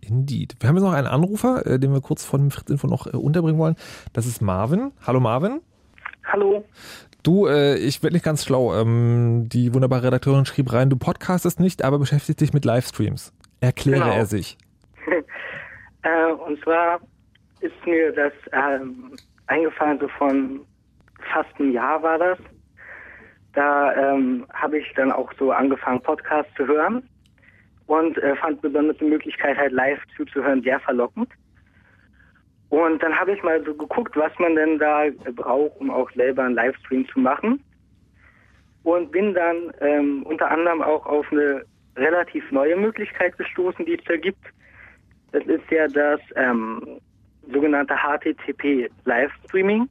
Indeed. 0.00 0.56
Wir 0.60 0.68
haben 0.68 0.76
jetzt 0.76 0.84
noch 0.84 0.92
einen 0.92 1.06
Anrufer, 1.06 1.66
äh, 1.66 1.78
den 1.78 1.92
wir 1.92 2.00
kurz 2.00 2.24
von 2.24 2.40
dem 2.40 2.50
Fritz 2.50 2.70
Info 2.70 2.86
noch 2.86 3.06
äh, 3.06 3.16
unterbringen 3.16 3.58
wollen. 3.58 3.76
Das 4.12 4.26
ist 4.26 4.40
Marvin. 4.40 4.92
Hallo 5.06 5.20
Marvin. 5.20 5.60
Hallo. 6.24 6.64
Du, 7.22 7.46
äh, 7.46 7.76
ich 7.76 8.02
werde 8.02 8.14
nicht 8.14 8.24
ganz 8.24 8.44
schlau. 8.44 8.74
Ähm, 8.74 9.48
die 9.48 9.74
wunderbare 9.74 10.04
Redakteurin 10.04 10.46
schrieb 10.46 10.72
rein, 10.72 10.88
du 10.88 10.96
podcastest 10.96 11.60
nicht, 11.60 11.84
aber 11.84 11.98
beschäftigst 11.98 12.40
dich 12.40 12.52
mit 12.52 12.64
Livestreams. 12.64 13.32
Erkläre 13.60 14.04
genau. 14.04 14.16
er 14.16 14.26
sich. 14.26 14.56
Äh, 16.02 16.32
und 16.32 16.62
zwar 16.62 17.00
ist 17.60 17.86
mir 17.86 18.12
das 18.12 18.32
ähm, 18.52 19.16
eingefallen, 19.46 19.98
so 19.98 20.08
von 20.08 20.60
fast 21.32 21.48
einem 21.58 21.72
Jahr 21.72 22.02
war 22.02 22.18
das. 22.18 22.38
Da 23.54 23.94
ähm, 23.94 24.46
habe 24.52 24.78
ich 24.78 24.92
dann 24.94 25.10
auch 25.10 25.32
so 25.38 25.50
angefangen, 25.50 26.02
Podcasts 26.02 26.52
zu 26.54 26.66
hören 26.66 27.08
und 27.86 28.18
äh, 28.18 28.36
fand 28.36 28.60
besonders 28.60 28.96
die 28.98 29.06
Möglichkeit, 29.06 29.56
halt 29.56 29.72
live 29.72 30.00
zuzuhören, 30.16 30.62
sehr 30.62 30.78
verlockend. 30.80 31.30
Und 32.68 33.02
dann 33.02 33.18
habe 33.18 33.32
ich 33.32 33.42
mal 33.42 33.64
so 33.64 33.74
geguckt, 33.74 34.14
was 34.16 34.32
man 34.38 34.54
denn 34.54 34.78
da 34.78 35.06
braucht, 35.34 35.80
um 35.80 35.90
auch 35.90 36.10
selber 36.12 36.44
einen 36.44 36.54
Livestream 36.54 37.08
zu 37.08 37.18
machen. 37.18 37.64
Und 38.82 39.10
bin 39.10 39.34
dann 39.34 39.72
ähm, 39.80 40.22
unter 40.24 40.50
anderem 40.50 40.82
auch 40.82 41.04
auf 41.06 41.26
eine 41.32 41.64
relativ 41.96 42.50
neue 42.52 42.76
Möglichkeit 42.76 43.36
gestoßen, 43.38 43.84
die 43.86 43.94
es 43.94 44.04
da 44.04 44.16
gibt. 44.16 44.44
Das 45.32 45.44
ist 45.46 45.70
ja 45.70 45.88
das 45.88 46.20
ähm, 46.36 47.00
sogenannte 47.52 47.94
HTTP 47.94 48.90
Livestreaming. 49.04 49.88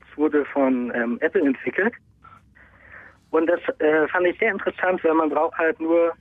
Es 0.00 0.18
wurde 0.18 0.44
von 0.46 0.92
ähm, 0.94 1.18
Apple 1.20 1.42
entwickelt. 1.42 1.94
Und 3.30 3.46
das 3.46 3.60
äh, 3.78 4.08
fand 4.08 4.26
ich 4.26 4.38
sehr 4.38 4.50
interessant, 4.52 5.02
weil 5.04 5.14
man 5.14 5.30
braucht 5.30 5.56
halt 5.56 5.80
nur 5.80 6.12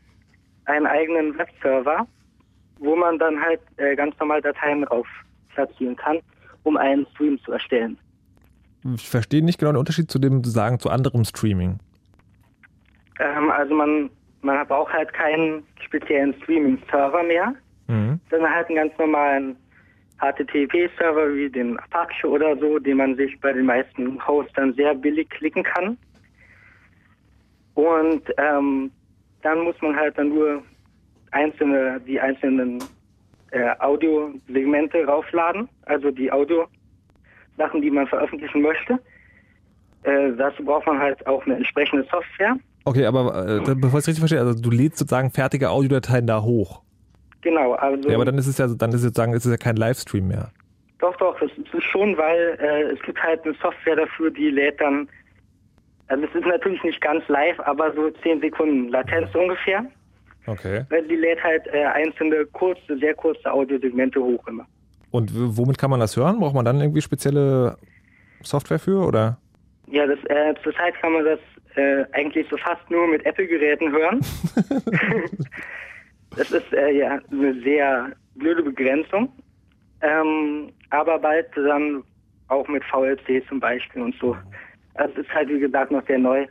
einen 0.65 0.85
eigenen 0.85 1.37
Webserver, 1.37 2.07
wo 2.77 2.95
man 2.95 3.17
dann 3.17 3.41
halt 3.41 3.59
äh, 3.77 3.95
ganz 3.95 4.17
normal 4.19 4.41
Dateien 4.41 4.83
drauf 4.83 5.07
platzieren 5.53 5.95
kann, 5.95 6.19
um 6.63 6.77
einen 6.77 7.07
Stream 7.13 7.39
zu 7.43 7.51
erstellen. 7.51 7.97
Ich 8.95 9.09
verstehe 9.09 9.43
nicht 9.43 9.59
genau 9.59 9.71
den 9.71 9.77
Unterschied 9.79 10.09
zu 10.09 10.19
dem 10.19 10.43
sagen 10.43 10.79
zu 10.79 10.89
anderem 10.89 11.25
Streaming. 11.25 11.79
Ähm, 13.19 13.49
also 13.51 13.73
man 13.73 14.09
man 14.41 14.65
braucht 14.67 14.93
halt 14.93 15.11
keinen 15.13 15.63
speziellen 15.85 16.33
Streaming-Server 16.41 17.23
mehr, 17.23 17.53
mhm. 17.87 18.19
sondern 18.29 18.53
halt 18.53 18.67
einen 18.67 18.75
ganz 18.77 18.97
normalen 18.97 19.55
HTTP-Server 20.19 21.33
wie 21.33 21.49
den 21.49 21.77
Apache 21.79 22.27
oder 22.27 22.57
so, 22.57 22.79
den 22.79 22.97
man 22.97 23.15
sich 23.15 23.39
bei 23.39 23.53
den 23.53 23.65
meisten 23.65 24.25
Hosts 24.25 24.53
dann 24.53 24.73
sehr 24.73 24.93
billig 24.95 25.29
klicken 25.29 25.63
kann. 25.63 25.97
Und 27.75 28.23
ähm, 28.37 28.91
dann 29.41 29.59
muss 29.61 29.75
man 29.81 29.95
halt 29.95 30.17
dann 30.17 30.29
nur 30.29 30.61
einzelne, 31.31 32.01
die 32.05 32.19
einzelnen 32.19 32.83
äh, 33.51 33.71
Audiosegmente 33.79 35.05
raufladen, 35.05 35.69
also 35.85 36.11
die 36.11 36.31
Audio-Sachen, 36.31 37.81
die 37.81 37.91
man 37.91 38.07
veröffentlichen 38.07 38.61
möchte. 38.61 38.99
Äh, 40.03 40.33
dazu 40.37 40.63
braucht 40.63 40.85
man 40.87 40.99
halt 40.99 41.25
auch 41.27 41.45
eine 41.45 41.55
entsprechende 41.55 42.05
Software. 42.11 42.57
Okay, 42.85 43.05
aber 43.05 43.47
äh, 43.47 43.75
bevor 43.75 43.99
ich 43.99 44.03
es 44.03 44.07
richtig 44.07 44.19
verstehe, 44.19 44.39
also 44.39 44.59
du 44.59 44.71
lädst 44.71 44.97
sozusagen 44.97 45.31
fertige 45.31 45.69
Audiodateien 45.69 46.27
da 46.27 46.41
hoch. 46.41 46.81
Genau, 47.41 47.73
also. 47.73 48.09
Ja, 48.09 48.15
aber 48.15 48.25
dann 48.25 48.37
ist 48.37 48.47
es 48.47 48.57
ja, 48.57 48.67
dann 48.67 48.89
ist 48.89 48.97
es 48.97 49.03
sozusagen, 49.03 49.33
ist 49.33 49.45
es 49.45 49.51
ja 49.51 49.57
kein 49.57 49.75
Livestream 49.75 50.27
mehr. 50.27 50.51
Doch, 50.99 51.15
doch, 51.17 51.41
es 51.41 51.51
ist 51.57 51.83
schon, 51.83 52.17
weil 52.17 52.57
äh, 52.59 52.93
es 52.93 53.01
gibt 53.03 53.21
halt 53.23 53.43
eine 53.45 53.53
Software 53.61 53.95
dafür, 53.95 54.31
die 54.31 54.49
lädt 54.49 54.81
dann, 54.81 55.07
also 56.07 56.25
es 56.25 56.35
ist 56.35 56.45
natürlich 56.45 56.83
nicht 56.83 56.99
ganz 56.99 57.25
live, 57.29 57.57
aber 57.61 57.93
so 57.93 58.09
10 58.09 58.41
Sekunden 58.41 58.89
Latenz 58.89 59.33
ungefähr. 59.33 59.85
Okay. 60.45 60.83
Weil 60.89 61.07
die 61.07 61.15
lädt 61.15 61.41
halt 61.41 61.67
äh, 61.67 61.85
einzelne 61.85 62.45
kurze, 62.47 62.97
sehr 62.97 63.13
kurze 63.13 63.51
Audiosegmente 63.51 64.19
hoch 64.19 64.45
immer. 64.47 64.65
Und 65.11 65.31
womit 65.33 65.77
kann 65.77 65.89
man 65.89 65.99
das 66.01 66.17
hören? 66.17 66.39
Braucht 66.39 66.55
man 66.55 66.65
dann 66.65 66.81
irgendwie 66.81 67.01
spezielle 67.01 67.77
Software 68.41 68.79
für 68.79 69.05
oder? 69.05 69.37
Ja, 69.87 70.05
das, 70.05 70.19
äh, 70.25 70.53
zurzeit 70.63 70.95
kann 71.01 71.13
man 71.13 71.25
das 71.25 71.39
äh, 71.75 72.03
eigentlich 72.11 72.45
so 72.49 72.57
fast 72.57 72.89
nur 72.89 73.07
mit 73.07 73.25
Apple-Geräten 73.25 73.91
hören. 73.91 74.19
Das 76.35 76.51
ist 76.51 76.71
äh, 76.73 76.91
ja 76.91 77.19
eine 77.31 77.61
sehr 77.61 78.11
blöde 78.35 78.63
Begrenzung. 78.63 79.31
Ähm, 80.01 80.71
aber 80.91 81.19
bald 81.19 81.47
dann 81.55 82.03
auch 82.47 82.67
mit 82.67 82.83
VLC 82.85 83.45
zum 83.47 83.59
Beispiel 83.59 84.01
und 84.01 84.15
so. 84.19 84.35
Also 84.95 85.13
es 85.15 85.27
ist 85.27 85.33
halt 85.33 85.49
wie 85.49 85.59
gesagt 85.59 85.91
noch 85.91 86.05
sehr 86.07 86.19
neu. 86.19 86.45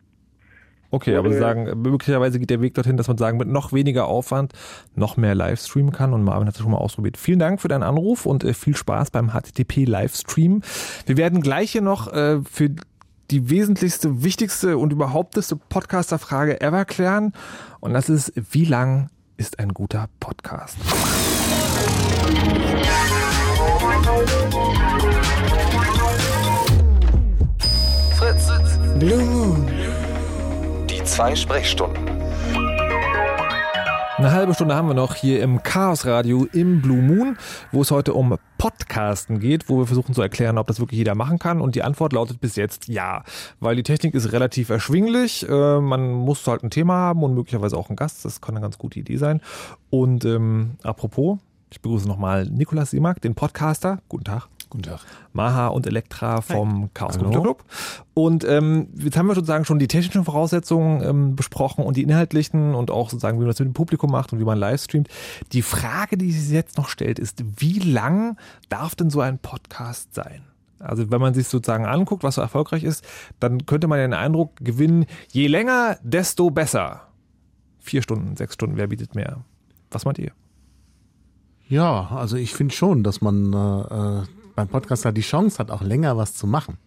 Okay, 0.91 1.17
aber 1.17 1.31
Sie 1.31 1.39
sagen, 1.39 1.83
möglicherweise 1.83 2.39
geht 2.39 2.49
der 2.49 2.63
Weg 2.63 2.73
dorthin, 2.73 2.97
dass 2.97 3.09
man 3.09 3.19
sagen, 3.19 3.37
mit 3.37 3.49
noch 3.49 3.75
weniger 3.75 4.07
Aufwand 4.07 4.55
noch 4.95 5.19
mehr 5.19 5.35
Livestreamen 5.35 5.93
kann 5.93 6.15
und 6.15 6.25
Marvin 6.25 6.49
hat 6.49 6.55
es 6.55 6.63
schon 6.63 6.71
mal 6.71 6.79
ausprobiert. 6.79 7.19
Vielen 7.19 7.39
Dank 7.39 7.61
für 7.61 7.69
deinen 7.69 7.83
Anruf 7.83 8.25
und 8.25 8.43
äh, 8.43 8.55
viel 8.55 8.75
Spaß 8.75 9.11
beim 9.11 9.33
HTTP 9.33 9.85
Livestream. 9.85 10.63
Wir 11.05 11.19
werden 11.19 11.43
gleich 11.43 11.73
hier 11.73 11.83
noch 11.83 12.11
äh, 12.13 12.41
für 12.41 12.71
die 13.31 13.51
wesentlichste, 13.51 14.23
wichtigste 14.23 14.79
und 14.79 14.91
überhaupteste 14.91 15.57
Podcaster-Frage 15.57 16.63
ever 16.63 16.87
klären 16.87 17.35
und 17.81 17.93
das 17.93 18.09
ist, 18.09 18.33
wie 18.53 18.65
lang 18.65 19.11
ist 19.39 19.59
ein 19.61 19.73
guter 19.73 20.09
Podcast. 20.21 20.77
Fritz. 28.17 28.49
Blue 28.99 29.23
Moon. 29.25 29.71
Die 30.91 31.03
zwei 31.05 31.35
Sprechstunden. 31.37 32.18
Eine 34.19 34.33
halbe 34.33 34.53
Stunde 34.53 34.75
haben 34.75 34.89
wir 34.89 34.95
noch 34.95 35.15
hier 35.15 35.41
im 35.45 35.63
Chaos 35.63 36.05
Radio 36.05 36.49
im 36.53 36.83
Blue 36.83 37.01
Moon, 37.01 37.39
wo 37.71 37.83
es 37.83 37.93
heute 37.93 38.15
um 38.15 38.37
Podcasten 38.59 39.39
geht, 39.39 39.69
wo 39.69 39.79
wir 39.79 39.87
versuchen 39.87 40.13
zu 40.13 40.21
erklären, 40.21 40.59
ob 40.59 40.67
das 40.67 40.81
wirklich 40.81 40.99
jeder 40.99 41.15
machen 41.15 41.39
kann. 41.39 41.61
Und 41.61 41.77
die 41.77 41.85
Antwort 41.85 42.13
lautet 42.13 42.41
bis 42.41 42.57
jetzt 42.57 42.89
ja, 42.89 43.23
weil 43.61 43.77
die 43.77 43.85
Technik 43.85 44.15
ist 44.15 44.33
relativ 44.33 44.71
erschwinglich. 44.71 45.49
Äh, 45.49 45.81
man 45.81 46.11
muss 46.11 46.45
halt 46.49 46.65
ein 46.65 46.71
Thema 46.71 46.95
haben 46.95 47.23
und 47.23 47.35
möglicherweise 47.35 47.77
auch 47.77 47.91
einen 47.91 47.97
Gast. 47.97 48.25
Das 48.25 48.41
kann 48.41 48.57
eine 48.57 48.63
ganz 48.63 48.77
gute 48.77 48.99
Idee 48.99 49.19
sein. 49.19 49.41
Und 49.89 50.25
ähm, 50.25 50.73
apropos, 50.83 51.39
ich 51.71 51.81
begrüße 51.81 52.09
nochmal 52.09 52.47
Nikolas 52.47 52.91
Simak, 52.91 53.21
den 53.21 53.37
Podcaster. 53.37 54.01
Guten 54.09 54.25
Tag. 54.25 54.49
Guten 54.71 54.83
Tag. 54.83 55.01
Maha 55.33 55.69
und 55.69 55.87
Elektra 55.87 56.43
vom 56.43 56.83
Hi. 56.83 56.89
Chaos 56.93 57.19
Computer 57.19 57.41
Club. 57.41 57.65
Und 58.13 58.45
ähm, 58.45 58.89
jetzt 58.97 59.17
haben 59.17 59.27
wir 59.27 59.35
sozusagen 59.35 59.65
schon 59.65 59.79
die 59.79 59.89
technischen 59.89 60.25
Voraussetzungen 60.25 61.03
ähm, 61.03 61.37
besprochen 61.37 61.85
und 61.85 61.97
die 61.97 62.03
inhaltlichen 62.03 62.75
und 62.75 62.91
auch 62.91 63.09
sozusagen, 63.09 63.39
wie 63.39 63.43
man 63.43 63.49
das 63.49 63.59
mit 63.61 63.69
dem 63.69 63.75
Publikum 63.75 64.11
macht 64.11 64.33
und 64.33 64.41
wie 64.41 64.45
man 64.45 64.59
live 64.59 64.83
streamt. 64.83 65.09
Die 65.53 65.63
Frage, 65.63 66.19
die 66.19 66.33
sich 66.33 66.53
jetzt 66.53 66.77
noch 66.77 66.89
stellt, 66.89 67.19
ist, 67.19 67.43
wie 67.57 67.79
lang 67.79 68.37
darf 68.69 68.95
denn 68.95 69.09
so 69.09 69.21
ein 69.21 69.39
Podcast 69.39 70.15
sein? 70.15 70.43
Also 70.81 71.11
wenn 71.11 71.21
man 71.21 71.35
sich 71.35 71.49
sozusagen 71.49 71.87
anguckt, 71.87 72.23
was 72.23 72.37
so 72.37 72.41
erfolgreich 72.41 72.85
ist, 72.85 73.05
dann 73.41 73.67
könnte 73.67 73.89
man 73.89 73.99
den 73.99 74.15
Eindruck 74.15 74.57
gewinnen, 74.57 75.07
je 75.33 75.47
länger, 75.47 75.97
desto 76.03 76.51
besser. 76.51 77.09
Vier 77.81 78.03
Stunden, 78.03 78.37
sechs 78.37 78.55
Stunden, 78.55 78.77
wer 78.77 78.87
bietet 78.87 79.15
mehr? 79.15 79.45
Was 79.91 80.05
meint 80.05 80.19
ihr? 80.19 80.33
Ja, 81.69 82.09
also 82.09 82.37
ich 82.37 82.55
finde 82.55 82.75
schon, 82.75 83.03
dass 83.03 83.21
man 83.21 83.53
äh, 83.53 84.21
äh 84.21 84.23
beim 84.59 84.67
Podcaster 84.67 85.13
die 85.13 85.21
Chance 85.21 85.59
hat, 85.59 85.71
auch 85.71 85.83
länger 85.83 86.17
was 86.17 86.35
zu 86.35 86.49
machen. 86.49 86.79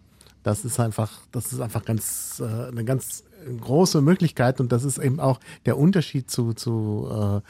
Das 0.43 0.65
ist 0.65 0.77
einfach, 0.81 1.09
das 1.31 1.53
ist 1.53 1.61
einfach 1.61 1.85
ganz 1.85 2.43
äh, 2.45 2.67
eine 2.67 2.83
ganz 2.83 3.23
große 3.61 4.01
Möglichkeit 4.01 4.59
und 4.59 4.73
das 4.73 4.83
ist 4.83 4.97
eben 4.97 5.21
auch 5.21 5.39
der 5.65 5.77
Unterschied 5.77 6.29
zu, 6.29 6.51
zu 6.51 7.41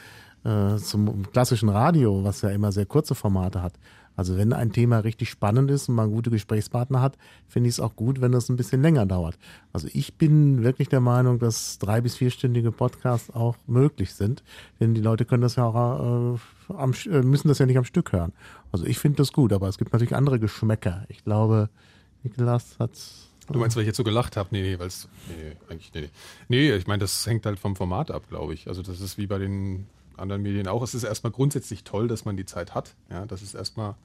äh, 0.44 0.74
äh, 0.74 0.76
zum 0.76 1.28
klassischen 1.32 1.70
Radio, 1.70 2.22
was 2.22 2.42
ja 2.42 2.50
immer 2.50 2.70
sehr 2.70 2.86
kurze 2.86 3.16
Formate 3.16 3.62
hat. 3.62 3.72
Also 4.14 4.36
wenn 4.36 4.52
ein 4.52 4.72
Thema 4.72 4.98
richtig 4.98 5.30
spannend 5.30 5.70
ist 5.70 5.88
und 5.88 5.94
man 5.94 6.10
gute 6.10 6.30
Gesprächspartner 6.30 7.00
hat, 7.00 7.16
finde 7.48 7.68
ich 7.68 7.76
es 7.76 7.80
auch 7.80 7.96
gut, 7.96 8.20
wenn 8.20 8.34
es 8.34 8.48
ein 8.48 8.56
bisschen 8.56 8.82
länger 8.82 9.06
dauert. 9.06 9.38
Also 9.72 9.88
ich 9.92 10.14
bin 10.14 10.62
wirklich 10.62 10.88
der 10.88 11.00
Meinung, 11.00 11.38
dass 11.38 11.78
drei 11.78 12.00
bis 12.00 12.16
vierstündige 12.16 12.72
Podcasts 12.72 13.30
auch 13.30 13.56
möglich 13.66 14.14
sind, 14.14 14.44
denn 14.80 14.94
die 14.94 15.00
Leute 15.00 15.24
können 15.24 15.42
das 15.42 15.56
ja 15.56 15.64
auch 15.64 16.36
äh, 16.36 16.38
am, 16.74 16.92
äh, 17.06 17.22
müssen 17.22 17.48
das 17.48 17.58
ja 17.58 17.66
nicht 17.66 17.78
am 17.78 17.84
Stück 17.84 18.12
hören. 18.12 18.32
Also 18.72 18.86
ich 18.86 18.98
finde 18.98 19.18
das 19.18 19.32
gut, 19.32 19.52
aber 19.52 19.68
es 19.68 19.78
gibt 19.78 19.92
natürlich 19.92 20.16
andere 20.16 20.40
Geschmäcker. 20.40 21.04
Ich 21.08 21.24
glaube, 21.24 21.68
Niklas 22.22 22.78
hat 22.78 22.92
Du 23.50 23.58
meinst, 23.58 23.76
weil 23.76 23.82
ich 23.82 23.88
jetzt 23.88 23.96
so 23.96 24.04
gelacht 24.04 24.36
habe? 24.36 24.48
Nee, 24.52 24.62
nee, 24.62 24.78
weil 24.78 24.86
es. 24.86 25.08
Nee, 25.28 25.50
nee, 25.50 25.56
eigentlich, 25.68 25.92
nee, 25.94 26.08
nee. 26.48 26.72
Ich 26.74 26.86
meine, 26.86 27.00
das 27.00 27.26
hängt 27.26 27.44
halt 27.44 27.58
vom 27.58 27.76
Format 27.76 28.10
ab, 28.10 28.22
glaube 28.28 28.54
ich. 28.54 28.68
Also, 28.68 28.82
das 28.82 29.00
ist 29.00 29.18
wie 29.18 29.26
bei 29.26 29.38
den 29.38 29.86
anderen 30.16 30.42
Medien 30.42 30.68
auch. 30.68 30.82
Es 30.82 30.94
ist 30.94 31.02
erstmal 31.02 31.32
grundsätzlich 31.32 31.84
toll, 31.84 32.08
dass 32.08 32.24
man 32.24 32.36
die 32.36 32.46
Zeit 32.46 32.74
hat. 32.74 32.94
Ja, 33.10 33.26
das 33.26 33.42
ist 33.42 33.54
erstmal 33.54 33.96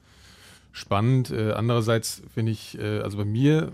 spannend. 0.72 1.30
Äh, 1.30 1.52
andererseits 1.52 2.22
finde 2.34 2.52
ich, 2.52 2.78
äh, 2.78 3.00
also 3.00 3.16
bei 3.16 3.24
mir 3.24 3.72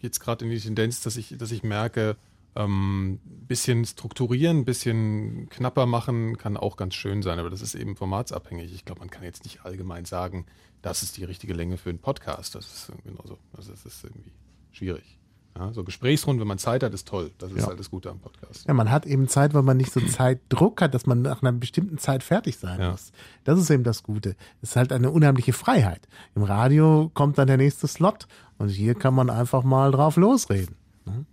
es 0.00 0.18
gerade 0.18 0.44
in 0.44 0.50
die 0.50 0.58
Tendenz, 0.58 1.00
dass 1.02 1.16
ich, 1.16 1.36
dass 1.38 1.52
ich 1.52 1.62
merke, 1.62 2.16
ähm, 2.54 3.20
bisschen 3.24 3.84
strukturieren, 3.84 4.64
bisschen 4.64 5.48
knapper 5.48 5.86
machen 5.86 6.36
kann 6.36 6.56
auch 6.56 6.76
ganz 6.76 6.94
schön 6.94 7.22
sein, 7.22 7.38
aber 7.38 7.50
das 7.50 7.62
ist 7.62 7.74
eben 7.74 7.96
formatsabhängig. 7.96 8.74
Ich 8.74 8.84
glaube, 8.84 9.00
man 9.00 9.10
kann 9.10 9.24
jetzt 9.24 9.44
nicht 9.44 9.64
allgemein 9.64 10.04
sagen, 10.04 10.46
das 10.82 11.02
ist 11.02 11.16
die 11.16 11.24
richtige 11.24 11.54
Länge 11.54 11.78
für 11.78 11.90
einen 11.90 11.98
Podcast. 11.98 12.54
Das 12.54 12.66
ist 12.66 12.92
genauso. 13.04 13.38
Also 13.56 13.70
das 13.70 13.86
ist 13.86 14.04
irgendwie 14.04 14.32
schwierig. 14.72 15.18
Ja, 15.58 15.70
so 15.72 15.84
Gesprächsrunden, 15.84 16.40
wenn 16.40 16.48
man 16.48 16.58
Zeit 16.58 16.82
hat, 16.82 16.94
ist 16.94 17.06
toll. 17.06 17.30
Das 17.38 17.52
ist 17.52 17.58
ja. 17.60 17.66
halt 17.66 17.78
das 17.78 17.90
Gute 17.90 18.10
am 18.10 18.20
Podcast. 18.20 18.66
Ja, 18.66 18.72
man 18.72 18.90
hat 18.90 19.04
eben 19.04 19.28
Zeit, 19.28 19.52
weil 19.52 19.62
man 19.62 19.76
nicht 19.76 19.92
so 19.92 20.00
Zeitdruck 20.06 20.80
hat, 20.80 20.94
dass 20.94 21.06
man 21.06 21.22
nach 21.22 21.42
einer 21.42 21.52
bestimmten 21.52 21.98
Zeit 21.98 22.22
fertig 22.22 22.56
sein 22.56 22.80
ja. 22.80 22.90
muss. 22.92 23.12
Das 23.44 23.58
ist 23.58 23.70
eben 23.70 23.84
das 23.84 24.02
Gute. 24.02 24.34
Es 24.62 24.70
ist 24.70 24.76
halt 24.76 24.92
eine 24.92 25.10
unheimliche 25.10 25.52
Freiheit. 25.52 26.08
Im 26.34 26.42
Radio 26.42 27.10
kommt 27.12 27.36
dann 27.36 27.48
der 27.48 27.58
nächste 27.58 27.86
Slot 27.86 28.26
und 28.58 28.68
hier 28.68 28.94
kann 28.94 29.14
man 29.14 29.28
einfach 29.28 29.62
mal 29.62 29.92
drauf 29.92 30.16
losreden. 30.16 30.76
Ne? 31.04 31.26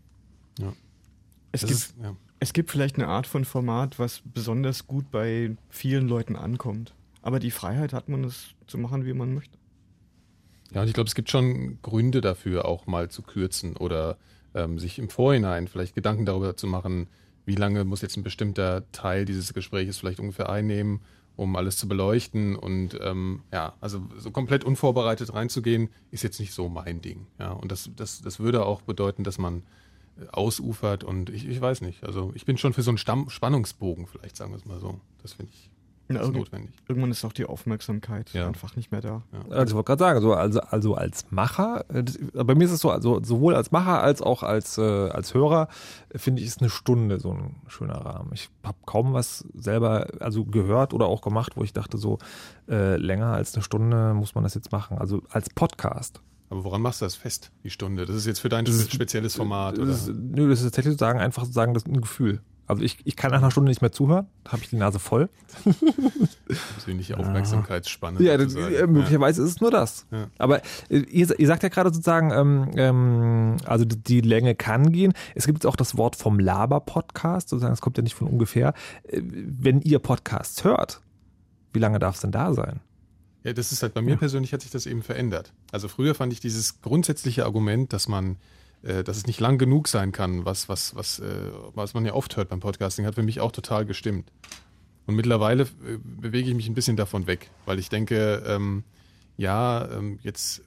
Es, 1.51 1.61
gibt, 1.61 1.71
ist, 1.71 1.95
ja. 2.01 2.15
es 2.39 2.53
gibt 2.53 2.71
vielleicht 2.71 2.95
eine 2.95 3.07
Art 3.07 3.27
von 3.27 3.45
Format, 3.45 3.99
was 3.99 4.21
besonders 4.33 4.87
gut 4.87 5.11
bei 5.11 5.55
vielen 5.69 6.07
Leuten 6.07 6.35
ankommt. 6.35 6.93
Aber 7.21 7.39
die 7.39 7.51
Freiheit 7.51 7.93
hat 7.93 8.09
man, 8.09 8.23
es 8.23 8.49
zu 8.67 8.77
machen, 8.77 9.05
wie 9.05 9.13
man 9.13 9.33
möchte. 9.33 9.57
Ja, 10.71 10.81
und 10.81 10.87
ich 10.87 10.93
glaube, 10.93 11.07
es 11.07 11.15
gibt 11.15 11.29
schon 11.29 11.81
Gründe 11.81 12.21
dafür, 12.21 12.65
auch 12.65 12.85
mal 12.85 13.09
zu 13.09 13.23
kürzen 13.23 13.75
oder 13.75 14.17
ähm, 14.53 14.79
sich 14.79 14.99
im 14.99 15.09
Vorhinein 15.09 15.67
vielleicht 15.67 15.95
Gedanken 15.95 16.25
darüber 16.25 16.55
zu 16.55 16.67
machen, 16.67 17.07
wie 17.45 17.55
lange 17.55 17.83
muss 17.83 18.01
jetzt 18.01 18.17
ein 18.17 18.23
bestimmter 18.23 18.89
Teil 18.91 19.25
dieses 19.25 19.53
Gesprächs 19.53 19.97
vielleicht 19.97 20.19
ungefähr 20.19 20.49
einnehmen, 20.49 21.01
um 21.35 21.55
alles 21.55 21.77
zu 21.77 21.87
beleuchten. 21.87 22.55
Und 22.55 22.99
ähm, 23.01 23.41
ja, 23.51 23.73
also 23.81 24.07
so 24.17 24.29
komplett 24.29 24.63
unvorbereitet 24.63 25.33
reinzugehen, 25.33 25.89
ist 26.11 26.23
jetzt 26.23 26.39
nicht 26.39 26.53
so 26.53 26.69
mein 26.69 27.01
Ding. 27.01 27.25
Ja, 27.39 27.51
und 27.51 27.71
das, 27.71 27.89
das, 27.95 28.21
das 28.21 28.39
würde 28.39 28.65
auch 28.65 28.83
bedeuten, 28.83 29.23
dass 29.23 29.39
man 29.39 29.63
ausufert 30.31 31.03
und 31.03 31.29
ich, 31.29 31.47
ich 31.47 31.59
weiß 31.59 31.81
nicht. 31.81 32.03
Also 32.03 32.31
ich 32.35 32.45
bin 32.45 32.57
schon 32.57 32.73
für 32.73 32.81
so 32.81 32.91
einen 32.91 32.97
Stamm 32.97 33.29
Spannungsbogen, 33.29 34.07
vielleicht 34.07 34.37
sagen 34.37 34.51
wir 34.51 34.57
es 34.57 34.65
mal 34.65 34.79
so. 34.79 34.99
Das 35.21 35.33
finde 35.33 35.51
ich 35.53 35.69
ja, 36.11 36.21
ist 36.21 36.33
notwendig. 36.33 36.71
Irgendwann 36.87 37.11
ist 37.11 37.23
auch 37.23 37.33
die 37.33 37.45
Aufmerksamkeit 37.45 38.33
ja. 38.33 38.47
einfach 38.47 38.75
nicht 38.75 38.91
mehr 38.91 39.01
da. 39.01 39.21
Ja. 39.31 39.55
Also 39.55 39.71
ich 39.71 39.75
wollte 39.75 39.87
gerade 39.87 39.99
sagen, 39.99 40.21
so, 40.21 40.33
also, 40.33 40.59
also 40.61 40.95
als 40.95 41.29
Macher, 41.29 41.85
äh, 41.89 42.03
das, 42.03 42.17
bei 42.33 42.55
mir 42.55 42.63
ist 42.63 42.71
es 42.71 42.79
so, 42.79 42.89
also 42.89 43.23
sowohl 43.23 43.53
als 43.53 43.71
Macher 43.71 44.01
als 44.01 44.23
auch 44.23 44.41
als, 44.41 44.79
äh, 44.79 44.81
als 44.81 45.35
Hörer 45.35 45.67
finde 46.15 46.41
ich, 46.41 46.47
ist 46.47 46.61
eine 46.61 46.71
Stunde 46.71 47.19
so 47.19 47.31
ein 47.33 47.57
schöner 47.67 48.03
Rahmen. 48.03 48.31
Ich 48.33 48.49
habe 48.63 48.77
kaum 48.87 49.13
was 49.13 49.45
selber 49.53 50.07
also 50.19 50.45
gehört 50.45 50.95
oder 50.95 51.05
auch 51.05 51.21
gemacht, 51.21 51.55
wo 51.55 51.63
ich 51.63 51.73
dachte, 51.73 51.99
so 51.99 52.17
äh, 52.67 52.95
länger 52.95 53.27
als 53.27 53.53
eine 53.53 53.61
Stunde 53.61 54.15
muss 54.15 54.33
man 54.33 54.43
das 54.43 54.55
jetzt 54.55 54.71
machen. 54.71 54.97
Also 54.97 55.21
als 55.29 55.51
Podcast. 55.51 56.21
Aber 56.49 56.63
woran 56.63 56.81
machst 56.81 57.01
du 57.01 57.05
das 57.05 57.15
fest, 57.15 57.51
die 57.63 57.69
Stunde? 57.69 58.05
Das 58.05 58.15
ist 58.15 58.25
jetzt 58.25 58.39
für 58.39 58.49
dein 58.49 58.65
das 58.65 58.91
spezielles 58.91 59.35
Format, 59.35 59.77
das 59.77 59.83
oder? 59.83 59.91
Ist, 59.91 60.07
nö, 60.07 60.49
das 60.49 60.59
ist 60.59 60.65
tatsächlich 60.65 60.93
sozusagen 60.93 61.19
einfach 61.19 61.43
sozusagen 61.43 61.73
das 61.73 61.83
ist 61.83 61.89
ein 61.89 62.01
Gefühl. 62.01 62.41
Also 62.69 62.83
ich, 62.83 62.99
ich 63.03 63.15
kann 63.15 63.31
nach 63.31 63.39
einer 63.39 63.49
Stunde 63.49 63.71
nicht 63.71 63.81
mehr 63.81 63.91
zuhören, 63.91 64.27
da 64.43 64.51
habe 64.51 64.61
ich 64.61 64.69
die 64.69 64.75
Nase 64.75 64.99
voll. 64.99 65.29
Persönliche 66.75 67.17
Aufmerksamkeitsspanne. 67.17 68.21
Ja, 68.21 68.37
das, 68.37 68.53
möglicherweise 68.53 69.41
ja. 69.41 69.47
ist 69.47 69.55
es 69.55 69.61
nur 69.61 69.71
das. 69.71 70.05
Ja. 70.11 70.27
Aber 70.37 70.61
äh, 70.89 70.99
ihr, 70.99 71.39
ihr, 71.39 71.47
sagt 71.47 71.63
ja 71.63 71.69
gerade 71.69 71.89
sozusagen, 71.91 72.31
ähm, 72.31 72.71
ähm, 72.75 73.57
also 73.65 73.85
die 73.85 74.21
Länge 74.21 74.53
kann 74.53 74.91
gehen. 74.91 75.13
Es 75.33 75.47
gibt 75.47 75.65
auch 75.65 75.75
das 75.75 75.97
Wort 75.97 76.15
vom 76.15 76.39
Laber-Podcast, 76.39 77.49
sozusagen, 77.49 77.73
es 77.73 77.81
kommt 77.81 77.97
ja 77.97 78.03
nicht 78.03 78.13
von 78.13 78.27
ungefähr. 78.27 78.75
Äh, 79.07 79.21
wenn 79.23 79.81
ihr 79.81 79.97
Podcasts 79.97 80.63
hört, 80.63 81.01
wie 81.73 81.79
lange 81.79 81.97
darf 81.97 82.15
es 82.15 82.21
denn 82.21 82.31
da 82.31 82.53
sein? 82.53 82.81
Ja, 83.43 83.53
das 83.53 83.71
ist 83.71 83.83
halt 83.83 83.93
bei 83.93 84.01
mir 84.01 84.11
ja. 84.11 84.17
persönlich 84.17 84.53
hat 84.53 84.61
sich 84.61 84.71
das 84.71 84.85
eben 84.85 85.01
verändert. 85.01 85.53
Also 85.71 85.87
früher 85.87 86.13
fand 86.13 86.33
ich 86.33 86.39
dieses 86.39 86.81
grundsätzliche 86.81 87.45
Argument, 87.45 87.93
dass 87.93 88.07
man 88.07 88.37
äh, 88.81 89.03
dass 89.03 89.17
es 89.17 89.27
nicht 89.27 89.41
lang 89.41 89.57
genug 89.57 89.89
sein 89.89 90.13
kann, 90.13 90.45
was, 90.45 90.69
was, 90.69 90.95
was, 90.95 91.19
äh, 91.19 91.25
was 91.73 91.93
man 91.93 92.05
ja 92.05 92.13
oft 92.13 92.37
hört 92.37 92.47
beim 92.47 92.61
Podcasting, 92.61 93.05
hat 93.05 93.15
für 93.15 93.23
mich 93.23 93.41
auch 93.41 93.51
total 93.51 93.85
gestimmt. 93.85 94.31
Und 95.05 95.15
mittlerweile 95.15 95.63
äh, 95.63 95.97
bewege 96.01 96.49
ich 96.49 96.55
mich 96.55 96.69
ein 96.69 96.75
bisschen 96.75 96.95
davon 96.95 97.27
weg, 97.27 97.49
weil 97.65 97.77
ich 97.77 97.89
denke, 97.89 98.41
ähm, 98.47 98.83
ja, 99.35 99.89
ähm, 99.91 100.19
jetzt 100.23 100.61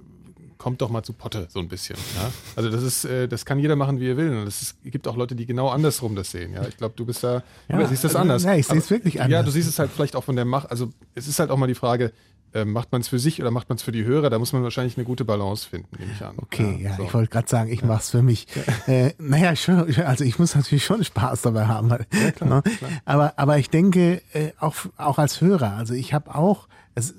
kommt 0.59 0.83
doch 0.83 0.91
mal 0.91 1.03
zu 1.03 1.13
Potte 1.13 1.49
so 1.51 1.59
ein 1.59 1.69
bisschen. 1.69 1.97
Ja? 2.17 2.31
Also 2.55 2.69
das 2.69 2.83
ist, 2.83 3.05
äh, 3.05 3.29
das 3.29 3.47
kann 3.47 3.59
jeder 3.59 3.77
machen, 3.77 3.99
wie 3.99 4.11
er 4.11 4.17
will. 4.17 4.37
Und 4.37 4.47
es 4.47 4.77
gibt 4.85 5.09
auch 5.09 5.17
Leute, 5.17 5.35
die 5.35 5.47
genau 5.47 5.71
andersrum 5.71 6.15
das 6.15 6.31
sehen. 6.31 6.53
Ja, 6.53 6.67
ich 6.69 6.77
glaube, 6.77 6.95
du 6.97 7.07
bist 7.07 7.25
da, 7.25 7.43
ja, 7.69 7.79
du 7.79 7.89
siehst 7.89 8.05
das 8.05 8.11
also, 8.11 8.19
anders. 8.19 8.45
Ja, 8.45 8.55
ich 8.55 8.67
sehe 8.67 8.79
es 8.79 8.91
wirklich 8.91 9.21
anders. 9.21 9.33
Ja, 9.33 9.43
du 9.43 9.51
siehst 9.51 9.69
es 9.69 9.79
halt 9.79 9.91
vielleicht 9.91 10.17
auch 10.17 10.25
von 10.25 10.37
der 10.37 10.45
Macht. 10.45 10.71
Also 10.71 10.93
es 11.15 11.27
ist 11.27 11.39
halt 11.39 11.51
auch 11.51 11.57
mal 11.57 11.67
die 11.67 11.75
Frage, 11.75 12.13
äh, 12.55 12.65
macht 12.65 12.93
man 12.93 13.01
es 13.01 13.09
für 13.09 13.19
sich 13.19 13.41
oder 13.41 13.51
macht 13.51 13.69
man 13.69 13.77
es 13.77 13.83
für 13.83 13.93
die 13.93 14.05
Hörer? 14.05 14.31
Da 14.31 14.39
muss 14.39 14.53
man 14.53 14.63
wahrscheinlich 14.63 14.97
eine 14.97 15.05
gute 15.05 15.25
Balance 15.25 15.69
finden, 15.69 15.89
nehme 15.99 16.13
ich 16.13 16.23
an. 16.23 16.35
Okay, 16.37 16.79
ja, 16.83 16.91
ja 16.91 16.97
so. 16.97 17.05
ich 17.05 17.15
wollte 17.15 17.31
gerade 17.31 17.49
sagen, 17.49 17.71
ich 17.71 17.81
ja. 17.81 17.87
mache 17.87 18.01
es 18.01 18.11
für 18.11 18.23
mich. 18.23 18.47
äh, 18.87 19.13
naja, 19.19 19.57
schon, 19.57 19.95
also 20.05 20.25
ich 20.25 20.39
muss 20.39 20.55
natürlich 20.55 20.85
schon 20.85 21.03
Spaß 21.03 21.43
dabei 21.43 21.67
haben. 21.67 21.91
Weil, 21.91 22.07
ja, 22.13 22.31
klar, 22.31 22.49
ne? 22.57 22.63
klar. 22.63 22.91
Aber, 23.05 23.33
aber 23.37 23.59
ich 23.59 23.71
denke, 23.71 24.23
äh, 24.33 24.53
auch, 24.59 24.75
auch 24.97 25.19
als 25.19 25.41
Hörer, 25.41 25.73
also 25.73 25.95
ich 25.95 26.13
habe 26.15 26.35
auch, 26.35 26.69
es, 26.95 27.15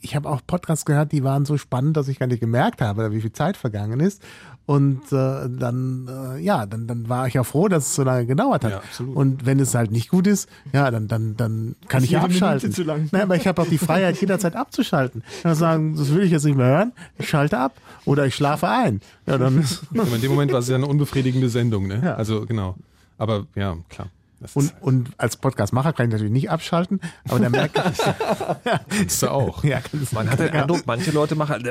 ich 0.00 0.14
habe 0.14 0.28
auch 0.28 0.42
Podcasts 0.46 0.84
gehört, 0.84 1.12
die 1.12 1.24
waren 1.24 1.46
so 1.46 1.56
spannend, 1.56 1.96
dass 1.96 2.08
ich 2.08 2.18
gar 2.18 2.26
nicht 2.26 2.40
gemerkt 2.40 2.82
habe, 2.82 3.10
wie 3.12 3.20
viel 3.20 3.32
Zeit 3.32 3.56
vergangen 3.56 4.00
ist. 4.00 4.22
Und 4.66 5.12
äh, 5.12 5.48
dann, 5.48 6.08
äh, 6.08 6.40
ja, 6.40 6.64
dann, 6.64 6.86
dann 6.86 7.08
war 7.10 7.26
ich 7.26 7.34
ja 7.34 7.44
froh, 7.44 7.68
dass 7.68 7.86
es 7.88 7.94
so 7.96 8.02
lange 8.02 8.24
gedauert 8.24 8.64
hat. 8.64 8.70
Ja, 8.70 8.78
absolut. 8.78 9.14
Und 9.14 9.44
wenn 9.44 9.60
es 9.60 9.74
halt 9.74 9.90
nicht 9.90 10.08
gut 10.08 10.26
ist, 10.26 10.48
ja, 10.72 10.90
dann, 10.90 11.06
dann, 11.06 11.36
dann 11.36 11.76
kann 11.88 12.02
ich 12.02 12.10
ja 12.10 12.22
abschalten. 12.22 12.72
Zu 12.72 12.82
lang. 12.82 13.08
Nein, 13.12 13.22
aber 13.22 13.36
ich 13.36 13.46
habe 13.46 13.60
auch 13.60 13.66
die 13.66 13.76
Freiheit, 13.76 14.18
jederzeit 14.18 14.56
abzuschalten. 14.56 15.22
Dann 15.42 15.54
sagen, 15.54 15.96
das 15.96 16.14
will 16.14 16.22
ich 16.22 16.30
jetzt 16.30 16.44
nicht 16.44 16.56
mehr 16.56 16.66
hören, 16.66 16.92
ich 17.18 17.28
schalte 17.28 17.58
ab 17.58 17.74
oder 18.06 18.24
ich 18.26 18.34
schlafe 18.34 18.66
ein. 18.68 19.02
Ja, 19.26 19.36
dann 19.36 19.60
ist 19.60 19.82
in 19.92 20.20
dem 20.22 20.30
Moment 20.30 20.52
war 20.52 20.60
es 20.60 20.68
ja 20.68 20.76
eine 20.76 20.86
unbefriedigende 20.86 21.50
Sendung, 21.50 21.86
ne? 21.86 22.00
Ja. 22.02 22.14
Also 22.14 22.46
genau. 22.46 22.76
Aber 23.18 23.46
ja, 23.54 23.76
klar. 23.90 24.08
Und, 24.54 24.74
und 24.80 25.08
als 25.16 25.36
Podcastmacher 25.36 25.92
kann 25.92 26.06
ich 26.06 26.12
natürlich 26.12 26.32
nicht 26.32 26.50
abschalten, 26.50 27.00
aber 27.28 27.38
dann 27.38 27.52
merke 27.52 27.82
ich. 27.90 27.98
ja. 28.64 28.80
Kannst 28.88 29.22
du 29.22 29.28
auch. 29.28 29.64
Ja, 29.64 29.80
Man 30.12 30.30
hat 30.30 30.38
den 30.38 30.50
Eindruck, 30.50 30.82
manche 30.86 31.10
Leute 31.12 31.34
machen. 31.34 31.70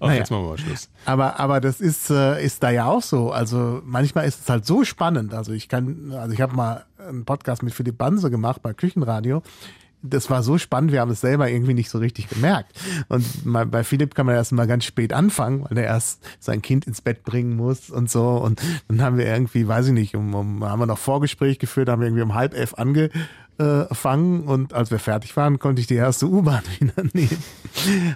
Ach, 0.00 0.08
naja. 0.08 0.20
jetzt 0.20 0.30
machen 0.30 0.44
wir 0.44 0.50
mal 0.50 0.58
Schluss. 0.58 0.88
Aber, 1.04 1.38
aber 1.38 1.60
das 1.60 1.80
ist, 1.80 2.10
äh, 2.10 2.44
ist 2.44 2.62
da 2.62 2.70
ja 2.70 2.86
auch 2.86 3.02
so. 3.02 3.30
Also 3.30 3.80
manchmal 3.84 4.26
ist 4.26 4.40
es 4.40 4.48
halt 4.48 4.66
so 4.66 4.84
spannend. 4.84 5.34
Also 5.34 5.52
ich 5.52 5.68
kann, 5.68 6.12
also 6.12 6.32
ich 6.32 6.40
habe 6.40 6.54
mal 6.54 6.84
einen 6.98 7.24
Podcast 7.24 7.62
mit 7.62 7.74
Philipp 7.74 7.98
Banse 7.98 8.30
gemacht 8.30 8.62
bei 8.62 8.72
Küchenradio 8.72 9.42
das 10.04 10.28
war 10.28 10.42
so 10.42 10.58
spannend, 10.58 10.92
wir 10.92 11.00
haben 11.00 11.10
es 11.10 11.22
selber 11.22 11.50
irgendwie 11.50 11.72
nicht 11.72 11.88
so 11.88 11.98
richtig 11.98 12.28
gemerkt. 12.28 12.78
Und 13.08 13.24
bei 13.44 13.82
Philipp 13.82 14.14
kann 14.14 14.26
man 14.26 14.34
erst 14.34 14.52
mal 14.52 14.66
ganz 14.66 14.84
spät 14.84 15.14
anfangen, 15.14 15.64
weil 15.64 15.78
er 15.78 15.84
erst 15.84 16.22
sein 16.38 16.60
Kind 16.60 16.86
ins 16.86 17.00
Bett 17.00 17.24
bringen 17.24 17.56
muss 17.56 17.88
und 17.90 18.10
so. 18.10 18.28
Und 18.32 18.60
dann 18.88 19.00
haben 19.00 19.16
wir 19.16 19.26
irgendwie, 19.26 19.66
weiß 19.66 19.86
ich 19.86 19.92
nicht, 19.92 20.14
um, 20.14 20.34
um 20.34 20.64
haben 20.64 20.78
wir 20.78 20.86
noch 20.86 20.98
Vorgespräch 20.98 21.58
geführt, 21.58 21.88
haben 21.88 22.00
wir 22.00 22.08
irgendwie 22.08 22.22
um 22.22 22.34
halb 22.34 22.54
elf 22.54 22.74
ange, 22.74 23.10
äh, 23.58 23.92
fangen 23.94 24.44
und 24.44 24.72
als 24.72 24.90
wir 24.90 24.98
fertig 24.98 25.36
waren, 25.36 25.58
konnte 25.58 25.80
ich 25.80 25.86
die 25.86 25.94
erste 25.94 26.26
U-Bahn 26.26 26.62
wieder 26.80 27.04
nehmen. 27.12 27.42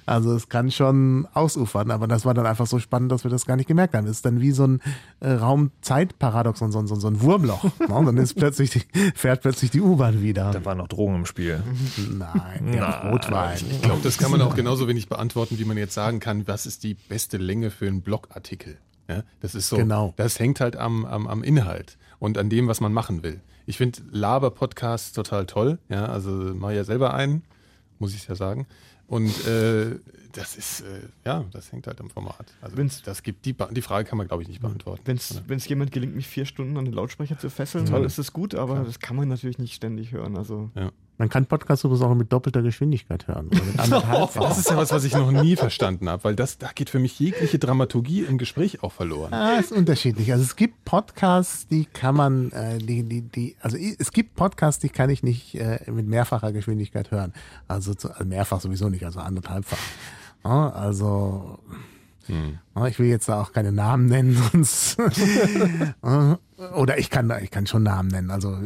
Also 0.06 0.34
es 0.34 0.48
kann 0.48 0.70
schon 0.70 1.28
ausufern, 1.32 1.90
aber 1.90 2.08
das 2.08 2.24
war 2.24 2.34
dann 2.34 2.46
einfach 2.46 2.66
so 2.66 2.78
spannend, 2.78 3.12
dass 3.12 3.24
wir 3.24 3.30
das 3.30 3.46
gar 3.46 3.56
nicht 3.56 3.68
gemerkt 3.68 3.94
haben. 3.94 4.06
Es 4.06 4.16
ist 4.16 4.24
dann 4.24 4.40
wie 4.40 4.50
so 4.50 4.66
ein 4.66 4.80
äh, 5.20 5.30
Raum-Zeit-Paradoxon, 5.30 6.72
so, 6.72 6.84
so, 6.86 6.96
so 6.96 7.08
ein 7.08 7.20
Wurmloch. 7.20 7.64
ne? 7.64 7.86
Und 7.88 8.06
dann 8.06 8.16
ist 8.16 8.34
plötzlich 8.34 8.70
die, 8.70 8.82
fährt 9.14 9.42
plötzlich 9.42 9.70
die 9.70 9.80
U-Bahn 9.80 10.22
wieder. 10.22 10.50
Da 10.50 10.64
waren 10.64 10.78
noch 10.78 10.88
Drogen 10.88 11.16
im 11.16 11.26
Spiel. 11.26 11.62
Nein, 12.10 12.72
der 12.72 13.10
Rotwein. 13.10 13.58
Ich 13.70 13.82
glaube, 13.82 14.00
das 14.02 14.18
kann 14.18 14.30
man 14.30 14.42
auch 14.42 14.54
genauso 14.54 14.88
wenig 14.88 15.08
beantworten, 15.08 15.58
wie 15.58 15.64
man 15.64 15.76
jetzt 15.76 15.94
sagen 15.94 16.20
kann, 16.20 16.48
was 16.48 16.66
ist 16.66 16.82
die 16.82 16.94
beste 16.94 17.36
Länge 17.36 17.70
für 17.70 17.86
einen 17.86 18.02
Blogartikel. 18.02 18.78
Ja, 19.08 19.22
das 19.40 19.54
ist 19.54 19.68
so. 19.68 19.76
Genau. 19.76 20.12
Das 20.16 20.38
hängt 20.38 20.60
halt 20.60 20.76
am, 20.76 21.04
am, 21.04 21.26
am 21.26 21.42
Inhalt 21.42 21.96
und 22.18 22.36
an 22.38 22.50
dem, 22.50 22.68
was 22.68 22.80
man 22.80 22.92
machen 22.92 23.22
will. 23.22 23.40
Ich 23.68 23.76
finde 23.76 24.00
Laber-Podcasts 24.10 25.12
total 25.12 25.44
toll. 25.44 25.78
Ja, 25.90 26.06
also 26.06 26.30
mache 26.30 26.74
ja 26.74 26.84
selber 26.84 27.12
einen, 27.12 27.42
muss 27.98 28.14
ich 28.14 28.26
ja 28.26 28.34
sagen. 28.34 28.66
Und 29.06 29.46
äh, 29.46 29.96
das 30.32 30.56
ist, 30.56 30.80
äh, 30.80 31.00
ja, 31.26 31.44
das 31.52 31.70
hängt 31.70 31.86
halt 31.86 32.00
am 32.00 32.08
Format. 32.08 32.46
Also 32.62 32.78
wenn's, 32.78 33.02
das 33.02 33.22
gibt 33.22 33.44
die, 33.44 33.54
die 33.72 33.82
Frage 33.82 34.08
kann 34.08 34.16
man, 34.16 34.26
glaube 34.26 34.42
ich, 34.42 34.48
nicht 34.48 34.62
beantworten. 34.62 35.02
Wenn 35.04 35.16
es 35.58 35.68
jemand 35.68 35.92
gelingt, 35.92 36.16
mich 36.16 36.26
vier 36.26 36.46
Stunden 36.46 36.78
an 36.78 36.86
den 36.86 36.94
Lautsprecher 36.94 37.38
zu 37.38 37.50
fesseln, 37.50 37.84
dann 37.84 38.04
ist 38.04 38.18
das 38.18 38.32
gut, 38.32 38.54
aber 38.54 38.74
Klar. 38.74 38.86
das 38.86 39.00
kann 39.00 39.16
man 39.16 39.28
natürlich 39.28 39.58
nicht 39.58 39.74
ständig 39.74 40.12
hören. 40.12 40.38
Also 40.38 40.70
ja. 40.74 40.90
Man 41.18 41.28
kann 41.28 41.46
Podcasts 41.46 41.84
übrigens 41.84 42.02
auch 42.04 42.14
mit 42.14 42.32
doppelter 42.32 42.62
Geschwindigkeit 42.62 43.26
hören. 43.26 43.50
oh, 43.52 44.28
das 44.40 44.58
ist 44.58 44.70
ja 44.70 44.76
was, 44.76 44.92
was 44.92 45.02
ich 45.02 45.14
noch 45.14 45.32
nie 45.32 45.56
verstanden 45.56 46.08
habe, 46.08 46.22
weil 46.22 46.36
das, 46.36 46.58
da 46.58 46.70
geht 46.72 46.90
für 46.90 47.00
mich 47.00 47.18
jegliche 47.18 47.58
Dramaturgie 47.58 48.22
im 48.22 48.38
Gespräch 48.38 48.84
auch 48.84 48.92
verloren. 48.92 49.32
Ah, 49.34 49.56
ist 49.58 49.72
unterschiedlich. 49.72 50.30
Also 50.30 50.44
es 50.44 50.54
gibt 50.54 50.84
Podcasts, 50.84 51.66
die 51.66 51.86
kann 51.86 52.14
man, 52.14 52.52
äh, 52.52 52.78
die, 52.78 53.02
die, 53.02 53.22
die, 53.22 53.56
also 53.60 53.76
es 53.76 54.12
gibt 54.12 54.36
Podcasts, 54.36 54.80
die 54.80 54.90
kann 54.90 55.10
ich 55.10 55.24
nicht 55.24 55.56
äh, 55.56 55.80
mit 55.90 56.06
mehrfacher 56.06 56.52
Geschwindigkeit 56.52 57.10
hören. 57.10 57.32
Also, 57.66 57.94
zu, 57.94 58.10
also 58.12 58.24
mehrfach 58.24 58.60
sowieso 58.60 58.88
nicht, 58.88 59.04
also 59.04 59.18
anderthalbfach. 59.18 59.78
Ja, 60.44 60.70
also 60.70 61.58
hm. 62.26 62.58
Ich 62.86 62.98
will 62.98 63.08
jetzt 63.08 63.28
auch 63.28 63.52
keine 63.52 63.72
Namen 63.72 64.06
nennen, 64.06 64.34
sonst 64.52 64.98
oder 66.74 66.98
ich 66.98 67.10
kann, 67.10 67.32
ich 67.42 67.50
kann 67.50 67.66
schon 67.66 67.82
Namen 67.82 68.08
nennen. 68.08 68.30
Also 68.30 68.56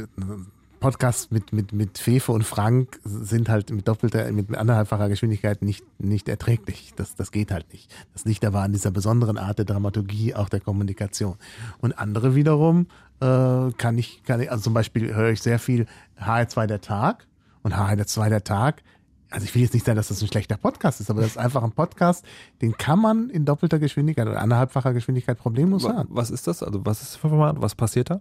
Podcasts 0.83 1.31
mit, 1.31 1.53
mit, 1.53 1.73
mit 1.73 1.99
Fefe 1.99 2.33
und 2.33 2.43
Frank 2.43 2.99
sind 3.05 3.49
halt 3.49 3.71
mit 3.71 3.87
doppelter, 3.87 4.31
mit 4.33 4.53
anderthalbfacher 4.55 5.09
Geschwindigkeit 5.09 5.63
nicht, 5.63 5.85
nicht 6.01 6.29
erträglich. 6.29 6.93
Das, 6.97 7.15
das 7.15 7.31
geht 7.31 7.53
halt 7.53 7.73
nicht. 7.73 7.89
Das 8.13 8.25
liegt 8.25 8.45
aber 8.45 8.63
an 8.63 8.73
dieser 8.73 8.91
besonderen 8.91 9.39
Art 9.39 9.59
der 9.59 9.65
Dramaturgie, 9.65 10.35
auch 10.35 10.49
der 10.49 10.59
Kommunikation. 10.61 11.37
Und 11.81 11.97
andere 11.97 12.35
wiederum 12.35 12.89
äh, 13.21 13.71
kann 13.79 13.97
ich, 13.97 14.25
kann 14.25 14.41
ich, 14.41 14.51
also 14.51 14.65
zum 14.65 14.75
Beispiel 14.75 15.15
höre 15.15 15.31
ich 15.31 15.41
sehr 15.41 15.61
viel 15.61 15.87
HR2 16.21 16.67
der 16.67 16.81
Tag 16.81 17.29
und 17.63 17.75
HR2 17.75 18.29
der 18.29 18.45
Tag 18.45 18.83
also 19.31 19.45
ich 19.45 19.55
will 19.55 19.63
jetzt 19.63 19.73
nicht 19.73 19.87
sagen, 19.87 19.97
dass 19.97 20.09
das 20.09 20.21
ein 20.21 20.29
schlechter 20.29 20.59
Podcast 20.59 21.01
ist, 21.01 21.09
aber 21.09 21.23
das 21.23 21.31
ist 21.31 21.39
einfach 21.39 21.63
ein 21.63 21.73
Podcast, 21.73 22.23
den 22.61 22.77
kann 22.77 22.99
man 22.99 23.31
in 23.31 23.47
doppelter 23.47 23.79
Geschwindigkeit 23.79 24.29
oder 24.29 24.39
anderthalbfacher 24.39 24.93
Geschwindigkeit 24.93 25.39
problemlos 25.39 25.85
hören. 25.85 26.07
Was 26.11 26.31
ist 26.31 26.47
das? 26.47 26.63
Also 26.63 26.85
was 26.85 27.01
ist 27.01 27.13
das 27.13 27.17
für 27.17 27.31
Format? 27.31 27.57
Was 27.63 27.75
passiert 27.75 28.11
da? 28.11 28.21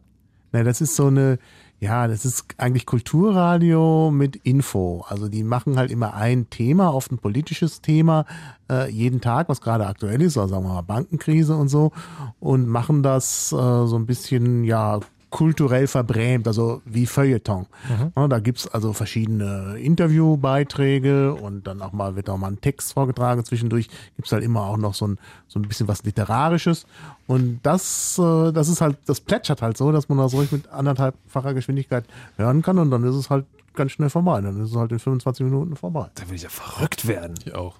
Na, 0.52 0.64
das 0.64 0.82
ist 0.82 0.96
so 0.96 1.08
eine, 1.08 1.38
ja, 1.82 2.08
das 2.08 2.26
ist 2.26 2.46
eigentlich 2.58 2.86
Kulturradio 2.86 4.12
mit 4.12 4.36
Info. 4.36 5.04
Also 5.10 5.28
die 5.28 5.44
machen 5.44 5.78
halt 5.78 5.90
immer 5.90 6.14
ein 6.14 6.48
Thema, 6.52 6.94
oft 6.94 7.12
ein 7.12 7.18
politisches 7.18 7.82
Thema, 7.82 8.26
äh, 8.70 8.88
jeden 8.92 9.20
Tag, 9.20 9.50
was 9.50 9.62
gerade 9.62 9.88
aktuell 9.88 10.22
ist, 10.22 10.38
also 10.38 10.54
sagen 10.54 10.66
wir 10.66 10.76
mal 10.76 10.82
Bankenkrise 10.84 11.56
und 11.56 11.70
so, 11.70 11.92
und 12.40 12.68
machen 12.68 13.02
das 13.02 13.52
äh, 13.52 13.56
so 13.56 13.96
ein 13.96 14.06
bisschen, 14.06 14.64
ja, 14.64 15.00
kulturell 15.32 15.88
verbrämt, 15.88 16.46
also 16.46 16.82
wie 16.86 17.08
Feuilleton. 17.08 17.66
Mhm. 17.90 18.12
Ja, 18.16 18.28
da 18.28 18.40
gibt's 18.40 18.68
also 18.68 18.94
verschiedene 18.94 19.78
Interviewbeiträge 19.80 21.34
und 21.34 21.66
dann 21.66 21.82
auch 21.82 21.94
mal 21.94 22.16
wird 22.16 22.30
auch 22.30 22.38
mal 22.38 22.52
ein 22.52 22.62
Text 22.62 22.94
vorgetragen. 22.94 23.44
Zwischendurch 23.44 23.90
gibt's 24.18 24.32
halt 24.32 24.44
immer 24.44 24.62
auch 24.62 24.78
noch 24.78 24.94
so 24.94 25.08
ein, 25.08 25.18
so 25.48 25.58
ein 25.58 25.64
bisschen 25.64 25.88
was 25.88 26.04
Literarisches. 26.04 26.86
Und 27.28 27.62
das, 27.64 28.20
äh, 28.20 28.52
das 28.52 28.68
ist 28.68 28.82
halt, 28.82 28.98
das 29.06 29.22
plätschert 29.22 29.62
halt 29.62 29.78
so, 29.78 29.92
dass 29.92 30.10
man 30.10 30.18
das 30.18 30.34
ruhig 30.34 30.52
mit 30.52 30.68
anderthalbfacher 30.70 31.54
Geschwindigkeit 31.54 32.04
hören 32.36 32.62
kann 32.62 32.78
und 32.78 32.92
dann 32.92 33.04
ist 33.06 33.16
es 33.16 33.30
halt 33.30 33.46
ganz 33.74 33.94
schnell 33.94 34.10
vorbei. 34.10 34.42
Dann 34.42 34.62
ist 34.62 34.72
es 34.72 34.76
halt 34.76 34.92
in 34.92 35.00
25 35.00 35.46
Minuten 35.46 35.78
vorbei. 35.78 36.10
Da 36.16 36.28
will 36.28 36.36
ich 36.36 36.44
ja 36.44 36.50
verrückt 36.50 37.08
werden. 37.08 37.36
Ich 37.46 37.56
auch. 37.56 37.78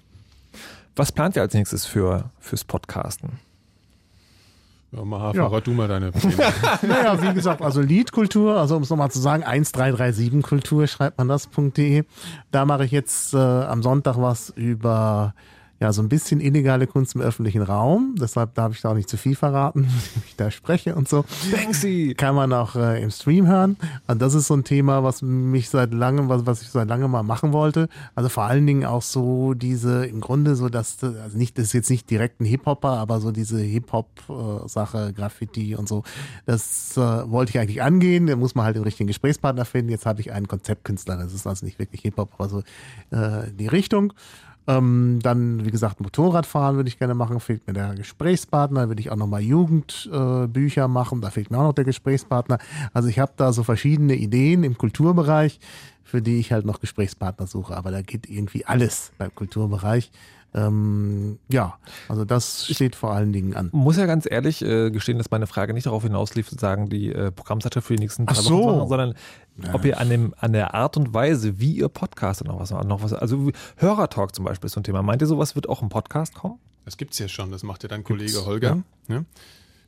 Was 0.96 1.12
plant 1.12 1.36
ihr 1.36 1.42
als 1.42 1.54
nächstes 1.54 1.84
für, 1.84 2.30
fürs 2.40 2.64
Podcasten? 2.64 3.38
Ja, 4.94 5.04
Maha, 5.04 5.32
ja. 5.34 5.60
du 5.60 5.70
mal 5.70 5.88
deine 5.88 6.10
naja, 6.82 7.22
wie 7.22 7.32
gesagt, 7.32 7.62
also 7.62 7.80
Liedkultur, 7.80 8.58
also 8.58 8.76
um 8.76 8.82
es 8.82 8.90
nochmal 8.90 9.10
zu 9.10 9.20
sagen, 9.20 9.42
1337kultur 9.42 10.86
schreibt 10.86 11.16
man 11.16 11.28
das.de. 11.28 12.04
Da 12.50 12.66
mache 12.66 12.84
ich 12.84 12.90
jetzt 12.90 13.32
äh, 13.32 13.38
am 13.38 13.82
Sonntag 13.82 14.18
was 14.18 14.50
über 14.50 15.34
ja, 15.82 15.92
so 15.92 16.00
ein 16.00 16.08
bisschen 16.08 16.40
illegale 16.40 16.86
Kunst 16.86 17.16
im 17.16 17.22
öffentlichen 17.22 17.60
Raum. 17.60 18.14
Deshalb 18.16 18.54
darf 18.54 18.72
ich 18.72 18.82
da 18.82 18.90
auch 18.90 18.94
nicht 18.94 19.08
zu 19.08 19.16
viel 19.16 19.34
verraten, 19.34 19.84
wie 20.14 20.20
ich 20.28 20.36
da 20.36 20.52
spreche 20.52 20.94
und 20.94 21.08
so. 21.08 21.24
Banksy! 21.50 22.14
Kann 22.16 22.36
man 22.36 22.52
auch 22.52 22.76
äh, 22.76 23.02
im 23.02 23.10
Stream 23.10 23.48
hören. 23.48 23.76
Und 24.06 24.22
das 24.22 24.34
ist 24.34 24.46
so 24.46 24.54
ein 24.54 24.62
Thema, 24.62 25.02
was 25.02 25.22
mich 25.22 25.70
seit 25.70 25.92
langem, 25.92 26.28
was, 26.28 26.46
was 26.46 26.62
ich 26.62 26.68
seit 26.68 26.86
langem 26.86 27.10
mal 27.10 27.24
machen 27.24 27.52
wollte. 27.52 27.88
Also 28.14 28.28
vor 28.28 28.44
allen 28.44 28.64
Dingen 28.64 28.84
auch 28.84 29.02
so 29.02 29.54
diese, 29.54 30.06
im 30.06 30.20
Grunde 30.20 30.54
so, 30.54 30.68
dass, 30.68 31.02
also 31.02 31.36
nicht, 31.36 31.58
das 31.58 31.64
ist 31.64 31.72
jetzt 31.72 31.90
nicht 31.90 32.08
direkt 32.08 32.40
ein 32.40 32.44
Hip-Hopper, 32.44 32.90
aber 32.90 33.18
so 33.18 33.32
diese 33.32 33.58
Hip-Hop-Sache, 33.58 35.12
Graffiti 35.12 35.74
und 35.74 35.88
so. 35.88 36.04
Das 36.46 36.96
äh, 36.96 37.00
wollte 37.00 37.50
ich 37.50 37.58
eigentlich 37.58 37.82
angehen. 37.82 38.28
Da 38.28 38.36
muss 38.36 38.54
man 38.54 38.66
halt 38.66 38.76
den 38.76 38.84
richtigen 38.84 39.08
Gesprächspartner 39.08 39.64
finden. 39.64 39.90
Jetzt 39.90 40.06
habe 40.06 40.20
ich 40.20 40.32
einen 40.32 40.46
Konzeptkünstler. 40.46 41.16
Das 41.16 41.34
ist 41.34 41.44
also 41.44 41.66
nicht 41.66 41.80
wirklich 41.80 42.02
Hip-Hop, 42.02 42.34
aber 42.38 42.48
so 42.48 42.60
äh, 43.10 43.50
die 43.52 43.66
Richtung. 43.66 44.12
Ähm, 44.68 45.18
dann, 45.22 45.64
wie 45.64 45.70
gesagt, 45.70 46.00
Motorradfahren 46.00 46.76
würde 46.76 46.88
ich 46.88 46.98
gerne 46.98 47.14
machen, 47.14 47.40
fehlt 47.40 47.66
mir 47.66 47.72
der 47.72 47.94
Gesprächspartner. 47.94 48.88
Würde 48.88 49.00
ich 49.00 49.10
auch 49.10 49.16
nochmal 49.16 49.42
Jugendbücher 49.42 50.84
äh, 50.84 50.88
machen, 50.88 51.20
da 51.20 51.30
fehlt 51.30 51.50
mir 51.50 51.58
auch 51.58 51.64
noch 51.64 51.72
der 51.72 51.84
Gesprächspartner. 51.84 52.58
Also 52.92 53.08
ich 53.08 53.18
habe 53.18 53.32
da 53.36 53.52
so 53.52 53.64
verschiedene 53.64 54.14
Ideen 54.14 54.62
im 54.62 54.78
Kulturbereich, 54.78 55.58
für 56.04 56.22
die 56.22 56.38
ich 56.38 56.52
halt 56.52 56.64
noch 56.66 56.80
Gesprächspartner 56.80 57.46
suche. 57.46 57.76
Aber 57.76 57.90
da 57.90 58.02
geht 58.02 58.28
irgendwie 58.28 58.64
alles 58.64 59.12
beim 59.18 59.34
Kulturbereich. 59.34 60.10
Ähm, 60.54 61.38
ja, 61.48 61.78
also 62.08 62.24
das 62.24 62.66
steht 62.66 62.94
vor 62.94 63.12
allen 63.12 63.32
Dingen 63.32 63.54
an. 63.54 63.70
Muss 63.72 63.96
ja 63.96 64.04
ganz 64.04 64.30
ehrlich 64.30 64.62
äh, 64.62 64.90
gestehen, 64.90 65.16
dass 65.16 65.30
meine 65.30 65.46
Frage 65.46 65.72
nicht 65.72 65.86
darauf 65.86 66.02
hinauslief, 66.02 66.48
zu 66.48 66.56
sagen, 66.56 66.90
die 66.90 67.10
äh, 67.10 67.30
Programmseite 67.30 67.80
für 67.80 67.96
die 67.96 68.02
nächsten 68.02 68.26
drei 68.26 68.34
Ach 68.36 68.42
so. 68.42 68.62
Wochen, 68.62 68.88
sondern 68.88 69.14
ja. 69.62 69.74
ob 69.74 69.84
ihr 69.84 69.98
an, 69.98 70.10
dem, 70.10 70.34
an 70.38 70.52
der 70.52 70.74
Art 70.74 70.96
und 70.96 71.14
Weise, 71.14 71.58
wie 71.58 71.72
ihr 71.72 71.88
Podcast 71.88 72.44
noch 72.44 72.60
was, 72.60 72.70
noch 72.70 73.02
was, 73.02 73.14
also 73.14 73.50
Hörertalk 73.76 74.34
zum 74.34 74.44
Beispiel 74.44 74.66
ist 74.66 74.74
so 74.74 74.80
ein 74.80 74.84
Thema. 74.84 75.02
Meint 75.02 75.22
ihr, 75.22 75.26
sowas 75.26 75.54
wird 75.54 75.68
auch 75.68 75.80
im 75.80 75.88
Podcast 75.88 76.34
kommen? 76.34 76.58
Das 76.84 76.96
gibt's 76.96 77.18
ja 77.18 77.28
schon, 77.28 77.50
das 77.50 77.62
macht 77.62 77.82
ja 77.82 77.88
dein 77.88 78.04
Kollege 78.04 78.32
gibt's, 78.32 78.46
Holger. 78.46 78.82
Ja. 79.08 79.14
ja. 79.16 79.24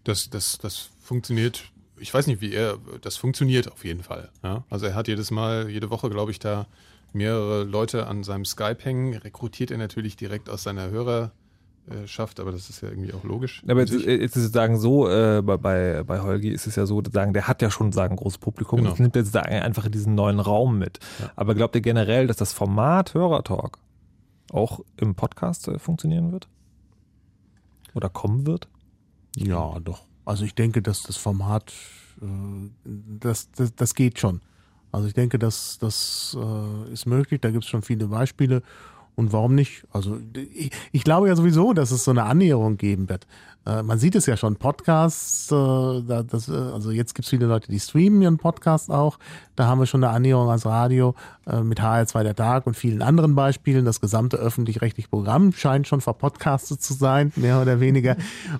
Das, 0.04 0.30
das, 0.30 0.58
das 0.58 0.88
funktioniert 1.02 1.64
ich 1.96 2.12
weiß 2.12 2.26
nicht, 2.26 2.40
wie 2.40 2.52
er, 2.52 2.78
das 3.02 3.16
funktioniert 3.16 3.70
auf 3.70 3.84
jeden 3.84 4.02
Fall. 4.02 4.28
Ja? 4.42 4.64
Also 4.68 4.86
er 4.86 4.94
hat 4.94 5.06
jedes 5.08 5.30
Mal, 5.30 5.70
jede 5.70 5.90
Woche, 5.90 6.10
glaube 6.10 6.32
ich, 6.32 6.38
da 6.40 6.66
mehrere 7.14 7.64
Leute 7.64 8.06
an 8.06 8.24
seinem 8.24 8.44
Skype 8.44 8.78
hängen, 8.82 9.14
rekrutiert 9.14 9.70
er 9.70 9.78
natürlich 9.78 10.16
direkt 10.16 10.50
aus 10.50 10.62
seiner 10.62 10.90
Hörerschaft, 10.90 12.40
aber 12.40 12.52
das 12.52 12.70
ist 12.70 12.80
ja 12.82 12.88
irgendwie 12.88 13.12
auch 13.12 13.24
logisch. 13.24 13.62
Aber 13.66 13.80
jetzt, 13.80 13.92
jetzt 13.92 14.36
ist 14.36 14.44
es 14.44 14.52
sagen 14.52 14.78
so, 14.78 15.08
äh, 15.08 15.42
bei, 15.42 16.02
bei 16.02 16.20
Holgi 16.20 16.48
ist 16.48 16.66
es 16.66 16.76
ja 16.76 16.86
so, 16.86 17.02
sagen, 17.12 17.32
der 17.32 17.48
hat 17.48 17.62
ja 17.62 17.70
schon 17.70 17.92
sagen 17.92 18.16
großes 18.16 18.38
Publikum 18.38 18.80
genau. 18.80 18.90
und 18.90 19.00
nimmt 19.00 19.16
jetzt 19.16 19.36
einfach 19.36 19.86
in 19.86 19.92
diesen 19.92 20.14
neuen 20.14 20.40
Raum 20.40 20.78
mit. 20.78 20.98
Ja. 21.20 21.30
Aber 21.36 21.54
glaubt 21.54 21.74
ihr 21.74 21.80
generell, 21.82 22.26
dass 22.26 22.36
das 22.36 22.52
Format 22.52 23.14
Hörertalk 23.14 23.78
auch 24.52 24.80
im 24.96 25.14
Podcast 25.14 25.68
äh, 25.68 25.78
funktionieren 25.78 26.32
wird? 26.32 26.48
Oder 27.94 28.08
kommen 28.08 28.46
wird? 28.46 28.68
Ja, 29.36 29.78
doch. 29.80 30.02
Also 30.24 30.44
ich 30.44 30.54
denke, 30.54 30.82
dass 30.82 31.02
das 31.02 31.16
Format, 31.16 31.72
äh, 32.20 32.26
das, 32.84 33.50
das, 33.52 33.74
das 33.74 33.94
geht 33.94 34.18
schon. 34.18 34.40
Also 34.94 35.08
ich 35.08 35.14
denke, 35.14 35.40
das, 35.40 35.78
das 35.80 36.36
äh, 36.40 36.92
ist 36.92 37.06
möglich. 37.06 37.40
Da 37.40 37.50
gibt 37.50 37.64
es 37.64 37.70
schon 37.70 37.82
viele 37.82 38.06
Beispiele. 38.06 38.62
Und 39.16 39.32
warum 39.32 39.54
nicht? 39.54 39.84
Also 39.92 40.18
ich, 40.34 40.70
ich 40.92 41.04
glaube 41.04 41.28
ja 41.28 41.36
sowieso, 41.36 41.72
dass 41.72 41.90
es 41.90 42.04
so 42.04 42.12
eine 42.12 42.24
Annäherung 42.24 42.76
geben 42.76 43.08
wird. 43.08 43.26
Äh, 43.66 43.82
man 43.82 43.98
sieht 43.98 44.14
es 44.14 44.26
ja 44.26 44.36
schon, 44.36 44.56
Podcasts, 44.56 45.50
äh, 45.50 45.54
da, 45.54 46.22
das, 46.22 46.48
äh, 46.48 46.52
also 46.52 46.92
jetzt 46.92 47.14
gibt 47.14 47.24
es 47.24 47.30
viele 47.30 47.46
Leute, 47.46 47.70
die 47.70 47.80
streamen 47.80 48.22
ihren 48.22 48.38
Podcast 48.38 48.90
auch. 48.90 49.18
Da 49.56 49.66
haben 49.66 49.80
wir 49.80 49.86
schon 49.86 50.04
eine 50.04 50.12
Annäherung 50.12 50.48
ans 50.48 50.66
Radio 50.66 51.14
äh, 51.46 51.60
mit 51.60 51.80
HR2 51.80 52.22
der 52.22 52.36
Tag 52.36 52.66
und 52.66 52.76
vielen 52.76 53.02
anderen 53.02 53.34
Beispielen. 53.34 53.84
Das 53.84 54.00
gesamte 54.00 54.36
öffentlich-rechtliche 54.36 55.08
Programm 55.08 55.52
scheint 55.52 55.88
schon 55.88 56.02
verpodcastet 56.02 56.82
zu 56.82 56.94
sein, 56.94 57.32
mehr 57.34 57.60
oder 57.60 57.80
weniger. 57.80 58.16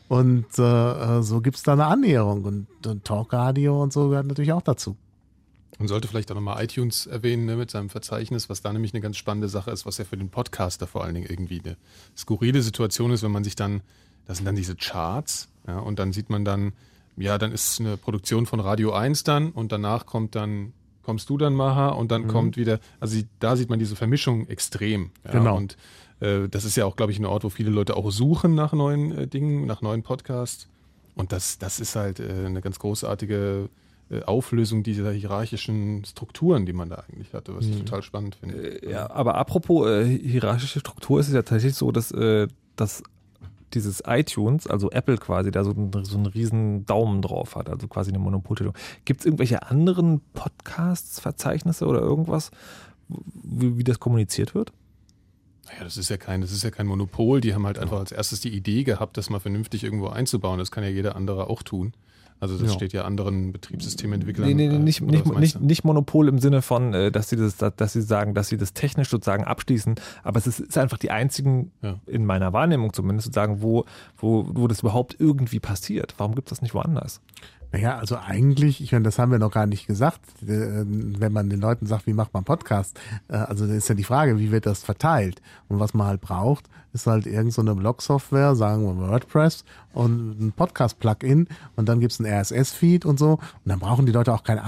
Und 0.08 0.46
äh, 0.58 0.62
äh 0.62 1.22
so 1.22 1.40
gibt 1.40 1.56
es 1.56 1.62
da 1.62 1.74
eine 1.74 1.86
Annäherung. 1.86 2.44
Und, 2.44 2.86
und 2.86 3.04
Talkradio 3.04 3.80
und 3.82 3.92
so 3.92 4.08
gehört 4.08 4.26
natürlich 4.26 4.52
auch 4.52 4.62
dazu. 4.62 4.96
Und 5.78 5.88
sollte 5.88 6.06
vielleicht 6.06 6.30
auch 6.30 6.36
nochmal 6.36 6.62
iTunes 6.62 7.06
erwähnen 7.06 7.46
ne, 7.46 7.56
mit 7.56 7.70
seinem 7.70 7.90
Verzeichnis, 7.90 8.48
was 8.48 8.62
da 8.62 8.72
nämlich 8.72 8.94
eine 8.94 9.00
ganz 9.00 9.16
spannende 9.16 9.48
Sache 9.48 9.72
ist, 9.72 9.86
was 9.86 9.98
ja 9.98 10.04
für 10.04 10.16
den 10.16 10.30
Podcaster 10.30 10.86
vor 10.86 11.02
allen 11.02 11.14
Dingen 11.14 11.26
irgendwie 11.28 11.60
eine 11.64 11.76
skurrile 12.16 12.62
Situation 12.62 13.10
ist, 13.10 13.22
wenn 13.24 13.32
man 13.32 13.42
sich 13.42 13.56
dann 13.56 13.82
das 14.26 14.38
sind 14.38 14.46
dann 14.46 14.56
diese 14.56 14.76
Charts, 14.76 15.48
ja, 15.66 15.78
und 15.78 15.98
dann 15.98 16.12
sieht 16.12 16.30
man 16.30 16.44
dann, 16.44 16.72
ja, 17.16 17.38
dann 17.38 17.52
ist 17.52 17.80
eine 17.80 17.96
Produktion 17.96 18.46
von 18.46 18.60
Radio 18.60 18.92
1 18.92 19.24
dann 19.24 19.50
und 19.50 19.72
danach 19.72 20.06
kommt 20.06 20.34
dann, 20.34 20.72
kommst 21.02 21.28
du 21.28 21.36
dann, 21.36 21.54
Maha, 21.54 21.88
und 21.88 22.10
dann 22.10 22.22
mhm. 22.22 22.28
kommt 22.28 22.56
wieder, 22.56 22.80
also 23.00 23.20
da 23.38 23.56
sieht 23.56 23.70
man 23.70 23.78
diese 23.78 23.96
Vermischung 23.96 24.48
extrem. 24.48 25.10
Ja, 25.24 25.32
genau. 25.32 25.56
Und 25.56 25.76
äh, 26.20 26.48
das 26.48 26.64
ist 26.64 26.76
ja 26.76 26.86
auch, 26.86 26.96
glaube 26.96 27.12
ich, 27.12 27.18
ein 27.18 27.26
Ort, 27.26 27.44
wo 27.44 27.50
viele 27.50 27.70
Leute 27.70 27.96
auch 27.96 28.10
suchen 28.10 28.54
nach 28.54 28.72
neuen 28.72 29.12
äh, 29.12 29.26
Dingen, 29.26 29.66
nach 29.66 29.82
neuen 29.82 30.02
Podcasts. 30.02 30.68
Und 31.14 31.30
das, 31.30 31.58
das 31.58 31.78
ist 31.78 31.94
halt 31.94 32.20
äh, 32.20 32.46
eine 32.46 32.60
ganz 32.60 32.78
großartige 32.78 33.68
Auflösung 34.26 34.82
dieser 34.82 35.12
hierarchischen 35.12 36.04
Strukturen, 36.04 36.66
die 36.66 36.72
man 36.72 36.88
da 36.90 36.96
eigentlich 36.96 37.32
hatte, 37.32 37.56
was 37.56 37.66
ich 37.66 37.74
mhm. 37.74 37.86
total 37.86 38.02
spannend 38.02 38.34
finde. 38.36 38.82
Äh, 38.82 38.90
ja, 38.90 39.10
aber 39.10 39.36
apropos 39.36 39.88
äh, 39.88 40.06
hierarchische 40.06 40.80
Struktur 40.80 41.20
ist 41.20 41.28
es 41.28 41.34
ja 41.34 41.42
tatsächlich 41.42 41.74
so, 41.74 41.90
dass, 41.90 42.10
äh, 42.12 42.48
dass 42.76 43.02
dieses 43.72 44.02
iTunes, 44.06 44.66
also 44.66 44.90
Apple 44.90 45.16
quasi, 45.16 45.50
da 45.50 45.64
so, 45.64 45.72
ein, 45.72 45.90
so 46.04 46.16
einen 46.16 46.26
riesen 46.26 46.86
Daumen 46.86 47.22
drauf 47.22 47.56
hat, 47.56 47.68
also 47.68 47.88
quasi 47.88 48.10
eine 48.10 48.18
Monopolstellung. 48.18 48.74
Gibt 49.04 49.20
es 49.20 49.26
irgendwelche 49.26 49.62
anderen 49.68 50.20
Podcasts, 50.32 51.18
Verzeichnisse 51.18 51.86
oder 51.86 52.00
irgendwas, 52.00 52.50
wie, 53.08 53.78
wie 53.78 53.84
das 53.84 54.00
kommuniziert 54.00 54.54
wird? 54.54 54.72
Naja, 55.66 55.84
das 55.84 55.96
ist 55.96 56.10
ja 56.10 56.16
kein, 56.16 56.40
das 56.40 56.52
ist 56.52 56.62
ja 56.62 56.70
kein 56.70 56.86
Monopol. 56.86 57.40
Die 57.40 57.54
haben 57.54 57.66
halt 57.66 57.78
einfach 57.78 57.98
als 57.98 58.12
erstes 58.12 58.40
die 58.40 58.54
Idee 58.54 58.84
gehabt, 58.84 59.16
das 59.16 59.30
mal 59.30 59.40
vernünftig 59.40 59.82
irgendwo 59.82 60.08
einzubauen. 60.08 60.58
Das 60.58 60.70
kann 60.70 60.84
ja 60.84 60.90
jeder 60.90 61.16
andere 61.16 61.48
auch 61.48 61.62
tun. 61.62 61.94
Also 62.44 62.58
das 62.58 62.72
ja. 62.72 62.74
steht 62.74 62.92
ja 62.92 63.04
anderen 63.04 63.52
Betriebssystementwicklern. 63.52 64.46
Nee, 64.46 64.52
nee, 64.52 64.68
nee 64.68 64.78
nicht, 64.78 65.00
nicht, 65.00 65.24
nicht, 65.24 65.60
nicht, 65.62 65.82
Monopol 65.82 66.28
im 66.28 66.38
Sinne 66.38 66.60
von, 66.60 66.92
äh, 66.92 67.10
dass 67.10 67.30
sie 67.30 67.36
das, 67.36 67.56
dass 67.56 67.94
sie 67.94 68.02
sagen, 68.02 68.34
dass 68.34 68.48
sie 68.48 68.58
das 68.58 68.74
technisch 68.74 69.08
sozusagen 69.08 69.44
abschließen, 69.44 69.94
aber 70.22 70.36
es 70.36 70.46
ist, 70.46 70.60
ist 70.60 70.76
einfach 70.76 70.98
die 70.98 71.10
einzigen, 71.10 71.72
ja. 71.80 71.98
in 72.06 72.26
meiner 72.26 72.52
Wahrnehmung 72.52 72.92
zumindest, 72.92 73.28
sozusagen, 73.28 73.62
wo, 73.62 73.86
wo, 74.18 74.46
wo 74.52 74.68
das 74.68 74.80
überhaupt 74.80 75.16
irgendwie 75.18 75.58
passiert. 75.58 76.12
Warum 76.18 76.34
gibt 76.34 76.48
es 76.48 76.58
das 76.58 76.60
nicht 76.60 76.74
woanders? 76.74 77.22
Naja, 77.74 77.98
also 77.98 78.16
eigentlich, 78.16 78.80
ich 78.80 78.92
meine, 78.92 79.02
das 79.02 79.18
haben 79.18 79.32
wir 79.32 79.40
noch 79.40 79.50
gar 79.50 79.66
nicht 79.66 79.88
gesagt, 79.88 80.20
äh, 80.42 80.84
wenn 80.86 81.32
man 81.32 81.50
den 81.50 81.60
Leuten 81.60 81.86
sagt, 81.86 82.06
wie 82.06 82.12
macht 82.12 82.32
man 82.32 82.44
Podcast, 82.44 82.96
äh, 83.26 83.34
also 83.34 83.64
ist 83.64 83.88
ja 83.88 83.96
die 83.96 84.04
Frage, 84.04 84.38
wie 84.38 84.52
wird 84.52 84.64
das 84.64 84.84
verteilt? 84.84 85.42
Und 85.68 85.80
was 85.80 85.92
man 85.92 86.06
halt 86.06 86.20
braucht, 86.20 86.66
ist 86.92 87.08
halt 87.08 87.26
irgendeine 87.26 87.70
so 87.70 87.74
Blog-Software, 87.74 88.54
sagen 88.54 88.84
wir 88.84 89.08
WordPress 89.08 89.64
und 89.92 90.40
ein 90.40 90.52
Podcast-Plugin 90.52 91.48
und 91.74 91.88
dann 91.88 91.98
gibt's 91.98 92.20
ein 92.20 92.26
RSS-Feed 92.26 93.04
und 93.04 93.18
so. 93.18 93.32
Und 93.32 93.40
dann 93.64 93.80
brauchen 93.80 94.06
die 94.06 94.12
Leute 94.12 94.32
auch 94.32 94.44
kein 94.44 94.60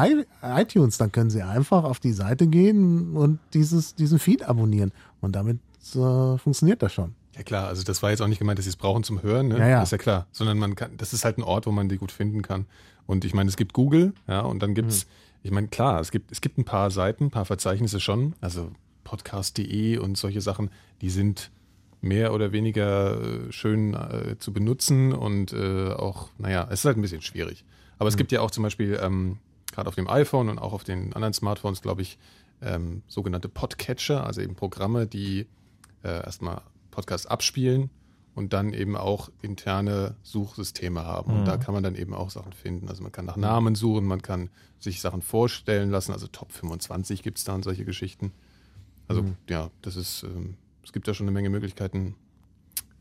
iTunes, 0.42 0.98
dann 0.98 1.12
können 1.12 1.30
sie 1.30 1.42
einfach 1.42 1.84
auf 1.84 2.00
die 2.00 2.12
Seite 2.12 2.48
gehen 2.48 3.16
und 3.16 3.38
dieses, 3.54 3.94
diesen 3.94 4.18
Feed 4.18 4.42
abonnieren. 4.42 4.90
Und 5.20 5.36
damit 5.36 5.60
äh, 5.94 6.38
funktioniert 6.38 6.82
das 6.82 6.92
schon. 6.92 7.14
Ja 7.36 7.42
klar, 7.42 7.68
also 7.68 7.82
das 7.82 8.02
war 8.02 8.10
jetzt 8.10 8.22
auch 8.22 8.28
nicht 8.28 8.38
gemeint, 8.38 8.58
dass 8.58 8.64
sie 8.64 8.70
es 8.70 8.76
brauchen 8.76 9.04
zum 9.04 9.22
Hören, 9.22 9.48
ne? 9.48 9.58
Ja, 9.58 9.68
ja. 9.68 9.80
Das 9.80 9.88
ist 9.88 9.92
ja 9.92 9.98
klar. 9.98 10.26
Sondern 10.32 10.58
man 10.58 10.74
kann, 10.74 10.96
das 10.96 11.12
ist 11.12 11.24
halt 11.24 11.36
ein 11.36 11.42
Ort, 11.42 11.66
wo 11.66 11.70
man 11.70 11.88
die 11.88 11.98
gut 11.98 12.10
finden 12.10 12.40
kann. 12.40 12.64
Und 13.06 13.24
ich 13.24 13.34
meine, 13.34 13.48
es 13.48 13.56
gibt 13.56 13.72
Google, 13.72 14.12
ja, 14.26 14.40
und 14.40 14.60
dann 14.62 14.74
gibt's, 14.74 15.06
mhm. 15.06 15.10
ich 15.44 15.50
meine, 15.50 15.68
klar, 15.68 16.00
es 16.00 16.10
gibt, 16.10 16.32
es 16.32 16.40
gibt 16.40 16.58
ein 16.58 16.64
paar 16.64 16.90
Seiten, 16.90 17.24
ein 17.24 17.30
paar 17.30 17.44
Verzeichnisse 17.44 18.00
schon, 18.00 18.34
also 18.40 18.70
podcast.de 19.04 19.98
und 19.98 20.18
solche 20.18 20.40
Sachen, 20.40 20.70
die 21.00 21.10
sind 21.10 21.50
mehr 22.00 22.32
oder 22.32 22.52
weniger 22.52 23.20
äh, 23.20 23.52
schön 23.52 23.94
äh, 23.94 24.36
zu 24.38 24.52
benutzen 24.52 25.12
und 25.12 25.52
äh, 25.52 25.92
auch, 25.92 26.30
naja, 26.38 26.66
es 26.70 26.80
ist 26.80 26.84
halt 26.84 26.98
ein 26.98 27.02
bisschen 27.02 27.22
schwierig. 27.22 27.64
Aber 27.98 28.08
es 28.08 28.14
mhm. 28.14 28.18
gibt 28.18 28.32
ja 28.32 28.40
auch 28.40 28.50
zum 28.50 28.62
Beispiel, 28.62 28.98
ähm, 29.00 29.38
gerade 29.72 29.88
auf 29.88 29.94
dem 29.94 30.08
iPhone 30.08 30.48
und 30.48 30.58
auch 30.58 30.72
auf 30.72 30.84
den 30.84 31.12
anderen 31.12 31.32
Smartphones, 31.32 31.82
glaube 31.82 32.02
ich, 32.02 32.18
ähm, 32.62 33.02
sogenannte 33.06 33.48
Podcatcher, 33.48 34.26
also 34.26 34.40
eben 34.40 34.54
Programme, 34.54 35.06
die 35.06 35.46
äh, 36.02 36.24
erstmal 36.24 36.62
Podcasts 36.90 37.26
abspielen 37.26 37.90
und 38.36 38.52
dann 38.52 38.74
eben 38.74 38.96
auch 38.96 39.30
interne 39.40 40.14
Suchsysteme 40.22 41.02
haben. 41.04 41.32
Mhm. 41.32 41.38
Und 41.38 41.44
da 41.46 41.56
mhm. 41.56 41.60
kann 41.60 41.74
man 41.74 41.82
dann 41.82 41.96
eben 41.96 42.12
auch 42.12 42.30
Sachen 42.30 42.52
finden. 42.52 42.88
Also 42.88 43.02
man 43.02 43.10
kann 43.10 43.24
nach 43.24 43.38
Namen 43.38 43.74
suchen, 43.74 44.04
man 44.04 44.20
kann 44.20 44.50
sich 44.78 45.00
Sachen 45.00 45.22
vorstellen 45.22 45.90
lassen. 45.90 46.12
Also 46.12 46.26
Top 46.28 46.52
25 46.52 47.22
gibt 47.22 47.38
es 47.38 47.44
da 47.44 47.54
und 47.54 47.64
solche 47.64 47.86
Geschichten. 47.86 48.32
Also 49.08 49.22
mhm. 49.22 49.36
ja, 49.48 49.70
das 49.80 49.96
ist, 49.96 50.22
ähm, 50.22 50.58
es 50.84 50.92
gibt 50.92 51.08
da 51.08 51.14
schon 51.14 51.24
eine 51.24 51.32
Menge 51.32 51.48
Möglichkeiten, 51.48 52.14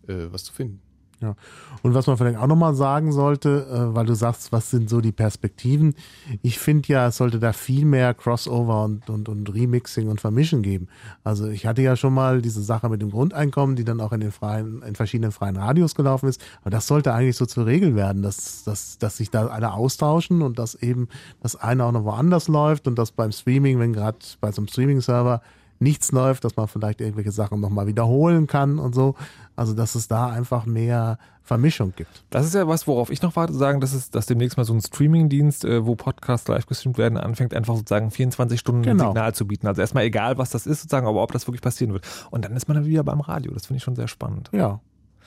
äh, 0.08 0.28
was 0.32 0.46
zu 0.46 0.54
finden. 0.54 0.80
Ja. 1.26 1.36
Und 1.82 1.96
was 1.96 2.06
man 2.06 2.18
vielleicht 2.18 2.38
auch 2.38 2.48
nochmal 2.48 2.76
sagen 2.76 3.12
sollte, 3.12 3.66
äh, 3.66 3.96
weil 3.96 4.06
du 4.06 4.14
sagst, 4.14 4.52
was 4.52 4.70
sind 4.70 4.90
so 4.90 5.02
die 5.02 5.12
Perspektiven? 5.12 5.96
Ich 6.44 6.60
finde 6.60 6.88
ja, 6.88 7.08
es 7.08 7.18
sollte 7.18 7.40
da 7.40 7.52
viel 7.52 7.86
mehr 7.86 8.14
Crossover 8.14 8.84
und, 8.84 9.10
und, 9.10 9.28
und 9.28 9.54
Remixing 9.54 10.08
und 10.08 10.22
Vermischen 10.22 10.62
geben. 10.62 10.88
Also 11.24 11.48
ich 11.48 11.66
hatte 11.66 11.82
ja 11.82 11.96
schon 11.96 12.14
mal 12.14 12.42
diese 12.42 12.62
Sache 12.62 12.90
mit 12.90 13.02
dem 13.02 13.10
Grundeinkommen, 13.10 13.76
die 13.76 13.84
dann 13.84 14.02
auch 14.02 14.12
in 14.12 14.20
den 14.20 14.32
freien, 14.32 14.84
in 14.84 14.96
verschiedenen 14.96 15.32
freien 15.32 15.58
Radios 15.58 15.96
gelaufen 15.96 16.30
ist. 16.30 16.44
Aber 16.62 16.70
das 16.70 16.86
sollte 16.86 17.14
eigentlich 17.14 17.38
so 17.38 17.48
zur 17.48 17.66
Regel 17.66 17.96
werden, 17.96 18.22
dass, 18.22 18.64
dass, 18.64 19.00
dass 19.00 19.18
sich 19.18 19.32
da 19.32 19.48
alle 19.48 19.74
austauschen 19.74 20.44
und 20.44 20.60
dass 20.60 20.76
eben 20.76 21.08
das 21.42 21.56
eine 21.56 21.86
auch 21.86 21.92
noch 21.92 22.04
woanders 22.04 22.48
läuft 22.48 22.88
und 22.88 23.00
dass 23.00 23.12
beim 23.12 23.32
Streaming, 23.32 23.80
wenn 23.80 23.94
gerade 23.94 24.20
bei 24.42 24.52
so 24.52 24.62
einem 24.62 24.68
Streaming-Server 24.68 25.42
nichts 25.80 26.12
läuft, 26.12 26.44
dass 26.44 26.56
man 26.56 26.68
vielleicht 26.68 27.02
irgendwelche 27.02 27.32
Sachen 27.32 27.60
nochmal 27.60 27.88
wiederholen 27.88 28.48
kann 28.48 28.80
und 28.80 28.96
so. 28.96 29.16
Also, 29.56 29.74
dass 29.74 29.96
es 29.96 30.08
da 30.08 30.28
einfach 30.30 30.66
mehr 30.66 31.18
Vermischung 31.46 31.94
gibt. 31.96 32.24
Das 32.32 32.46
ist 32.46 32.56
ja 32.56 32.68
was, 32.68 32.88
worauf 32.88 33.12
ich 33.12 33.22
noch 33.22 33.36
warte, 33.36 33.54
zu 33.54 33.60
sagen, 33.60 33.80
dass 33.80 33.94
es, 33.94 34.10
dass 34.10 34.26
demnächst 34.26 34.58
mal 34.58 34.64
so 34.64 34.74
ein 34.74 34.82
Streaming-Dienst, 34.82 35.64
äh, 35.64 35.86
wo 35.86 35.96
Podcasts 35.96 36.48
live 36.48 36.66
gestreamt 36.66 36.98
werden, 36.98 37.18
anfängt, 37.18 37.54
einfach 37.54 37.76
sozusagen 37.76 38.10
24 38.10 38.60
Stunden 38.60 38.82
genau. 38.82 39.04
ein 39.04 39.10
Signal 39.10 39.36
zu 39.36 39.46
bieten. 39.46 39.68
Also 39.68 39.82
erstmal 39.82 40.06
egal, 40.06 40.38
was 40.40 40.50
das 40.50 40.66
ist, 40.66 40.82
sozusagen, 40.82 41.08
aber 41.08 41.22
ob 41.22 41.32
das 41.32 41.48
wirklich 41.48 41.62
passieren 41.62 41.94
wird. 41.94 42.06
Und 42.32 42.44
dann 42.44 42.56
ist 42.56 42.68
man 42.68 42.76
dann 42.76 42.86
wieder 42.86 43.04
beim 43.04 43.22
Radio. 43.22 43.54
Das 43.54 43.68
finde 43.68 43.78
ich 43.78 43.84
schon 43.84 43.96
sehr 43.96 44.08
spannend. 44.08 44.50
Ja. 44.54 44.80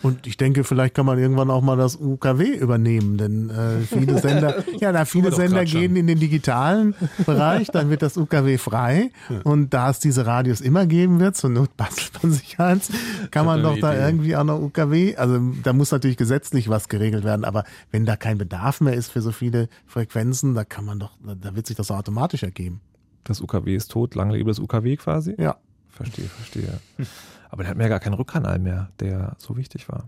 Und 0.03 0.27
ich 0.27 0.37
denke, 0.37 0.63
vielleicht 0.63 0.95
kann 0.95 1.07
man 1.07 1.19
irgendwann 1.19 1.51
auch 1.51 1.63
mal 1.63 1.77
das 1.77 1.97
UKW 1.97 2.55
übernehmen, 2.55 3.19
denn 3.19 3.51
äh, 3.51 3.81
viele 3.81 4.19
Sender, 4.21 4.65
ja, 4.79 4.93
da 4.93 5.05
viele 5.05 5.33
Sender 5.33 5.65
gehen 5.65 5.97
in 5.97 6.07
den 6.07 6.21
digitalen 6.21 6.95
Bereich, 7.27 7.69
dann 7.69 7.91
wird 7.91 8.03
das 8.03 8.17
UKW 8.17 8.59
frei 8.59 9.11
ja. 9.29 9.41
und 9.43 9.75
da 9.75 9.91
es 9.91 9.99
diese 9.99 10.25
Radios 10.27 10.61
immer 10.61 10.87
geben 10.87 11.19
wird, 11.19 11.37
zur 11.37 11.51
Not 11.51 11.77
bastelt 11.77 12.23
man 12.23 12.33
sich 12.33 12.61
eins, 12.61 12.91
kann 13.31 13.45
man 13.45 13.63
doch 13.63 13.79
da 13.79 13.95
irgendwie 13.95 14.37
auch 14.37 14.45
noch 14.45 14.61
UKW, 14.61 15.17
also 15.17 15.41
da 15.63 15.73
muss 15.73 15.91
natürlich 15.91 16.17
gesetzlich 16.17 16.69
was 16.69 16.89
geregelt 16.89 17.25
werden, 17.25 17.45
aber 17.45 17.65
wenn 17.91 18.07
da 18.07 18.17
kein 18.17 18.39
Bedarf 18.39 18.81
mehr 18.81 18.95
ist 18.95 19.11
für 19.11 19.21
so 19.21 19.33
viele 19.33 19.69
Frequenzen, 19.87 20.55
da 20.55 20.65
kann 20.65 20.85
man 20.85 21.01
doch, 21.01 21.13
da 21.23 21.57
wird 21.57 21.67
sich 21.67 21.77
das 21.77 21.91
automatisch 21.91 22.45
ergeben. 22.45 22.81
Das 23.25 23.41
UKW 23.41 23.75
ist 23.75 23.91
tot, 23.91 24.15
lang 24.15 24.31
lebe 24.31 24.49
das 24.49 24.59
UKW 24.59 24.97
quasi? 24.97 25.35
Ja. 25.39 25.57
Verstehe, 25.89 26.27
verstehe. 26.27 26.79
Aber 27.51 27.63
der 27.63 27.71
hat 27.71 27.77
mir 27.77 27.85
ja 27.85 27.89
gar 27.89 28.01
keinen 28.01 28.15
Rückkanal 28.15 28.59
mehr, 28.59 28.91
der 29.01 29.37
so 29.39 29.57
wichtig 29.57 29.89
war. 29.89 30.05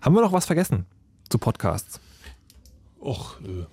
Haben 0.00 0.14
wir 0.14 0.22
noch 0.22 0.32
was 0.32 0.46
vergessen 0.46 0.86
zu 1.28 1.38
Podcasts? 1.38 2.00
Och, 3.00 3.40
äh, 3.40 3.64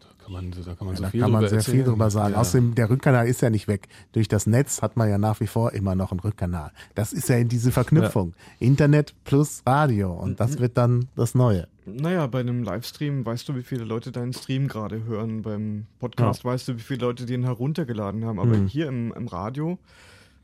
da 0.00 0.24
kann 0.24 0.32
man, 0.32 0.50
da 0.50 0.74
kann 0.74 0.86
man, 0.86 0.96
so 0.96 1.02
da 1.02 1.10
viel, 1.10 1.20
kann 1.20 1.30
man 1.30 1.48
sehr 1.48 1.58
erzählen. 1.58 1.76
viel 1.78 1.84
drüber 1.84 2.10
sagen. 2.10 2.34
Ja. 2.34 2.40
Außerdem, 2.40 2.74
der 2.74 2.90
Rückkanal 2.90 3.26
ist 3.26 3.40
ja 3.40 3.50
nicht 3.50 3.66
weg. 3.66 3.88
Durch 4.12 4.28
das 4.28 4.46
Netz 4.46 4.82
hat 4.82 4.96
man 4.96 5.08
ja 5.08 5.18
nach 5.18 5.40
wie 5.40 5.46
vor 5.46 5.72
immer 5.72 5.94
noch 5.94 6.12
einen 6.12 6.20
Rückkanal. 6.20 6.72
Das 6.94 7.12
ist 7.12 7.28
ja 7.28 7.36
in 7.36 7.48
diese 7.48 7.72
Verknüpfung. 7.72 8.34
Ja. 8.60 8.66
Internet 8.66 9.14
plus 9.24 9.62
Radio. 9.66 10.12
Und 10.12 10.38
das 10.38 10.58
wird 10.58 10.76
dann 10.76 11.08
das 11.16 11.34
Neue. 11.34 11.66
Naja, 11.86 12.26
bei 12.26 12.40
einem 12.40 12.62
Livestream 12.62 13.24
weißt 13.24 13.48
du, 13.48 13.56
wie 13.56 13.62
viele 13.62 13.84
Leute 13.84 14.12
deinen 14.12 14.32
Stream 14.32 14.68
gerade 14.68 15.04
hören. 15.04 15.42
Beim 15.42 15.86
Podcast 15.98 16.44
ja. 16.44 16.50
weißt 16.50 16.68
du, 16.68 16.76
wie 16.76 16.82
viele 16.82 17.00
Leute 17.00 17.24
den 17.26 17.44
heruntergeladen 17.44 18.24
haben. 18.24 18.38
Aber 18.38 18.56
mhm. 18.56 18.66
hier 18.66 18.86
im, 18.88 19.12
im 19.14 19.26
Radio 19.26 19.78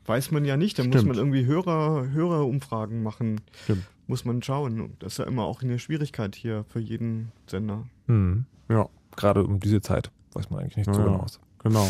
weiß 0.05 0.31
man 0.31 0.45
ja 0.45 0.57
nicht. 0.57 0.77
Da 0.77 0.83
Stimmt. 0.83 0.95
muss 0.95 1.05
man 1.05 1.17
irgendwie 1.17 1.45
Hörer, 1.45 2.09
Hörerumfragen 2.11 3.03
machen. 3.03 3.41
Stimmt. 3.63 3.83
Muss 4.07 4.23
man 4.25 4.43
schauen. 4.43 4.93
Das 4.99 5.13
ist 5.13 5.17
ja 5.17 5.25
immer 5.25 5.43
auch 5.43 5.63
eine 5.63 5.79
Schwierigkeit 5.79 6.35
hier 6.35 6.65
für 6.69 6.79
jeden 6.79 7.31
Sender. 7.47 7.85
Mhm. 8.07 8.45
Ja, 8.69 8.87
gerade 9.15 9.43
um 9.43 9.59
diese 9.59 9.81
Zeit 9.81 10.11
weiß 10.33 10.49
man 10.49 10.61
eigentlich 10.61 10.77
nicht 10.77 10.93
so 10.93 10.99
ja, 10.99 11.05
genau 11.05 11.17
aus. 11.17 11.39
Genau. 11.63 11.87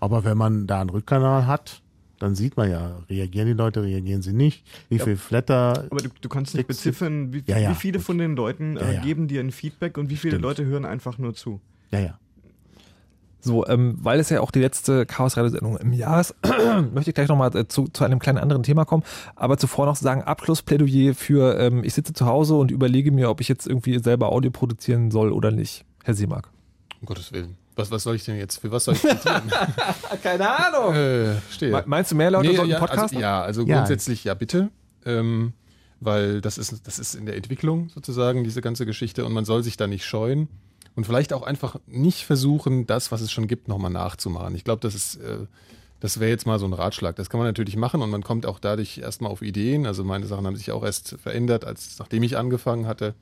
Aber 0.00 0.24
wenn 0.24 0.36
man 0.36 0.66
da 0.66 0.80
einen 0.80 0.90
Rückkanal 0.90 1.46
hat, 1.46 1.82
dann 2.18 2.34
sieht 2.34 2.56
man 2.56 2.70
ja, 2.70 2.98
reagieren 3.08 3.46
die 3.46 3.52
Leute, 3.52 3.82
reagieren 3.82 4.22
sie 4.22 4.32
nicht, 4.32 4.64
wie 4.88 4.96
ja, 4.96 5.04
viel 5.04 5.16
Flatter. 5.16 5.86
Aber 5.90 6.00
du, 6.00 6.08
du 6.20 6.28
kannst 6.28 6.54
nicht 6.54 6.66
beziffern, 6.66 7.32
wie, 7.32 7.42
ja, 7.46 7.58
ja, 7.58 7.70
wie 7.70 7.74
viele 7.74 7.98
gut. 7.98 8.06
von 8.06 8.18
den 8.18 8.36
Leuten 8.36 8.76
äh, 8.76 9.00
geben 9.02 9.28
dir 9.28 9.40
ein 9.40 9.50
Feedback 9.50 9.98
und 9.98 10.10
wie 10.10 10.16
viele 10.16 10.32
Stimmt. 10.32 10.42
Leute 10.42 10.64
hören 10.64 10.84
einfach 10.84 11.18
nur 11.18 11.34
zu. 11.34 11.60
Ja, 11.90 12.00
ja. 12.00 12.18
So, 13.44 13.66
ähm, 13.66 13.96
weil 14.00 14.20
es 14.20 14.30
ja 14.30 14.40
auch 14.40 14.50
die 14.50 14.60
letzte 14.60 15.04
Chaos-Radio-Sendung 15.04 15.76
im 15.76 15.92
Jahr 15.92 16.20
ist, 16.22 16.34
möchte 16.94 17.10
ich 17.10 17.14
gleich 17.14 17.28
nochmal 17.28 17.54
äh, 17.54 17.68
zu, 17.68 17.88
zu 17.88 18.02
einem 18.04 18.18
kleinen 18.18 18.38
anderen 18.38 18.62
Thema 18.62 18.84
kommen. 18.86 19.02
Aber 19.36 19.58
zuvor 19.58 19.84
noch 19.84 19.96
sagen, 19.96 20.22
Abschlussplädoyer 20.22 21.14
für, 21.14 21.58
ähm, 21.58 21.84
ich 21.84 21.92
sitze 21.92 22.14
zu 22.14 22.24
Hause 22.26 22.54
und 22.54 22.70
überlege 22.70 23.12
mir, 23.12 23.28
ob 23.28 23.40
ich 23.42 23.48
jetzt 23.48 23.66
irgendwie 23.66 23.98
selber 23.98 24.30
Audio 24.32 24.50
produzieren 24.50 25.10
soll 25.10 25.30
oder 25.30 25.50
nicht. 25.50 25.84
Herr 26.04 26.14
Seemark. 26.14 26.48
Um 27.00 27.06
Gottes 27.06 27.32
Willen. 27.32 27.56
Was, 27.76 27.90
was 27.90 28.04
soll 28.04 28.14
ich 28.14 28.24
denn 28.24 28.36
jetzt, 28.36 28.58
für 28.60 28.70
was 28.70 28.84
soll 28.84 28.94
ich 28.94 29.02
plädieren? 29.02 29.42
Keine 30.22 30.48
Ahnung. 30.48 30.94
äh, 30.94 31.34
stehe. 31.50 31.82
Meinst 31.86 32.12
du 32.12 32.14
mehr 32.16 32.30
Leute 32.30 32.48
Nee, 32.48 32.56
sollten 32.56 32.70
ja, 32.70 32.78
Podcast? 32.78 33.02
also, 33.02 33.18
ja, 33.18 33.42
also 33.42 33.62
Ja. 33.66 33.76
grundsätzlich 33.78 34.24
ja, 34.24 34.34
bitte. 34.34 34.70
Ähm, 35.04 35.52
weil 36.00 36.40
das 36.40 36.56
ist, 36.56 36.86
das 36.86 36.98
ist 36.98 37.14
in 37.14 37.26
der 37.26 37.36
Entwicklung 37.36 37.88
sozusagen, 37.88 38.44
diese 38.44 38.60
ganze 38.62 38.86
Geschichte, 38.86 39.24
und 39.24 39.32
man 39.32 39.44
soll 39.44 39.62
sich 39.62 39.76
da 39.76 39.86
nicht 39.86 40.04
scheuen. 40.06 40.48
Und 40.96 41.04
vielleicht 41.04 41.32
auch 41.32 41.42
einfach 41.42 41.76
nicht 41.86 42.24
versuchen, 42.24 42.86
das, 42.86 43.10
was 43.10 43.20
es 43.20 43.32
schon 43.32 43.48
gibt, 43.48 43.68
nochmal 43.68 43.90
nachzumachen. 43.90 44.54
Ich 44.54 44.64
glaube, 44.64 44.80
das 44.80 44.94
ist, 44.94 45.16
äh, 45.16 45.46
das 46.00 46.20
wäre 46.20 46.30
jetzt 46.30 46.46
mal 46.46 46.58
so 46.58 46.66
ein 46.66 46.72
Ratschlag. 46.72 47.16
Das 47.16 47.30
kann 47.30 47.38
man 47.38 47.48
natürlich 47.48 47.76
machen 47.76 48.02
und 48.02 48.10
man 48.10 48.22
kommt 48.22 48.46
auch 48.46 48.58
dadurch 48.58 48.98
erstmal 48.98 49.30
auf 49.30 49.42
Ideen. 49.42 49.86
Also 49.86 50.04
meine 50.04 50.26
Sachen 50.26 50.46
haben 50.46 50.56
sich 50.56 50.70
auch 50.70 50.84
erst 50.84 51.16
verändert, 51.20 51.64
als 51.64 51.98
nachdem 51.98 52.22
ich 52.22 52.36
angefangen 52.36 52.86
hatte. 52.86 53.14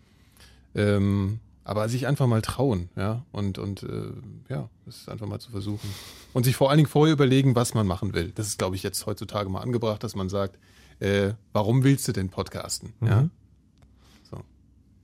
Ähm, 0.75 1.41
aber 1.65 1.89
sich 1.89 2.07
einfach 2.07 2.27
mal 2.27 2.43
trauen, 2.43 2.89
ja, 2.97 3.25
und, 3.31 3.59
und 3.59 3.85
äh, 3.85 4.11
ja, 4.49 4.69
das 4.85 4.97
ist 4.97 5.09
einfach 5.09 5.27
mal 5.27 5.39
zu 5.39 5.53
versuchen. 5.53 5.89
Und 6.33 6.45
sich 6.45 6.57
vor 6.57 6.71
allen 6.71 6.79
Dingen 6.79 6.89
vorher 6.89 7.13
überlegen, 7.13 7.55
was 7.55 7.73
man 7.73 7.87
machen 7.87 8.15
will. 8.15 8.33
Das 8.35 8.49
ist, 8.49 8.59
glaube 8.59 8.75
ich, 8.75 8.83
jetzt 8.83 9.07
heutzutage 9.07 9.49
mal 9.49 9.61
angebracht, 9.61 10.03
dass 10.03 10.17
man 10.17 10.29
sagt, 10.29 10.59
äh, 10.99 11.35
warum 11.53 11.85
willst 11.85 12.09
du 12.09 12.13
denn 12.13 12.31
podcasten? 12.31 12.95
Ja? 13.01 13.29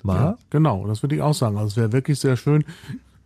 Ma? 0.02 0.36
Genau, 0.50 0.86
das 0.86 1.02
würde 1.02 1.16
ich 1.16 1.22
auch 1.22 1.34
sagen. 1.34 1.56
Also 1.56 1.68
es 1.68 1.76
wäre 1.76 1.92
wirklich 1.92 2.18
sehr 2.20 2.36
schön. 2.36 2.64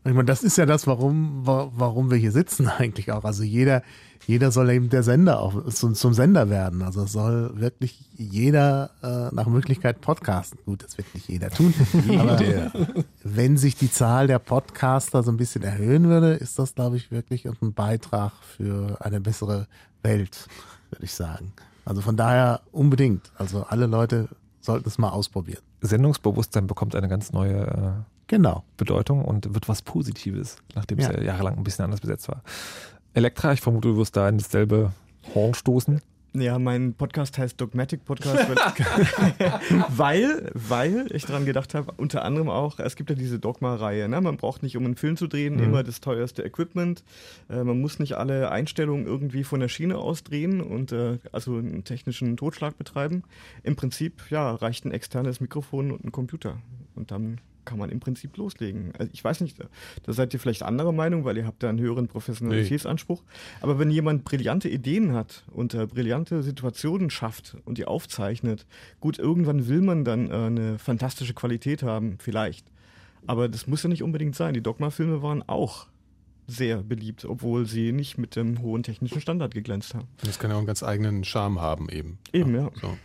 Ich 0.05 0.13
meine, 0.13 0.25
das 0.25 0.43
ist 0.43 0.57
ja 0.59 0.67
das, 0.67 0.87
warum, 0.87 1.47
wa- 1.47 1.71
warum 1.77 2.11
wir 2.11 2.19
hier 2.19 2.33
sitzen 2.33 2.67
eigentlich 2.79 3.13
auch. 3.13 3.25
Also 3.25 3.43
jeder, 3.45 3.83
jeder 4.27 4.51
soll 4.51 4.71
eben 4.71 4.89
der 4.89 5.03
Sender 5.05 5.39
auch 5.41 5.65
zum, 5.69 5.95
zum 5.95 6.13
Sender 6.13 6.51
werden. 6.51 6.83
Also 6.83 7.03
es 7.05 7.13
soll 7.13 7.53
wirklich 7.61 8.05
jeder 8.17 8.91
äh, 9.03 9.35
nach 9.35 9.47
Möglichkeit 9.47 10.01
podcasten. 10.01 10.59
Gut, 10.65 10.83
das 10.83 10.97
wird 10.99 11.15
nicht 11.15 11.29
jeder 11.29 11.51
tun. 11.51 11.73
aber 12.19 12.39
wenn 13.23 13.57
sich 13.57 13.77
die 13.77 13.91
Zahl 13.93 14.27
der 14.27 14.39
Podcaster 14.41 15.23
so 15.23 15.31
ein 15.31 15.37
bisschen 15.37 15.63
erhöhen 15.63 16.09
würde, 16.09 16.33
ist 16.35 16.59
das, 16.59 16.75
glaube 16.75 16.97
ich, 16.97 17.11
wirklich 17.13 17.47
ein 17.47 17.73
Beitrag 17.73 18.33
für 18.57 18.97
eine 19.01 19.21
bessere 19.21 19.67
Welt, 20.03 20.49
würde 20.91 21.05
ich 21.05 21.13
sagen. 21.15 21.53
Also 21.85 22.01
von 22.01 22.17
daher 22.17 22.61
unbedingt. 22.73 23.31
Also 23.37 23.65
alle 23.69 23.87
Leute 23.87 24.29
sollten 24.63 24.89
es 24.89 24.97
mal 24.97 25.11
ausprobieren. 25.11 25.61
Sendungsbewusstsein 25.83 26.67
bekommt 26.67 26.95
eine 26.97 27.09
ganz 27.09 27.33
neue 27.33 27.67
äh, 27.67 27.91
Genau. 28.29 28.65
Bedeutung 28.79 29.25
und 29.27 29.53
wird 29.53 29.69
was 29.69 29.83
Positives, 29.83 30.57
nachdem 30.75 30.99
es 31.01 31.07
Ja. 31.07 31.13
ja 31.13 31.23
jahrelang 31.23 31.59
ein 31.59 31.65
bisschen 31.65 31.85
anders 31.85 32.01
besetzt 32.01 32.29
war. 32.29 32.43
Elektra, 33.13 33.53
ich 33.53 33.61
vermute, 33.61 33.89
du 33.89 33.97
wirst 33.99 34.17
da 34.17 34.27
in 34.29 34.39
dasselbe 34.39 34.93
Horn 35.35 35.53
stoßen. 35.53 36.01
Ja, 36.35 36.59
mein 36.59 36.95
Podcast 36.95 37.37
heißt 37.37 37.61
Dogmatic 37.61 38.07
Podcast, 38.07 38.49
weil, 39.89 40.51
weil, 40.55 41.07
ich 41.11 41.27
daran 41.27 41.45
gedacht 41.45 41.75
habe, 41.75 41.93
unter 41.99 42.25
anderem 42.25 42.49
auch, 42.49 42.79
es 42.79 42.97
gibt 42.97 43.11
ja 43.11 43.17
diese 43.17 43.39
Dogma-Reihe. 43.39 44.09
Ne? 44.09 44.19
Man 44.23 44.39
braucht 44.39 44.63
nicht, 44.63 44.79
um 44.79 44.85
einen 44.87 44.97
Film 44.97 45.19
zu 45.19 45.27
drehen, 45.27 45.57
Mhm. 45.57 45.65
immer 45.65 45.83
das 45.83 46.01
teuerste 46.01 46.43
Equipment. 46.43 47.05
Äh, 47.51 47.65
man 47.65 47.81
muss 47.83 47.99
nicht 47.99 48.15
alle 48.15 48.51
Einstellungen 48.51 49.07
irgendwie 49.07 49.45
von 49.45 49.61
der 49.61 49.69
Schiene 49.69 49.99
aus 49.99 50.25
drehen 50.25 50.63
und 50.63 50.91
äh, 50.93 51.19
also 51.33 51.57
einen 51.57 51.85
technischen 51.85 52.39
Totschlag 52.39 52.79
betreiben. 52.79 53.25
Im 53.63 53.77
Prinzip, 53.77 54.23
ja, 54.31 54.53
reicht 54.55 54.87
ein 54.87 54.93
externes 54.93 55.41
Mikrofon 55.43 55.91
und 55.91 56.03
ein 56.03 56.13
Computer. 56.13 56.57
Und 56.95 57.11
dann 57.11 57.41
kann 57.65 57.79
man 57.79 57.91
im 57.91 58.01
Prinzip 58.01 58.37
loslegen. 58.37 58.93
Also 58.99 59.11
ich 59.13 59.23
weiß 59.23 59.41
nicht, 59.41 59.59
da 60.03 60.13
seid 60.13 60.33
ihr 60.35 60.41
vielleicht 60.41 60.63
anderer 60.63 60.93
Meinung, 60.93 61.25
weil 61.25 61.37
ihr 61.37 61.47
habt 61.47 61.63
da 61.63 61.69
einen 61.69 61.81
höheren 61.81 62.09
Professionalitätsanspruch. 62.09 63.23
Aber 63.61 63.79
wenn 63.79 63.91
jemand 63.91 64.25
brillante 64.25 64.69
Ideen 64.69 65.13
hat 65.13 65.45
und 65.51 65.75
äh, 65.75 65.87
brillante 65.87 66.43
Situationen 66.43 67.11
schafft 67.11 67.57
und 67.65 67.79
die 67.79 67.87
aufzeichnet, 67.87 68.67
gut, 69.01 69.19
irgendwann 69.19 69.69
will 69.69 69.81
man 69.81 70.05
dann 70.05 70.31
äh, 70.31 70.35
eine 70.35 70.79
fantastische 70.79 71.35
Qualität 71.35 71.83
haben, 71.83 72.17
vielleicht. 72.19 72.67
Aber 73.27 73.49
das 73.49 73.67
muss 73.67 73.83
ja 73.83 73.89
nicht 73.89 74.03
unbedingt 74.03 74.35
sein. 74.35 74.55
Die 74.55 74.63
Dogma-Filme 74.63 75.23
waren 75.23 75.43
auch 75.49 75.87
sehr 76.47 76.83
beliebt, 76.83 77.25
obwohl 77.25 77.67
sie 77.67 77.93
nicht 77.93 78.19
mit 78.19 78.37
dem 78.37 78.61
hohen 78.61 78.83
technischen 78.83 79.21
Standard 79.21 79.55
geglänzt 79.55 79.95
haben. 79.95 80.09
Das 80.25 80.39
kann 80.39 80.51
ja 80.51 80.57
auch 80.57 80.61
einen 80.61 80.67
ganz 80.67 80.83
eigenen 80.83 81.25
Charme 81.25 81.61
haben 81.61 81.89
eben. 81.89 82.19
Eben, 82.33 82.55
ja. 82.55 82.71
So, 82.81 82.97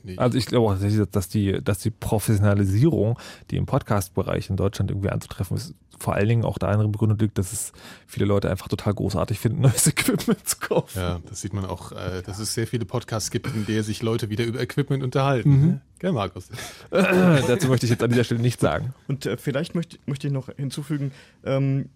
finde 0.00 0.12
ich. 0.14 0.18
Also 0.18 0.38
ich 0.38 0.46
glaube 0.46 0.66
auch, 0.66 0.72
tatsächlich, 0.72 1.08
dass 1.10 1.28
die, 1.28 1.58
dass 1.62 1.78
die 1.78 1.90
Professionalisierung, 1.90 3.18
die 3.50 3.56
im 3.56 3.66
Podcast-Bereich 3.66 4.50
in 4.50 4.56
Deutschland 4.56 4.90
irgendwie 4.90 5.10
anzutreffen 5.10 5.56
ist, 5.56 5.74
vor 5.98 6.14
allen 6.14 6.28
Dingen 6.28 6.44
auch 6.44 6.58
darin 6.58 6.92
begründet 6.92 7.20
liegt, 7.22 7.38
dass 7.38 7.52
es 7.52 7.72
viele 8.06 8.26
Leute 8.26 8.50
einfach 8.50 8.68
total 8.68 8.94
großartig 8.94 9.38
finden, 9.38 9.60
neues 9.62 9.86
Equipment 9.86 10.46
zu 10.46 10.58
kaufen. 10.58 10.98
Ja, 10.98 11.20
das 11.28 11.40
sieht 11.40 11.52
man 11.52 11.64
auch, 11.64 11.92
äh, 11.92 12.22
dass 12.22 12.38
es 12.38 12.54
sehr 12.54 12.66
viele 12.66 12.84
Podcasts 12.84 13.30
gibt, 13.30 13.46
in 13.54 13.66
der 13.66 13.82
sich 13.82 14.02
Leute 14.02 14.28
wieder 14.28 14.44
über 14.44 14.60
Equipment 14.60 15.02
unterhalten. 15.02 15.50
Mhm. 15.50 15.80
Gell, 15.98 16.12
Markus? 16.12 16.48
Dazu 16.90 17.68
möchte 17.68 17.86
ich 17.86 17.90
jetzt 17.90 18.02
an 18.02 18.10
dieser 18.10 18.24
Stelle 18.24 18.40
nichts 18.40 18.60
sagen. 18.60 18.94
Und 19.08 19.24
äh, 19.26 19.36
vielleicht 19.36 19.74
möchte, 19.74 19.98
möchte 20.06 20.26
ich 20.26 20.32
noch 20.32 20.48
hinzufügen, 20.54 21.12
ähm, 21.44 21.88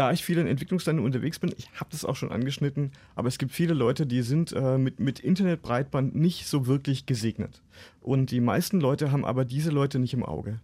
da 0.00 0.12
ich 0.12 0.24
viel 0.24 0.38
in 0.38 0.46
Entwicklungsländern 0.46 1.04
unterwegs 1.04 1.38
bin, 1.38 1.52
ich 1.58 1.68
habe 1.74 1.90
das 1.90 2.06
auch 2.06 2.16
schon 2.16 2.32
angeschnitten, 2.32 2.90
aber 3.14 3.28
es 3.28 3.36
gibt 3.36 3.52
viele 3.52 3.74
Leute, 3.74 4.06
die 4.06 4.22
sind 4.22 4.50
äh, 4.52 4.78
mit, 4.78 4.98
mit 4.98 5.20
Internetbreitband 5.20 6.14
nicht 6.14 6.46
so 6.46 6.66
wirklich 6.66 7.04
gesegnet. 7.04 7.60
Und 8.00 8.30
die 8.30 8.40
meisten 8.40 8.80
Leute 8.80 9.12
haben 9.12 9.26
aber 9.26 9.44
diese 9.44 9.70
Leute 9.70 9.98
nicht 9.98 10.14
im 10.14 10.24
Auge. 10.24 10.58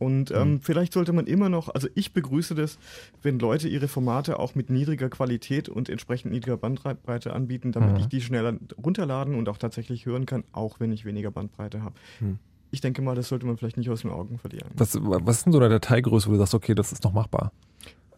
Und 0.00 0.32
ähm, 0.32 0.58
vielleicht 0.60 0.94
sollte 0.94 1.12
man 1.12 1.28
immer 1.28 1.48
noch, 1.48 1.68
also 1.68 1.86
ich 1.94 2.12
begrüße 2.12 2.56
das, 2.56 2.76
wenn 3.22 3.38
Leute 3.38 3.68
ihre 3.68 3.86
Formate 3.86 4.40
auch 4.40 4.56
mit 4.56 4.68
niedriger 4.68 5.08
Qualität 5.08 5.68
und 5.68 5.88
entsprechend 5.88 6.32
niedriger 6.32 6.56
Bandbreite 6.56 7.32
anbieten, 7.32 7.70
damit 7.70 7.92
Mhm. 7.92 7.96
ich 7.98 8.06
die 8.08 8.20
schneller 8.20 8.54
runterladen 8.84 9.36
und 9.36 9.48
auch 9.48 9.58
tatsächlich 9.58 10.06
hören 10.06 10.26
kann, 10.26 10.42
auch 10.50 10.80
wenn 10.80 10.90
ich 10.90 11.04
weniger 11.04 11.30
Bandbreite 11.30 11.84
habe. 11.84 11.94
Hm. 12.18 12.40
Ich 12.72 12.80
denke 12.80 13.00
mal, 13.00 13.14
das 13.14 13.28
sollte 13.28 13.46
man 13.46 13.56
vielleicht 13.58 13.76
nicht 13.76 13.90
aus 13.90 14.00
den 14.00 14.10
Augen 14.10 14.40
verlieren. 14.40 14.70
Was, 14.74 14.98
was 15.00 15.36
ist 15.36 15.44
denn 15.46 15.52
so 15.52 15.60
eine 15.60 15.68
Dateigröße, 15.68 16.26
wo 16.26 16.32
du 16.32 16.38
sagst, 16.38 16.54
okay, 16.54 16.74
das 16.74 16.90
ist 16.90 17.04
noch 17.04 17.12
machbar? 17.12 17.52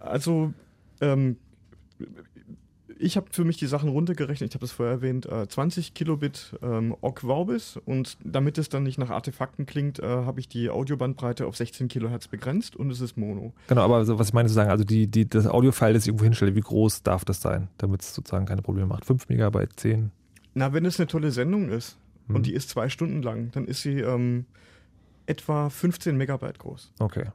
Also, 0.05 0.53
ähm, 1.01 1.37
ich 2.99 3.17
habe 3.17 3.27
für 3.33 3.45
mich 3.45 3.57
die 3.57 3.67
Sachen 3.67 3.89
runtergerechnet, 3.89 4.51
ich 4.51 4.55
habe 4.55 4.61
das 4.63 4.71
vorher 4.73 4.95
erwähnt, 4.97 5.27
äh, 5.27 5.49
20 5.49 5.95
Kilobit 5.95 6.57
ähm, 6.63 6.95
Ogg 7.01 7.21
Vorbis 7.23 7.77
und 7.85 8.17
damit 8.23 8.57
es 8.57 8.69
dann 8.69 8.85
nicht 8.85 8.99
nach 8.99 9.11
Artefakten 9.11 9.67
klingt, 9.67 9.99
äh, 9.99 10.07
habe 10.07 10.39
ich 10.39 10.49
die 10.49 10.71
Audiobandbreite 10.71 11.47
auf 11.47 11.57
16 11.57 11.89
Kilohertz 11.89 12.29
begrenzt 12.29 12.77
und 12.77 12.91
es 12.91 13.01
ist 13.01 13.17
Mono. 13.17 13.53
Genau, 13.67 13.83
aber 13.83 14.05
so, 14.05 14.19
was 14.19 14.29
ich 14.29 14.35
meine 14.35 14.49
zu 14.49 14.55
sagen, 14.55 14.71
also 14.71 14.85
die, 14.85 15.09
die, 15.09 15.29
das 15.29 15.47
Audio-File, 15.47 15.95
das 15.95 16.05
ich 16.05 16.09
irgendwo 16.09 16.25
hinstelle, 16.25 16.55
wie 16.55 16.61
groß 16.61 17.03
darf 17.03 17.25
das 17.25 17.41
sein, 17.41 17.69
damit 17.79 18.03
es 18.03 18.15
sozusagen 18.15 18.47
keine 18.47 18.63
Probleme 18.63 18.87
macht? 18.87 19.05
5 19.05 19.29
Megabyte, 19.29 19.73
10? 19.79 20.11
Na, 20.55 20.73
wenn 20.73 20.85
es 20.85 21.01
eine 21.01 21.09
tolle 21.09 21.31
Sendung 21.33 21.71
ist 21.71 21.97
Mhm. 22.27 22.37
und 22.37 22.47
die 22.47 22.55
ist 22.55 22.71
zwei 22.71 22.89
Stunden 22.89 23.23
lang, 23.23 23.51
dann 23.53 23.67
ist 23.67 23.83
sie 23.83 24.01
ähm, 24.01 24.47
etwa 25.27 25.69
15 25.69 26.17
Megabyte 26.17 26.59
groß. 26.59 26.93
Okay, 26.99 27.27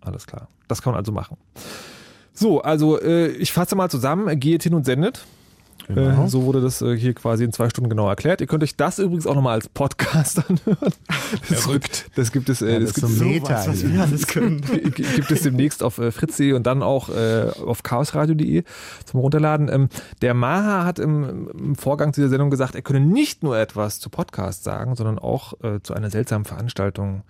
alles 0.00 0.26
klar. 0.26 0.48
Das 0.68 0.80
kann 0.82 0.92
man 0.92 0.98
also 1.00 1.12
machen. 1.12 1.36
So, 2.34 2.62
also 2.62 3.00
äh, 3.00 3.28
ich 3.28 3.52
fasse 3.52 3.76
mal 3.76 3.88
zusammen, 3.90 4.38
geht 4.40 4.62
hin 4.62 4.74
und 4.74 4.84
sendet. 4.84 5.24
Genau. 5.88 6.24
Äh, 6.24 6.28
so 6.28 6.44
wurde 6.44 6.60
das 6.60 6.80
äh, 6.80 6.96
hier 6.96 7.12
quasi 7.12 7.42
in 7.44 7.52
zwei 7.52 7.68
Stunden 7.68 7.90
genau 7.90 8.08
erklärt. 8.08 8.40
Ihr 8.40 8.46
könnt 8.46 8.62
euch 8.62 8.76
das 8.76 8.98
übrigens 8.98 9.26
auch 9.26 9.34
nochmal 9.34 9.54
als 9.54 9.68
Podcast 9.68 10.38
anhören. 10.48 10.92
Das, 11.48 11.62
Verrückt. 11.64 12.10
Das 12.14 12.30
gibt 12.32 12.48
es, 12.48 12.62
äh, 12.62 12.74
Ja, 12.74 12.78
das 12.78 12.92
das 12.92 13.02
gibt 13.02 13.08
so 13.08 13.24
es 13.24 13.30
Meta. 13.30 13.66
was, 13.66 13.88
wir 13.88 14.00
alles 14.00 14.26
können. 14.26 14.60
gibt 14.94 15.30
es 15.30 15.42
demnächst 15.42 15.82
auf 15.82 15.98
äh, 15.98 16.12
fritz.de 16.12 16.52
und 16.52 16.66
dann 16.66 16.82
auch 16.82 17.08
äh, 17.08 17.48
auf 17.66 17.82
chaosradio.de 17.82 18.62
zum 19.04 19.20
Runterladen. 19.20 19.68
Ähm, 19.68 19.88
der 20.22 20.34
Maha 20.34 20.84
hat 20.84 20.98
im, 20.98 21.48
im 21.50 21.74
Vorgang 21.74 22.12
zu 22.12 22.20
dieser 22.20 22.30
Sendung 22.30 22.50
gesagt, 22.50 22.74
er 22.76 22.82
könne 22.82 23.00
nicht 23.00 23.42
nur 23.42 23.58
etwas 23.58 23.98
zu 23.98 24.08
Podcasts 24.08 24.62
sagen, 24.62 24.94
sondern 24.94 25.18
auch 25.18 25.54
äh, 25.64 25.80
zu 25.82 25.94
einer 25.94 26.10
seltsamen 26.10 26.44
Veranstaltung, 26.44 27.22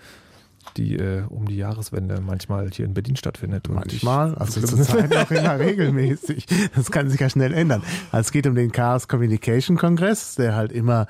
die 0.76 0.96
äh, 0.96 1.22
um 1.28 1.46
die 1.46 1.56
Jahreswende 1.56 2.20
manchmal 2.20 2.70
hier 2.70 2.84
in 2.84 2.94
Berlin 2.94 3.16
stattfindet. 3.16 3.68
Manchmal, 3.68 4.32
ich, 4.32 4.40
also 4.40 4.60
zurzeit 4.60 5.16
auch 5.16 5.30
immer 5.30 5.58
regelmäßig. 5.58 6.46
Das 6.74 6.90
kann 6.90 7.08
sich 7.08 7.20
ja 7.20 7.28
schnell 7.28 7.52
ändern. 7.52 7.82
Also 8.10 8.28
es 8.28 8.32
geht 8.32 8.46
um 8.46 8.54
den 8.54 8.72
Chaos 8.72 9.08
Communication 9.08 9.76
Kongress, 9.76 10.34
der 10.34 10.54
halt 10.54 10.72
immer 10.72 11.06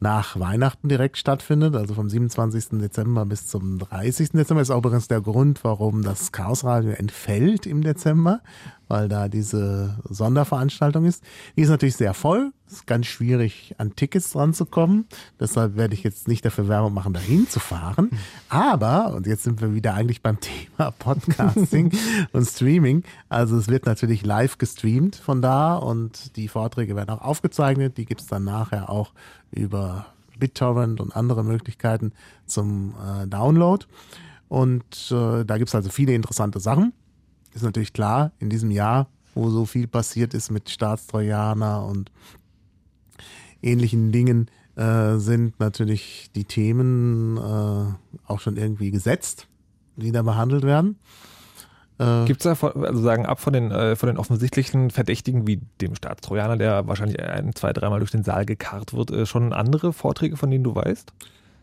nach 0.00 0.38
Weihnachten 0.38 0.88
direkt 0.88 1.16
stattfindet, 1.16 1.74
also 1.74 1.94
vom 1.94 2.08
27. 2.08 2.78
Dezember 2.80 3.26
bis 3.26 3.48
zum 3.48 3.78
30. 3.78 4.30
Dezember. 4.30 4.62
Ist 4.62 4.70
auch 4.70 4.78
übrigens 4.78 5.08
der 5.08 5.20
Grund, 5.20 5.64
warum 5.64 6.02
das 6.02 6.30
Chaos 6.30 6.64
Radio 6.64 6.92
entfällt 6.92 7.66
im 7.66 7.82
Dezember, 7.82 8.40
weil 8.88 9.08
da 9.08 9.28
diese 9.28 9.98
Sonderveranstaltung 10.08 11.04
ist. 11.04 11.22
Die 11.56 11.62
ist 11.62 11.68
natürlich 11.68 11.96
sehr 11.96 12.14
voll. 12.14 12.52
ist 12.66 12.86
ganz 12.86 13.06
schwierig, 13.06 13.74
an 13.78 13.94
Tickets 13.94 14.32
dran 14.32 14.54
zu 14.54 14.66
kommen. 14.66 15.06
Deshalb 15.38 15.76
werde 15.76 15.94
ich 15.94 16.02
jetzt 16.02 16.26
nicht 16.26 16.44
dafür 16.44 16.68
Werbung 16.68 16.94
machen, 16.94 17.12
dahin 17.12 17.48
zu 17.48 17.60
fahren. 17.60 18.10
Aber, 18.48 19.14
und 19.14 19.26
jetzt 19.26 19.44
sind 19.44 19.60
wir 19.60 19.74
wieder 19.74 19.94
eigentlich 19.94 20.22
beim 20.22 20.38
Thema 20.40 20.90
Podcasting 20.90 21.92
und 22.32 22.44
Streaming. 22.46 23.04
Also 23.28 23.56
es 23.56 23.68
wird 23.68 23.86
natürlich 23.86 24.24
live 24.24 24.58
gestreamt 24.58 25.16
von 25.16 25.42
da 25.42 25.76
und 25.76 26.36
die 26.36 26.48
Vorträge 26.48 26.96
werden 26.96 27.10
auch 27.10 27.22
aufgezeichnet. 27.22 27.98
Die 27.98 28.06
gibt's 28.06 28.26
dann 28.26 28.44
nachher 28.44 28.90
auch 28.90 29.12
über 29.50 30.06
BitTorrent 30.38 31.00
und 31.00 31.14
andere 31.14 31.44
Möglichkeiten 31.44 32.12
zum 32.46 32.94
äh, 32.94 33.26
Download. 33.26 33.84
Und 34.48 35.10
äh, 35.10 35.44
da 35.44 35.58
gibt's 35.58 35.74
also 35.74 35.90
viele 35.90 36.14
interessante 36.14 36.60
Sachen. 36.60 36.92
Ist 37.58 37.64
natürlich 37.64 37.92
klar, 37.92 38.30
in 38.38 38.50
diesem 38.50 38.70
Jahr 38.70 39.08
wo 39.38 39.50
so 39.50 39.64
viel 39.64 39.86
passiert 39.86 40.34
ist 40.34 40.50
mit 40.50 40.68
Staatstrojaner 40.68 41.84
und 41.86 42.10
ähnlichen 43.62 44.12
Dingen, 44.12 44.50
äh, 44.76 45.16
sind 45.18 45.58
natürlich 45.60 46.30
die 46.34 46.44
Themen 46.44 47.36
äh, 47.36 48.20
auch 48.26 48.40
schon 48.40 48.56
irgendwie 48.56 48.90
gesetzt, 48.90 49.46
die 49.96 50.12
da 50.12 50.22
behandelt 50.22 50.64
werden. 50.64 50.98
Äh, 51.98 52.24
Gibt 52.26 52.44
es 52.44 52.60
da, 52.60 52.68
also 52.68 53.00
sagen 53.00 53.26
ab 53.26 53.40
von 53.40 53.52
den, 53.52 53.70
äh, 53.70 53.96
von 53.96 54.08
den 54.08 54.18
offensichtlichen 54.18 54.90
Verdächtigen 54.90 55.46
wie 55.46 55.60
dem 55.80 55.94
Staatstrojaner, 55.94 56.56
der 56.56 56.86
wahrscheinlich 56.86 57.20
ein, 57.20 57.54
zwei, 57.54 57.72
dreimal 57.72 58.00
durch 58.00 58.12
den 58.12 58.24
Saal 58.24 58.44
gekarrt 58.44 58.92
wird, 58.92 59.10
äh, 59.10 59.26
schon 59.26 59.52
andere 59.52 59.92
Vorträge, 59.92 60.36
von 60.36 60.50
denen 60.50 60.64
du 60.64 60.74
weißt? 60.74 61.12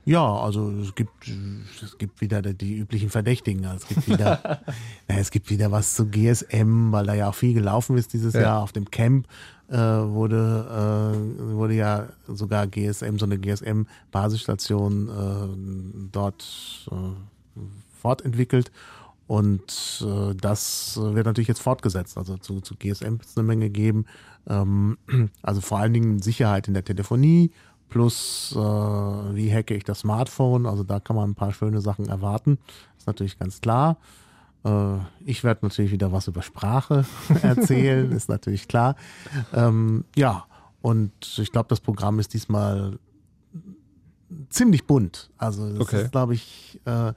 Ja, 0.06 0.23
also 0.23 0.72
es 0.82 0.94
gibt 0.94 1.27
es 1.84 1.98
gibt 1.98 2.22
wieder 2.22 2.41
die 2.41 2.77
üblichen 2.77 3.10
Verdächtigen. 3.10 3.64
Es 3.65 3.88
gibt 3.88 4.07
wieder 4.07 4.61
na, 5.07 5.18
es 5.18 5.32
gibt 5.32 5.49
wieder 5.49 5.72
was 5.72 5.95
zu 5.95 6.07
GSM, 6.07 6.91
weil 6.91 7.07
da 7.07 7.15
ja 7.15 7.30
auch 7.30 7.36
viel 7.36 7.56
gelaufen 7.56 7.98
ist 7.98 8.14
dieses 8.14 8.36
ja. 8.36 8.41
Jahr 8.41 8.61
auf 8.61 8.72
dem 8.72 8.91
Camp 8.91 9.27
äh, 9.68 9.76
wurde 9.76 11.15
äh, 11.18 11.53
wurde 11.53 11.73
ja 11.73 12.10
sogar 12.27 12.68
GSM 12.68 13.18
so 13.18 13.26
eine 13.26 13.40
GSM 13.40 13.88
Basisstation 14.11 15.10
äh, 15.10 16.10
dort 16.11 16.88
äh, 16.91 17.60
fortentwickelt 17.99 18.72
und 19.27 20.06
äh, 20.06 20.36
das 20.36 20.99
wird 21.02 21.26
natürlich 21.26 21.48
jetzt 21.48 21.61
fortgesetzt. 21.61 22.18
Also 22.18 22.38
zu, 22.38 22.61
zu 22.61 22.76
GSM 22.76 23.14
wird 23.14 23.26
es 23.26 23.38
eine 23.38 23.48
Menge 23.48 23.69
geben. 23.72 24.06
Ähm, 24.48 24.98
also 25.41 25.61
vor 25.61 25.80
allen 25.80 25.94
Dingen 25.94 26.22
Sicherheit 26.22 26.68
in 26.68 26.76
der 26.76 26.86
Telefonie 26.86 27.52
plus 27.96 28.52
äh, 28.54 28.60
wie 28.60 29.54
hacke 29.54 29.74
ich 29.74 29.86
das 29.86 30.00
Smartphone. 30.00 30.66
Also 30.66 30.84
da 30.84 31.00
kann 31.00 31.16
man 31.16 31.30
ein 31.30 31.36
paar 31.36 31.54
schöne 31.54 31.80
Sachen 31.80 32.10
erwarten. 32.10 32.58
Ist 32.98 33.08
natürlich 33.08 33.40
ganz 33.40 33.62
klar. 33.62 33.96
Äh, 34.66 34.98
ich 35.24 35.46
werde 35.46 35.66
natürlich 35.66 35.94
wieder 35.94 36.12
was 36.12 36.28
über 36.28 36.42
Sprache 36.42 37.06
erzählen, 37.42 38.12
ist 38.12 38.28
natürlich 38.28 38.68
klar. 38.68 38.98
Ähm, 39.54 40.04
ja, 40.14 40.44
und 40.82 41.14
ich 41.38 41.54
glaube, 41.54 41.70
das 41.70 41.80
Programm 41.80 42.20
ist 42.20 42.34
diesmal 42.34 43.00
ziemlich 44.50 44.86
bunt. 44.86 45.30
Also 45.38 45.70
das 45.70 45.80
okay. 45.80 46.02
ist, 46.02 46.12
glaube 46.12 46.34
ich, 46.34 46.82
äh, 46.84 47.14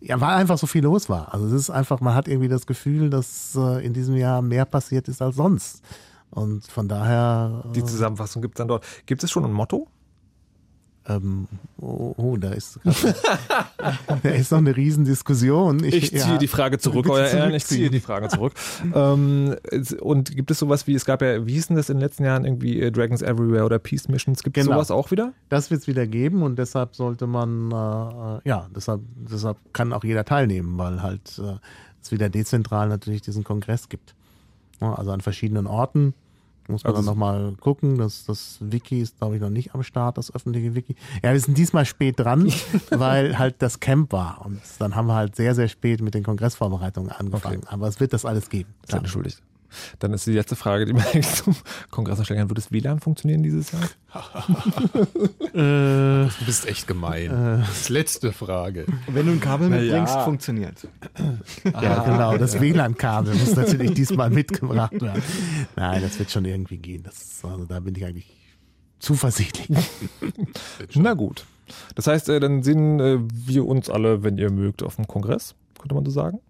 ja, 0.00 0.20
weil 0.20 0.34
einfach 0.34 0.58
so 0.58 0.66
viel 0.66 0.82
los 0.82 1.08
war. 1.08 1.32
Also 1.32 1.46
es 1.46 1.52
ist 1.52 1.70
einfach, 1.70 2.00
man 2.00 2.16
hat 2.16 2.26
irgendwie 2.26 2.48
das 2.48 2.66
Gefühl, 2.66 3.10
dass 3.10 3.54
äh, 3.54 3.86
in 3.86 3.92
diesem 3.92 4.16
Jahr 4.16 4.42
mehr 4.42 4.64
passiert 4.64 5.06
ist 5.06 5.22
als 5.22 5.36
sonst. 5.36 5.84
Und 6.30 6.66
von 6.66 6.88
daher. 6.88 7.62
Äh, 7.68 7.72
Die 7.74 7.84
Zusammenfassung 7.84 8.42
gibt 8.42 8.56
es 8.56 8.58
dann 8.58 8.66
dort. 8.66 8.84
Gibt 9.06 9.22
es 9.22 9.30
schon 9.30 9.44
ein 9.44 9.52
Motto? 9.52 9.86
Ähm, 11.08 11.46
oh, 11.78 12.14
oh, 12.16 12.36
da 12.36 12.50
ist 12.50 12.80
da 14.22 14.28
ist 14.28 14.50
noch 14.50 14.58
eine 14.58 14.76
Riesendiskussion. 14.76 15.84
Ich, 15.84 15.94
ich 15.94 16.10
ziehe 16.10 16.32
ja, 16.34 16.38
die 16.38 16.48
Frage 16.48 16.78
zurück, 16.78 17.08
euer 17.08 17.26
Ehren, 17.26 17.54
ich 17.54 17.64
ziehe 17.64 17.90
die 17.90 18.00
Frage 18.00 18.28
zurück. 18.28 18.54
ähm, 18.92 19.54
und 20.00 20.34
gibt 20.34 20.50
es 20.50 20.58
sowas 20.58 20.86
wie, 20.86 20.94
es 20.94 21.04
gab 21.04 21.22
ja, 21.22 21.46
wie 21.46 21.52
hieß 21.52 21.68
denn 21.68 21.76
das 21.76 21.90
in 21.90 21.98
den 21.98 22.02
letzten 22.02 22.24
Jahren 22.24 22.44
irgendwie 22.44 22.80
äh, 22.80 22.90
Dragons 22.90 23.22
Everywhere 23.22 23.64
oder 23.64 23.78
Peace 23.78 24.08
Missions? 24.08 24.42
Gibt 24.42 24.56
es 24.56 24.64
genau. 24.64 24.76
sowas 24.76 24.90
auch 24.90 25.12
wieder? 25.12 25.32
Das 25.48 25.70
wird 25.70 25.82
es 25.82 25.86
wieder 25.86 26.06
geben 26.08 26.42
und 26.42 26.58
deshalb 26.58 26.96
sollte 26.96 27.28
man, 27.28 27.70
äh, 27.70 28.48
ja, 28.48 28.68
deshalb, 28.74 29.02
deshalb 29.30 29.58
kann 29.72 29.92
auch 29.92 30.02
jeder 30.02 30.24
teilnehmen, 30.24 30.76
weil 30.76 31.02
halt 31.02 31.38
äh, 31.38 31.58
es 32.02 32.10
wieder 32.10 32.28
dezentral 32.28 32.88
natürlich 32.88 33.22
diesen 33.22 33.44
Kongress 33.44 33.88
gibt. 33.88 34.14
Also 34.80 35.10
an 35.12 35.20
verschiedenen 35.20 35.66
Orten 35.66 36.14
muss 36.68 36.84
man 36.84 36.94
also 36.94 37.02
dann 37.02 37.14
nochmal 37.14 37.54
gucken. 37.60 37.98
Das, 37.98 38.24
das 38.24 38.58
Wiki 38.60 39.00
ist, 39.00 39.18
glaube 39.18 39.36
ich, 39.36 39.40
noch 39.40 39.50
nicht 39.50 39.74
am 39.74 39.82
Start, 39.82 40.18
das 40.18 40.34
öffentliche 40.34 40.74
Wiki. 40.74 40.96
Ja, 41.22 41.32
wir 41.32 41.40
sind 41.40 41.56
diesmal 41.56 41.84
spät 41.84 42.18
dran, 42.18 42.52
weil 42.90 43.38
halt 43.38 43.56
das 43.60 43.80
Camp 43.80 44.12
war. 44.12 44.44
Und 44.44 44.60
dann 44.78 44.94
haben 44.94 45.06
wir 45.06 45.14
halt 45.14 45.36
sehr, 45.36 45.54
sehr 45.54 45.68
spät 45.68 46.00
mit 46.00 46.14
den 46.14 46.24
Kongressvorbereitungen 46.24 47.10
angefangen. 47.10 47.58
Okay. 47.58 47.68
Aber 47.70 47.88
es 47.88 48.00
wird 48.00 48.12
das 48.12 48.24
alles 48.24 48.48
geben. 48.50 48.72
Entschuldigt. 48.88 49.42
Dann 49.98 50.12
ist 50.12 50.26
die 50.26 50.32
letzte 50.32 50.56
Frage, 50.56 50.86
die 50.86 50.92
mir 50.92 51.06
eigentlich 51.06 51.28
zum 51.28 51.56
Kongress 51.90 52.22
stellen 52.24 52.40
kann. 52.40 52.48
Wird 52.50 52.58
das 52.58 52.72
WLAN 52.72 53.00
funktionieren 53.00 53.42
dieses 53.42 53.72
Jahr? 53.72 53.82
äh, 55.54 56.28
du 56.28 56.44
bist 56.46 56.66
echt 56.66 56.86
gemein. 56.86 57.30
Äh, 57.30 57.58
das 57.58 57.88
letzte 57.88 58.32
Frage. 58.32 58.86
Wenn 59.08 59.26
du 59.26 59.32
ein 59.32 59.40
Kabel 59.40 59.68
mitbringst, 59.68 60.14
ja. 60.14 60.24
funktioniert. 60.24 60.88
Ja, 61.64 62.04
genau. 62.04 62.36
Das 62.38 62.60
WLAN-Kabel 62.60 63.34
muss 63.34 63.56
natürlich 63.56 63.94
diesmal 63.94 64.30
mitgebracht 64.30 65.00
werden. 65.00 65.22
Nein, 65.76 66.02
das 66.02 66.18
wird 66.18 66.30
schon 66.30 66.44
irgendwie 66.44 66.78
gehen. 66.78 67.02
Das, 67.02 67.40
also, 67.42 67.64
da 67.64 67.80
bin 67.80 67.94
ich 67.94 68.04
eigentlich 68.04 68.36
zuversichtlich. 68.98 69.68
Na 70.94 71.14
gut. 71.14 71.44
Das 71.94 72.06
heißt, 72.06 72.28
äh, 72.28 72.40
dann 72.40 72.62
sehen 72.62 73.00
äh, 73.00 73.18
wir 73.20 73.66
uns 73.66 73.90
alle, 73.90 74.22
wenn 74.22 74.38
ihr 74.38 74.50
mögt, 74.50 74.82
auf 74.82 74.96
dem 74.96 75.06
Kongress, 75.06 75.54
könnte 75.78 75.94
man 75.94 76.04
so 76.04 76.10
sagen. 76.10 76.40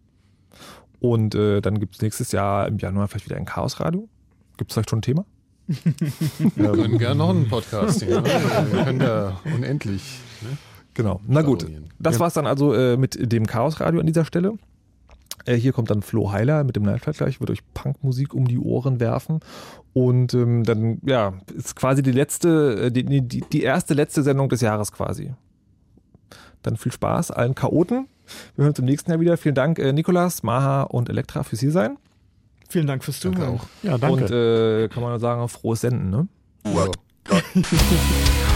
Und 1.01 1.35
äh, 1.35 1.61
dann 1.61 1.79
gibt 1.79 1.97
es 1.97 2.03
nächstes 2.03 2.33
Jahr 2.33 2.67
im 2.69 2.79
Januar 2.79 3.09
vielleicht 3.09 3.27
wieder 3.27 3.37
ein 3.37 3.45
Chaosradio. 3.45 4.09
Gibt 4.57 4.71
es 4.71 4.75
vielleicht 4.75 4.91
schon 4.91 5.01
ein 5.01 5.03
Thema? 5.03 5.25
Wir 5.69 6.73
können 6.73 6.99
gerne 6.99 7.17
noch 7.17 7.31
einen 7.31 7.49
Podcast. 7.49 8.03
Ja. 8.03 8.25
Wir 8.73 8.85
können 8.85 8.99
da 8.99 9.41
unendlich. 9.45 10.21
Ne? 10.43 10.57
Genau. 10.95 11.21
Na 11.27 11.43
gut. 11.43 11.67
Das 11.99 12.19
war 12.21 12.29
es 12.29 12.35
dann 12.35 12.47
also 12.47 12.73
äh, 12.73 12.97
mit 12.97 13.33
dem 13.33 13.47
Chaosradio 13.47 14.01
an 14.01 14.07
dieser 14.07 14.25
Stelle. 14.25 14.55
Äh, 15.45 15.57
hier 15.57 15.73
kommt 15.73 15.91
dann 15.91 16.03
Flo 16.03 16.33
Heiler 16.33 16.65
mit 16.65 16.77
dem 16.77 16.83
Nightflight 16.85 17.17
gleich, 17.17 17.41
wird 17.41 17.51
euch 17.51 17.61
Punkmusik 17.75 18.35
um 18.35 18.47
die 18.49 18.59
Ohren 18.59 19.01
werfen. 19.01 19.41
Und 19.93 20.35
ähm, 20.35 20.65
dann, 20.65 20.99
ja, 21.05 21.35
ist 21.55 21.77
quasi 21.77 22.03
die 22.03 22.13
letzte, 22.13 22.87
äh, 22.87 22.91
die, 22.91 23.05
die, 23.05 23.41
die 23.41 23.63
erste 23.63 23.95
letzte 23.95 24.23
Sendung 24.23 24.49
des 24.49 24.61
Jahres 24.61 24.93
quasi. 24.93 25.35
Dann 26.67 26.77
viel 26.77 26.91
Spaß 26.91 27.31
allen 27.31 27.55
Chaoten. 27.55 28.09
Wir 28.57 28.63
hören 28.63 28.71
uns 28.71 28.79
im 28.81 28.87
nächsten 28.87 29.11
Jahr 29.11 29.21
wieder. 29.21 29.37
Vielen 29.37 29.55
Dank, 29.55 29.79
äh, 29.79 29.93
Nikolas, 29.93 30.43
Maha 30.43 30.83
und 30.83 31.09
Elektra 31.09 31.45
fürs 31.45 31.61
hier 31.61 31.71
sein. 31.71 31.97
Vielen 32.69 32.89
Dank 32.89 33.05
fürs 33.05 33.21
Zuhören. 33.21 33.41
Danke 33.41 33.63
auch. 33.63 33.67
Ja, 33.85 33.99
danke. 33.99 34.25
Und 34.25 34.31
äh, 34.33 34.89
kann 34.89 35.03
man 35.03 35.11
nur 35.11 35.21
sagen, 35.21 35.49
frohes 35.49 35.83
Senden, 35.83 36.11
ne? 36.11 36.27
Ja. 36.65 36.89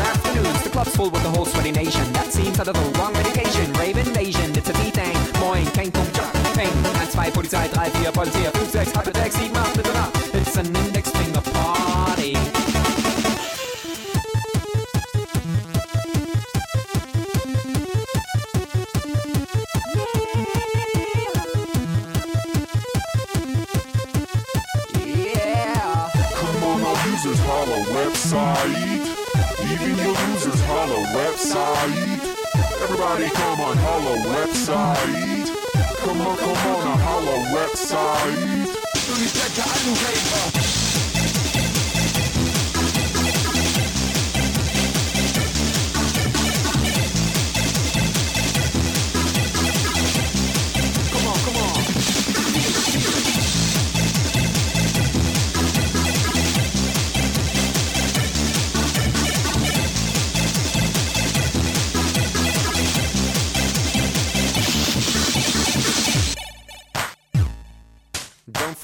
over 0.41 0.49
afternoons. 0.49 0.63
The 0.63 0.69
club's 0.69 0.95
full 0.95 1.09
with 1.09 1.23
the 1.23 1.29
whole 1.29 1.45
sweaty 1.45 1.71
nation. 1.71 2.13
That 2.13 2.31
seems 2.31 2.59
out 2.59 2.67
of 2.67 2.75
the 2.75 2.99
wrong 2.99 3.13
medication. 3.13 3.73
Rave 3.73 3.97
invasion, 3.97 4.55
it's 4.55 4.69
a 4.69 4.73
V-Thing. 4.73 5.17
Moin, 5.39 5.65
kein 5.71 5.91
Punkt, 5.91 6.15
Jump, 6.15 6.33
Ping. 6.55 6.73
1, 6.83 6.93
2, 6.93 7.31
Polizei, 7.31 7.67
3, 7.69 7.89
4, 8.03 8.11
Voltier, 8.11 8.51
5, 8.51 8.69
6, 8.69 8.91
halbe 8.91 9.11
6, 9.15 9.35
7, 9.35 9.55
8, 9.55 9.73
bitte 9.75 9.93
nach. 9.93 10.11
It's 10.33 10.57
an 10.57 10.75
index 10.75 11.09
finger 11.11 11.41
party. 11.41 12.37
Yeah. 25.05 26.09
Come 26.35 26.63
on, 26.63 26.81
our 26.83 27.07
users 27.07 27.39
holla 27.39 27.85
website. 27.95 29.00
Hollow 30.73 31.03
website. 31.19 32.21
Everybody 32.81 33.29
come 33.31 33.59
on 33.59 33.75
Hollow 33.77 34.15
website. 34.35 35.47
Come 35.97 36.21
on, 36.21 36.37
come 36.37 36.49
on, 36.49 36.87
a 36.87 36.95
Hollow 37.07 37.39
website. 37.57 38.71
Do 39.05 39.21
you 39.21 39.27
check 39.27 39.51
the 39.51 39.63
item? 39.67 40.60